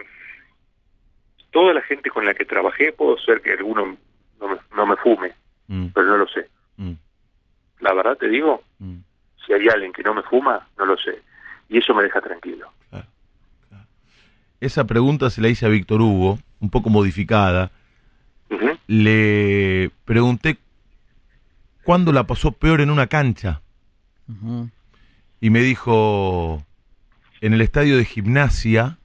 toda 1.52 1.74
la 1.74 1.82
gente 1.82 2.10
con 2.10 2.26
la 2.26 2.34
que 2.34 2.46
trabajé, 2.46 2.92
puedo 2.94 3.18
ser 3.20 3.42
que 3.42 3.52
alguno 3.54 3.98
no 4.40 4.48
me, 4.48 4.58
no 4.76 4.86
me 4.86 4.96
fume, 4.98 5.34
Mm, 5.68 5.88
pero 5.94 6.06
no 6.08 6.18
lo 6.18 6.28
sé. 6.28 6.50
mm, 6.78 6.92
La 7.80 7.94
verdad 7.94 8.18
te 8.18 8.28
digo, 8.28 8.62
mm. 8.80 8.98
si 9.46 9.54
hay 9.54 9.68
alguien 9.70 9.94
que 9.94 10.04
no 10.04 10.14
me 10.14 10.22
fuma, 10.24 10.68
no 10.78 10.86
lo 10.86 10.98
sé. 10.98 11.22
Y 11.70 11.78
eso 11.78 11.94
me 11.94 12.04
deja 12.04 12.20
tranquilo. 12.20 12.68
Claro, 12.90 13.06
claro. 13.70 13.86
Esa 14.60 14.86
pregunta 14.86 15.30
se 15.30 15.42
la 15.42 15.48
hice 15.48 15.66
a 15.66 15.70
Víctor 15.70 16.02
Hugo, 16.02 16.40
un 16.60 16.70
poco 16.70 16.90
modificada. 16.90 17.72
Le 18.88 19.90
pregunté 20.04 20.58
cuándo 21.84 22.12
la 22.12 22.26
pasó 22.28 22.52
peor 22.52 22.82
en 22.82 22.90
una 22.92 23.08
cancha. 23.08 23.62
Y 25.40 25.50
me 25.50 25.62
dijo, 25.62 26.62
en 27.40 27.54
el 27.54 27.62
estadio 27.62 27.96
de 27.98 28.04
gimnasia, 28.06 28.98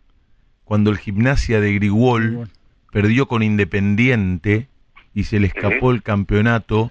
cuando 0.67 0.91
el 0.91 0.99
gimnasia 0.99 1.61
de 1.61 1.73
Grigol 1.75 2.49
perdió 2.93 3.27
con 3.29 3.43
Independiente 3.43 4.67
y 5.15 5.25
se 5.25 5.39
le 5.41 5.47
escapó 5.47 5.93
el 5.93 6.03
campeonato, 6.03 6.91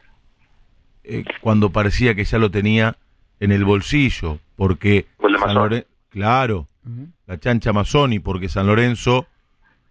eh, 1.04 1.24
cuando 1.42 1.70
parecía 1.72 2.16
que 2.16 2.24
ya 2.24 2.40
lo 2.40 2.50
tenía 2.50 2.98
en 3.40 3.52
el 3.52 3.64
bolsillo, 3.66 4.40
porque 4.56 5.06
San. 5.40 5.56
Loren- 5.56 5.86
claro, 6.10 6.68
la 7.28 7.38
chancha 7.40 7.74
Mazzoni, 7.74 8.20
porque 8.20 8.48
San 8.50 8.66
Lorenzo 8.68 9.28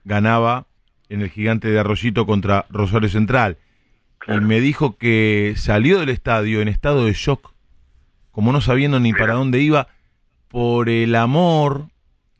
ganaba 0.05 0.66
en 1.11 1.20
el 1.20 1.28
gigante 1.30 1.68
de 1.68 1.78
Arroyito 1.78 2.24
contra 2.26 2.64
Rosario 2.70 3.09
Central. 3.11 3.59
Y 4.26 4.41
me 4.41 4.61
dijo 4.61 4.97
que 4.97 5.53
salió 5.57 6.01
del 6.01 6.09
estadio 6.09 6.62
en 6.62 6.68
estado 6.68 7.05
de 7.05 7.12
shock, 7.12 7.53
como 8.32 8.51
no 8.53 8.62
sabiendo 8.62 8.99
ni 8.99 9.12
para 9.12 9.35
dónde 9.35 9.61
iba, 9.61 9.89
por 10.49 10.89
el 10.89 11.14
amor 11.14 11.89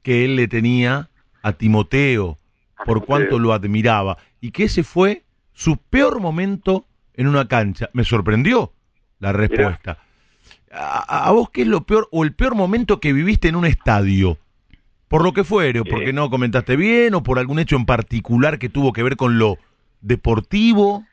que 0.03 0.25
él 0.25 0.37
le 0.37 0.49
tenía 0.49 1.11
a 1.45 1.53
Timoteo, 1.53 2.39
por 2.87 3.05
cuánto 3.05 3.39
lo 3.39 3.53
admiraba, 3.53 4.17
y 4.41 4.51
que 4.51 4.65
ese 4.65 4.83
fue 4.83 5.23
su 5.53 5.77
peor 5.77 6.21
momento 6.21 6.87
en 7.13 7.29
una 7.29 7.47
cancha. 7.47 7.91
Me 7.93 8.03
sorprendió 8.03 8.73
la 9.21 9.33
respuesta. 9.33 9.99
¿A, 10.73 11.29
a 11.29 11.31
vos 11.33 11.51
qué 11.51 11.63
es 11.63 11.69
lo 11.69 11.83
peor 11.83 12.09
o 12.11 12.25
el 12.25 12.33
peor 12.33 12.55
momento 12.55 12.99
que 12.99 13.13
viviste 13.13 13.49
en 13.49 13.57
un 13.57 13.67
estadio? 13.67 14.39
Por 15.07 15.23
lo 15.23 15.33
que 15.33 15.45
fuere, 15.45 15.81
o 15.81 15.85
porque 15.85 16.11
Eh. 16.11 16.13
no 16.15 16.31
comentaste 16.31 16.77
bien, 16.77 17.15
o 17.15 17.23
por 17.23 17.39
algún 17.39 17.59
hecho 17.59 17.77
en 17.77 17.85
particular 17.87 18.59
que 18.59 18.71
tuvo 18.71 18.93
que 18.93 19.03
ver 19.03 19.17
con 19.17 19.39
lo 19.39 19.59
deportivo. 20.01 21.05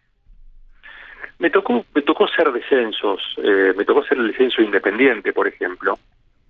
Me 1.39 1.49
tocó, 1.49 1.85
me 1.93 2.01
tocó 2.03 2.25
hacer 2.25 2.51
descensos, 2.53 3.19
eh, 3.43 3.73
me 3.77 3.83
tocó 3.83 4.01
hacer 4.01 4.17
el 4.17 4.27
descenso 4.29 4.61
independiente, 4.61 5.33
por 5.33 5.47
ejemplo, 5.47 5.99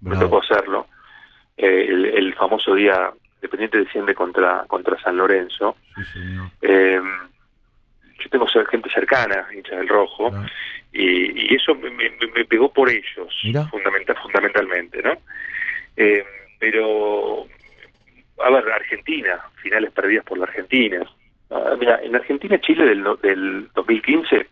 me 0.01 0.17
tocó 0.17 0.41
hacerlo, 0.41 0.87
eh, 1.57 1.87
el, 1.89 2.05
el 2.05 2.33
famoso 2.35 2.75
día 2.75 3.11
Independiente 3.41 3.79
desciende 3.79 4.13
contra, 4.13 4.65
contra 4.67 5.01
San 5.01 5.17
Lorenzo. 5.17 5.75
Sí, 5.95 6.03
señor. 6.13 6.49
Eh, 6.61 7.01
yo 8.19 8.29
tengo 8.29 8.45
gente 8.47 8.89
cercana, 8.91 9.47
hincha 9.51 9.75
del 9.77 9.87
rojo, 9.89 10.29
Claro. 10.29 10.45
y, 10.93 11.51
y 11.51 11.55
eso 11.55 11.73
me, 11.73 11.89
me- 11.89 12.11
me 12.35 12.45
pegó 12.45 12.71
por 12.71 12.87
ellos, 12.89 13.33
fundamental, 13.71 14.15
fundamentalmente, 14.21 15.01
¿no? 15.01 15.13
Eh, 15.97 16.23
pero, 16.59 17.47
a 18.45 18.49
ver, 18.51 18.71
Argentina, 18.71 19.39
finales 19.63 19.91
perdidas 19.91 20.23
por 20.23 20.37
la 20.37 20.43
Argentina. 20.43 21.01
Ah, 21.49 21.75
mira, 21.79 21.99
en 22.03 22.15
Argentina-Chile 22.15 22.85
del, 22.85 23.01
no- 23.01 23.15
del 23.15 23.69
2015, 23.73 24.47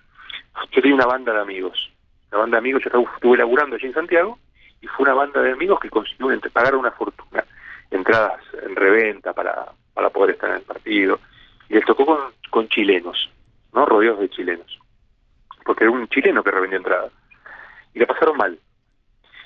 yo 0.71 0.81
tenía 0.81 0.95
una 0.95 1.05
banda 1.05 1.31
de 1.33 1.41
amigos. 1.41 1.91
Una 2.31 2.41
banda 2.41 2.55
de 2.57 2.59
amigos, 2.59 2.81
yo 2.83 2.87
estaba- 2.89 3.13
estuve 3.13 3.37
laburando 3.37 3.75
allí 3.75 3.85
en 3.85 3.93
Santiago, 3.93 4.39
y 4.81 4.87
fue 4.87 5.03
una 5.03 5.13
banda 5.13 5.43
de 5.43 5.51
amigos 5.51 5.79
que 5.79 5.91
consiguió 5.91 6.31
entre- 6.31 6.49
pagar 6.49 6.73
una 6.75 6.89
fortuna, 6.91 7.45
entradas 7.91 8.41
en 8.63 8.75
reventa 8.75 9.33
para, 9.33 9.67
para 9.93 10.09
poder 10.09 10.35
estar 10.35 10.49
en 10.49 10.57
el 10.57 10.61
partido. 10.63 11.19
Y 11.67 11.75
les 11.75 11.85
tocó 11.85 12.05
con, 12.05 12.19
con 12.49 12.67
chilenos, 12.67 13.29
¿no? 13.73 13.85
Rodeados 13.85 14.19
de 14.19 14.29
chilenos. 14.29 14.79
Porque 15.65 15.83
era 15.83 15.91
un 15.91 16.07
chileno 16.07 16.43
que 16.43 16.51
revendió 16.51 16.77
entradas. 16.77 17.11
Y 17.93 17.99
la 17.99 18.07
pasaron 18.07 18.37
mal. 18.37 18.59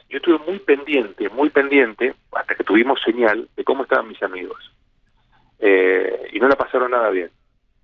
Yo 0.09 0.17
estuve 0.17 0.37
muy 0.39 0.59
pendiente, 0.59 1.27
muy 1.29 1.49
pendiente, 1.49 2.13
hasta 2.33 2.55
que 2.55 2.63
tuvimos 2.63 3.01
señal 3.01 3.49
de 3.55 3.63
cómo 3.63 3.83
estaban 3.83 4.07
mis 4.07 4.21
amigos. 4.21 4.71
Eh, 5.59 6.29
y 6.33 6.39
no 6.39 6.47
la 6.47 6.55
pasaron 6.55 6.91
nada 6.91 7.09
bien. 7.09 7.31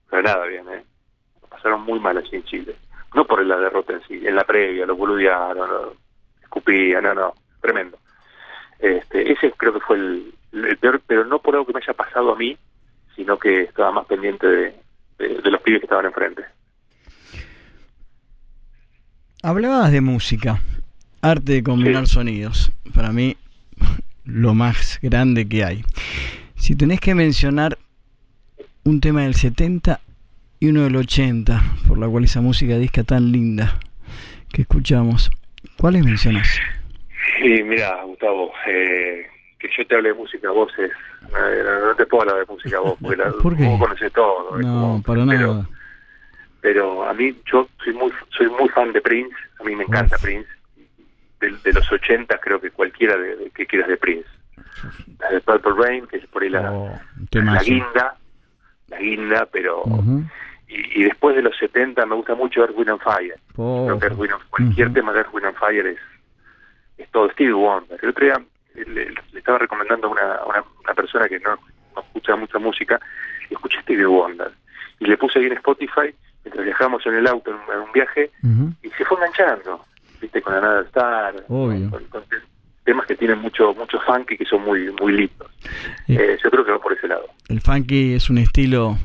Pero 0.10 0.22
nada 0.22 0.45
bien, 0.45 0.68
¿eh? 0.70 0.84
La 1.41 1.47
pasaron 1.47 1.82
muy 1.82 1.99
mal 1.99 2.18
allí 2.18 2.36
en 2.36 2.43
Chile. 2.43 2.76
No 3.16 3.26
por 3.26 3.43
la 3.43 3.57
derrota 3.57 3.93
en 3.93 4.03
sí, 4.03 4.22
en 4.28 4.36
la 4.36 4.43
previa, 4.43 4.86
los 4.86 4.97
boludearon, 4.97 5.70
lo 5.70 5.95
escupían, 6.41 7.03
no, 7.03 7.14
no, 7.16 7.34
tremendo. 7.62 7.97
Este, 8.78 9.32
ese 9.32 9.51
creo 9.53 9.74
que 9.74 9.80
fue 9.80 9.97
el, 9.97 10.34
el 10.51 10.77
peor, 10.77 11.01
pero 11.05 11.25
no 11.25 11.39
por 11.39 11.55
algo 11.55 11.65
que 11.67 11.73
me 11.73 11.79
haya 11.83 11.93
pasado 11.93 12.33
a 12.33 12.35
mí, 12.37 12.57
sino 13.15 13.37
que 13.37 13.63
estaba 13.63 13.91
más 13.91 14.05
pendiente 14.05 14.47
de, 14.47 14.75
de- 15.19 15.41
de 15.41 15.51
los 15.51 15.61
pibes 15.61 15.81
que 15.81 15.85
estaban 15.85 16.05
enfrente. 16.05 16.43
Hablabas 19.41 19.91
de 19.91 20.01
música, 20.01 20.61
arte 21.21 21.53
de 21.53 21.63
combinar 21.63 22.07
Sí. 22.07 22.13
sonidos. 22.13 22.71
Para 22.93 23.11
mí, 23.11 23.37
lo 24.25 24.53
más 24.53 24.99
grande 25.01 25.47
que 25.47 25.63
hay. 25.63 25.83
Si 26.55 26.75
tenés 26.75 26.99
que 26.99 27.15
mencionar 27.15 27.77
un 28.83 28.99
tema 28.99 29.21
del 29.23 29.35
70 29.35 29.99
y 30.59 30.67
uno 30.69 30.83
del 30.83 30.95
80, 30.97 31.61
por 31.87 31.97
la 31.97 32.07
cual 32.07 32.25
esa 32.25 32.41
música 32.41 32.77
disca 32.77 33.03
tan 33.03 33.31
linda 33.31 33.79
que 34.51 34.63
escuchamos. 34.63 35.31
¿Cuáles 35.77 36.03
mencionas? 36.03 36.59
Sí, 37.41 37.63
mira, 37.63 38.03
Gustavo, 38.03 38.51
eh, 38.67 39.25
que 39.60 39.70
yo 39.78 39.86
te 39.86 39.95
hable 39.95 40.10
de 40.10 40.16
música 40.16 40.49
vos 40.51 40.72
es... 40.80 40.91
No, 41.32 41.95
te 41.95 42.05
puedo 42.05 42.24
hablar 42.24 42.45
de 42.47 42.53
música 42.53 42.80
vos, 42.80 42.97
porque 43.01 43.18
la, 43.18 43.32
¿Por 43.43 43.55
vos 43.57 43.80
conoces 43.80 44.12
todo. 44.14 44.57
No, 44.57 44.64
como- 44.82 45.03
para 45.03 45.26
pero- 45.26 45.53
nada. 45.53 45.70
pero 46.62 47.03
a 47.07 47.14
mí 47.14 47.36
yo 47.51 47.68
soy 47.84 47.93
muy 47.93 48.12
soy 48.30 48.47
muy 48.49 48.70
fan 48.70 48.91
de 48.93 49.01
Prince 49.01 49.36
a 49.60 49.64
mí 49.64 49.76
me 49.76 49.84
encanta 49.84 50.16
Uf. 50.16 50.22
Prince 50.24 50.49
de, 51.39 51.51
de 51.64 51.74
los 51.74 51.89
80 51.91 52.38
creo 52.39 52.60
que 52.60 52.72
cualquiera 52.72 53.16
de, 53.18 53.36
de- 53.36 53.49
que 53.51 53.66
quieras 53.66 53.88
de 53.89 53.97
Prince 53.97 54.28
la 55.20 55.30
de 55.30 55.39
Purple 55.41 55.74
Rain 55.78 56.07
que 56.07 56.18
es 56.18 56.28
por 56.28 56.43
ahí 56.43 56.49
la, 56.49 56.72
Oh, 56.72 56.99
la 57.32 57.62
guinda 57.64 58.16
la 58.88 58.97
guinda 58.99 59.45
pero 59.51 59.84
y, 60.68 61.01
y 61.01 61.03
después 61.03 61.36
de 61.36 61.41
los 61.41 61.57
70 61.57 62.05
me 62.05 62.16
gusta 62.16 62.36
mucho 62.36 62.62
Earth 62.62 62.76
Wind 62.78 62.89
and 62.89 63.01
Fire 63.01 63.36
Oh. 63.57 63.86
creo 63.88 63.99
que 63.99 64.05
Earth 64.07 64.18
Wind 64.20 64.34
and- 64.34 64.49
cualquier 64.49 64.88
Ujú. 64.88 64.93
tema 64.95 65.12
de 65.14 65.20
Earth 65.20 65.34
Wind 65.34 65.47
and 65.47 65.57
Fire 65.57 65.88
es 65.88 65.99
es 66.97 67.10
todo 67.12 67.30
Stevie 67.32 67.53
Wonder 67.53 67.97
el 68.01 68.10
otro 68.10 68.26
día 68.26 68.41
le, 68.76 68.86
le 69.11 69.39
estaba 69.39 69.57
recomendando 69.57 70.07
a 70.07 70.11
una, 70.11 70.43
una, 70.45 70.63
una 70.84 70.93
persona 70.93 71.28
que 71.28 71.39
no, 71.39 71.55
no 71.95 72.01
escucha 72.01 72.36
mucha 72.36 72.59
música 72.59 72.99
y 73.49 73.53
escuché 73.53 73.82
Stevie 73.82 74.05
Wonder 74.05 74.51
y 74.99 75.05
le 75.05 75.17
puse 75.17 75.39
ahí 75.39 75.45
en 75.45 75.53
Spotify 75.53 76.13
mientras 76.43 76.65
viajamos 76.65 77.05
en 77.05 77.15
el 77.15 77.28
auto 77.28 77.51
en 77.51 77.57
un, 77.57 77.74
en 77.74 77.80
un 77.88 77.91
viaje 77.91 78.32
y 78.84 78.89
se 78.91 79.05
fue 79.05 79.17
enganchando, 79.17 79.86
viste, 80.22 80.41
con 80.41 80.53
Another 80.53 80.86
Star, 80.88 81.36
Obvio. 81.47 81.89
con, 81.89 82.03
con 82.05 82.24
te- 82.24 82.38
temas 82.84 83.05
que 83.05 83.15
tienen 83.15 83.39
mucho 83.39 83.74
mucho 83.76 83.99
funk 84.01 84.32
y 84.32 84.38
que 84.38 84.45
son 84.45 84.63
muy 84.63 84.91
muy 84.99 85.13
lindos. 85.13 85.49
Eh. 86.07 86.15
Eh, 86.20 86.38
yo 86.43 86.49
creo 86.49 86.65
que 86.65 86.72
va 86.72 86.80
por 86.80 86.93
ese 86.93 87.07
lado. 87.07 87.28
El 87.49 87.61
funky 87.61 88.13
es 88.15 88.30
un 88.30 88.38
estilo. 88.39 88.97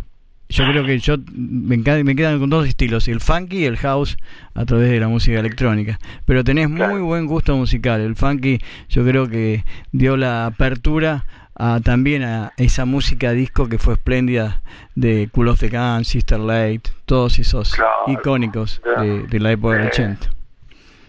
Yo 0.55 0.65
creo 0.71 0.85
que 0.85 0.99
yo 1.01 1.17
me, 1.35 1.77
me 1.79 2.15
quedan 2.17 2.39
con 2.39 2.49
dos 2.49 2.67
estilos, 2.69 3.09
el 3.09 3.21
funky 3.21 3.59
y 3.59 3.65
el 3.65 3.77
house 3.77 4.17
a 4.55 4.65
través 4.65 4.89
de 4.91 5.01
la 5.01 5.09
música 5.09 5.41
electrónica. 5.41 5.99
Pero 6.27 6.45
tenés 6.45 6.71
muy 6.71 7.01
buen 7.01 7.27
gusto 7.27 7.57
musical. 7.57 8.01
El 8.01 8.15
funky 8.15 8.61
yo 8.89 9.05
creo 9.05 9.29
que 9.29 9.65
dio 9.91 10.17
la 10.17 10.47
apertura 10.47 11.27
a, 11.57 11.81
también 11.83 12.23
a 12.23 12.53
esa 12.57 12.85
música 12.85 13.33
disco 13.33 13.69
que 13.69 13.79
fue 13.79 13.95
espléndida 13.95 14.63
de 14.95 15.29
Cool 15.33 15.49
of 15.49 15.59
the 15.59 15.69
Gun, 15.71 16.05
Sister 16.05 16.39
Late, 16.39 16.83
todos 17.05 17.39
esos 17.41 17.75
Claro. 17.75 17.91
icónicos 18.07 18.81
de, 19.01 19.25
de 19.27 19.41
la 19.41 19.51
época 19.53 19.75
del 19.77 19.87
Eh. 19.87 19.91
80. 19.93 20.31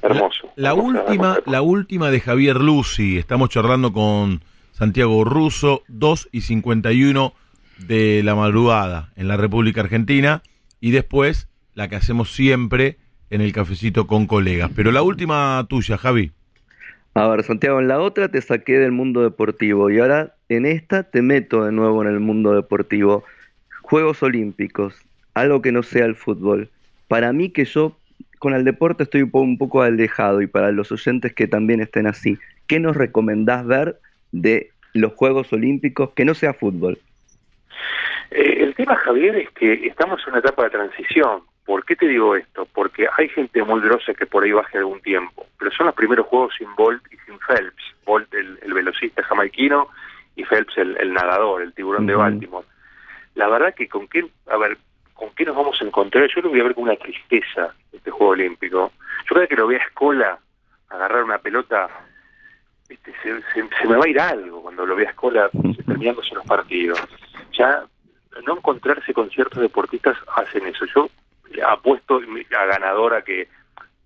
Hermoso. 0.02 0.52
La 0.56 0.70
Hermoso, 0.70 0.88
última, 0.88 1.28
hermoso. 1.34 1.52
la 1.52 1.62
última 1.62 2.10
de 2.10 2.20
Javier 2.20 2.58
Lucy. 2.58 3.18
Estamos 3.20 3.50
charlando 3.50 3.92
con 3.94 4.42
Santiago 4.72 5.24
Russo, 5.24 5.84
2 5.88 6.30
y 6.32 6.42
51 6.42 7.34
de 7.78 8.22
la 8.24 8.36
madrugada 8.36 9.12
en 9.16 9.28
la 9.28 9.38
República 9.38 9.82
Argentina. 9.82 10.42
Y 10.82 10.92
después 10.92 11.48
la 11.74 11.88
que 11.90 11.96
hacemos 11.96 12.34
siempre 12.34 12.98
en 13.30 13.42
el 13.42 13.52
cafecito 13.54 14.08
con 14.08 14.28
colegas. 14.28 14.72
Pero 14.76 14.92
la 14.92 15.02
última 15.02 15.66
tuya, 15.68 15.98
Javi. 15.98 16.32
A 17.16 17.28
ver, 17.28 17.44
Santiago, 17.44 17.80
en 17.80 17.88
la 17.88 18.00
otra 18.00 18.28
te 18.30 18.42
saqué 18.42 18.74
del 18.74 18.92
mundo 18.92 19.22
deportivo 19.22 19.90
y 19.90 20.00
ahora 20.00 20.36
en 20.50 20.66
esta 20.66 21.04
te 21.04 21.22
meto 21.22 21.64
de 21.64 21.72
nuevo 21.72 22.02
en 22.04 22.10
el 22.10 22.20
mundo 22.20 22.54
deportivo. 22.54 23.24
Juegos 23.82 24.22
Olímpicos, 24.22 24.96
algo 25.34 25.62
que 25.62 25.72
no 25.72 25.82
sea 25.82 26.06
el 26.06 26.16
fútbol. 26.16 26.70
Para 27.08 27.32
mí 27.34 27.50
que 27.50 27.66
yo 27.66 27.98
con 28.40 28.54
el 28.54 28.64
deporte 28.66 29.04
estoy 29.04 29.22
un 29.22 29.32
po- 29.32 29.42
un 29.42 29.58
poco 29.58 29.82
alejado 29.82 30.42
y 30.42 30.48
para 30.48 30.72
los 30.72 30.92
oyentes 30.92 31.34
que 31.34 31.48
también 31.48 31.82
estén 31.82 32.06
así, 32.06 32.38
¿qué 32.68 32.80
nos 32.80 32.96
recomendás 32.98 33.66
ver 33.66 34.00
de 34.32 34.72
los 34.94 35.14
Juegos 35.14 35.52
Olímpicos 35.54 36.10
que 36.16 36.26
no 36.26 36.34
sea 36.34 36.54
fútbol? 36.54 37.00
Eh, 38.32 38.58
el 38.64 38.76
tema, 38.76 38.96
Javier, 38.96 39.36
es 39.38 39.50
que 39.52 39.88
estamos 39.88 40.22
en 40.24 40.30
una 40.32 40.40
etapa 40.40 40.64
de 40.64 40.70
transición. 40.72 41.42
¿Por 41.66 41.84
qué 41.86 41.96
te 41.96 42.08
digo 42.08 42.36
esto? 42.36 42.68
Porque 42.74 43.08
hay 43.18 43.28
gente 43.30 43.64
muy 43.64 43.82
grosa 43.82 44.14
que 44.14 44.26
por 44.28 44.44
ahí 44.44 44.52
baje 44.52 44.78
algún 44.78 45.02
tiempo, 45.02 45.48
pero 45.58 45.72
son 45.72 45.88
los 45.88 45.96
primeros 45.96 46.28
juegos 46.28 46.54
sin 46.58 46.74
Bolt 46.76 47.02
y 47.12 47.18
sin 47.26 47.40
Phelps. 47.40 47.84
Bolt, 48.06 48.32
el, 48.34 48.60
el 48.62 48.74
velocista 48.74 49.24
jamaiquino, 49.24 49.88
y 50.36 50.44
Phelps, 50.44 50.78
el, 50.78 50.96
el 50.98 51.14
nadador, 51.14 51.62
el 51.64 51.74
tiburón 51.74 52.06
de. 52.06 52.14
Baltimore. 52.16 52.68
La 53.36 53.48
verdad 53.48 53.74
que 53.74 53.88
con 53.90 54.08
qué, 54.08 54.26
a 54.48 54.58
ver, 54.58 54.78
con 55.14 55.30
qué 55.34 55.44
nos 55.46 55.56
vamos 55.56 55.82
a 55.82 55.86
encontrar, 55.86 56.28
yo 56.34 56.42
lo 56.42 56.50
voy 56.50 56.60
a 56.60 56.64
ver 56.64 56.76
con 56.76 56.84
una 56.84 56.96
tristeza 56.98 57.74
este 57.92 58.12
Juego 58.12 58.34
Olímpico. 58.34 58.92
Yo 59.30 59.36
creo 59.36 59.48
que 59.48 59.56
lo 59.56 59.66
voy 59.66 59.76
a 59.76 59.80
Escola 59.80 60.38
agarrar 60.90 61.24
una 61.24 61.40
pelota, 61.40 61.90
viste, 62.88 63.12
se, 63.24 63.42
se- 63.54 63.68
se 63.82 63.88
me 63.88 63.98
va 63.98 64.06
a 64.06 64.10
ir 64.10 64.20
algo 64.20 64.62
cuando 64.62 64.86
lo 64.86 64.96
vea 64.96 65.08
a 65.08 65.12
Escola 65.12 65.50
terminándose 65.88 66.36
los 66.36 66.46
partidos. 66.46 67.02
Ya 67.58 67.86
no 68.46 68.58
encontrarse 68.58 69.14
con 69.14 69.30
ciertos 69.30 69.62
deportistas 69.62 70.18
hacen 70.36 70.66
eso. 70.68 70.86
Yo 70.86 71.10
apuesto 71.68 72.20
a 72.58 72.66
ganadora 72.66 73.22
que 73.22 73.48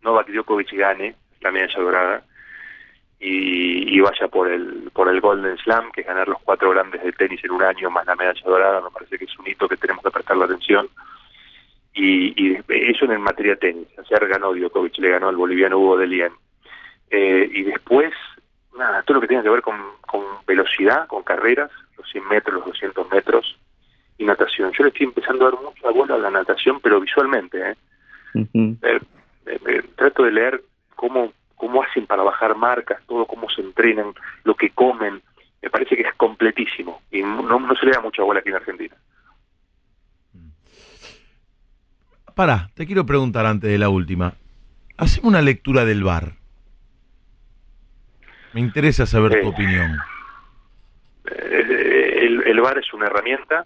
Novak 0.01 0.29
Djokovic 0.29 0.71
gane 0.73 1.15
la 1.41 1.51
medalla 1.51 1.79
dorada 1.79 2.23
y, 3.19 3.95
y 3.95 3.99
vaya 3.99 4.27
por 4.27 4.49
el 4.49 4.91
por 4.93 5.09
el 5.09 5.19
Golden 5.19 5.57
Slam, 5.57 5.91
que 5.91 6.01
es 6.01 6.07
ganar 6.07 6.27
los 6.27 6.41
cuatro 6.41 6.69
grandes 6.69 7.03
de 7.03 7.11
tenis 7.11 7.43
en 7.43 7.51
un 7.51 7.63
año 7.63 7.89
más 7.89 8.05
la 8.05 8.15
medalla 8.15 8.41
dorada, 8.45 8.81
me 8.81 8.91
parece 8.91 9.17
que 9.17 9.25
es 9.25 9.39
un 9.39 9.47
hito 9.47 9.67
que 9.67 9.77
tenemos 9.77 10.03
que 10.03 10.11
prestarle 10.11 10.45
atención. 10.45 10.87
Y, 11.93 12.33
y 12.41 12.57
eso 12.69 13.05
en 13.05 13.11
el 13.11 13.19
materia 13.19 13.55
tenis. 13.55 13.87
Ayer 13.97 14.27
ganó 14.27 14.53
Djokovic, 14.53 14.97
le 14.99 15.09
ganó 15.09 15.27
al 15.27 15.35
boliviano 15.35 15.79
Hugo 15.79 15.97
de 15.97 16.07
Lien. 16.07 16.31
Eh, 17.09 17.49
y 17.51 17.63
después, 17.63 18.13
nada, 18.77 19.01
todo 19.03 19.15
lo 19.15 19.21
que 19.21 19.27
tenga 19.27 19.43
que 19.43 19.49
ver 19.49 19.61
con, 19.61 19.75
con 20.01 20.23
velocidad, 20.45 21.07
con 21.07 21.23
carreras, 21.23 21.71
los 21.99 22.09
100 22.11 22.27
metros, 22.27 22.55
los 22.55 22.65
200 22.65 23.11
metros 23.11 23.59
y 24.17 24.25
natación. 24.25 24.71
Yo 24.77 24.83
le 24.83 24.89
estoy 24.89 25.05
empezando 25.07 25.47
a 25.47 25.51
dar 25.51 25.61
mucha 25.61 25.89
bola 25.91 26.15
a 26.15 26.17
la 26.17 26.31
natación, 26.31 26.79
pero 26.81 26.99
visualmente. 26.99 27.71
¿eh? 27.71 27.75
Eh, 28.33 28.77
eh, 28.81 29.59
eh, 29.67 29.83
trato 29.95 30.23
de 30.23 30.31
leer 30.31 30.63
cómo, 30.95 31.33
cómo 31.55 31.83
hacen 31.83 32.05
para 32.05 32.23
bajar 32.23 32.55
marcas, 32.55 33.01
todo 33.07 33.25
cómo 33.25 33.49
se 33.49 33.61
entrenan, 33.61 34.13
lo 34.43 34.55
que 34.55 34.69
comen. 34.71 35.21
Me 35.61 35.69
parece 35.69 35.95
que 35.95 36.03
es 36.03 36.15
completísimo 36.15 37.01
y 37.11 37.21
no, 37.21 37.41
no 37.41 37.75
se 37.75 37.85
le 37.85 37.91
da 37.91 38.01
mucha 38.01 38.23
bola 38.23 38.39
aquí 38.39 38.49
en 38.49 38.55
Argentina. 38.55 38.95
Pará, 42.33 42.69
te 42.73 42.85
quiero 42.85 43.05
preguntar 43.05 43.45
antes 43.45 43.69
de 43.69 43.77
la 43.77 43.89
última. 43.89 44.35
Hacemos 44.97 45.27
una 45.27 45.41
lectura 45.41 45.83
del 45.83 46.03
bar. 46.03 46.35
Me 48.53 48.61
interesa 48.61 49.05
saber 49.05 49.41
tu 49.41 49.49
opinión. 49.49 49.97
Eh, 51.31 52.19
el, 52.25 52.43
el 52.47 52.61
VAR 52.61 52.77
es 52.77 52.93
una 52.93 53.07
herramienta 53.07 53.65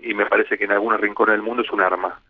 y 0.00 0.14
me 0.14 0.26
parece 0.26 0.56
que 0.58 0.64
en 0.64 0.72
algunos 0.72 1.00
rincones 1.00 1.32
del 1.34 1.42
mundo 1.42 1.62
es 1.62 1.70
un 1.70 1.80
arma. 1.80 2.20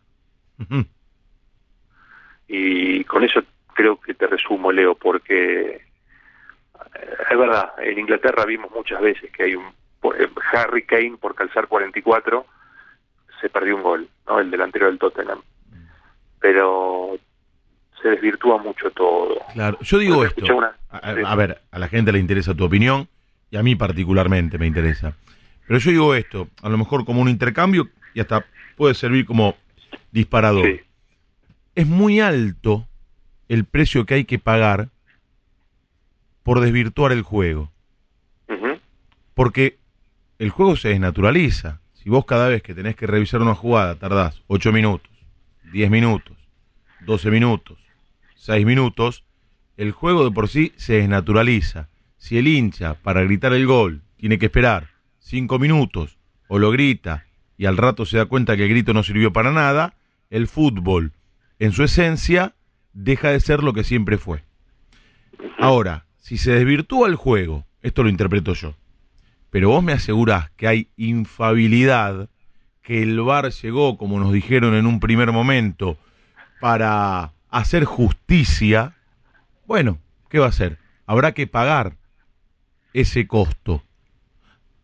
Y 2.49 3.05
con 3.05 3.25
eso 3.25 3.43
creo 3.75 3.99
que 4.01 4.15
te 4.15 4.27
resumo, 4.27 4.71
Leo, 4.73 4.95
porque 4.95 5.77
eh, 5.77 5.81
es 7.31 7.39
verdad, 7.39 7.73
en 7.79 7.99
Inglaterra 7.99 8.45
vimos 8.45 8.71
muchas 8.73 9.01
veces 9.01 9.31
que 9.33 9.45
hay 9.45 9.55
un 9.55 9.65
por- 10.01 10.21
eh, 10.21 10.29
Harry 10.53 10.85
Kane 10.85 11.17
por 11.21 11.35
calzar 11.35 11.67
44 11.69 12.45
se 13.41 13.49
perdió 13.49 13.77
un 13.77 13.83
gol, 13.83 14.09
¿no? 14.27 14.39
El 14.39 14.51
delantero 14.51 14.87
del 14.87 14.99
Tottenham. 14.99 15.41
Pero 16.41 17.19
se 18.01 18.09
desvirtúa 18.11 18.59
mucho 18.59 18.91
todo. 18.91 19.39
Claro, 19.55 19.79
yo 19.81 19.99
digo 19.99 20.25
esto. 20.25 20.57
una- 20.57 20.77
A, 20.91 20.99
a 21.33 21.35
ver, 21.37 21.61
a 21.71 21.79
la 21.79 21.89
gente 21.89 22.13
le 22.13 22.19
interesa 22.19 22.55
tu 22.55 22.65
opinión 22.65 23.09
y 23.53 23.57
a 23.59 23.63
mí 23.63 23.77
particularmente 23.77 24.59
me 24.59 24.67
interesa. 24.67 25.15
Pero 25.69 25.79
yo 25.79 25.91
digo 25.91 26.15
esto, 26.15 26.49
a 26.63 26.71
lo 26.71 26.79
mejor 26.79 27.05
como 27.05 27.21
un 27.21 27.29
intercambio 27.29 27.91
y 28.15 28.21
hasta 28.21 28.47
puede 28.77 28.95
servir 28.95 29.27
como 29.27 29.57
disparador. 30.11 30.67
Sí. 30.67 30.81
Es 31.75 31.87
muy 31.87 32.19
alto 32.21 32.89
el 33.49 33.65
precio 33.67 34.07
que 34.07 34.15
hay 34.15 34.25
que 34.25 34.39
pagar 34.39 34.89
por 36.43 36.61
desvirtuar 36.61 37.13
el 37.13 37.23
juego. 37.23 37.71
Porque 39.35 39.79
el 40.39 40.51
juego 40.51 40.77
se 40.77 40.89
desnaturaliza. 40.89 41.81
Si 41.95 42.11
vos 42.11 42.25
cada 42.27 42.49
vez 42.49 42.63
que 42.63 42.75
tenés 42.75 42.97
que 42.97 43.07
revisar 43.07 43.41
una 43.41 43.55
jugada 43.55 43.95
tardás 43.95 44.43
8 44.49 44.73
minutos, 44.73 45.11
10 45.73 45.91
minutos, 45.91 46.37
12 47.01 47.31
minutos, 47.31 47.79
6 48.35 48.67
minutos, 48.67 49.25
el 49.77 49.93
juego 49.93 50.25
de 50.25 50.31
por 50.31 50.49
sí 50.49 50.73
se 50.77 50.95
desnaturaliza. 50.95 51.89
Si 52.23 52.39
el 52.39 52.47
hincha 52.47 52.95
para 52.95 53.25
gritar 53.25 53.53
el 53.53 53.67
gol 53.67 54.01
tiene 54.17 54.39
que 54.39 54.47
esperar 54.47 54.91
5 55.19 55.59
minutos 55.59 56.19
o 56.47 56.61
lo 56.61 56.71
grita 56.71 57.27
y 57.59 57.67
al 57.67 57.77
rato 57.77 58.07
se 58.07 58.17
da 58.17 58.27
cuenta 58.27 58.57
que 58.57 58.63
el 58.63 58.69
grito 58.69 58.95
no 58.95 59.03
sirvió 59.03 59.33
para 59.33 59.51
nada, 59.51 59.97
el 60.31 60.47
fútbol 60.47 61.11
en 61.59 61.73
su 61.73 61.83
esencia 61.83 62.55
deja 62.93 63.31
de 63.31 63.41
ser 63.41 63.65
lo 63.65 63.73
que 63.73 63.83
siempre 63.83 64.19
fue. 64.19 64.45
Ahora, 65.59 66.07
si 66.21 66.39
se 66.39 66.53
desvirtúa 66.53 67.09
el 67.09 67.17
juego, 67.17 67.67
esto 67.83 68.05
lo 68.05 68.09
interpreto 68.09 68.55
yo, 68.55 68.77
pero 69.51 69.71
vos 69.71 69.83
me 69.83 69.93
asegurás 69.93 70.49
que 70.53 70.69
hay 70.69 70.91
infabilidad, 70.97 72.31
que 72.83 73.03
el 73.03 73.21
VAR 73.21 73.51
llegó, 73.51 73.99
como 73.99 74.21
nos 74.21 74.33
dijeron 74.33 74.77
en 74.77 74.87
un 74.87 75.01
primer 75.01 75.33
momento, 75.33 75.99
para 76.61 77.33
hacer 77.51 77.85
justicia, 77.85 78.95
bueno, 79.67 79.99
¿qué 80.31 80.39
va 80.39 80.47
a 80.47 80.51
hacer? 80.51 80.79
Habrá 81.05 81.33
que 81.33 81.49
pagar 81.49 81.97
ese 82.95 83.27
costo. 83.27 83.83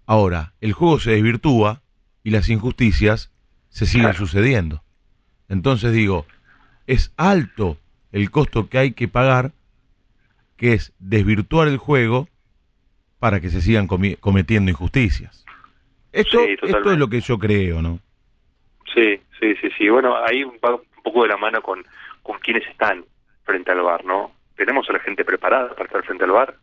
Ahora, 0.06 0.52
el 0.60 0.72
juego 0.72 0.98
se 0.98 1.12
desvirtúa 1.12 1.82
y 2.24 2.30
las 2.30 2.48
injusticias 2.48 3.32
se 3.68 3.86
siguen 3.86 4.14
sucediendo. 4.14 4.82
Entonces 5.48 5.92
digo, 5.92 6.26
es 6.86 7.12
alto 7.16 7.76
el 8.12 8.30
costo 8.30 8.68
que 8.68 8.78
hay 8.78 8.92
que 8.92 9.08
pagar, 9.08 9.52
que 10.56 10.72
es 10.72 10.92
desvirtuar 10.98 11.68
el 11.68 11.76
juego 11.76 12.28
para 13.18 13.40
que 13.40 13.50
se 13.50 13.60
sigan 13.60 13.86
cometiendo 13.86 14.70
injusticias. 14.70 15.44
Esto, 16.12 16.38
Sí, 16.44 16.56
esto 16.62 16.92
es 16.92 16.98
lo 16.98 17.08
que 17.08 17.20
yo 17.20 17.38
creo, 17.38 17.82
¿no? 17.82 18.00
Sí, 18.94 19.20
sí, 19.38 19.54
sí, 19.60 19.68
sí. 19.76 19.88
Bueno, 19.88 20.16
ahí 20.16 20.42
va 20.44 20.76
un 20.76 21.02
poco 21.02 21.22
de 21.22 21.28
la 21.28 21.36
mano 21.36 21.60
con, 21.62 21.84
con 22.22 22.38
quienes 22.38 22.66
están 22.68 23.04
frente 23.44 23.70
al 23.70 23.82
bar, 23.82 24.04
¿no? 24.04 24.32
Tenemos 24.56 24.88
a 24.88 24.94
la 24.94 25.00
gente 25.00 25.24
preparada 25.24 25.74
para 25.74 25.84
estar 25.84 26.04
frente 26.04 26.24
al 26.24 26.32
bar. 26.32 26.54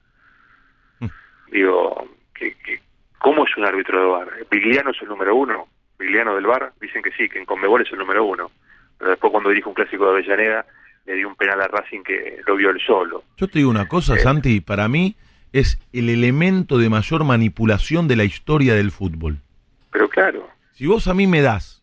Digo, 1.51 2.07
que, 2.33 2.53
que, 2.55 2.79
¿cómo 3.19 3.45
es 3.45 3.55
un 3.57 3.65
árbitro 3.65 3.99
de 3.99 4.05
bar? 4.07 4.29
¿Vigliano 4.49 4.91
es 4.91 5.01
el 5.01 5.07
número 5.09 5.35
uno? 5.35 5.67
¿Vigliano 5.99 6.35
del 6.35 6.45
bar? 6.45 6.73
Dicen 6.81 7.01
que 7.01 7.11
sí, 7.11 7.29
que 7.29 7.39
en 7.39 7.45
Conmebol 7.45 7.81
es 7.81 7.91
el 7.91 7.99
número 7.99 8.25
uno. 8.25 8.51
Pero 8.97 9.11
después 9.11 9.31
cuando 9.31 9.49
dirige 9.49 9.67
un 9.69 9.75
clásico 9.75 10.05
de 10.05 10.11
Avellaneda, 10.11 10.65
le 11.05 11.13
dio 11.15 11.27
un 11.27 11.35
penal 11.35 11.61
a 11.61 11.67
Racing 11.67 12.01
que 12.03 12.41
lo 12.47 12.55
vio 12.55 12.69
él 12.71 12.81
solo. 12.85 13.23
Yo 13.37 13.47
te 13.47 13.59
digo 13.59 13.69
una 13.69 13.87
cosa, 13.87 14.15
Eh. 14.15 14.19
Santi, 14.19 14.59
para 14.61 14.87
mí 14.87 15.15
es 15.53 15.79
el 15.93 16.09
elemento 16.09 16.77
de 16.77 16.89
mayor 16.89 17.23
manipulación 17.23 18.07
de 18.07 18.15
la 18.15 18.23
historia 18.23 18.73
del 18.73 18.91
fútbol. 18.91 19.37
Pero 19.91 20.09
claro, 20.09 20.49
Si 20.73 20.87
vos 20.87 21.07
a 21.07 21.13
mí 21.13 21.25
me 21.27 21.41
das 21.41 21.81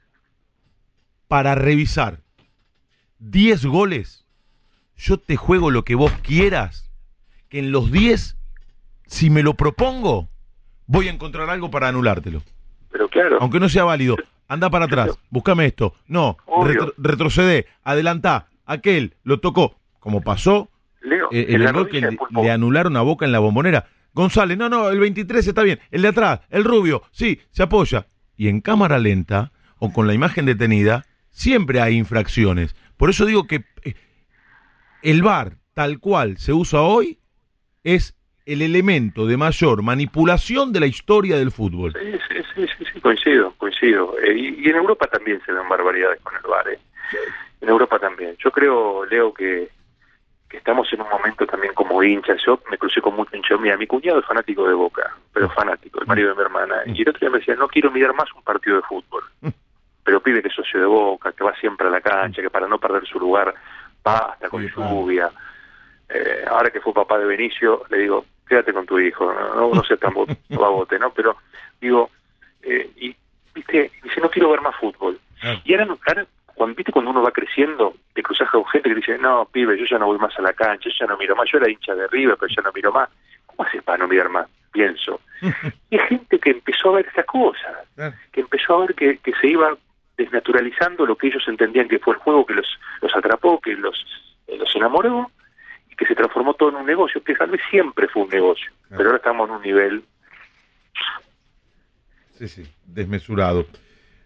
para 1.28 1.54
revisar 1.54 2.18
10 3.20 3.64
goles, 3.66 4.26
yo 4.96 5.16
te 5.18 5.36
juego 5.36 5.70
lo 5.70 5.84
que 5.84 5.94
vos 5.94 6.12
quieras, 6.22 6.90
que 7.48 7.58
en 7.58 7.72
los 7.72 7.90
10, 7.90 8.36
si 9.12 9.28
me 9.28 9.42
lo 9.42 9.52
propongo, 9.54 10.30
voy 10.86 11.08
a 11.08 11.10
encontrar 11.12 11.50
algo 11.50 11.70
para 11.70 11.88
anulártelo. 11.88 12.42
pero 12.90 13.08
claro. 13.08 13.36
Aunque 13.40 13.60
no 13.60 13.68
sea 13.68 13.84
válido, 13.84 14.16
anda 14.48 14.70
para 14.70 14.86
atrás, 14.86 15.18
búscame 15.28 15.66
esto. 15.66 15.94
No, 16.06 16.38
retro- 16.64 16.94
retrocede, 16.96 17.66
adelantá, 17.82 18.48
aquel 18.64 19.14
lo 19.22 19.38
tocó, 19.38 19.76
como 20.00 20.22
pasó 20.22 20.70
Leo, 21.02 21.28
eh, 21.30 21.46
el 21.50 21.88
que 21.88 22.00
le, 22.00 22.16
le 22.42 22.50
anularon 22.50 22.96
a 22.96 23.02
Boca 23.02 23.26
en 23.26 23.32
la 23.32 23.38
bombonera. 23.38 23.86
González, 24.14 24.56
no, 24.56 24.68
no, 24.70 24.88
el 24.88 24.98
23 25.00 25.46
está 25.46 25.62
bien. 25.62 25.78
El 25.90 26.02
de 26.02 26.08
atrás, 26.08 26.40
el 26.50 26.64
rubio, 26.64 27.02
sí, 27.12 27.40
se 27.50 27.62
apoya. 27.62 28.06
Y 28.36 28.48
en 28.48 28.60
cámara 28.62 28.98
lenta 28.98 29.52
o 29.78 29.92
con 29.92 30.06
la 30.06 30.14
imagen 30.14 30.46
detenida, 30.46 31.04
siempre 31.30 31.80
hay 31.82 31.96
infracciones. 31.98 32.74
Por 32.96 33.10
eso 33.10 33.26
digo 33.26 33.46
que 33.46 33.64
eh, 33.84 33.94
el 35.02 35.22
VAR, 35.22 35.58
tal 35.74 35.98
cual 35.98 36.38
se 36.38 36.52
usa 36.54 36.80
hoy, 36.80 37.18
es 37.84 38.14
el 38.44 38.62
elemento 38.62 39.26
de 39.26 39.36
mayor 39.36 39.82
manipulación 39.82 40.72
de 40.72 40.80
la 40.80 40.86
historia 40.86 41.36
del 41.36 41.50
fútbol. 41.50 41.92
Sí, 41.92 42.18
sí, 42.28 42.42
sí, 42.54 42.66
sí, 42.78 42.84
sí, 42.92 43.00
coincido, 43.00 43.54
coincido. 43.58 44.16
Eh, 44.18 44.34
y, 44.36 44.66
y 44.66 44.70
en 44.70 44.76
Europa 44.76 45.06
también 45.06 45.40
se 45.46 45.52
ven 45.52 45.68
barbaridades 45.68 46.20
con 46.20 46.34
el 46.34 46.42
VAR, 46.42 46.68
¿eh? 46.68 46.78
En 47.60 47.68
Europa 47.68 47.98
también. 47.98 48.36
Yo 48.38 48.50
creo, 48.50 49.04
Leo, 49.04 49.32
que, 49.32 49.68
que 50.48 50.56
estamos 50.56 50.92
en 50.92 51.00
un 51.02 51.08
momento 51.08 51.46
también 51.46 51.72
como 51.74 52.02
hinchas. 52.02 52.42
Yo 52.44 52.60
me 52.70 52.78
crucé 52.78 53.00
con 53.00 53.14
mucho 53.14 53.36
hincha. 53.36 53.56
Mira, 53.56 53.76
mi 53.76 53.86
cuñado 53.86 54.18
es 54.18 54.26
fanático 54.26 54.66
de 54.66 54.74
Boca, 54.74 55.16
pero 55.32 55.48
fanático, 55.50 56.00
el 56.00 56.06
marido 56.06 56.30
de 56.30 56.34
mi 56.34 56.40
hermana. 56.42 56.82
Y 56.86 57.02
el 57.02 57.08
otro 57.08 57.20
día 57.20 57.30
me 57.30 57.38
decía, 57.38 57.54
no 57.54 57.68
quiero 57.68 57.92
mirar 57.92 58.14
más 58.14 58.32
un 58.34 58.42
partido 58.42 58.76
de 58.76 58.82
fútbol. 58.82 59.22
Pero 60.04 60.20
pide 60.20 60.42
que 60.42 60.48
es 60.48 60.54
socio 60.54 60.80
de 60.80 60.86
Boca, 60.86 61.30
que 61.32 61.44
va 61.44 61.54
siempre 61.60 61.86
a 61.86 61.90
la 61.90 62.00
cancha, 62.00 62.42
que 62.42 62.50
para 62.50 62.66
no 62.66 62.80
perder 62.80 63.06
su 63.06 63.20
lugar 63.20 63.54
va 64.04 64.32
hasta 64.32 64.48
con 64.48 64.66
lluvia. 64.66 65.30
Eh, 66.08 66.44
ahora 66.48 66.70
que 66.70 66.80
fue 66.80 66.92
papá 66.92 67.18
de 67.18 67.24
Benicio, 67.24 67.84
le 67.88 67.98
digo, 67.98 68.26
quédate 68.52 68.72
con 68.74 68.84
tu 68.86 68.98
hijo, 68.98 69.32
no, 69.32 69.54
no, 69.54 69.74
no 69.74 69.82
seas 69.84 69.98
tan 69.98 70.12
bo- 70.12 70.26
babote, 70.50 70.98
¿no? 70.98 71.10
Pero 71.12 71.36
digo, 71.80 72.10
eh, 72.62 72.90
y 72.96 73.16
viste, 73.54 73.90
dice, 74.02 74.20
no 74.20 74.28
quiero 74.30 74.50
ver 74.50 74.60
más 74.60 74.76
fútbol. 74.76 75.18
Y 75.64 75.72
ahora, 75.74 75.96
ahora 76.06 76.26
cuando, 76.54 76.76
viste, 76.76 76.92
cuando 76.92 77.10
uno 77.10 77.22
va 77.22 77.30
creciendo, 77.30 77.94
te 78.14 78.22
cruzas 78.22 78.50
con 78.50 78.64
gente 78.66 78.90
que 78.90 78.94
dice, 78.96 79.16
no, 79.18 79.46
pibe, 79.50 79.78
yo 79.78 79.86
ya 79.86 79.98
no 79.98 80.06
voy 80.06 80.18
más 80.18 80.38
a 80.38 80.42
la 80.42 80.52
cancha, 80.52 80.90
yo 80.90 80.96
ya 81.00 81.06
no 81.06 81.16
miro 81.16 81.34
más, 81.34 81.48
yo 81.50 81.56
era 81.58 81.70
hincha 81.70 81.94
de 81.94 82.06
River, 82.08 82.36
pero 82.38 82.52
ya 82.54 82.62
no 82.62 82.70
miro 82.72 82.92
más. 82.92 83.08
¿Cómo 83.46 83.66
haces 83.66 83.82
para 83.82 83.98
no 83.98 84.08
mirar 84.08 84.28
más? 84.28 84.46
Pienso. 84.70 85.20
Y 85.90 85.98
hay 85.98 86.06
gente 86.08 86.38
que 86.38 86.50
empezó 86.50 86.90
a 86.90 86.96
ver 86.96 87.06
estas 87.06 87.26
cosas, 87.26 87.76
que 88.32 88.40
empezó 88.42 88.74
a 88.76 88.80
ver 88.86 88.94
que, 88.94 89.18
que 89.18 89.32
se 89.40 89.46
iba 89.48 89.76
desnaturalizando 90.16 91.04
lo 91.04 91.16
que 91.16 91.26
ellos 91.28 91.42
entendían 91.48 91.88
que 91.88 91.98
fue 91.98 92.14
el 92.14 92.20
juego, 92.20 92.46
que 92.46 92.54
los, 92.54 92.66
los 93.00 93.14
atrapó, 93.16 93.60
que 93.60 93.74
los, 93.74 94.06
los 94.48 94.74
enamoró, 94.76 95.30
y 95.92 95.96
que 95.96 96.06
se 96.06 96.14
transformó 96.14 96.54
todo 96.54 96.70
en 96.70 96.76
un 96.76 96.86
negocio, 96.86 97.22
que 97.22 97.34
tal 97.34 97.50
vez 97.50 97.60
siempre 97.70 98.08
fue 98.08 98.22
un 98.22 98.30
negocio, 98.30 98.70
Claro. 98.88 98.96
pero 98.96 99.08
ahora 99.10 99.16
estamos 99.18 99.48
en 99.50 99.56
un 99.56 99.62
nivel 99.62 100.04
Sí, 102.38 102.48
sí, 102.48 102.62
desmesurado. 102.86 103.66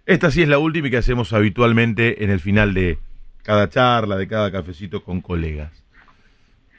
Esta 0.06 0.30
sí 0.30 0.42
es 0.42 0.48
la 0.48 0.58
última 0.58 0.88
y 0.88 0.90
que 0.90 0.96
hacemos 0.98 1.32
habitualmente 1.32 2.24
en 2.24 2.30
el 2.30 2.40
final 2.40 2.72
de 2.72 2.98
cada 3.42 3.68
charla, 3.68 4.16
de 4.16 4.28
cada 4.28 4.50
cafecito 4.52 5.02
con 5.02 5.20
colegas. 5.20 5.72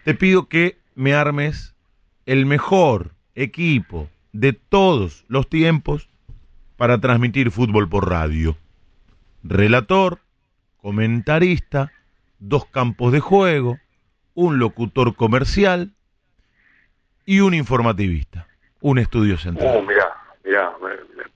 Te 0.03 0.13
pido 0.15 0.47
que 0.47 0.77
me 0.95 1.13
armes 1.13 1.75
el 2.25 2.45
mejor 2.45 3.11
equipo 3.35 4.09
de 4.31 4.53
todos 4.53 5.25
los 5.27 5.47
tiempos 5.49 6.09
para 6.77 6.99
transmitir 6.99 7.51
fútbol 7.51 7.87
por 7.89 8.09
radio. 8.09 8.57
Relator, 9.43 10.19
comentarista, 10.81 11.91
dos 12.39 12.65
campos 12.65 13.11
de 13.11 13.19
juego, 13.19 13.77
un 14.37 14.59
locutor 14.59 15.15
comercial 15.15 15.89
y 17.25 17.39
un 17.39 17.55
informativista, 17.55 18.45
un 18.81 18.99
estudio 18.99 19.35
central. 19.39 19.77
Oh, 19.77 19.81
mirá, 19.81 20.05
mirá, 20.45 20.71
me, 20.79 20.89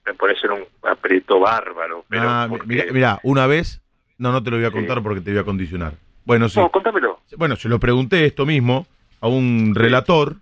me- 0.05 0.13
pones 0.13 0.37
en 0.43 0.51
un 0.51 0.63
aprieto 0.83 1.39
bárbaro. 1.39 2.05
Pero 2.07 2.29
Ah, 2.29 2.45
mi- 2.47 2.49
porque- 2.57 2.67
mira, 2.67 2.85
mira, 2.93 3.19
una 3.23 3.47
vez, 3.47 3.81
no, 4.19 4.31
no 4.31 4.43
te 4.43 4.51
lo 4.51 4.57
voy 4.57 4.67
a 4.67 4.69
Sí. 4.69 4.75
contar 4.75 5.01
porque 5.01 5.19
te 5.21 5.31
voy 5.31 5.39
a 5.39 5.43
condicionar. 5.43 5.95
Bueno, 6.25 6.47
sí. 6.47 6.59
No, 6.59 6.69
contámelo. 6.69 7.19
Bueno, 7.37 7.55
se 7.55 7.69
lo 7.69 7.79
pregunté 7.79 8.23
esto 8.27 8.45
mismo 8.45 8.85
a 9.19 9.27
un 9.27 9.73
relator 9.73 10.35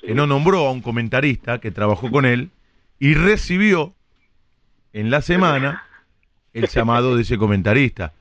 Sí. 0.00 0.08
que 0.08 0.14
no 0.16 0.26
nombró 0.26 0.66
a 0.66 0.72
un 0.72 0.80
comentarista 0.82 1.60
que 1.60 1.70
trabajó 1.70 2.10
con 2.10 2.24
él 2.24 2.50
y 2.98 3.14
recibió 3.14 3.94
en 4.92 5.10
la 5.12 5.22
semana 5.22 5.84
el 6.54 6.66
llamado 6.66 7.14
de 7.14 7.22
ese 7.22 7.38
comentarista. 7.38 8.12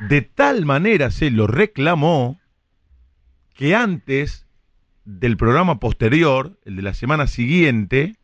De 0.00 0.20
tal 0.22 0.64
manera 0.66 1.12
se 1.12 1.30
lo 1.30 1.46
reclamó 1.46 2.40
que 3.54 3.74
antes 3.74 4.46
del 5.04 5.36
programa 5.36 5.78
posterior, 5.80 6.52
el 6.64 6.76
de 6.76 6.82
la 6.82 6.94
semana 6.94 7.26
siguiente, 7.26 8.14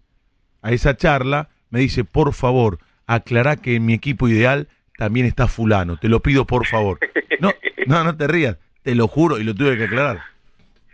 a 0.62 0.72
esa 0.72 0.96
charla, 0.96 1.48
me 1.70 1.80
dice, 1.80 2.04
por 2.04 2.32
favor, 2.32 2.78
aclará 3.06 3.56
que 3.56 3.76
en 3.76 3.86
mi 3.86 3.92
equipo 3.94 4.28
ideal 4.28 4.68
también 4.96 5.26
está 5.26 5.46
fulano, 5.46 5.96
te 5.98 6.08
lo 6.08 6.20
pido 6.20 6.46
por 6.46 6.66
favor. 6.66 6.98
No, 7.38 7.52
no, 7.86 8.04
no 8.04 8.16
te 8.16 8.26
rías, 8.26 8.58
te 8.82 8.94
lo 8.94 9.08
juro 9.08 9.38
y 9.38 9.44
lo 9.44 9.54
tuve 9.54 9.76
que 9.78 9.84
aclarar. 9.84 10.20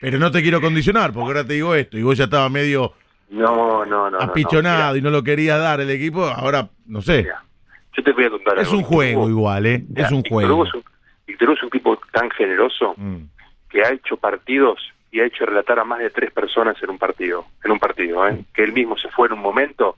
Pero 0.01 0.19
no 0.19 0.31
te 0.31 0.43
quiero 0.43 0.61
condicionar, 0.61 1.13
porque 1.13 1.27
ahora 1.29 1.45
te 1.47 1.55
digo 1.55 1.75
esto, 1.75 1.97
y 1.99 2.03
vos 2.03 2.17
ya 2.19 2.25
estabas 2.25 2.51
medio 2.51 2.93
No, 3.31 3.85
no, 3.87 4.11
no. 4.11 4.19
apichonado 4.21 4.97
y 4.97 5.03
no 5.03 5.11
lo 5.11 5.23
quería 5.25 5.57
dar 5.57 5.81
el 5.81 5.91
equipo, 5.91 6.25
ahora 6.27 6.69
no 6.87 7.01
sé. 7.03 7.27
Yo 7.97 8.03
te 8.05 8.13
voy 8.13 8.25
a 8.27 8.31
contar 8.31 8.59
Es 8.59 8.67
algo. 8.69 8.79
un 8.79 8.85
juego 8.85 9.21
Hugo- 9.23 9.31
igual, 9.31 9.67
¿eh? 9.67 9.85
Es 9.97 10.11
un 10.13 10.19
Hugo 10.19 10.29
juego. 10.29 10.67
es 10.67 10.75
un, 10.75 10.85
Víctor 11.27 11.49
Hugo 11.49 11.57
es 11.57 11.63
un 11.65 11.71
tipo 11.71 11.99
tan 12.13 12.31
generoso 12.31 12.95
Mm. 12.97 13.17
Que 13.77 13.83
ha 13.83 13.93
hecho 13.93 14.17
partidos 14.17 14.81
y 15.13 15.21
ha 15.21 15.27
hecho 15.27 15.45
relatar 15.45 15.79
a 15.79 15.85
más 15.85 15.99
de 15.99 16.09
tres 16.09 16.33
personas 16.33 16.83
en 16.83 16.89
un 16.89 16.97
partido, 16.97 17.45
en 17.63 17.73
un 17.73 17.79
partido, 17.79 18.27
¿eh? 18.27 18.43
que 18.55 18.65
él 18.65 18.73
mismo 18.73 18.97
se 18.97 19.11
fue 19.11 19.27
en 19.27 19.35
un 19.35 19.41
momento, 19.41 19.97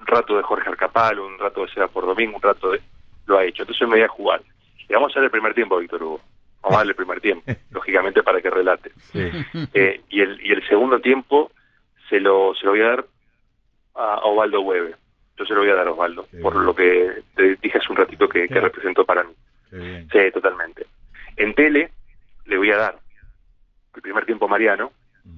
un 0.00 0.06
rato 0.06 0.34
de 0.34 0.42
Jorge 0.42 0.70
Arcapalo, 0.70 1.26
un 1.26 1.38
rato 1.38 1.60
de 1.60 1.70
Seba 1.70 1.88
por 1.88 2.06
Domingo, 2.06 2.36
un 2.36 2.42
rato 2.42 2.70
de... 2.70 2.80
lo 3.26 3.36
ha 3.36 3.44
hecho, 3.44 3.64
entonces 3.64 3.86
me 3.86 3.96
voy 3.96 4.02
a 4.02 4.08
jugar. 4.08 4.40
Y 4.88 4.94
vamos 4.94 5.12
a 5.12 5.16
dar 5.20 5.24
el 5.26 5.30
primer 5.30 5.52
tiempo, 5.52 5.76
Víctor 5.76 6.02
Hugo. 6.02 6.20
Vamos 6.62 6.76
a 6.76 6.78
darle 6.78 6.92
el 6.92 6.96
primer 6.96 7.20
tiempo, 7.20 7.52
lógicamente 7.70 8.22
para 8.22 8.40
que 8.40 8.48
relate. 8.48 8.92
Sí. 9.12 9.30
Eh, 9.74 10.00
y, 10.08 10.22
el, 10.22 10.40
y 10.42 10.52
el 10.52 10.66
segundo 10.66 10.98
tiempo 10.98 11.52
se 12.08 12.20
lo, 12.20 12.54
se 12.54 12.64
lo 12.64 12.70
voy 12.70 12.80
a 12.80 12.88
dar 12.88 13.04
a 13.94 14.20
Osvaldo 14.24 14.62
Hueve. 14.62 14.94
Yo 15.36 15.44
se 15.44 15.52
lo 15.52 15.60
voy 15.60 15.68
a 15.68 15.74
dar 15.74 15.86
a 15.86 15.92
Osvaldo, 15.92 16.26
Qué 16.30 16.38
por 16.38 16.54
bien. 16.54 16.64
lo 16.64 16.74
que 16.74 17.22
te 17.36 17.56
dije 17.56 17.76
hace 17.76 17.92
un 17.92 17.96
ratito 17.96 18.26
que, 18.26 18.48
que 18.48 18.58
representó 18.58 19.04
para 19.04 19.22
mí. 19.22 19.34
Sí, 19.70 20.30
totalmente. 20.32 20.86
En 21.36 21.52
tele 21.54 21.90
le 22.46 22.56
voy 22.56 22.70
a 22.70 22.78
dar 22.78 23.07
el 23.98 24.02
primer 24.02 24.24
tiempo 24.24 24.48
Mariano 24.48 24.92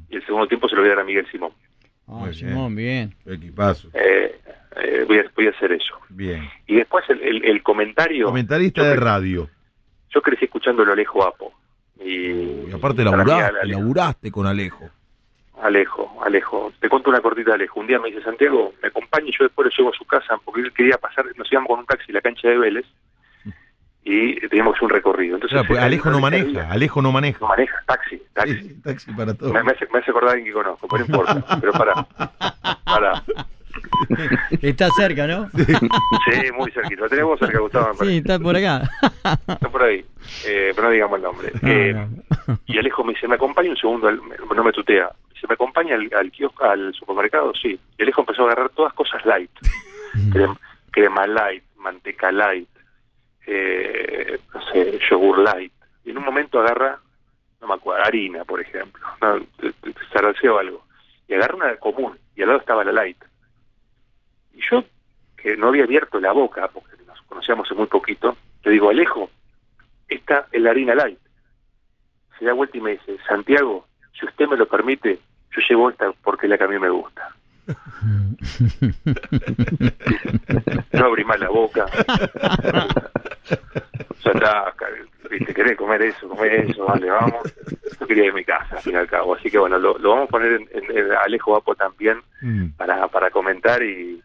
y 0.09 0.17
el 0.17 0.25
segundo 0.27 0.47
tiempo 0.47 0.69
se 0.69 0.77
lo 0.77 0.83
voy 0.83 0.91
a 0.91 0.95
dar 0.95 1.03
a 1.03 1.07
Miguel 1.07 1.27
Simón. 1.33 1.53
Ah, 2.07 2.13
Muy 2.13 2.35
Simón, 2.35 2.75
bien. 2.77 3.15
Equipazo. 3.27 3.89
Eh, 3.95 4.39
eh, 4.77 5.05
voy, 5.09 5.19
a, 5.19 5.25
voy 5.35 5.47
a 5.47 5.51
hacer 5.51 5.73
eso. 5.73 5.95
Bien. 6.11 6.49
Y 6.67 6.77
después 6.77 7.05
el, 7.09 7.21
el- 7.23 7.45
el 7.45 7.63
comentario. 7.63 8.27
Comentarista 8.27 8.83
yo 8.83 8.89
de 8.89 8.97
radio. 8.97 9.51
Yo 10.15 10.21
crecí 10.23 10.45
escuchándolo 10.45 10.91
a 10.91 10.95
Alejo 10.95 11.25
Apo. 11.25 11.53
Y, 12.01 12.31
Y 12.69 12.71
aparte 12.73 13.03
laburaste, 13.05 13.59
Ale- 13.61 13.73
laburaste 13.75 14.31
con 14.31 14.47
Alejo. 14.47 14.89
Alejo, 15.63 16.19
Alejo. 16.25 16.73
Te 16.81 16.89
cuento 16.89 17.11
una 17.11 17.21
cortita 17.21 17.55
Alejo. 17.55 17.81
Un 17.81 17.87
día 17.87 17.99
me 17.99 18.09
dice 18.11 18.23
Santiago, 18.23 18.73
me 18.83 18.89
acompaña 18.89 19.27
y 19.29 19.33
yo 19.39 19.45
después 19.45 19.67
lo 19.67 19.73
llevo 19.77 19.91
a 19.95 19.97
su 19.99 20.05
casa 20.05 20.37
porque 20.45 20.63
él 20.63 20.73
quería 20.73 20.97
pasar, 20.99 21.25
nos 21.37 21.51
íbamos 21.53 21.69
con 21.69 21.81
un 21.81 21.87
taxi 21.87 22.11
a 22.13 22.15
la 22.15 22.21
cancha 22.23 22.49
de 22.49 22.59
Vélez 22.59 22.87
y 24.05 24.41
teníamos 24.49 24.73
que 24.75 24.79
hacer 24.79 24.85
un 24.85 24.91
recorrido. 24.91 25.35
Entonces, 25.37 25.61
Claro, 25.67 25.81
eh, 25.81 25.85
Alejo 25.85 26.11
no 26.11 26.21
maneja, 26.21 26.45
día- 26.47 26.69
Alejo 26.71 27.03
no 27.03 27.13
maneja. 27.13 27.39
No 27.41 27.49
maneja, 27.49 27.75
taxi, 27.87 28.23
taxi. 28.33 28.55
Sí, 28.63 28.81
taxi 28.83 29.13
para 29.13 29.35
todo. 29.35 29.53
Me, 29.53 29.63
me 29.63 29.73
hace, 29.73 29.87
me 29.93 29.99
hace 29.99 30.11
acordar 30.11 30.31
a 30.31 30.33
alguien 30.35 30.47
que 30.49 30.53
conozco, 30.55 30.89
pero 30.89 31.05
no 31.07 31.07
importa. 31.07 31.61
Pero 31.61 31.73
para, 31.73 31.95
para. 32.85 33.23
Está 34.63 34.89
cerca, 34.91 35.27
¿no? 35.27 35.49
Sí, 35.55 36.51
muy 36.57 36.71
cerquita. 36.73 37.03
Lo 37.03 37.09
tenemos 37.09 37.39
cerca, 37.39 37.59
Gustavo. 37.61 37.95
Sí, 38.05 38.19
está 38.19 38.39
por 38.39 38.57
acá. 38.57 38.83
Está 39.47 39.69
por 39.69 39.83
ahí. 39.83 40.05
Eh, 40.47 40.73
pero 40.75 40.89
no 40.89 40.91
digamos 40.91 41.17
el 41.19 41.23
nombre. 41.23 41.53
No, 41.63 41.69
Eh, 41.71 41.93
no. 41.95 42.59
Y 42.67 42.79
Alejo 42.79 43.05
me 43.05 43.13
dice, 43.15 43.29
¿me 43.29 43.35
acompaña 43.37 43.71
un 43.71 43.77
segundo? 43.77 44.09
al- 44.09 44.21
no 44.55 44.65
me 44.65 44.73
tutea. 44.73 45.11
Dice, 45.33 45.47
¿me 45.49 45.55
acompaña 45.55 45.95
al, 45.95 46.11
al 46.19 46.31
kiosco, 46.31 46.65
al 46.65 46.93
supermercado? 46.95 47.53
Sí. 47.61 47.79
Y 47.99 48.03
Alejo 48.03 48.23
empezó 48.23 48.43
a 48.43 48.47
agarrar 48.47 48.71
todas 48.71 48.93
cosas 48.95 49.25
light. 49.27 49.51
Crem- 50.33 50.59
crema 50.91 51.27
light, 51.27 51.63
manteca 51.79 52.33
light, 52.33 52.69
eh, 53.47 54.39
no 54.55 54.61
sé, 54.73 54.99
yogur 55.09 55.39
light. 55.39 55.73
Y 56.05 56.11
en 56.11 56.19
un 56.19 56.25
momento 56.25 56.61
agarra, 56.61 56.99
no 57.61 57.69
me 57.69 57.75
acuerdo, 57.75 58.05
harina, 58.05 58.45
por 58.45 58.61
ejemplo. 58.61 59.07
No, 59.21 59.41
zaraceo 60.13 60.59
algo. 60.59 60.85
Y 61.29 61.35
agarra 61.35 61.57
una 61.57 61.77
común. 61.77 62.19
Y 62.37 62.43
al 62.43 62.49
lado 62.49 62.61
estaba 62.61 62.85
la 62.85 62.93
light. 62.93 63.23
Y 64.55 64.61
yo, 64.71 64.85
que 65.37 65.57
no 65.57 65.69
había 65.69 65.85
abierto 65.85 66.21
la 66.21 66.33
boca, 66.33 66.69
porque 66.69 66.97
nos 67.07 67.21
conocíamos 67.23 67.67
hace 67.67 67.75
muy 67.75 67.87
poquito, 67.87 68.37
le 68.65 68.73
digo, 68.73 68.91
Alejo, 68.91 69.31
esta 70.09 70.47
es 70.53 70.61
la 70.61 70.71
harina 70.71 70.95
light. 70.95 71.19
Se 72.39 72.45
da 72.45 72.53
vuelta 72.53 72.79
y 72.79 72.81
me 72.81 72.93
dice, 72.93 73.17
Santiago, 73.27 73.87
si 74.19 74.27
usted 74.27 74.49
me 74.49 74.57
lo 74.57 74.67
permite, 74.67 75.19
yo 75.51 75.63
llevo 75.69 75.91
esta 75.91 76.13
porque 76.23 76.47
es 76.47 76.51
la 76.51 76.59
que 76.59 76.65
a 76.65 76.69
mí 76.69 76.79
me 76.79 76.91
gusta. 76.91 77.35
No 80.93 81.07
abrí 81.07 81.25
más 81.25 81.41
la 81.41 81.49
boca. 81.49 81.87
Ya 84.25 84.33
está, 84.33 84.75
viste, 85.31 85.55
querés 85.55 85.77
comer 85.79 86.03
eso, 86.03 86.29
comer 86.29 86.53
eso, 86.69 86.85
vale, 86.85 87.09
vamos. 87.11 87.55
Yo 87.99 88.07
quería 88.07 88.25
ir 88.27 88.31
a 88.33 88.35
mi 88.35 88.45
casa, 88.45 88.77
al 88.77 88.83
fin 88.83 88.93
y 88.93 88.97
al 88.97 89.07
cabo. 89.09 89.35
Así 89.35 89.51
que 89.51 89.59
bueno, 89.59 89.79
lo, 89.79 89.97
lo 89.99 90.11
vamos 90.11 90.29
a 90.29 90.31
poner 90.31 90.53
en, 90.53 90.69
en- 90.75 90.97
en 90.99 91.13
Alejo 91.13 91.53
Vapo 91.53 91.75
también 91.75 92.21
Mm. 92.43 92.69
para, 92.77 93.09
para 93.09 93.31
comentar 93.31 93.83
y, 93.83 94.21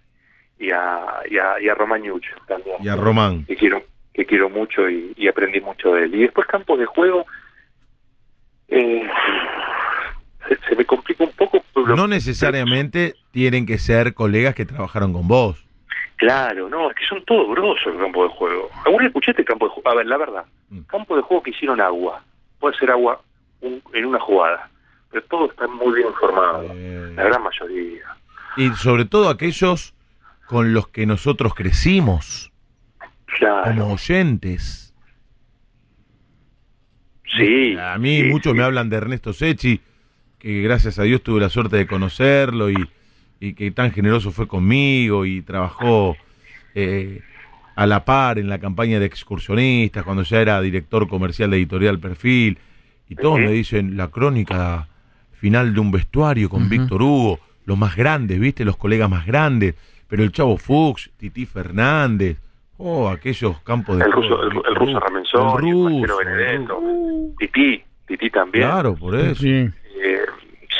y, 0.60 0.72
a, 0.72 1.22
y, 1.30 1.38
a, 1.38 1.60
y 1.62 1.70
a 1.70 1.76
Román 1.76 2.04
Yuch 2.04 2.26
también. 2.48 2.76
Y 2.82 2.90
a 2.90 2.96
Román. 2.98 3.46
Que 3.46 3.56
quiero, 3.56 3.84
que 4.14 4.26
quiero 4.26 4.50
mucho 4.50 4.90
y, 4.90 5.14
y 5.16 5.28
aprendí 5.30 5.62
mucho 5.62 5.94
de 5.94 6.04
él. 6.04 6.16
Y 6.16 6.22
después 6.24 6.46
campos 6.48 6.78
de 6.78 6.86
juego, 6.86 7.26
eh, 8.68 9.08
se, 10.50 10.58
se 10.70 10.76
me 10.76 10.86
complica 10.86 11.24
un 11.24 11.32
poco. 11.32 11.64
No 11.96 12.08
necesariamente 12.08 13.16
tienen 13.32 13.66
que 13.66 13.78
ser 13.78 14.14
colegas 14.14 14.56
que 14.56 14.66
trabajaron 14.66 15.14
con 15.14 15.28
vos. 15.28 15.65
Claro, 16.18 16.70
no, 16.70 16.90
es 16.90 16.96
que 16.96 17.06
son 17.06 17.24
todos 17.26 17.50
grosos 17.50 17.88
el 17.94 18.00
campo 18.00 18.24
de 18.24 18.30
juego. 18.30 18.70
¿Alguna 18.86 19.04
vez 19.04 19.08
escuchaste 19.08 19.42
el 19.42 19.48
campo 19.48 19.66
de 19.66 19.72
juego? 19.72 19.90
A 19.90 19.96
ver, 19.96 20.06
la 20.06 20.18
verdad, 20.18 20.46
Mm. 20.70 20.80
campo 20.88 21.16
de 21.16 21.22
juego 21.22 21.44
que 21.44 21.52
hicieron 21.52 21.82
agua. 21.82 22.24
Puede 22.60 22.78
ser 22.78 22.90
agua 22.92 23.22
un- 23.62 23.82
en 23.94 24.06
una 24.06 24.20
jugada, 24.20 24.70
pero 25.12 25.24
todos 25.26 25.52
están 25.52 25.72
muy 25.74 25.94
bien 25.96 26.08
informados, 26.08 26.72
Eh, 26.74 27.14
la 27.16 27.24
gran 27.24 27.44
mayoría. 27.44 28.06
y 28.58 28.70
sobre 28.72 29.06
todo 29.06 29.30
aquellos 29.30 29.94
con 30.48 30.74
los 30.74 30.88
que 30.88 31.06
nosotros 31.06 31.54
crecimos 31.54 32.52
Claro, 33.38 33.64
como 33.82 33.94
oyentes. 33.94 34.94
sí. 37.38 37.76
A 37.78 37.98
mí 37.98 38.22
sí, 38.22 38.24
muchos 38.30 38.54
sí. 38.54 38.58
me 38.58 38.64
hablan 38.64 38.90
de 38.90 38.98
Ernesto 38.98 39.34
Sechi, 39.34 39.82
que 40.40 40.62
gracias 40.62 41.00
a 41.00 41.04
Dios 41.04 41.22
tuve 41.24 41.42
la 41.42 41.50
suerte 41.50 41.76
de 41.78 41.88
conocerlo 41.88 42.70
y, 42.70 42.76
y 43.40 43.54
que 43.54 43.72
tan 43.72 43.92
generoso 43.92 44.32
fue 44.32 44.48
conmigo 44.48 45.26
y 45.26 45.42
trabajó 45.42 46.16
eh, 46.74 47.22
a 47.76 47.86
la 47.86 48.06
par 48.06 48.40
en 48.40 48.50
la 48.50 48.60
campaña 48.60 49.00
de 49.00 49.06
excursionistas 49.06 50.04
cuando 50.04 50.24
ya 50.24 50.42
era 50.42 50.62
director 50.62 51.08
comercial 51.08 51.52
de 51.52 51.58
Editorial 51.58 52.00
Perfil. 52.00 52.58
Y 53.08 53.16
todos 53.16 53.40
me 53.40 53.52
dicen 53.52 53.98
la 53.98 54.08
crónica 54.08 54.88
final 55.34 55.74
de 55.74 55.80
un 55.80 55.92
vestuario 55.92 56.50
con. 56.50 56.70
Víctor 56.70 57.02
Hugo, 57.04 57.40
los 57.66 57.78
más 57.78 57.96
grandes, 57.96 58.40
¿viste? 58.40 58.66
Los 58.66 58.78
colegas 58.78 59.10
más 59.10 59.26
grandes. 59.26 59.76
Pero 60.08 60.24
el 60.24 60.32
Chavo 60.32 60.58
Fuchs, 60.58 61.12
Titi 61.18 61.46
Fernández, 61.46 62.38
oh, 62.78 63.10
aquellos 63.10 63.60
campos 63.62 63.98
de 63.98 64.06
El 64.06 64.12
ruso, 64.12 64.42
el, 64.42 64.50
el 64.50 64.76
ruso 64.76 64.92
Hugo, 64.92 65.00
Ramenzoni, 65.00 65.70
el, 65.70 65.76
ruso, 65.76 66.22
el 66.22 66.28
Benedetto, 66.28 66.80
ruso. 66.80 67.36
Tití, 67.40 67.84
Tití 68.08 68.30
también. 68.30 68.68
Claro, 68.68 68.96
por 68.96 69.16
eso. 69.16 69.36
Sí. 69.36 69.70
Eh, 70.02 70.26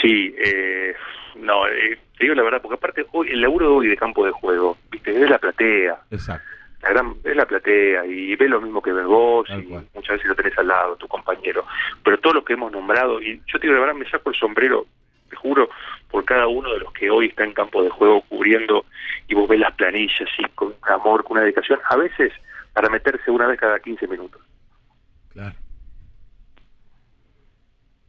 sí, 0.02 0.36
eh, 0.38 0.94
no, 1.38 1.68
eh, 1.68 1.98
te 2.18 2.24
digo 2.26 2.36
la 2.36 2.44
verdad, 2.44 2.62
porque 2.62 2.76
aparte 2.76 3.06
hoy 3.12 3.30
el 3.32 3.42
laburo 3.42 3.68
de 3.70 3.76
hoy 3.76 3.88
de 3.88 3.98
campo 3.98 4.26
de 4.26 4.32
juego, 4.32 4.78
viste, 4.92 5.12
es 5.22 5.30
la 5.30 5.38
platea, 5.40 6.00
Exacto. 6.12 6.48
la 6.82 6.90
gran, 6.90 7.14
es 7.24 7.36
la 7.36 7.46
platea 7.46 8.06
y 8.06 8.36
ve 8.36 8.48
lo 8.50 8.62
mismo 8.62 8.82
que 8.82 8.94
ves 8.94 9.06
vos 9.06 9.48
Tal 9.48 9.62
y 9.62 9.66
cual. 9.66 9.88
muchas 9.94 10.14
veces 10.16 10.28
lo 10.28 10.36
tenés 10.36 10.58
al 10.58 10.68
lado, 10.68 10.96
tu 10.96 11.08
compañero. 11.08 11.66
Pero 12.04 12.20
todo 12.20 12.34
lo 12.34 12.46
que 12.46 12.54
hemos 12.54 12.72
nombrado, 12.72 13.22
y 13.22 13.42
yo 13.48 13.60
te 13.60 13.68
digo 13.68 13.74
la 13.74 13.82
verdad, 13.86 13.96
me 14.00 14.10
saco 14.10 14.30
el 14.30 14.36
sombrero, 14.36 14.86
te 15.30 15.36
juro, 15.36 15.70
por 16.10 16.24
cada 16.24 16.48
uno 16.48 16.72
de 16.72 16.80
los 16.80 16.94
que 16.94 17.10
hoy 17.10 17.28
está 17.28 17.44
en 17.44 17.54
campo 17.54 17.84
de 17.84 17.90
juego 17.90 18.22
cubriendo 18.30 18.86
y 19.28 19.34
vos 19.36 19.50
ves 19.50 19.60
las 19.60 19.74
planillas 19.74 20.30
y 20.38 20.44
con 20.56 20.74
amor, 20.84 21.24
con 21.24 21.34
una 21.38 21.42
dedicación, 21.42 21.80
a 21.90 21.96
veces 21.98 22.32
para 22.74 22.90
meterse 22.90 23.32
una 23.32 23.48
vez 23.48 23.60
cada 23.60 23.80
15 23.80 24.08
minutos. 24.08 24.42
Claro. 25.34 25.56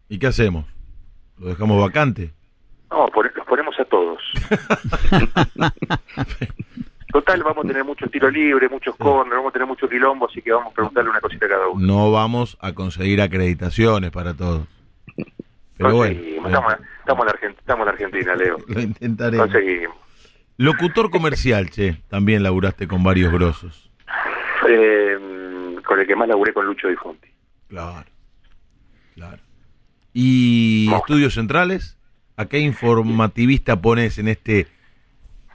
¿Y 0.09 0.19
qué 0.19 0.27
hacemos? 0.29 0.65
¿Lo 1.39 1.49
dejamos 1.49 1.83
vacante? 1.83 2.31
No, 2.91 3.03
los 3.03 3.11
ponemos 3.11 3.26
a 3.79 3.85
todos. 3.85 4.21
Total, 7.13 7.43
vamos 7.43 7.65
a 7.65 7.69
tener 7.69 7.85
mucho 7.85 8.07
tiro 8.09 8.31
libre, 8.31 8.69
muchos 8.69 8.95
corners, 8.97 9.37
vamos 9.37 9.51
a 9.51 9.53
tener 9.53 9.67
mucho 9.69 9.89
quilombo, 9.89 10.29
así 10.29 10.43
que 10.43 10.53
vamos 10.53 10.73
a 10.73 10.75
preguntarle 10.75 11.11
una 11.11 11.21
cosita 11.21 11.47
a 11.47 11.49
cada 11.49 11.69
uno. 11.69 11.87
No 11.87 12.11
vamos 12.13 12.59
a 12.61 12.73
conseguir 12.73 13.23
acreditaciones 13.23 14.11
para 14.11 14.35
todos. 14.35 14.67
Pero 15.79 15.95
bueno, 15.95 16.21
estamos, 16.47 16.75
estamos, 17.01 17.21
en 17.23 17.27
la 17.27 17.33
Argent- 17.33 17.59
estamos 17.59 17.83
en 17.87 17.89
Argentina, 17.93 18.35
Leo. 18.35 18.57
lo 18.69 18.81
intentaremos. 18.81 19.47
Conseguimos. 19.51 19.97
Locutor 20.59 21.11
comercial, 21.11 21.71
che. 21.71 22.03
También 22.09 22.43
laburaste 22.43 22.89
con 22.89 23.03
varios 23.05 23.33
grosos. 23.33 23.91
Eh, 24.69 25.77
con 25.87 26.01
el 26.01 26.07
que 26.07 26.17
más 26.17 26.29
laburé 26.29 26.53
con 26.53 26.67
Lucho 26.67 26.89
Di 26.89 26.97
Fonti. 26.97 27.29
Claro. 27.69 28.07
Claro. 29.15 29.39
¿Y 30.15 30.91
estudios 30.95 31.35
centrales? 31.35 31.96
¿A 32.37 32.47
qué 32.47 32.59
informativista 32.59 33.81
pones 33.81 34.19
en 34.19 34.29
este 34.29 34.67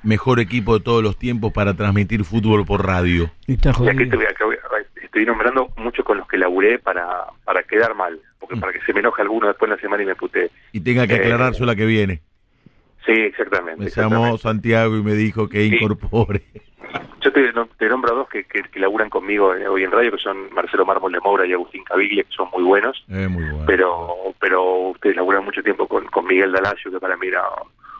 mejor 0.03 0.39
equipo 0.39 0.77
de 0.79 0.83
todos 0.83 1.03
los 1.03 1.17
tiempos 1.17 1.53
para 1.53 1.75
transmitir 1.75 2.23
fútbol 2.23 2.65
por 2.65 2.85
radio? 2.85 3.29
Está 3.47 3.69
Y 3.69 3.87
aquí 3.89 4.09
te 4.09 4.15
jodido. 4.15 4.17
voy 4.17 4.25
a- 4.25 4.33
que 4.33 4.43
voy 4.43 4.55
a- 4.55 5.01
estoy 5.05 5.25
nombrando 5.25 5.71
mucho 5.77 6.03
con 6.03 6.17
los 6.17 6.27
que 6.27 6.37
laburé 6.37 6.79
para, 6.79 7.05
para 7.45 7.61
quedar 7.63 7.93
mal, 7.95 8.19
porque 8.39 8.55
Mm. 8.55 8.59
para 8.61 8.73
que 8.73 8.81
se 8.81 8.93
me 8.93 9.01
enoje 9.01 9.21
alguno 9.21 9.47
después 9.47 9.69
en 9.69 9.75
la 9.75 9.81
semana 9.81 10.01
y 10.01 10.05
me 10.07 10.15
putee. 10.15 10.49
Y 10.71 10.79
tenga 10.79 11.05
que 11.05 11.13
Eh, 11.15 11.17
aclararse 11.17 11.63
la 11.65 11.75
que 11.75 11.85
viene. 11.85 12.21
Sí, 13.05 13.11
exactamente. 13.11 13.79
Me 13.79 13.85
exactamente. 13.87 14.25
llamó 14.25 14.37
Santiago 14.37 14.97
y 14.97 15.03
me 15.03 15.13
dijo 15.13 15.49
que 15.49 15.67
Sí. 15.69 15.75
incorpore. 15.75 16.41
Yo 17.21 17.31
te, 17.31 17.53
te 17.77 17.89
nombro 17.89 18.11
a 18.13 18.15
dos 18.15 18.29
que, 18.29 18.43
que, 18.45 18.63
que 18.63 18.79
laburan 18.79 19.09
conmigo 19.09 19.53
eh, 19.53 19.67
hoy 19.67 19.83
en 19.83 19.91
radio, 19.91 20.11
que 20.11 20.17
son 20.17 20.51
Marcelo 20.53 20.85
Mármol 20.85 21.11
de 21.11 21.19
Moura 21.19 21.45
y 21.45 21.53
Agustín 21.53 21.83
Caviglia, 21.83 22.23
que 22.23 22.33
son 22.35 22.49
muy 22.51 22.63
buenos, 22.63 23.03
Eh, 23.09 23.27
muy 23.27 23.43
bueno. 23.43 23.63
pero 23.67 24.07
pero 24.39 24.73
ustedes 24.89 25.15
laburan 25.15 25.45
mucho 25.45 25.61
tiempo 25.61 25.87
con, 25.87 26.05
con 26.07 26.25
Miguel 26.25 26.51
Dalacio, 26.51 26.89
que 26.91 26.99
para 26.99 27.15
mí 27.17 27.27
era 27.27 27.43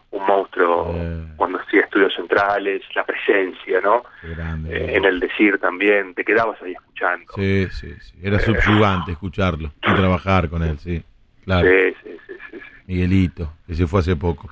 un 0.10 0.26
monstruo 0.26 0.92
Eh. 0.96 1.24
cuando 1.38 1.60
hacía 1.60 1.82
estudios 1.82 2.14
centrales, 2.16 2.82
la 2.96 3.06
presencia, 3.06 3.80
¿no? 3.82 4.04
Grande. 4.24 4.76
Eh, 4.76 4.98
en 4.98 5.06
el 5.06 5.20
decir 5.20 5.58
también, 5.60 6.14
te 6.16 6.26
quedabas 6.26 6.62
ahí 6.62 6.72
escuchando. 6.74 7.32
Sí, 7.36 7.68
sí, 7.72 7.94
sí. 8.02 8.14
Era 8.24 8.40
subyugante 8.40 9.12
escucharlo 9.12 9.72
y 9.84 9.94
trabajar 9.96 10.50
con 10.50 10.64
él, 10.64 10.80
sí. 10.80 11.04
Claro. 11.46 11.68
Sí, 11.70 11.94
sí, 12.04 12.18
sí, 12.28 12.34
sí, 12.52 12.58
sí. 12.58 12.82
Miguelito, 12.88 13.54
que 13.68 13.76
se 13.76 13.88
fue 13.88 14.00
hace 14.02 14.16
poco. 14.16 14.50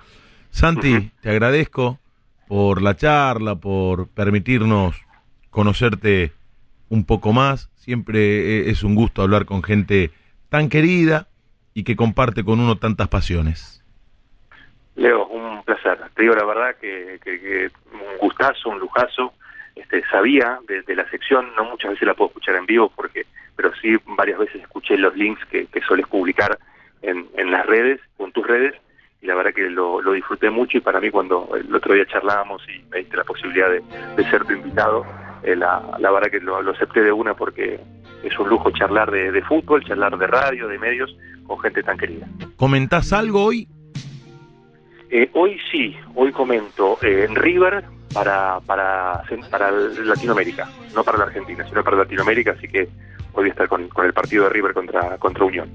Santi, 0.51 1.11
te 1.21 1.29
agradezco 1.29 1.99
por 2.49 2.81
la 2.81 2.95
charla, 2.95 3.55
por 3.55 4.07
permitirnos 4.07 4.95
conocerte 5.51 6.31
un 6.89 7.05
poco 7.05 7.31
más. 7.31 7.69
Siempre 7.75 8.19
eh, 8.19 8.69
es 8.71 8.81
un 8.83 8.95
gusto 8.95 9.21
hablar 9.21 9.45
con 9.45 9.61
gente 9.61 10.09
tan 10.49 10.67
querida 10.67 11.27
y 11.75 11.83
que 11.83 11.95
comparte 11.95 12.43
con 12.43 12.59
uno 12.59 12.77
tantas 12.77 13.07
pasiones. 13.07 13.83
Leo, 14.95 15.27
un 15.27 15.63
placer. 15.63 15.99
Te 16.15 16.23
digo 16.23 16.33
la 16.33 16.43
verdad 16.43 16.75
que, 16.81 17.19
que- 17.23 17.39
que 17.39 17.71
un 17.93 18.17
gustazo, 18.19 18.69
un 18.69 18.79
lujazo. 18.79 19.31
Este, 19.75 20.03
sabía 20.09 20.59
desde 20.67 20.95
la 20.95 21.07
sección, 21.11 21.53
no 21.55 21.65
muchas 21.65 21.91
veces 21.91 22.07
la 22.07 22.15
puedo 22.15 22.29
escuchar 22.29 22.55
en 22.55 22.65
vivo, 22.65 22.91
porque, 22.95 23.27
pero 23.55 23.71
sí 23.79 23.95
varias 24.17 24.39
veces 24.39 24.61
escuché 24.63 24.97
los 24.97 25.15
links 25.15 25.45
que, 25.45 25.67
que 25.67 25.81
sueles 25.81 26.07
publicar 26.07 26.57
en, 27.03 27.27
en 27.37 27.51
las 27.51 27.65
redes, 27.67 28.01
en 28.17 28.31
tus 28.33 28.45
redes, 28.45 28.73
y 29.21 29.27
la 29.27 29.35
verdad 29.35 29.53
que 29.53 29.69
lo, 29.69 30.01
lo 30.01 30.13
disfruté 30.13 30.49
mucho 30.49 30.77
y 30.77 30.81
para 30.81 30.99
mí 30.99 31.09
cuando 31.09 31.49
el 31.55 31.73
otro 31.73 31.93
día 31.93 32.05
charlábamos 32.05 32.61
y 32.69 32.83
me 32.89 32.99
diste 32.99 33.17
la 33.17 33.23
posibilidad 33.23 33.69
de, 33.69 33.81
de 34.15 34.29
ser 34.29 34.45
tu 34.45 34.53
invitado, 34.53 35.05
eh, 35.43 35.55
la, 35.55 35.97
la 35.99 36.11
verdad 36.11 36.31
que 36.31 36.39
lo, 36.39 36.61
lo 36.61 36.71
acepté 36.71 37.01
de 37.01 37.11
una 37.11 37.33
porque 37.33 37.79
es 38.23 38.39
un 38.39 38.49
lujo 38.49 38.71
charlar 38.71 39.11
de, 39.11 39.31
de 39.31 39.41
fútbol, 39.43 39.83
charlar 39.83 40.17
de 40.17 40.27
radio, 40.27 40.67
de 40.67 40.77
medios, 40.77 41.15
con 41.45 41.59
gente 41.59 41.83
tan 41.83 41.97
querida. 41.97 42.27
¿Comentás 42.55 43.11
algo 43.11 43.43
hoy? 43.43 43.67
Eh, 45.09 45.29
hoy 45.33 45.57
sí, 45.71 45.97
hoy 46.15 46.31
comento 46.31 46.97
eh, 47.01 47.25
en 47.27 47.35
River 47.35 47.83
para, 48.13 48.59
para, 48.61 49.23
para 49.49 49.71
Latinoamérica, 49.71 50.69
no 50.93 51.03
para 51.03 51.17
la 51.17 51.23
Argentina, 51.25 51.65
sino 51.67 51.83
para 51.83 51.97
Latinoamérica, 51.97 52.51
así 52.51 52.67
que 52.67 52.81
hoy 52.81 52.89
voy 53.33 53.47
a 53.47 53.51
estar 53.51 53.67
con, 53.67 53.87
con 53.89 54.05
el 54.05 54.13
partido 54.13 54.43
de 54.45 54.51
River 54.51 54.73
contra, 54.73 55.17
contra 55.17 55.45
Unión. 55.45 55.69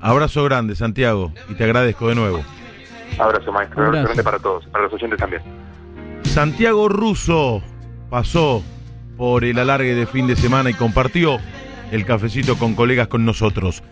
Abrazo 0.00 0.44
grande, 0.44 0.76
Santiago, 0.76 1.32
y 1.48 1.54
te 1.54 1.64
agradezco 1.64 2.08
de 2.08 2.14
nuevo. 2.14 2.44
Abrazo 3.18 3.52
maestro, 3.52 3.84
Abrazo. 3.84 3.88
abrazo 3.88 4.04
grande 4.04 4.22
para 4.24 4.38
todos, 4.38 4.66
para 4.66 4.84
los 4.84 4.92
oyentes 4.92 5.18
también. 5.18 5.42
Santiago 6.24 6.88
Russo 6.88 7.62
pasó 8.10 8.62
por 9.16 9.44
el 9.44 9.58
alargue 9.58 9.94
de 9.94 10.06
fin 10.06 10.26
de 10.26 10.36
semana 10.36 10.70
y 10.70 10.74
compartió 10.74 11.38
el 11.90 12.04
cafecito 12.04 12.58
con 12.58 12.74
colegas 12.74 13.08
con 13.08 13.24
nosotros. 13.24 13.82